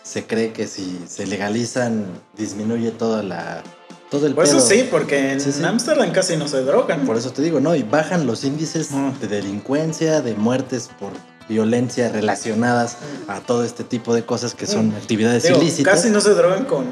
se 0.03 0.25
cree 0.25 0.53
que 0.53 0.67
si 0.67 0.99
se 1.07 1.27
legalizan 1.27 2.05
disminuye 2.37 2.91
toda 2.91 3.21
la 3.23 3.61
todo 4.09 4.27
el 4.27 4.35
Por 4.35 4.43
eso 4.43 4.57
pedo. 4.57 4.67
sí, 4.67 4.87
porque 4.91 5.31
en 5.31 5.39
Sí, 5.39 5.53
sí. 5.53 5.63
Ámsterdam 5.63 6.11
casi 6.11 6.35
no 6.35 6.45
se 6.49 6.61
drogan. 6.63 7.05
Por 7.05 7.15
eso 7.15 7.31
te 7.31 7.41
digo, 7.41 7.61
¿no? 7.61 7.75
Y 7.75 7.83
bajan 7.83 8.27
los 8.27 8.43
índices 8.43 8.89
Ah. 8.93 9.13
de 9.21 9.27
delincuencia, 9.29 10.19
de 10.21 10.33
muertes 10.35 10.89
por 10.99 11.11
violencia 11.47 12.09
relacionadas 12.09 12.97
a 13.29 13.39
todo 13.39 13.63
este 13.63 13.85
tipo 13.85 14.13
de 14.13 14.25
cosas 14.25 14.53
que 14.53 14.67
son 14.67 14.91
actividades 14.95 15.43
Mm. 15.45 15.47
Digo, 15.47 15.61
ilícitas. 15.61 15.95
casi 15.95 16.09
no 16.09 16.19
se 16.19 16.31
drogan 16.33 16.65
con 16.65 16.83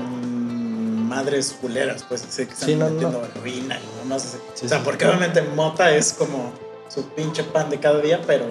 madres 1.09 1.55
culeras, 1.59 2.03
pues 2.07 2.23
así 2.23 2.45
que 2.45 2.53
están 2.53 2.69
Sí, 2.69 2.75
no, 2.75 2.85
metiendo 2.89 3.19
no. 3.21 3.25
heroína 3.25 3.77
y 3.79 4.07
no 4.07 4.19
sé. 4.19 4.37
Sí, 4.53 4.65
o 4.65 4.69
sea, 4.69 4.77
sí. 4.77 4.83
porque 4.85 5.05
obviamente 5.05 5.41
mota 5.41 5.91
es 5.95 6.13
como 6.13 6.51
su 6.87 7.03
pinche 7.09 7.43
pan 7.43 7.69
de 7.69 7.79
cada 7.79 7.99
día, 7.99 8.21
pero 8.25 8.47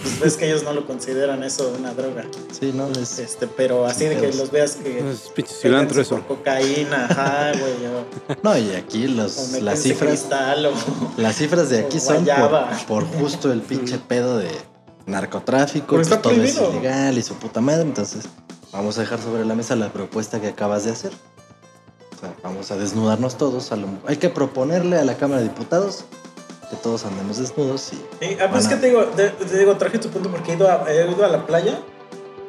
pues 0.00 0.20
ves 0.20 0.36
que 0.36 0.46
ellos 0.46 0.62
no 0.62 0.72
lo 0.72 0.86
consideran 0.86 1.42
eso 1.42 1.72
una 1.76 1.92
droga. 1.92 2.24
Sí, 2.58 2.70
no, 2.72 2.86
es, 2.92 3.18
Este, 3.18 3.48
pero 3.48 3.84
así 3.84 4.04
de 4.04 4.16
que 4.16 4.28
los 4.32 4.50
veas 4.52 4.76
que 4.76 5.00
Es 5.10 5.28
pinche 5.34 5.52
cilantro 5.52 6.00
eso. 6.00 6.22
cocaína, 6.26 7.06
ajá, 7.06 7.50
güey, 7.58 7.86
o, 7.86 8.36
no, 8.44 8.56
y 8.56 8.74
aquí 8.76 9.06
o 9.06 9.10
los, 9.10 9.36
métense 9.36 9.60
las 9.62 9.82
cifras, 9.82 10.08
cristal 10.10 10.66
o 10.66 10.72
las 11.16 11.34
cifras 11.36 11.68
de 11.70 11.80
aquí 11.80 11.96
o 11.98 12.00
son 12.00 12.24
por, 12.24 12.86
por 12.86 13.04
justo 13.20 13.52
el 13.52 13.60
pinche 13.60 13.98
pedo 13.98 14.38
de 14.38 14.50
narcotráfico, 15.06 15.96
pues 15.96 16.06
está 16.06 16.22
todo 16.22 16.32
es 16.34 16.52
prohibido. 16.54 16.70
ilegal 16.80 17.18
y 17.18 17.22
su 17.22 17.34
puta 17.34 17.60
madre, 17.60 17.82
entonces 17.82 18.24
vamos 18.72 18.98
a 18.98 19.00
dejar 19.00 19.20
sobre 19.20 19.44
la 19.44 19.54
mesa 19.54 19.74
la 19.74 19.92
propuesta 19.92 20.40
que 20.40 20.48
acabas 20.48 20.84
de 20.84 20.92
hacer. 20.92 21.12
O 22.18 22.20
sea, 22.20 22.34
vamos 22.42 22.68
a 22.72 22.76
desnudarnos 22.76 23.36
todos. 23.38 23.70
a 23.70 23.76
lo- 23.76 23.86
hay 24.06 24.16
que 24.16 24.28
proponerle 24.28 24.98
a 24.98 25.04
la 25.04 25.16
Cámara 25.16 25.40
de 25.40 25.48
Diputados 25.48 26.04
que 26.68 26.76
todos 26.76 27.04
andemos 27.06 27.38
desnudos 27.38 27.92
y 27.94 28.34
ah, 28.42 28.48
pues 28.50 28.64
es 28.64 28.68
que 28.68 28.76
te 28.76 28.88
digo, 28.88 29.04
te, 29.04 29.30
te 29.30 29.58
digo, 29.58 29.76
traje 29.78 29.98
tu 29.98 30.10
punto 30.10 30.30
porque 30.30 30.52
he 30.52 30.54
ido, 30.56 30.68
a, 30.70 30.84
he 30.92 31.10
ido 31.10 31.24
a 31.24 31.28
la 31.28 31.46
playa 31.46 31.78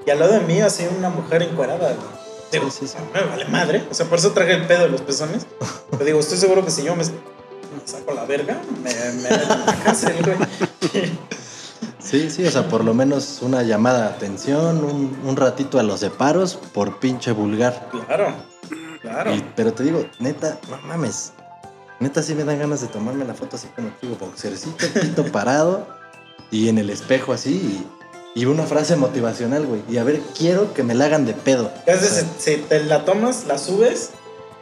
y 0.06 0.10
al 0.10 0.20
lado 0.20 0.34
de 0.34 0.41
mí 0.41 0.60
así 0.60 0.86
una 0.98 1.10
mujer 1.10 1.41
encuerada. 1.44 1.78
güey. 1.94 2.20
Digo, 2.52 2.70
Sí, 2.72 2.88
sí, 2.88 2.88
sí. 2.88 2.96
me 3.14 3.24
vale 3.24 3.46
madre. 3.46 3.86
O 3.90 3.94
sea, 3.94 4.08
por 4.08 4.18
eso 4.20 4.32
traje 4.32 4.54
el 4.56 4.66
pedo 4.68 4.82
de 4.82 4.90
los 4.90 5.02
pezones. 5.02 5.46
Te 5.98 6.04
digo, 6.04 6.20
estoy 6.20 6.38
seguro 6.38 6.66
que 6.66 6.72
si 6.72 6.84
yo 6.84 6.96
me, 6.98 7.04
me 7.06 7.12
saco 7.86 8.12
la 8.14 8.26
verga, 8.26 8.60
me, 8.84 8.90
me 8.94 9.06
en 9.06 9.24
la 9.24 9.78
cárcel, 9.86 10.16
güey. 10.26 10.38
Sí, 12.00 12.30
sí, 12.30 12.46
o 12.46 12.52
sea, 12.52 12.68
por 12.68 12.84
lo 12.84 12.94
menos 12.94 13.40
una 13.41 13.62
llamada 13.64 14.02
de 14.10 14.16
atención, 14.16 14.84
un, 14.84 15.18
un 15.24 15.36
ratito 15.38 15.80
a 15.80 15.84
los 15.84 16.00
separos 16.00 16.56
por 16.74 17.00
pinche 17.00 17.32
vulgar. 17.32 17.90
Claro, 18.08 18.34
claro. 19.01 19.34
Y- 19.34 19.43
pero 19.55 19.73
te 19.73 19.84
digo, 19.84 20.05
neta, 20.19 20.57
no 20.69 20.77
mames. 20.88 21.34
Neta 21.99 22.21
sí 22.23 22.34
me 22.34 22.43
dan 22.45 22.59
ganas 22.59 22.80
de 22.81 22.88
tomarme 22.88 23.26
la 23.26 23.34
foto 23.34 23.57
así 23.57 23.67
como 23.76 23.91
digo, 24.01 24.15
boxercito, 24.19 24.85
pito 25.01 25.26
parado 25.31 25.85
y 26.51 26.69
en 26.69 26.77
el 26.77 26.89
espejo 26.89 27.34
así 27.34 27.85
y, 28.35 28.41
y 28.41 28.45
una 28.45 28.63
frase 28.63 28.95
motivacional, 28.95 29.65
güey. 29.65 29.81
Y 29.89 29.97
a 29.97 30.03
ver, 30.03 30.21
quiero 30.38 30.73
que 30.73 30.84
me 30.84 30.95
la 30.95 31.05
hagan 31.05 31.26
de 31.26 31.34
pedo. 31.34 31.71
Sea, 31.85 31.97
Si 32.38 32.55
te 32.57 32.84
la 32.85 33.03
tomas, 33.03 33.45
la 33.47 33.57
subes 33.57 34.11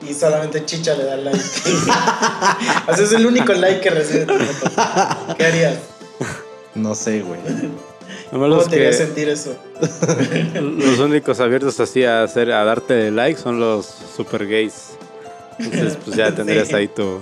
y 0.02 0.14
solamente 0.14 0.66
Chicha 0.66 0.96
le 0.96 1.04
da 1.06 1.16
like. 1.18 1.40
o 2.88 2.96
sea, 2.96 3.06
es 3.06 3.12
el 3.14 3.26
único 3.26 3.54
like 3.54 3.82
que 3.82 3.90
recibe 3.92 4.26
tu 4.26 4.34
foto. 4.34 5.36
¿Qué 5.38 5.46
harías? 5.46 5.76
no 6.76 6.94
sé, 6.96 7.22
güey. 7.22 7.40
Malo 8.32 8.50
¿Cómo 8.58 8.62
es 8.62 8.70
te 8.70 8.78
que 8.78 8.94
sentir 8.94 9.30
eso? 9.30 9.56
los 10.62 11.00
únicos 11.00 11.40
abiertos 11.40 11.80
así 11.80 12.04
a 12.04 12.24
hacer 12.24 12.52
a 12.52 12.64
darte 12.66 13.10
like 13.12 13.40
son 13.40 13.60
los 13.60 13.86
super 14.16 14.46
gays. 14.48 14.92
Entonces, 15.60 15.98
pues 16.04 16.18
ya 16.18 16.32
tendrías 16.36 16.68
Sí. 16.68 16.76
ahí 16.76 16.88
tu 16.88 17.22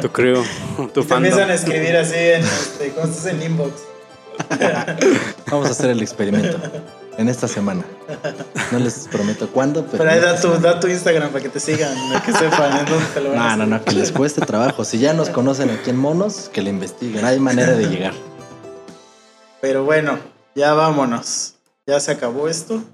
tu 0.00 0.08
crew, 0.10 0.42
tu 0.94 1.00
Y 1.00 1.04
fandom. 1.04 1.24
empiezan 1.24 1.50
a 1.50 1.54
escribir 1.54 1.96
así 1.96 2.14
en, 2.16 2.42
este, 2.42 2.90
¿cómo 2.90 3.06
estás 3.06 3.26
en 3.26 3.42
inbox? 3.42 3.72
Vamos 5.50 5.68
a 5.68 5.70
hacer 5.70 5.90
el 5.90 6.02
experimento 6.02 6.58
en 7.18 7.28
esta 7.28 7.46
semana. 7.46 7.84
No 8.72 8.78
les 8.80 9.06
prometo 9.08 9.48
cuándo, 9.48 9.84
pero. 9.86 9.98
Pero 9.98 10.10
ahí 10.10 10.20
da 10.20 10.40
tu, 10.40 10.48
da 10.60 10.80
tu 10.80 10.88
Instagram 10.88 11.30
para 11.30 11.42
que 11.42 11.48
te 11.50 11.60
sigan, 11.60 11.94
que 12.24 12.32
sepan 12.32 12.78
en 12.80 12.86
dónde 12.86 13.06
te 13.14 13.20
lo 13.20 13.30
van 13.30 13.38
a 13.38 13.56
No, 13.56 13.66
no, 13.66 13.78
no, 13.78 13.84
que 13.84 13.92
les 13.94 14.10
cueste 14.10 14.40
trabajo. 14.40 14.84
Si 14.84 14.98
ya 14.98 15.12
nos 15.14 15.28
conocen 15.30 15.70
aquí 15.70 15.90
en 15.90 15.96
Monos, 15.96 16.50
que 16.52 16.62
le 16.62 16.70
investiguen. 16.70 17.24
Hay 17.24 17.38
manera 17.38 17.72
de 17.74 17.86
llegar. 17.86 18.14
Pero 19.64 19.82
bueno, 19.82 20.20
ya 20.54 20.74
vámonos. 20.74 21.54
Ya 21.86 21.98
se 21.98 22.10
acabó 22.10 22.48
esto. 22.48 22.84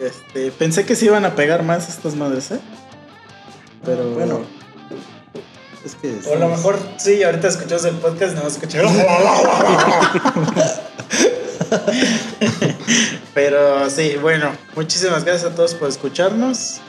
Este, 0.00 0.50
pensé 0.50 0.84
que 0.84 0.96
se 0.96 1.04
iban 1.04 1.24
a 1.24 1.36
pegar 1.36 1.62
más 1.62 1.88
estas 1.88 2.16
madres, 2.16 2.50
¿eh? 2.50 2.58
Pero 3.84 4.10
bueno, 4.10 4.40
es 5.84 5.94
que. 5.94 6.18
O 6.28 6.34
a 6.34 6.38
lo 6.38 6.48
mejor 6.48 6.76
sí, 6.96 7.22
ahorita 7.22 7.46
escuchas 7.46 7.84
el 7.84 7.94
podcast 7.98 8.34
no 8.34 8.42
vas 8.42 8.54
a 8.54 8.56
escuchar. 8.56 8.84
Pero 13.34 13.88
sí, 13.88 14.16
bueno, 14.20 14.50
muchísimas 14.74 15.22
gracias 15.22 15.52
a 15.52 15.54
todos 15.54 15.74
por 15.74 15.88
escucharnos. 15.88 16.80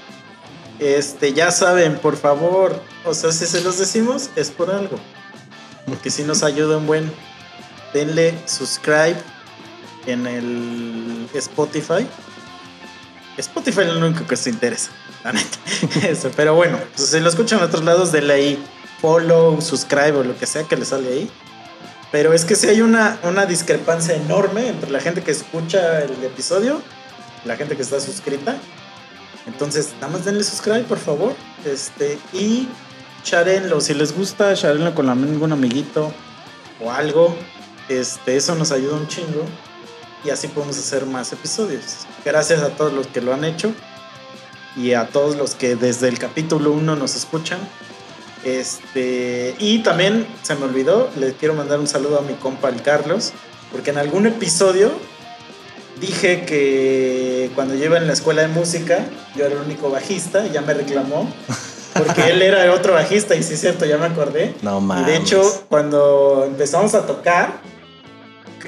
Este, 0.79 1.33
ya 1.33 1.51
saben, 1.51 1.99
por 1.99 2.17
favor, 2.17 2.81
o 3.05 3.13
sea, 3.13 3.31
si 3.31 3.45
se 3.45 3.61
los 3.61 3.77
decimos 3.77 4.31
es 4.35 4.49
por 4.49 4.71
algo. 4.71 4.97
Porque 5.85 6.09
si 6.09 6.23
nos 6.23 6.41
ayuda 6.41 6.77
un 6.77 6.87
buen, 6.87 7.13
denle 7.93 8.37
subscribe 8.45 9.17
en 10.05 10.25
el 10.27 11.29
Spotify. 11.33 12.07
Spotify 13.37 13.81
es 13.81 13.93
lo 13.93 14.07
único 14.07 14.25
que 14.25 14.35
se 14.35 14.49
interesa, 14.49 14.89
la 15.23 15.33
pero 16.35 16.55
bueno, 16.55 16.79
pues 16.95 17.09
si 17.09 17.19
lo 17.19 17.29
escuchan 17.29 17.59
en 17.59 17.65
otros 17.65 17.83
lados, 17.83 18.11
denle 18.11 18.33
ahí 18.33 18.63
follow, 18.99 19.61
subscribe 19.61 20.13
o 20.13 20.23
lo 20.23 20.37
que 20.37 20.47
sea 20.47 20.63
que 20.63 20.75
le 20.75 20.85
sale 20.85 21.07
ahí. 21.09 21.31
Pero 22.11 22.33
es 22.33 22.45
que 22.45 22.55
si 22.55 22.67
hay 22.67 22.81
una, 22.81 23.19
una 23.23 23.45
discrepancia 23.45 24.15
enorme 24.15 24.69
entre 24.69 24.89
la 24.89 24.99
gente 24.99 25.21
que 25.21 25.31
escucha 25.31 26.01
el 26.01 26.23
episodio 26.23 26.81
y 27.43 27.47
la 27.47 27.57
gente 27.57 27.75
que 27.75 27.81
está 27.81 27.99
suscrita. 27.99 28.55
Entonces, 29.45 29.93
nada 29.99 30.13
más 30.13 30.25
denle 30.25 30.43
subscribe, 30.43 30.83
por 30.83 30.97
favor. 30.97 31.35
Este, 31.65 32.17
y 32.33 32.67
sharenlo. 33.23 33.81
Si 33.81 33.93
les 33.93 34.15
gusta, 34.15 34.53
sharenlo 34.53 34.95
con 34.95 35.09
algún 35.09 35.51
amiguito 35.51 36.13
o 36.81 36.91
algo. 36.91 37.35
Este, 37.89 38.35
eso 38.37 38.55
nos 38.55 38.71
ayuda 38.71 38.95
un 38.95 39.07
chingo. 39.07 39.43
Y 40.23 40.29
así 40.29 40.47
podemos 40.47 40.77
hacer 40.77 41.05
más 41.05 41.31
episodios. 41.31 42.05
Gracias 42.25 42.61
a 42.61 42.69
todos 42.69 42.91
los 42.91 43.07
que 43.07 43.21
lo 43.21 43.33
han 43.33 43.43
hecho. 43.45 43.71
Y 44.75 44.93
a 44.93 45.07
todos 45.07 45.35
los 45.37 45.55
que 45.55 45.75
desde 45.75 46.07
el 46.07 46.19
capítulo 46.19 46.71
1 46.71 46.95
nos 46.95 47.15
escuchan. 47.15 47.59
Este, 48.43 49.55
y 49.59 49.79
también 49.79 50.27
se 50.43 50.55
me 50.55 50.65
olvidó, 50.65 51.09
le 51.17 51.33
quiero 51.33 51.53
mandar 51.53 51.79
un 51.79 51.87
saludo 51.87 52.19
a 52.19 52.21
mi 52.21 52.33
compa 52.35 52.69
el 52.69 52.81
Carlos, 52.81 53.33
porque 53.71 53.89
en 53.89 53.97
algún 53.97 54.27
episodio 54.27 54.91
dije 55.99 56.45
que 56.45 57.49
cuando 57.55 57.73
yo 57.75 57.85
iba 57.85 57.97
en 57.97 58.07
la 58.07 58.13
escuela 58.13 58.43
de 58.43 58.47
música, 58.49 59.05
yo 59.35 59.45
era 59.45 59.55
el 59.55 59.61
único 59.61 59.89
bajista 59.89 60.45
y 60.45 60.51
ya 60.51 60.61
me 60.61 60.73
reclamó. 60.73 61.29
Porque 61.93 62.29
él 62.29 62.43
era 62.43 62.71
otro 62.73 62.93
bajista 62.93 63.35
y 63.35 63.41
sí 63.41 63.55
es 63.55 63.59
cierto, 63.61 63.85
ya 63.85 63.97
me 63.97 64.05
acordé. 64.05 64.53
No 64.61 64.77
Y 64.77 64.81
mames. 64.83 65.07
de 65.07 65.15
hecho, 65.17 65.65
cuando 65.67 66.43
empezamos 66.47 66.93
a 66.93 67.07
tocar, 67.07 67.59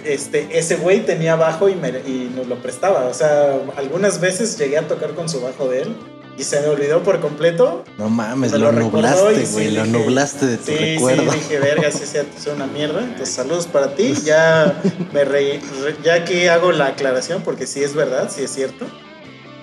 este, 0.06 0.58
ese 0.58 0.76
güey 0.78 1.06
tenía 1.06 1.36
bajo 1.36 1.70
y, 1.70 1.76
me- 1.76 1.90
y 1.90 2.32
nos 2.36 2.48
lo 2.48 2.62
prestaba. 2.62 3.06
O 3.06 3.14
sea, 3.14 3.56
algunas 3.78 4.20
veces 4.20 4.58
llegué 4.58 4.78
a 4.78 4.88
tocar 4.88 5.12
con 5.16 5.30
su 5.30 5.42
bajo 5.42 5.68
de 5.68 5.82
él 5.84 5.96
y 6.38 6.44
se 6.44 6.62
me 6.62 6.68
olvidó 6.68 7.04
por 7.04 7.20
completo. 7.20 7.84
No 7.98 8.10
mames, 8.10 8.52
Me 8.54 8.60
lo, 8.60 8.72
nublaste, 8.72 9.42
y 9.42 9.46
sí 9.46 9.54
güey. 9.54 9.72
lo 9.72 9.84
dije- 9.84 9.92
nublaste 9.98 10.46
de 10.46 10.58
tu 10.58 10.66
sí, 10.66 10.78
recuerdo. 10.96 11.32
Sí, 11.34 11.38
dije, 11.40 11.60
verga, 11.60 11.92
sí, 11.92 12.00
es 12.04 12.12
cierto, 12.12 12.32
soy 12.42 12.54
una 12.56 12.68
mierda. 12.68 13.02
Entonces, 13.02 13.30
saludos 13.30 13.68
para 13.68 13.96
ti. 13.96 14.14
Ya 14.24 14.82
me 15.14 15.26
reí, 15.26 15.60
re- 15.84 15.96
ya 16.04 16.14
aquí 16.16 16.48
hago 16.48 16.72
la 16.72 16.88
aclaración 16.88 17.42
porque 17.44 17.68
sí 17.68 17.84
es 17.84 17.94
verdad, 17.94 18.32
sí 18.34 18.44
es 18.44 18.52
cierto. 18.52 18.86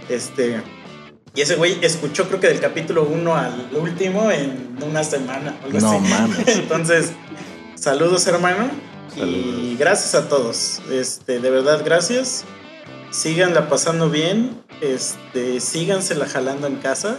Este. 0.08 0.60
Y 1.34 1.42
ese 1.42 1.56
güey 1.56 1.76
escuchó, 1.82 2.26
creo 2.28 2.40
que 2.40 2.48
del 2.48 2.60
capítulo 2.60 3.04
1 3.04 3.34
al 3.36 3.68
último 3.78 4.30
en 4.30 4.78
una 4.86 5.04
semana. 5.04 5.54
algo 5.62 5.78
No 5.80 5.90
así. 5.92 6.08
mames. 6.08 6.48
Entonces, 6.56 7.10
saludos, 7.74 8.26
hermano. 8.26 8.70
Y 9.14 9.76
gracias 9.78 10.14
a 10.14 10.28
todos. 10.28 10.80
Este, 10.90 11.38
de 11.40 11.50
verdad, 11.50 11.82
gracias. 11.84 12.44
Síganla 13.10 13.68
pasando 13.68 14.10
bien. 14.10 14.62
Este, 14.80 15.60
sígansela 15.60 16.26
jalando 16.26 16.66
en 16.66 16.76
casa. 16.76 17.18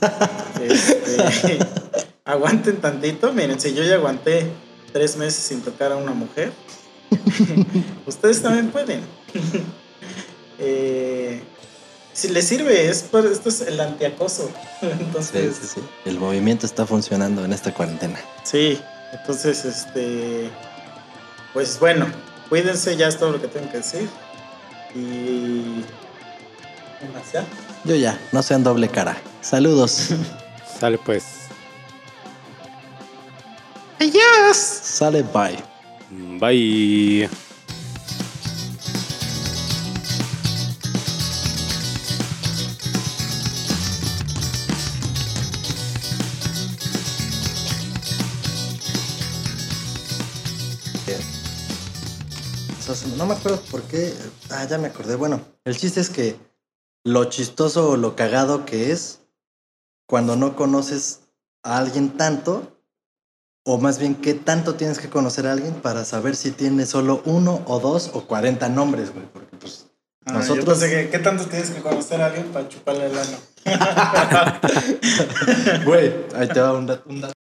Este, 0.60 1.58
aguanten 2.24 2.76
tantito. 2.78 3.32
Miren, 3.32 3.60
si 3.60 3.74
yo 3.74 3.82
ya 3.84 3.96
aguanté 3.96 4.50
tres 4.92 5.16
meses 5.16 5.34
sin 5.42 5.60
tocar 5.60 5.92
a 5.92 5.96
una 5.96 6.12
mujer, 6.12 6.50
ustedes 8.06 8.42
también 8.42 8.70
pueden. 8.70 9.02
Eh, 10.58 11.42
si 12.12 12.28
les 12.28 12.46
sirve, 12.46 12.88
es 12.88 13.02
por- 13.02 13.26
esto 13.26 13.48
es 13.50 13.60
el 13.60 13.78
antiacoso. 13.80 14.50
Sí, 14.80 14.86
Entonces, 14.98 15.56
sí, 15.60 15.68
sí. 15.74 15.80
El 16.06 16.18
movimiento 16.18 16.64
está 16.66 16.86
funcionando 16.86 17.44
en 17.44 17.52
esta 17.52 17.72
cuarentena. 17.74 18.18
Sí, 18.42 18.80
entonces, 19.12 19.64
este, 19.66 20.50
pues 21.56 21.80
bueno, 21.80 22.04
cuídense, 22.50 22.98
ya 22.98 23.08
es 23.08 23.16
todo 23.16 23.30
lo 23.30 23.40
que 23.40 23.48
tengo 23.48 23.70
que 23.70 23.78
decir. 23.78 24.10
Y... 24.94 25.82
¿qué 27.00 27.08
más 27.14 27.32
ya? 27.32 27.46
Yo 27.84 27.94
ya, 27.94 28.20
no 28.30 28.42
sean 28.42 28.62
doble 28.62 28.90
cara. 28.90 29.16
Saludos. 29.40 30.10
Sale 30.78 30.98
pues. 30.98 31.24
Sale, 34.58 35.22
bye. 35.22 35.56
Bye. 36.38 37.30
No 53.16 53.26
me 53.26 53.34
acuerdo 53.34 53.60
por 53.70 53.82
qué. 53.82 54.14
Ah, 54.50 54.66
ya 54.68 54.78
me 54.78 54.88
acordé. 54.88 55.16
Bueno, 55.16 55.40
el 55.64 55.76
chiste 55.76 56.00
es 56.00 56.10
que 56.10 56.36
lo 57.04 57.24
chistoso 57.24 57.90
o 57.90 57.96
lo 57.96 58.16
cagado 58.16 58.64
que 58.64 58.92
es 58.92 59.20
cuando 60.08 60.36
no 60.36 60.56
conoces 60.56 61.20
a 61.62 61.78
alguien 61.78 62.16
tanto, 62.16 62.72
o 63.64 63.78
más 63.78 63.98
bien 63.98 64.14
qué 64.14 64.34
tanto 64.34 64.74
tienes 64.76 64.98
que 64.98 65.10
conocer 65.10 65.46
a 65.46 65.52
alguien 65.52 65.74
para 65.74 66.04
saber 66.04 66.36
si 66.36 66.52
tiene 66.52 66.86
solo 66.86 67.22
uno 67.24 67.62
o 67.66 67.80
dos 67.80 68.10
o 68.14 68.26
40 68.26 68.68
nombres, 68.68 69.12
güey. 69.12 69.26
Porque 69.32 69.56
pues 69.56 69.86
Ah, 70.28 70.32
Nosotros- 70.32 70.64
Yo 70.66 70.72
pensé 70.72 70.90
que, 70.90 71.08
¿qué 71.10 71.18
tanto 71.20 71.44
tienes 71.46 71.70
que 71.70 71.80
conocer 71.80 72.20
a 72.20 72.26
alguien 72.26 72.46
para 72.48 72.68
chuparle 72.68 73.06
el 73.06 73.16
ano? 73.16 73.38
Güey, 75.84 76.12
ahí 76.34 76.48
te 76.48 76.60
va. 76.60 76.72
Un 76.72 76.86
dato. 76.86 77.35